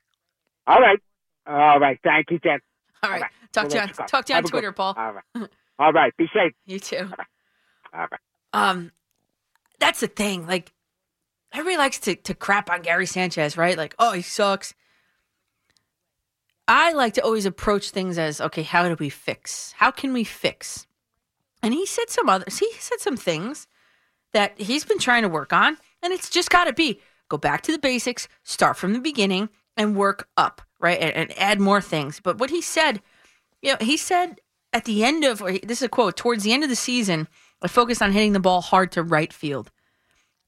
[0.67, 1.01] All right,
[1.47, 1.99] all right.
[2.05, 2.61] Thank you, Jen.
[3.03, 3.25] All right.
[3.53, 4.95] Talk to you on, talk to you on good Twitter, Paul.
[4.97, 5.49] All right.
[5.79, 6.17] All right.
[6.17, 6.53] Be safe.
[6.67, 7.11] You too.
[7.93, 8.21] All right.
[8.53, 8.93] Um,
[9.79, 10.47] that's the thing.
[10.47, 10.73] Like,
[11.53, 13.77] everybody likes to to crap on Gary Sanchez, right?
[13.77, 14.75] Like, oh, he sucks.
[16.69, 19.73] I like to always approach things as, okay, how do we fix?
[19.79, 20.87] How can we fix?
[21.65, 22.59] And he said some others.
[22.59, 23.67] He said some things
[24.33, 27.63] that he's been trying to work on, and it's just got to be go back
[27.63, 31.01] to the basics, start from the beginning, and work up, right?
[31.01, 32.21] And, and add more things.
[32.21, 33.03] But what he said,
[33.63, 34.41] you know, he said
[34.73, 37.29] at the end of this is a quote towards the end of the season,
[37.63, 39.71] I focused on hitting the ball hard to right field.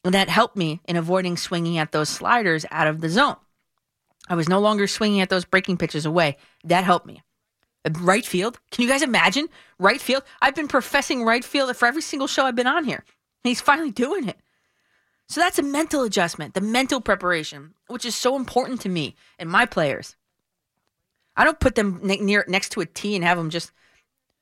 [0.05, 3.37] And that helped me in avoiding swinging at those sliders out of the zone.
[4.29, 6.37] I was no longer swinging at those breaking pitches away.
[6.65, 7.23] That helped me.
[8.01, 8.61] Right field.
[8.71, 9.49] Can you guys imagine?
[9.79, 10.23] Right field.
[10.41, 13.05] I've been professing right field for every single show I've been on here.
[13.45, 14.39] And he's finally doing it.
[15.29, 19.49] So that's a mental adjustment, the mental preparation, which is so important to me and
[19.49, 20.17] my players.
[21.36, 23.73] I don't put them ne- near next to a tee and have them just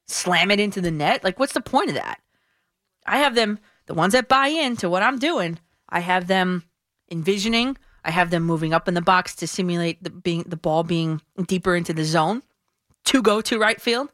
[0.09, 1.23] slam it into the net.
[1.23, 2.21] Like, what's the point of that?
[3.07, 6.65] I have them, the ones that buy into what I'm doing, I have them
[7.11, 7.77] envisioning.
[8.05, 11.21] I have them moving up in the box to simulate the being the ball being
[11.47, 12.43] deeper into the zone
[13.05, 14.09] to go to right field.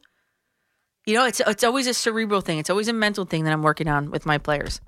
[1.05, 2.59] You know, it's it's always a cerebral thing.
[2.59, 4.81] It's always a mental thing that I'm working on with my players.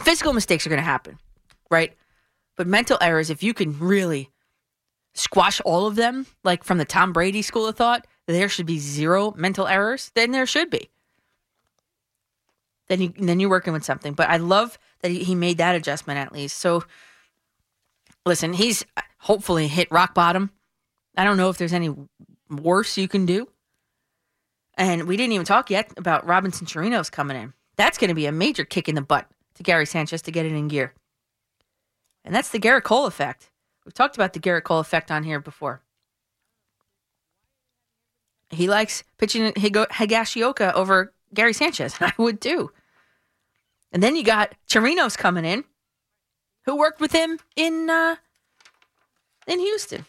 [0.00, 1.18] Physical mistakes are going to happen,
[1.70, 1.96] right?
[2.56, 4.30] But mental errors, if you can really
[5.14, 8.78] squash all of them, like from the Tom Brady school of thought, there should be
[8.78, 10.90] zero mental errors, then there should be.
[12.88, 14.14] Then you then you're working with something.
[14.14, 16.56] But I love that he, made that adjustment at least.
[16.58, 16.84] So
[18.24, 20.50] listen, he's uh, hopefully hit rock bottom.
[21.16, 21.94] I don't know if there's any
[22.48, 23.48] worse you can do.
[24.76, 27.52] And we didn't even talk yet about Robinson Chirinos coming in.
[27.76, 30.46] That's going to be a major kick in the butt to Gary Sanchez to get
[30.46, 30.94] it in gear.
[32.24, 33.50] And that's the Gerrit Cole effect.
[33.88, 35.80] We've talked about the Gerrit Cole effect on here before.
[38.50, 41.94] He likes pitching Higo- Higashioka over Gary Sanchez.
[42.00, 42.70] I would too.
[43.90, 45.64] And then you got Chirinos coming in,
[46.66, 48.16] who worked with him in uh,
[49.46, 50.04] in Houston.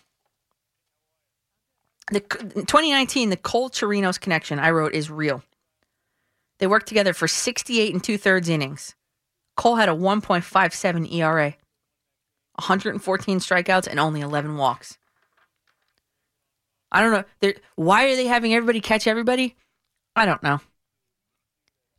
[2.12, 5.42] The 2019, the Cole Chirinos connection I wrote is real.
[6.58, 8.96] They worked together for 68 and two thirds innings.
[9.56, 11.56] Cole had a 1.57 ERA,
[12.60, 14.98] 114 strikeouts, and only 11 walks.
[16.92, 17.24] I don't know.
[17.40, 19.56] They're, why are they having everybody catch everybody?
[20.16, 20.60] I don't know.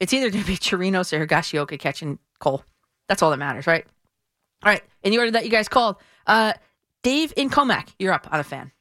[0.01, 2.65] It's either going to be Chirinos or Higashioka catching Cole.
[3.09, 3.85] That's all that matters, right?
[4.65, 4.83] All right.
[5.03, 6.55] In the order that you guys called, uh,
[7.03, 8.73] Dave in Commack, you're up on a fan.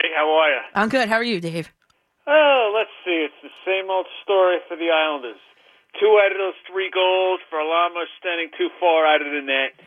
[0.00, 0.60] Hey, how are you?
[0.74, 1.08] I'm good.
[1.08, 1.72] How are you, Dave?
[2.26, 3.26] Oh, let's see.
[3.26, 5.40] It's the same old story for the Islanders.
[6.00, 9.78] Two out of those three goals for Alama standing too far out of the net.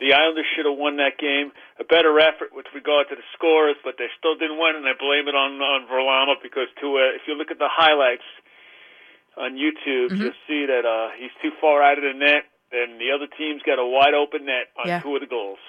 [0.00, 1.52] The Islanders should have won that game.
[1.78, 4.96] A better effort with regard to the scores, but they still didn't win, and I
[4.98, 8.24] blame it on on Verlama because to uh, if you look at the highlights
[9.36, 10.22] on YouTube, Mm-hmm.
[10.24, 13.62] you'll see that uh, he's too far out of the net, and the other team's
[13.62, 15.00] got a wide open net on Yeah.
[15.00, 15.60] two of the goals.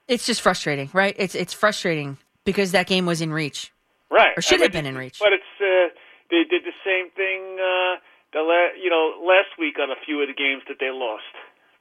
[0.07, 1.15] It's just frustrating, right?
[1.17, 3.71] It's it's frustrating because that game was in reach.
[4.09, 4.33] Right.
[4.35, 5.19] Or should I have been in reach.
[5.19, 5.87] But it's uh,
[6.29, 7.95] they did the same thing uh,
[8.33, 11.31] the la- you know last week on a few of the games that they lost.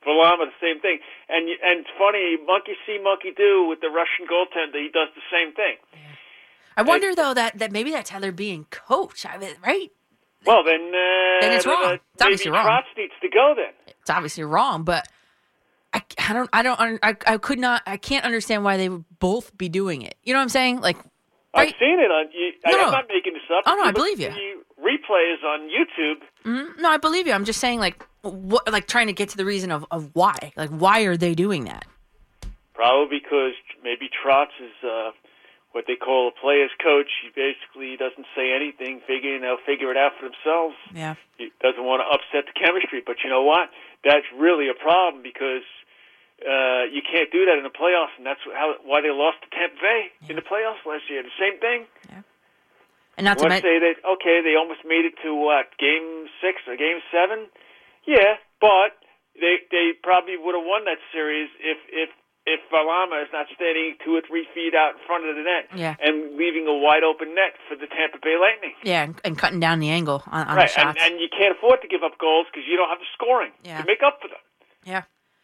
[0.06, 0.98] Valama, the same thing,
[1.28, 4.80] and and it's funny, monkey see, monkey do with the Russian goaltender.
[4.80, 5.76] He does the same thing.
[6.76, 9.90] I wonder though that, that maybe that's how they're being coached, I mean, right?
[10.46, 11.84] Well, then uh, Then it's then, wrong.
[11.92, 12.82] uh, It's obviously maybe wrong.
[12.82, 13.72] Trotz needs to go then.
[14.00, 15.06] It's obviously wrong, but
[15.92, 19.04] I, I don't I don't I, I could not I can't understand why they would
[19.18, 20.14] both be doing it.
[20.22, 20.80] You know what I'm saying?
[20.80, 20.96] Like
[21.52, 22.26] I've seen it on.
[22.32, 22.90] You, No, I'm no.
[22.92, 23.64] not making this up.
[23.66, 24.30] Oh, no, I believe you.
[24.30, 26.20] the Replays on YouTube.
[26.46, 27.32] mm, no, I believe you.
[27.34, 30.52] I'm just saying like what like trying to get to the reason of, of why.
[30.56, 31.86] Like why are they doing that?
[32.74, 35.10] Probably because maybe Trotz is uh,
[35.72, 37.10] what they call a player's coach.
[37.22, 40.76] He basically doesn't say anything, figuring they'll figure it out for themselves.
[40.94, 41.14] Yeah.
[41.36, 43.02] He doesn't want to upset the chemistry.
[43.04, 43.70] But you know what?
[44.04, 45.66] That's really a problem because
[46.40, 49.48] uh, you can't do that in the playoffs, and that's how why they lost to
[49.52, 51.22] Tampa Bay in the playoffs last year.
[51.22, 51.84] The same thing.
[53.20, 56.64] And not to Let's say that okay, they almost made it to what game six
[56.64, 57.52] or game seven.
[58.06, 58.96] Yeah, but
[59.40, 62.10] they they probably would have won that series if if
[62.46, 65.68] if Valama is not standing two or three feet out in front of the net
[65.76, 65.94] Yeah.
[66.00, 68.72] and leaving a wide open net for the Tampa Bay Lightning.
[68.82, 71.00] yeah, and, and cutting down the angle on, on right, the and, shots.
[71.04, 73.80] and you can't afford to give up goals because you don't have the scoring Yeah.
[73.80, 74.40] to make up for them.
[74.84, 75.02] Yeah.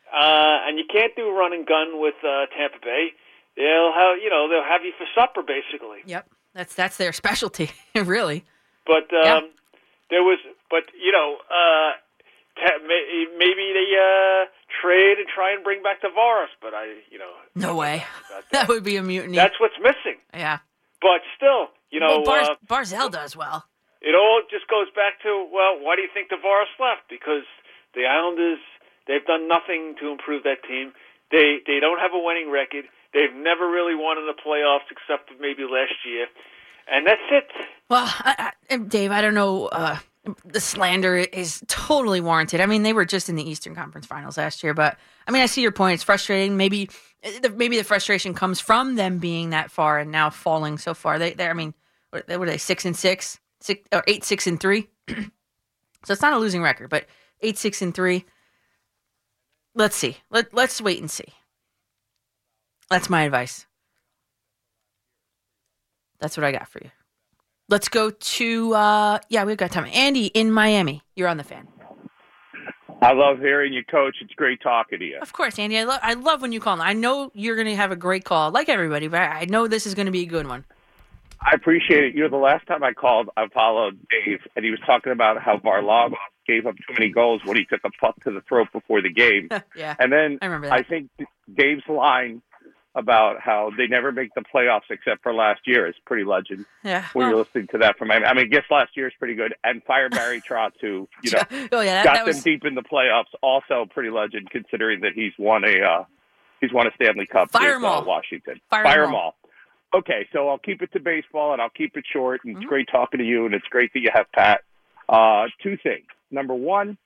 [0.09, 3.12] Uh, and you can't do run and gun with uh, Tampa Bay.
[3.57, 6.01] They'll have you know they'll have you for supper basically.
[6.07, 6.26] Yep.
[6.55, 8.44] That's that's their specialty, really.
[8.86, 9.51] But um,
[10.10, 10.39] there was,
[10.70, 11.93] but you know, uh,
[13.39, 14.47] maybe they uh,
[14.83, 16.52] trade and try and bring back the Tavares.
[16.60, 18.05] But I, you know, No way.
[18.52, 19.36] That would be a mutiny.
[19.36, 20.20] that's what's missing.
[20.35, 20.59] yeah.
[21.01, 23.65] But still, you know, well, Bar- uh, Barzal does well.
[24.01, 27.09] it all just goes back to well, why do you think Tavares left?
[27.10, 27.44] Because
[27.94, 28.59] the Islanders
[29.07, 30.93] they've done nothing to improve that team.
[31.31, 32.85] They they don't have a winning record.
[33.12, 36.26] They've never really won in the playoffs except maybe last year,
[36.89, 37.49] and that's it.
[37.89, 39.67] Well, I, I, Dave, I don't know.
[39.67, 39.97] Uh,
[40.44, 42.60] the slander is totally warranted.
[42.60, 45.42] I mean, they were just in the Eastern Conference Finals last year, but I mean,
[45.42, 45.94] I see your point.
[45.94, 46.56] It's frustrating.
[46.56, 46.90] Maybe,
[47.22, 51.18] the- maybe the frustration comes from them being that far and now falling so far.
[51.18, 51.74] They, they I mean,
[52.10, 52.58] what, are they?
[52.58, 54.88] Six and six, six or eight, six and three.
[55.08, 55.14] so
[56.08, 57.06] it's not a losing record, but
[57.40, 58.24] eight, six and three.
[59.74, 60.16] Let's see.
[60.30, 61.26] Let Let's wait and see.
[62.88, 63.66] That's my advice.
[66.20, 66.90] That's what I got for you.
[67.69, 69.86] Let's go to uh yeah, we've got time.
[69.93, 71.03] Andy in Miami.
[71.15, 71.69] You're on the fan.
[73.03, 74.17] I love hearing you, Coach.
[74.20, 75.19] It's great talking to you.
[75.20, 75.78] Of course, Andy.
[75.78, 76.81] I love I love when you call.
[76.81, 79.86] I know you're going to have a great call, like everybody, but I know this
[79.86, 80.65] is going to be a good one.
[81.41, 82.15] I appreciate it.
[82.15, 85.41] You know, the last time I called, I followed Dave, and he was talking about
[85.43, 86.15] how Varlamov
[86.47, 89.12] gave up too many goals when he took a puck to the throat before the
[89.12, 89.49] game.
[89.77, 89.95] yeah.
[89.99, 90.73] And then I remember that.
[90.73, 91.11] I think
[91.55, 92.43] Dave's line
[92.97, 96.65] about how they never make the playoffs except for last year is pretty legend.
[96.83, 97.05] Yeah.
[97.12, 99.55] When you're listening to that from I mean, I guess last year is pretty good.
[99.62, 101.42] And fire Barry Trotz, who you know
[101.73, 105.00] oh yeah, that, got that them was deep in the playoffs, also pretty legend considering
[105.02, 106.05] that he's won a uh,
[106.60, 108.02] he's won a Stanley Cup Fire with uh.
[108.07, 108.60] Washington.
[108.70, 109.20] Fire Fire 'em all.
[109.92, 110.00] all.
[110.00, 112.41] Okay, so I'll keep it to baseball and I'll keep it short.
[112.44, 112.62] And Mm-hmm.
[112.62, 114.62] it's great talking to you, and it's great that you have Pat.
[115.08, 116.07] Uh, two things.
[116.31, 116.99] Number one,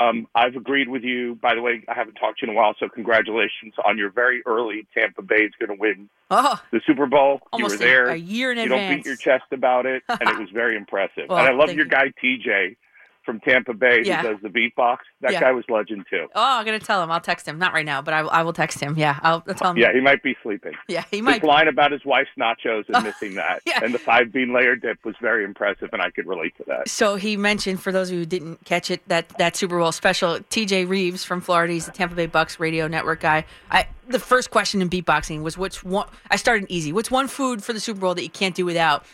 [0.00, 1.36] um, I've agreed with you.
[1.36, 4.10] By the way, I haven't talked to you in a while, so congratulations on your
[4.10, 7.40] very early Tampa Bay is going to win oh, the Super Bowl.
[7.52, 8.06] Almost you were there.
[8.08, 8.80] a- a year in you advance.
[8.80, 11.24] don't beat your chest about it, and it was very impressive.
[11.28, 12.76] Well, and I love your guy TJ,
[13.24, 14.22] from Tampa Bay Yeah.
[14.22, 14.98] who does the beatbox.
[15.20, 15.40] That Yeah.
[15.40, 16.26] guy was legend too.
[16.34, 17.10] Oh, I'm gonna tell him.
[17.10, 17.58] I'll text him.
[17.58, 18.94] Not right now, but I, will- I will text him.
[18.96, 19.76] Yeah, I'll, I'll tell him.
[19.78, 20.72] Yeah, he might be sleeping.
[20.88, 21.44] Yeah, he His might.
[21.44, 23.80] line about his wife's nachos and oh, missing that, Yeah.
[23.82, 26.88] and the five bean layer dip was very impressive, and I could relate to that.
[26.88, 29.92] So he mentioned, for those of you who didn't catch it, that that Super Bowl
[29.92, 30.40] special.
[30.50, 30.84] T.J.
[30.86, 33.44] Reeves from Florida, he's the Tampa Bay Bucs radio network guy.
[33.70, 36.92] I the first question in beatboxing was, "What's one?" I started easy.
[36.92, 39.04] What's one food for the Super Bowl that you can't do without?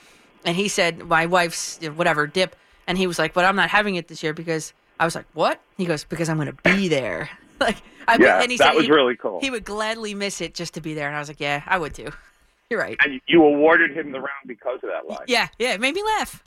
[0.44, 2.56] And he said, "My wife's whatever dip."
[2.88, 5.26] And he was like, "But I'm not having it this year because." I was like,
[5.32, 7.76] "What?" He goes, "Because I'm going to be there." like,
[8.08, 9.38] I, Yeah, and he that said was he- really cool.
[9.40, 11.78] He would gladly miss it just to be there, and I was like, "Yeah, I
[11.78, 12.10] would too."
[12.70, 12.96] You're right.
[13.04, 15.24] And you awarded him the round because of that line.
[15.28, 16.42] Yeah, yeah, it made me laugh.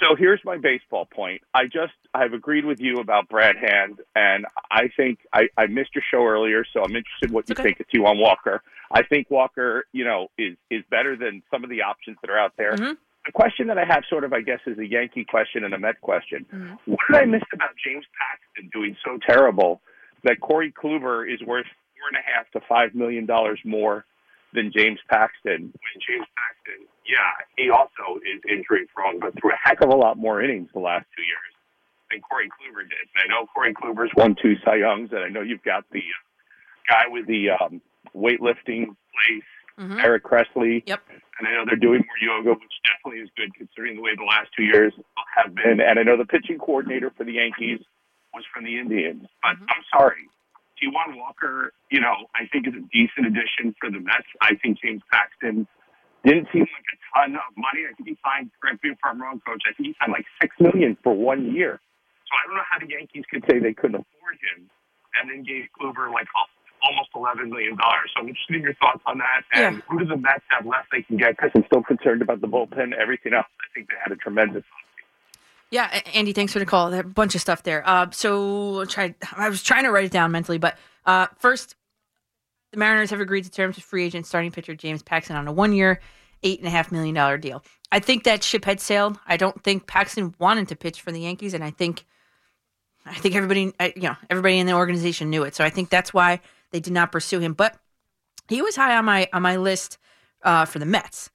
[0.00, 1.42] So here's my baseball point.
[1.54, 5.94] I just I've agreed with you about Brad Hand, and I think I, I missed
[5.94, 8.62] your show earlier, so I'm interested in what you think of Taijuan Walker.
[8.90, 12.38] I think Walker, you know, is is better than some of the options that are
[12.38, 12.72] out there.
[12.72, 12.92] Mm-hmm.
[13.24, 15.78] The question that I have, sort of, I guess, is a Yankee question and a
[15.78, 16.44] Met question.
[16.86, 19.80] What did I miss about James Paxton doing so terrible
[20.24, 24.04] that Corey Kluber is worth four and a half to five million dollars more
[24.54, 25.70] than James Paxton?
[25.70, 29.96] When James Paxton, yeah, he also is injury prone, but threw a heck of a
[29.96, 31.52] lot more innings the last two years
[32.10, 33.06] than Corey Kluber did.
[33.14, 36.02] And I know Corey Kluber's won two Cy Youngs, and I know you've got the
[36.02, 37.80] uh, guy with the um,
[38.14, 40.00] weightlifting place, Mm-hmm.
[40.00, 40.82] Eric Cressey.
[40.86, 41.00] Yep.
[41.38, 44.28] And I know they're doing more yoga, which definitely is good considering the way the
[44.28, 44.92] last two years
[45.34, 45.80] have been.
[45.80, 47.80] And I know the pitching coordinator for the Yankees
[48.34, 49.26] was from the Indians.
[49.40, 49.72] But mm-hmm.
[49.72, 50.28] I'm sorry.
[50.76, 54.28] Taijuan Walker, you know, I think is a decent addition for the Mets.
[54.40, 55.66] I think James Paxton
[56.24, 57.86] didn't seem like a ton of money.
[57.86, 60.26] I think he signed, correct me if I'm wrong, coach, I think he signed like
[60.40, 61.80] six million for one year.
[62.26, 64.70] So I don't know how the Yankees could say they couldn't afford him
[65.18, 66.51] and then gave Kluber like al-
[66.84, 68.10] almost eleven million dollars.
[68.14, 69.42] So I'm interested in your thoughts on that.
[69.52, 71.36] And who do the Mets have left they can get?
[71.36, 73.46] Because I'm still concerned about the bullpen, everything else.
[73.46, 74.64] I think they had a tremendous.
[75.70, 76.90] Yeah, Andy, thanks for the call.
[76.90, 77.82] There a bunch of stuff there.
[77.88, 81.76] Uh, so try, I was trying to write it down mentally, but uh, first,
[82.72, 85.52] the Mariners have agreed to terms with free agent starting pitcher James Paxton on a
[85.52, 86.00] one-year,
[86.42, 87.64] eight and a half million dollar deal.
[87.90, 89.18] I think that ship had sailed.
[89.26, 92.04] I don't think Paxton wanted to pitch for the Yankees, and I think,
[93.06, 95.54] I think everybody, you know, everybody in the organization knew it.
[95.54, 96.40] So I think that's why
[96.72, 97.52] they did not pursue him.
[97.52, 97.76] But
[98.48, 99.98] he was high on my on my list
[100.42, 101.30] uh, for the Mets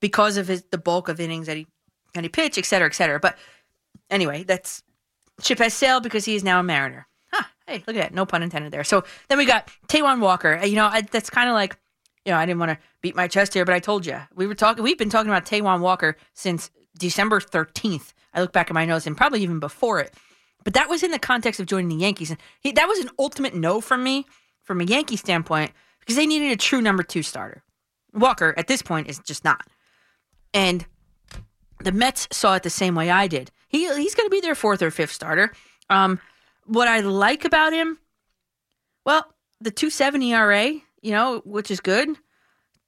[0.00, 1.66] because of his the bulk of innings that he
[2.14, 3.18] that he pitched, et cetera, et cetera.
[3.18, 3.38] But
[4.10, 4.82] anyway, that's
[5.42, 7.06] ship has sailed because he is now a Mariner.
[7.32, 8.14] Huh, hey, look at that.
[8.14, 8.84] No pun intended there.
[8.84, 10.60] So then we got Taijuan Walker.
[10.64, 11.78] You know, I, that's kind of like,
[12.26, 14.46] you know, I didn't want to beat my chest here, but I told you we
[14.46, 14.84] were talking.
[14.84, 18.12] We've been talking about Taijuan Walker since December thirteenth.
[18.34, 20.14] I look back at my notes and probably even before it.
[20.62, 23.08] But that was in the context of joining the Yankees, and he, that was an
[23.18, 24.26] ultimate no from me,
[24.70, 27.64] from a Yankee standpoint, because they needed a true number two starter.
[28.14, 29.66] Walker at this point is just not,
[30.54, 30.86] and
[31.80, 33.50] the Mets saw it the same way I did.
[33.66, 35.52] He he's going to be their fourth or fifth starter.
[35.88, 36.20] Um,
[36.66, 37.98] what I like about him,
[39.04, 39.26] well,
[39.60, 40.66] the 270 ERA,
[41.02, 42.06] you know, which is good.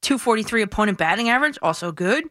[0.03, 2.27] 243 opponent batting average, also good.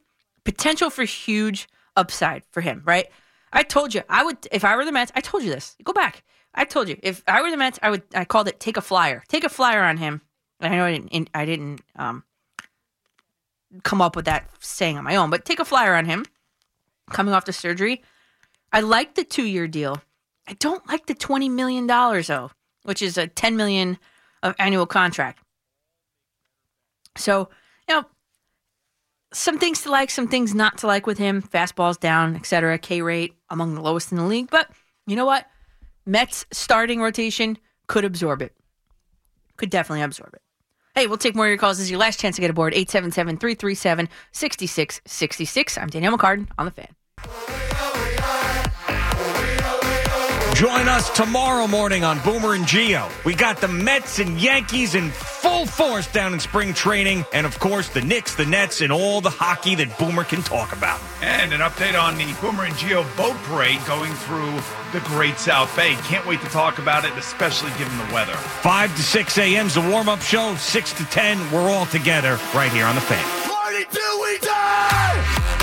[0.45, 3.07] Potential for huge upside for him, right?
[3.51, 5.11] I told you I would if I were the Mets.
[5.13, 5.75] I told you this.
[5.83, 6.23] Go back.
[6.53, 8.03] I told you if I were the Mets, I would.
[8.13, 9.23] I called it take a flyer.
[9.27, 10.21] Take a flyer on him.
[10.59, 11.29] And I know I didn't.
[11.33, 12.23] I didn't um,
[13.83, 16.25] come up with that saying on my own, but take a flyer on him
[17.09, 18.03] coming off the surgery.
[18.73, 20.01] I like the two year deal.
[20.47, 22.51] I don't like the twenty million dollars though,
[22.83, 23.97] which is a ten million
[24.43, 25.41] of annual contract.
[27.15, 27.49] So
[27.87, 28.05] you know,
[29.33, 31.41] some things to like, some things not to like with him.
[31.41, 32.77] Fastballs down, etc.
[32.77, 34.69] K rate among the lowest in the league, but
[35.07, 35.45] you know what?
[36.05, 37.57] Mets starting rotation
[37.87, 38.53] could absorb it.
[39.57, 40.41] Could definitely absorb it.
[40.95, 41.77] Hey, we'll take more of your calls.
[41.77, 42.73] This is your last chance to get aboard.
[42.73, 45.77] 877 337 6666.
[45.77, 47.60] I'm Danielle McCartan on the fan.
[50.61, 53.09] Join us tomorrow morning on Boomer and Gio.
[53.25, 57.57] We got the Mets and Yankees in full force down in spring training, and of
[57.57, 61.01] course the Knicks, the Nets, and all the hockey that Boomer can talk about.
[61.23, 64.53] And an update on the Boomer and Gio boat parade going through
[64.93, 65.95] the Great South Bay.
[66.03, 68.35] Can't wait to talk about it, especially given the weather.
[68.35, 70.53] 5 to 6 a.m.'s the warm up show.
[70.53, 73.49] 6 to 10, we're all together right here on the fan.
[73.49, 75.60] Party till we die!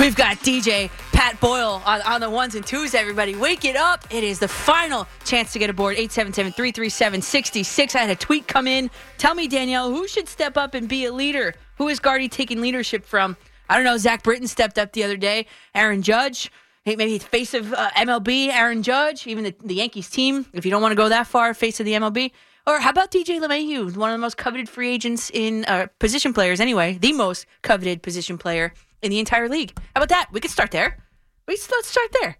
[0.00, 3.36] We've got DJ Pat Boyle on, on the ones and twos, everybody.
[3.36, 4.06] Wake it up.
[4.10, 7.94] It is the final chance to get aboard 877 337 66.
[7.94, 8.90] I had a tweet come in.
[9.18, 11.54] Tell me, Danielle, who should step up and be a leader?
[11.76, 13.36] Who is Gardy taking leadership from?
[13.68, 13.98] I don't know.
[13.98, 15.44] Zach Britton stepped up the other day.
[15.74, 16.50] Aaron Judge.
[16.86, 20.46] Maybe face of uh, MLB, Aaron Judge, even the, the Yankees team.
[20.54, 22.32] If you don't want to go that far, face of the MLB.
[22.66, 26.32] Or how about DJ LeMahieu, one of the most coveted free agents in uh, position
[26.32, 28.72] players anyway, the most coveted position player
[29.02, 29.76] in the entire league.
[29.94, 30.28] How about that?
[30.32, 30.98] We could start there.
[31.46, 32.36] We let's start there.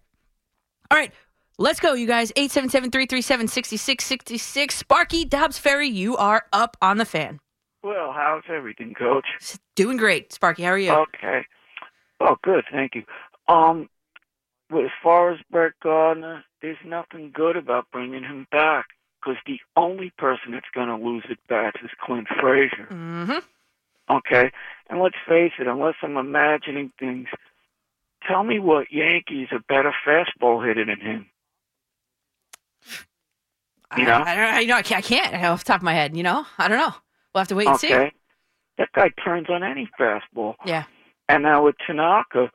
[0.91, 1.13] All right,
[1.59, 2.33] let's go, you guys.
[2.33, 4.73] 877-337-6666.
[4.73, 7.41] Sparky Dobbs Ferry, you are up on the fan.
[7.83, 9.25] Well, how's everything, Coach?
[9.75, 10.63] Doing great, Sparky.
[10.65, 10.93] How are you?
[10.93, 11.45] Okay.
[12.21, 12.65] Oh, good.
[12.71, 13.03] Thank you.
[13.49, 13.89] Um,
[14.71, 18.87] well, as far as Brett Gardner, there's nothing good about bringing him back
[19.21, 22.87] because the only person that's going to lose at bats is Clint Frazier.
[22.91, 23.39] Mm-hmm.
[24.17, 24.51] Okay,
[24.91, 27.29] and let's face it, unless I'm imagining things,
[28.27, 31.27] tell me what Yankees are better fastball hitter than him.
[33.97, 34.13] You know?
[34.13, 36.17] I, I, don't, I, know, I can't, I can't off the top of my head,
[36.17, 36.45] you know?
[36.59, 36.95] I don't know.
[37.35, 37.89] We'll have to wait and see.
[37.89, 40.55] That guy turns on any fastball.
[40.67, 40.85] Yeah.
[41.29, 42.51] And now with Tanaka,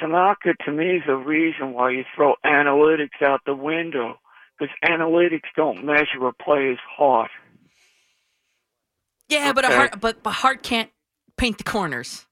[0.00, 4.18] Tanaka to me is the reason why you throw analytics out the window
[4.58, 7.30] because analytics don't measure a player's heart.
[9.28, 10.90] Yeah, but a heart, but but heart can't
[11.36, 12.26] paint the corners.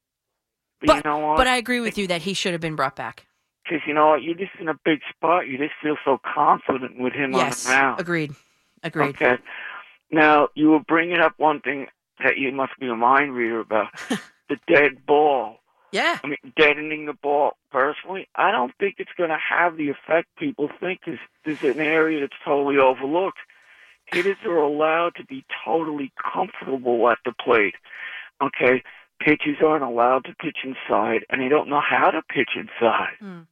[0.85, 1.37] But, you know what?
[1.37, 3.27] But I agree with you that he should have been brought back.
[3.65, 5.47] Because you know what, you're just in a big spot.
[5.47, 8.01] You just feel so confident with him yes, on the mound.
[8.01, 8.35] agreed,
[8.83, 9.11] agreed.
[9.11, 9.39] Okay.
[10.11, 11.87] Now you were bringing up one thing
[12.23, 13.89] that you must be a mind reader about:
[14.49, 15.59] the dead ball.
[15.93, 16.19] Yeah.
[16.25, 17.53] I mean, deadening the ball.
[17.71, 21.01] Personally, I don't think it's going to have the effect people think.
[21.07, 23.39] Is there's an area that's totally overlooked.
[24.07, 27.75] Hitters are allowed to be totally comfortable at the plate.
[28.43, 28.83] Okay.
[29.21, 33.47] Pitchers aren't allowed to pitch inside, and they don't know how to pitch inside.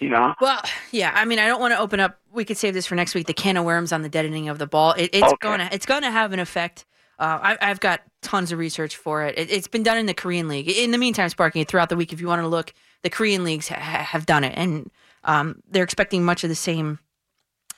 [0.00, 0.34] You know.
[0.40, 0.60] Well,
[0.90, 1.12] yeah.
[1.14, 2.18] I mean, I don't want to open up.
[2.32, 3.26] We could save this for next week.
[3.28, 4.92] The can of worms on the deadening of the ball.
[4.92, 5.36] It, it's Okay.
[5.40, 6.84] gonna it's gonna have an effect.
[7.18, 9.38] Uh, I, I've got tons of research for it.
[9.38, 9.50] it.
[9.50, 10.68] It's been done in the Korean League.
[10.68, 13.68] In the meantime, Sparky, throughout the week, if you want to look, the Korean leagues
[13.68, 14.90] ha- have done it, and
[15.22, 16.98] um, they're expecting much of the same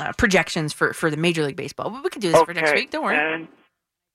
[0.01, 1.91] uh, projections for, for the Major League Baseball.
[1.91, 2.91] But we could do this for next week.
[2.91, 3.17] Don't worry.
[3.19, 3.49] And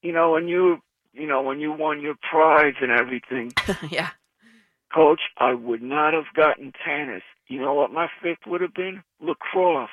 [0.01, 0.79] you know when you
[1.19, 3.53] you know when you won your prize and everything,
[3.89, 4.09] yeah.
[4.93, 7.21] Coach, I would not have gotten tennis.
[7.47, 9.03] You know what my fifth would have been?
[9.21, 9.89] Lacrosse.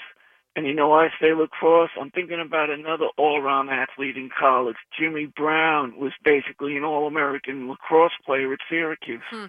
[0.55, 1.90] And you know why I say lacrosse?
[2.00, 4.76] I'm thinking about another all-around athlete in college.
[4.98, 9.20] Jimmy Brown was basically an all-American lacrosse player at Syracuse.
[9.28, 9.46] Hmm.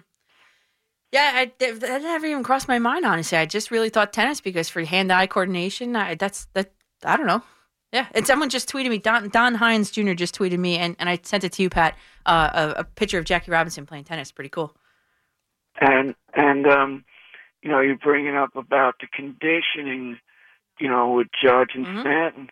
[1.10, 3.06] Yeah, I, that that never even crossed my mind.
[3.06, 6.72] Honestly, I just really thought tennis because for hand-eye coordination, I, that's that.
[7.02, 7.42] I don't know.
[7.92, 8.98] Yeah, and someone just tweeted me.
[8.98, 10.12] Don Don Hines Jr.
[10.12, 11.96] just tweeted me, and, and I sent it to you, Pat.
[12.26, 14.30] Uh, a, a picture of Jackie Robinson playing tennis.
[14.30, 14.74] Pretty cool.
[15.80, 17.04] and and um
[17.62, 20.18] you know you're bringing up about the conditioning
[20.80, 22.48] you know with judge and stanton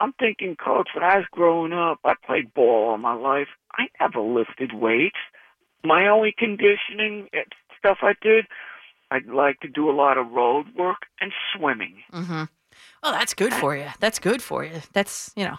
[0.00, 3.84] i'm thinking coach when i was growing up i played ball all my life i
[4.00, 5.18] never lifted weights
[5.84, 7.42] my only conditioning eh,
[7.78, 8.46] stuff i did
[9.10, 12.44] i'd like to do a lot of road work and swimming Mm-hmm.
[13.02, 13.86] Well, that's good for you.
[14.00, 14.80] That's good for you.
[14.92, 15.58] That's you know.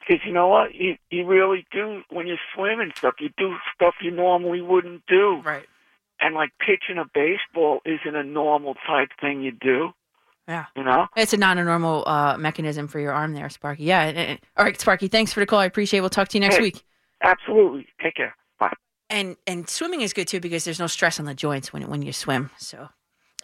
[0.00, 3.94] because you know what you you really do when you're swimming stuff you do stuff
[4.02, 5.66] you normally wouldn't do right
[6.20, 9.90] and like pitching a baseball isn't a normal type thing you do
[10.48, 10.66] Yeah.
[10.76, 13.84] you know It's a not a normal uh, mechanism for your arm there, Sparky.
[13.84, 14.02] Yeah.
[14.04, 15.08] and- and- all right, Sparky.
[15.08, 15.60] Thanks for the call.
[15.60, 15.98] I appreciate.
[15.98, 16.02] it.
[16.02, 16.82] We'll talk to you next Hey, week.
[17.22, 17.86] Absolutely.
[18.02, 18.34] Take care.
[18.58, 18.72] Bye.
[19.10, 22.02] And and swimming is good too because there's no stress on the joints when when
[22.02, 22.50] you swim.
[22.58, 22.88] So,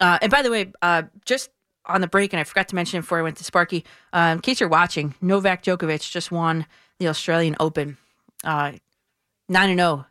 [0.01, 1.49] uh, and by the way, uh, just
[1.87, 4.41] on the break, and I forgot to mention before I went to Sparky, uh, in
[4.41, 6.65] case you're watching, Novak Djokovic just won
[6.99, 7.97] the Australian Open,
[8.43, 8.73] uh,
[9.49, 10.05] nine and zero.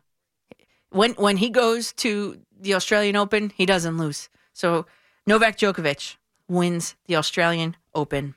[0.89, 4.29] When when he goes to the Australian Open, he doesn't lose.
[4.53, 4.85] So
[5.27, 6.15] Novak Djokovic
[6.47, 8.35] wins the Australian Open.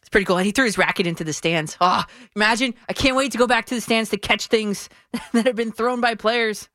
[0.00, 0.36] It's pretty cool.
[0.36, 1.76] And he threw his racket into the stands.
[1.80, 2.04] Oh,
[2.36, 2.74] imagine.
[2.88, 4.88] I can't wait to go back to the stands to catch things
[5.32, 6.68] that have been thrown by players.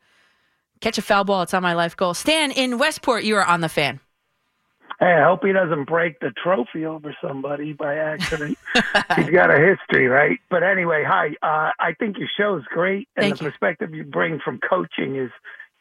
[0.81, 1.43] Catch a foul ball.
[1.43, 2.13] It's on my life goal.
[2.13, 4.01] Stan in Westport, you are on the fan.
[5.01, 8.55] Hey, I hope he doesn't break the trophy over somebody by accident.
[9.15, 10.37] He's got a history, right?
[10.51, 11.29] But anyway, hi.
[11.41, 13.49] Uh, I think your show is great, and Thank the you.
[13.49, 15.31] perspective you bring from coaching is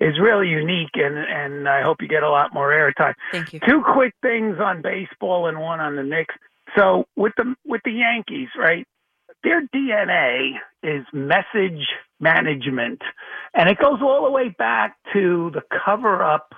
[0.00, 3.12] is really unique, and and I hope you get a lot more airtime.
[3.30, 3.60] Thank you.
[3.60, 6.34] Two quick things on baseball and one on the Knicks.
[6.74, 8.86] So with the with the Yankees, right?
[9.44, 11.86] Their DNA is message
[12.20, 13.02] management,
[13.52, 16.54] and it goes all the way back to the cover up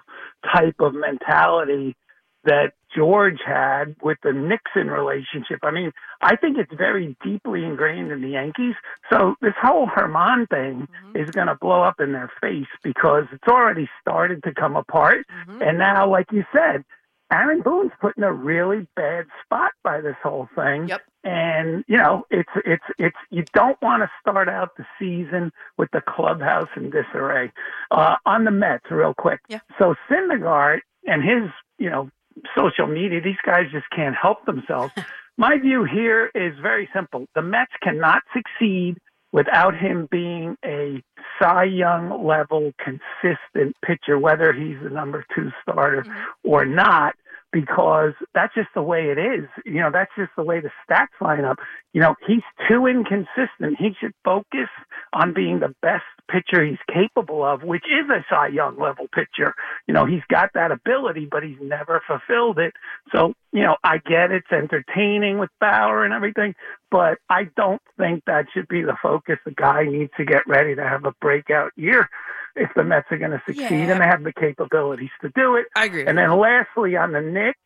[0.54, 1.96] type of mentality
[2.44, 5.60] that George had with the Nixon relationship.
[5.62, 8.74] I mean, I think it's very deeply ingrained in the Yankees.
[9.10, 13.48] So this whole Germán thing is going to blow up in their face because it's
[13.48, 15.24] already started to come apart.
[15.60, 16.84] And now, like you said,
[17.32, 20.88] Aaron Boone's put in a really bad spot by this whole thing.
[20.88, 21.00] Yep.
[21.24, 25.88] And you know, it's it's it's you don't want to start out the season with
[25.92, 27.50] the clubhouse in disarray.
[27.90, 29.40] Uh, on the Mets, real quick.
[29.48, 29.60] Yeah.
[29.78, 32.10] So Syndergaard and his, you know,
[32.56, 34.92] social media, these guys just can't help themselves.
[35.38, 37.26] my view here is very simple.
[37.34, 38.98] The Mets cannot succeed
[39.32, 41.02] without him being a
[41.40, 46.50] Cy Young level consistent pitcher, whether he's the number two starter mm-hmm.
[46.50, 47.14] or not,
[47.50, 49.48] because that's just the way it is.
[49.64, 51.58] You know, that's just the way the stats line up.
[51.92, 53.78] You know, he's too inconsistent.
[53.78, 54.68] He should focus
[55.12, 59.54] on being the best pitcher he's capable of, which is a Cy Young level pitcher.
[59.86, 62.72] You know, he's got that ability, but he's never fulfilled it.
[63.14, 66.54] So, you know, I get it's entertaining with Bauer and everything,
[66.90, 69.36] but I don't think that should be the focus.
[69.44, 72.08] The guy needs to get ready to have a breakout year
[72.56, 73.92] if the Mets are going to succeed Yeah.
[73.92, 75.66] and they have the capabilities to do it.
[75.76, 76.06] I agree.
[76.06, 77.58] And then lastly, on the Knicks,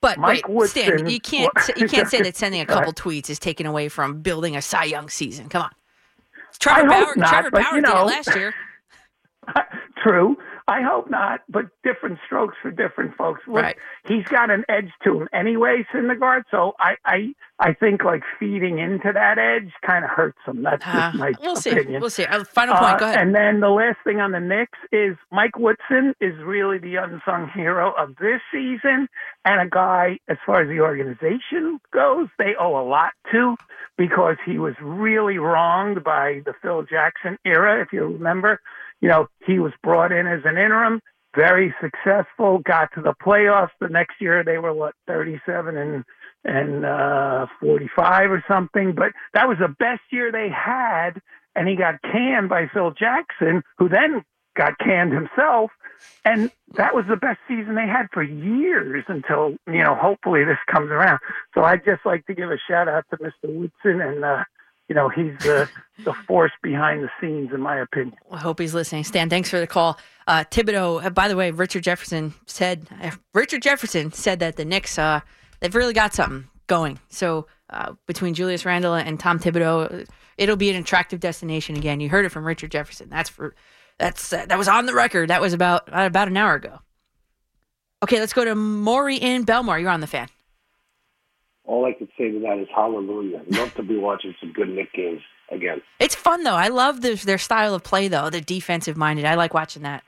[0.00, 3.30] But Mike wait, Stan, Woodson- you can't you can't say that sending a couple tweets
[3.30, 5.48] is taken away from building a Cy Young season.
[5.48, 5.70] Come on,
[6.62, 7.16] Trevor I Bauer.
[7.16, 8.00] not, Trevor but, Bauer you did know.
[8.02, 8.54] it last year.
[10.02, 10.36] True.
[10.68, 13.40] I hope not, but different strokes for different folks.
[13.46, 13.76] Look, Right.
[14.06, 16.42] He's got an edge to him anyway, Syndergaard.
[16.50, 20.62] So I, I, I think like feeding into that edge kind of hurts him.
[20.62, 21.74] That's Uh, just my we'll see.
[21.88, 22.24] We'll see.
[22.24, 22.94] Uh, final point.
[22.94, 23.18] Uh, Go ahead.
[23.20, 27.50] And then the last thing on the Knicks is Mike Woodson is really the unsung
[27.54, 29.08] hero of this season,
[29.44, 33.56] and a guy as far as the organization goes, they owe a lot to
[33.98, 37.82] because he was really wronged by the Phil Jackson era.
[37.82, 38.60] If you remember,
[39.02, 41.00] you know he was brought in as an interim,
[41.36, 43.70] very successful, got to the playoffs.
[43.80, 46.04] The next year they were what thirty-seven and
[46.44, 48.94] and uh, 45 or something.
[48.94, 51.20] But that was the best year they had,
[51.54, 54.24] and he got canned by Phil Jackson, who then
[54.56, 55.70] got canned himself.
[56.24, 60.58] And that was the best season they had for years until, you know, hopefully this
[60.70, 61.20] comes around.
[61.54, 63.44] So I'd just like to give a shout out to Mr.
[63.44, 64.44] Woodson and, uh,
[64.92, 65.66] you know, he's the,
[66.04, 68.14] the force behind the scenes, in my opinion.
[68.30, 69.04] I hope he's listening.
[69.04, 69.98] Stan, thanks for the call.
[70.26, 74.66] Uh, Thibodeau, uh, by the way, Richard Jefferson said, uh, Richard Jefferson said that the
[74.66, 75.20] Knicks, uh,
[75.60, 76.98] they've really got something going.
[77.08, 80.04] So uh, between Julius Randle and Tom Thibodeau, uh,
[80.36, 82.00] it'll be an attractive destination again.
[82.00, 83.08] You heard it from Richard Jefferson.
[83.08, 83.54] That's for,
[83.96, 85.30] that's, that was on the record.
[85.30, 86.80] That was about, about an hour ago.
[88.02, 89.80] Okay, let's go to Maury in Belmar.
[89.80, 90.28] You're on the fan.
[91.64, 93.42] All I could say to that is hallelujah.
[93.48, 95.80] Love to be watching some good Knick games again.
[96.00, 96.54] It's fun though.
[96.54, 98.30] I love their, their style of play though.
[98.30, 99.24] They're defensive minded.
[99.24, 100.02] I like watching that.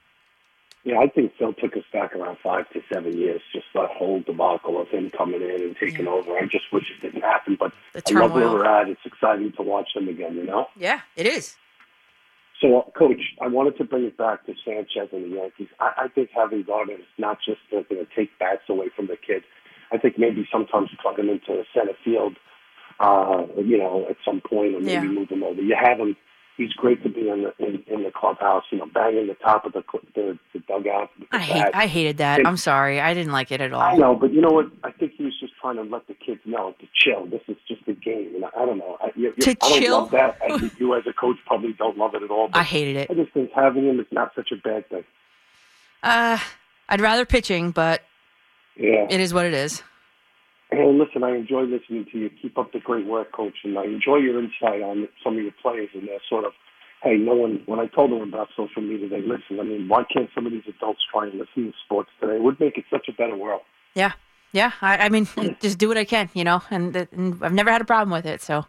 [0.85, 4.21] Yeah, I think Phil took us back around five to seven years, just that whole
[4.21, 6.37] debacle of him coming in and taking over.
[6.37, 8.89] I just wish it didn't happen, but The I love where we're at.
[8.91, 10.67] It's exciting to watch them again, you know?
[10.77, 11.57] Yeah, it is.
[12.61, 15.69] So, uh, Coach, I wanted to bring it back to Sanchez and the Yankees.
[15.81, 19.17] I, I think having Gardner is not just going to take bats away from the
[19.17, 19.43] kid.
[19.93, 22.37] I think maybe sometimes plug him into center field,
[23.01, 25.03] uh, you know, at some point, or maybe Yeah.
[25.03, 25.61] move him over.
[25.61, 26.17] You have him.
[26.57, 29.65] He's great to be in the in, in the clubhouse, you know, banging the top
[29.65, 29.83] of the
[30.15, 31.11] the, the dugout.
[31.19, 31.67] the I hate.
[31.75, 32.39] I hated that.
[32.41, 33.01] It- I'm sorry.
[33.01, 33.81] I didn't like it at all.
[33.81, 34.67] I know, but you know what?
[34.85, 37.27] I think he was just trying to let the kids know to chill.
[37.27, 38.97] This is just a game, and I, I don't know.
[39.01, 39.99] I, you, you- To I don't chill?
[40.03, 40.39] love that.
[40.49, 42.47] I, think you, as a coach, probably don't love it at all.
[42.47, 43.11] but I hated it.
[43.11, 45.03] I just think having him is not such a bad thing.
[46.05, 46.39] Uh,
[46.89, 48.03] I'd rather pitching, but
[48.77, 49.07] Yeah.
[49.11, 49.83] it is what it is.
[50.71, 52.31] Hey, listen, I enjoy listening to you.
[52.43, 55.53] Keep up the great work, coach, and I enjoy your insight on some of your
[55.63, 56.53] players and their sort of.
[57.03, 57.63] Hey, no one.
[57.67, 59.61] When I told them about social media, they listen.
[59.61, 62.37] I mean, why can't some of these adults try and listen to sports today?
[62.37, 63.61] It would make it such a better world.
[63.95, 64.13] Yeah,
[64.53, 64.73] yeah.
[64.81, 65.29] I, I mean,
[65.61, 66.63] just do what I can, you know.
[66.71, 68.65] And, and I've never had a problem with it, so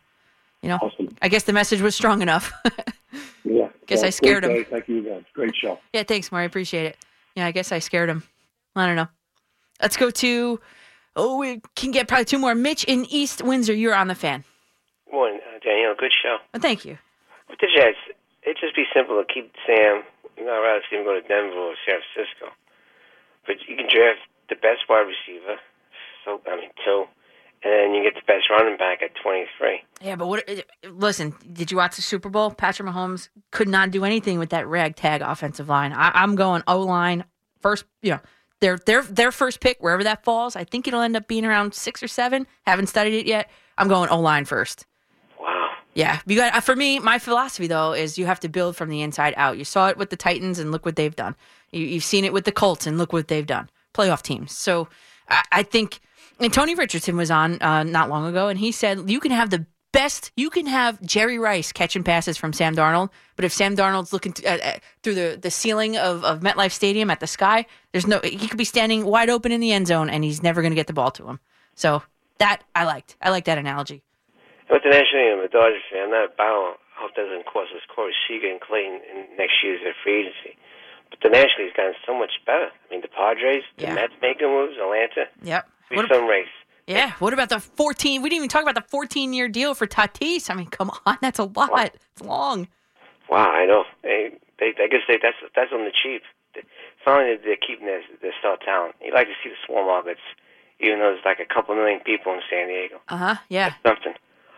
[0.62, 0.78] you know.
[0.82, 1.16] awesome.
[1.22, 2.52] I guess the message was strong enough.
[3.46, 3.70] Yeah.
[3.86, 4.66] Guess I scared him.
[4.70, 5.26] Thank you again.
[5.34, 5.78] Great show.
[5.94, 6.46] yeah, thanks, Maury.
[6.46, 6.98] Appreciate it.
[7.36, 8.24] Yeah, I guess I scared him.
[8.76, 9.08] I don't know.
[9.82, 10.60] Let's go to.
[11.16, 12.56] Oh, we can get probably two more.
[12.56, 13.74] Mitch in East Windsor.
[13.74, 14.44] You're on the fan.
[15.12, 15.96] Morning, uh, Danielle.
[15.98, 16.38] Good show.
[16.54, 16.98] Well, thank you.
[17.50, 17.98] With the Jets,
[18.44, 20.04] it'd just be simple to keep Sam.
[20.38, 22.52] You know, I'd rather see him go to Denver or San Francisco.
[23.48, 25.58] But you can draft the best wide receiver,
[26.24, 27.06] so I mean two,
[27.64, 29.82] and then you get the best running back at 23.
[30.02, 30.44] Yeah, but what?
[30.84, 32.52] Listen, did you watch the Super Bowl?
[32.52, 35.94] Patrick Mahomes could not do anything with that ragtag offensive line.
[35.94, 37.24] I, I'm going O line
[37.62, 37.86] first.
[38.02, 38.20] You know,
[38.62, 40.56] their their their first pick wherever that falls.
[40.56, 42.48] I think it'll end up being around six or seven.
[42.66, 43.50] Haven't studied it yet.
[43.78, 44.86] I'm going O line first.
[45.40, 45.72] Wow.
[45.94, 46.56] Yeah, you got.
[46.56, 49.58] uh, For me, my philosophy though is you have to build from the inside out.
[49.58, 51.36] You saw it with the Titans, and look what they've done.
[51.72, 53.70] You, you've seen it with the Colts, and look what they've done.
[53.94, 54.58] Playoff teams.
[54.58, 54.88] So
[55.30, 56.00] I, I think,
[56.40, 59.50] and Tony Richardson was on uh, not long ago, and he said you can have
[59.50, 59.66] the
[59.96, 60.32] best.
[60.36, 64.34] You can have Jerry Rice catching passes from Sam Darnold, but if Sam Darnold's looking
[64.34, 68.06] th- uh, uh, through the the ceiling of of MetLife Stadium at the sky, there's
[68.06, 68.20] no.
[68.24, 70.76] He could be standing wide open in the end zone, and he's never going to
[70.76, 71.40] get the ball to him.
[71.74, 72.04] So
[72.38, 73.16] that I liked.
[73.22, 74.04] I like that analogy.
[74.70, 76.12] With the National League, I'm a Dodgers fan.
[76.12, 79.94] That Bauer, I hope doesn't cost us Corey Seager and Clayton in next year's their
[80.04, 80.58] free agency.
[81.12, 82.70] But the National League's gotten so much better.
[82.74, 83.94] I mean, the Padres, the Yeah.
[83.94, 85.30] Mets making moves, Atlanta.
[85.44, 85.70] Yep.
[85.92, 86.50] Be some race.
[86.88, 87.14] Yeah.
[87.20, 88.22] What about the 14?
[88.22, 90.50] We didn't even talk about the 14 year deal for Tatis.
[90.50, 91.94] I mean, come on, that's a lot.
[91.94, 92.68] It's long.
[93.30, 93.84] Wow, I know.
[94.04, 96.22] They, they, I guess they, that's that's on the cheap.
[96.54, 96.62] They,
[97.04, 98.96] finally, they're keeping their, their star talent.
[99.04, 100.22] You like to see the small markets,
[100.80, 103.02] even though there's like a couple million people in San Diego.
[103.10, 103.36] Uh huh.
[103.50, 103.74] Yeah.
[103.86, 104.14] Something.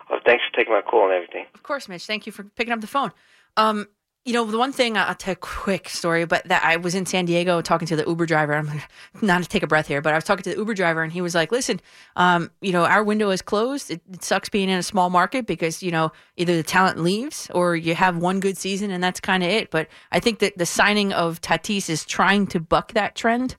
[0.09, 1.45] Oh, thanks for taking my call and everything.
[1.53, 2.05] Of course, Mitch.
[2.05, 3.11] Thank you for picking up the phone.
[3.57, 3.87] Um,
[4.27, 7.05] you know, the one thing I'll tell a quick story, but that I was in
[7.05, 8.55] San Diego talking to the Uber driver.
[8.55, 8.81] I'm
[9.21, 11.13] not to take a breath here, but I was talking to the Uber driver, and
[11.13, 11.79] he was like, "Listen,
[12.17, 13.89] um, you know, our window is closed.
[13.89, 17.49] It, it sucks being in a small market because you know either the talent leaves
[17.55, 19.71] or you have one good season, and that's kind of it.
[19.71, 23.55] But I think that the signing of Tatis is trying to buck that trend."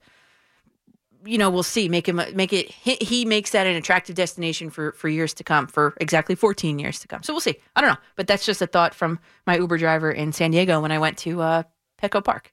[1.24, 1.88] You know, we'll see.
[1.88, 2.70] Make him make it.
[2.70, 6.78] He, he makes that an attractive destination for for years to come, for exactly 14
[6.78, 7.22] years to come.
[7.22, 7.56] So we'll see.
[7.76, 10.80] I don't know, but that's just a thought from my Uber driver in San Diego
[10.80, 11.62] when I went to uh,
[12.00, 12.52] Petco Park.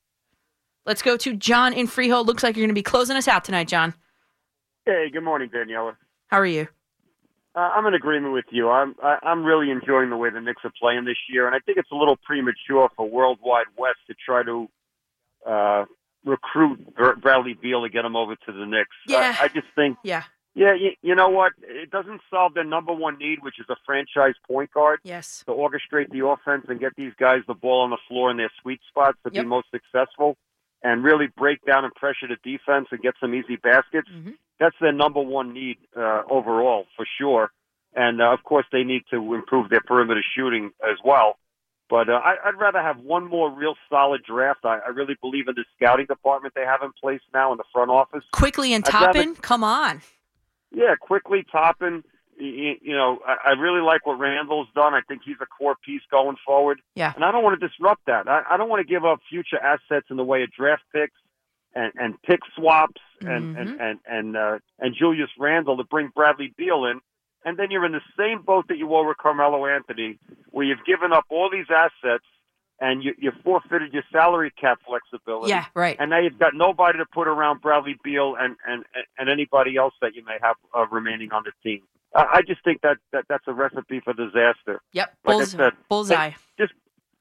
[0.86, 2.28] Let's go to John in Freehold.
[2.28, 3.94] Looks like you're going to be closing us out tonight, John.
[4.86, 5.96] Hey, good morning, Daniela.
[6.28, 6.68] How are you?
[7.56, 8.70] Uh, I'm in agreement with you.
[8.70, 11.60] I'm I, I'm really enjoying the way the Knicks are playing this year, and I
[11.60, 14.68] think it's a little premature for Worldwide West to try to
[15.46, 15.86] uh,
[16.26, 16.80] recruit
[17.22, 18.90] Bradley Beal to get him over to the Knicks.
[19.08, 19.36] Yeah.
[19.40, 20.24] I, I just think, Yeah.
[20.56, 21.54] yeah, you, you know what?
[21.62, 25.00] It doesn't solve their number one need, which is a franchise point guard.
[25.04, 25.44] Yes.
[25.48, 28.52] To orchestrate the offense and get these guys the ball on the floor in their
[28.62, 29.44] sweet spots to Yep.
[29.44, 30.36] be most successful,
[30.84, 34.10] and really break down and pressure the defense and get some easy baskets.
[34.14, 34.32] Mm-hmm.
[34.60, 37.52] That's their number one need uh, overall, for sure.
[37.96, 41.38] And uh, of course, they need to improve their perimeter shooting as well.
[41.90, 44.62] But uh, I, I'd rather have one more real solid draft.
[44.64, 47.64] I, I really believe in the scouting department they have in place now in the
[47.72, 48.24] front office.
[48.32, 50.02] Quickley and Toppin, come on.
[50.72, 52.04] Yeah, Quickley Toppin.
[52.38, 54.94] You, you know, I, I really like what Randle's done.
[54.94, 56.82] I think he's a core piece going forward.
[56.96, 57.14] Yeah.
[57.16, 58.28] And I don't want to disrupt that.
[58.28, 61.14] I, I don't want to give up future assets in the way of draft picks
[61.76, 66.54] and, and pick swaps and and and and, uh, and Julius Randle to bring Bradley
[66.58, 67.00] Beal in.
[67.46, 70.18] And then you're in the same boat that you were with Carmelo Anthony,
[70.50, 72.26] where you've given up all these assets
[72.82, 75.50] and you, you forfeited your salary cap flexibility.
[75.50, 75.96] Yeah, right.
[76.00, 78.84] And now you've got nobody to put around Bradley Beal and and
[79.18, 81.84] and anybody else that you may have uh, remaining on the team.
[82.14, 84.82] I I just think that, that that's a recipe for disaster.
[84.92, 85.14] Yep.
[85.24, 86.32] Like Bulls- said, bullseye.
[86.58, 86.74] Just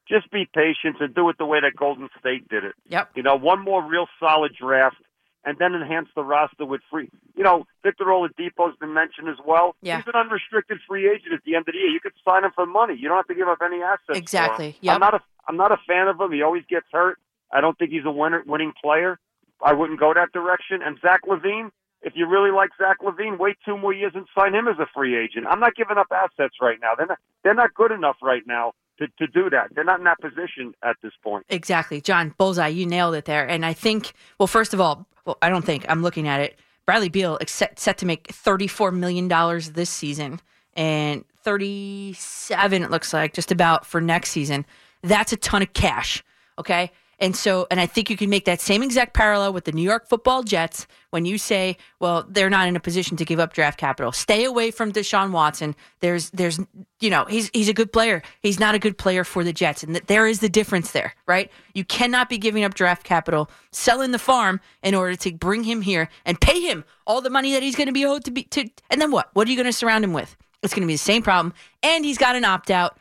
[0.08, 2.74] just be patient and do it the way that Golden State did it.
[2.88, 3.10] Yep.
[3.14, 4.96] You know, one more real solid draft,
[5.44, 7.10] and then enhance the roster with free.
[7.36, 9.76] You know, Victor Oladipo's been mentioned as well.
[9.82, 9.96] Yeah.
[9.98, 11.88] He's an unrestricted free agent at the end of the year.
[11.88, 12.96] You could sign him for money.
[12.98, 14.18] You don't have to give up any assets.
[14.18, 14.76] Exactly.
[14.80, 14.94] Yep.
[14.94, 16.32] I'm not a I'm not a fan of him.
[16.32, 17.18] He always gets hurt.
[17.52, 19.18] I don't think he's a winner, winning player.
[19.62, 20.80] I wouldn't go that direction.
[20.82, 21.70] And Zach LaVine,
[22.02, 24.86] if you really like Zach LaVine, wait two more years and sign him as a
[24.94, 25.46] free agent.
[25.48, 26.94] I'm not giving up assets right now.
[26.96, 29.74] They're not, they're not good enough right now to, to do that.
[29.74, 31.46] They're not in that position at this point.
[31.48, 32.00] Exactly.
[32.00, 33.46] John, bullseye, you nailed it there.
[33.48, 36.58] And I think, well, first of all, well, I don't think, I'm looking at it.
[36.86, 39.28] Bradley Beal set, set to make $34 million
[39.72, 40.40] this season
[40.74, 44.66] and 37 it looks like, just about for next season.
[45.02, 46.22] That's a ton of cash.
[46.58, 46.90] Okay.
[47.18, 49.82] And so, and I think you can make that same exact parallel with the New
[49.82, 53.52] York football Jets when you say, well, they're not in a position to give up
[53.52, 54.12] draft capital.
[54.12, 55.76] Stay away from Deshaun Watson.
[56.00, 56.58] There's, there's,
[57.00, 58.22] you know, he's, he's a good player.
[58.40, 59.82] He's not a good player for the Jets.
[59.82, 61.50] And th- there is the difference there, right?
[61.72, 65.82] You cannot be giving up draft capital, selling the farm in order to bring him
[65.82, 68.44] here and pay him all the money that he's going to be owed to be,
[68.44, 69.30] to, and then what?
[69.34, 70.36] What are you going to surround him with?
[70.62, 71.54] It's going to be the same problem.
[71.82, 72.98] And he's got an opt out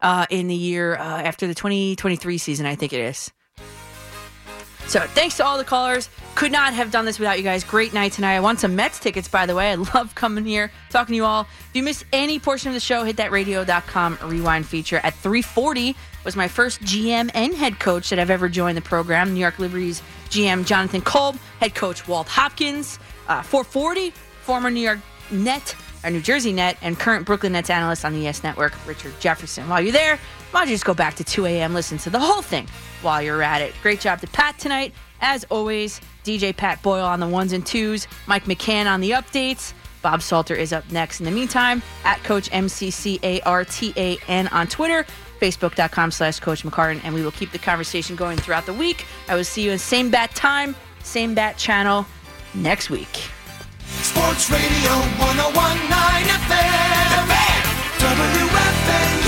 [0.00, 3.30] uh, in the year uh, after the 2023 season, I think it is.
[4.88, 6.08] So thanks to all the callers.
[6.34, 7.64] Could not have done this without you guys.
[7.64, 8.36] Great night tonight.
[8.36, 9.70] I want some Mets tickets, by the way.
[9.70, 11.42] I love coming here, talking to you all.
[11.42, 14.96] If you missed any portion of the show, hit that radio.com rewind feature.
[14.98, 19.32] At 340 was my first GM and head coach that I've ever joined the program.
[19.34, 22.98] New York Liberty's GM Jonathan Kolb, head coach Walt Hopkins.
[23.28, 24.10] Uh, 440,
[24.42, 24.98] former New York
[25.30, 25.74] Net,
[26.04, 29.68] or New Jersey Net, and current Brooklyn Nets analyst on the YES Network, Richard Jefferson.
[29.68, 30.18] While you're there,
[30.50, 32.66] why don't you just go back to 2 a.m., listen to the whole thing
[33.02, 33.74] while you're at it.
[33.82, 34.92] Great job to Pat tonight.
[35.20, 39.72] As always, DJ Pat Boyle on the ones and twos, Mike McCann on the updates.
[40.02, 41.20] Bob Salter is up next.
[41.20, 45.06] In the meantime, at Coach M-C-C-A-R-T-A-N on Twitter,
[45.40, 49.06] Facebook.com slash Coach McCartan, and we will keep the conversation going throughout the week.
[49.28, 50.74] I will see you in same bat time,
[51.04, 52.04] same bat channel
[52.54, 53.30] next week.
[54.00, 56.92] Sports Radio 1019 FM.
[58.00, 59.21] WFAN.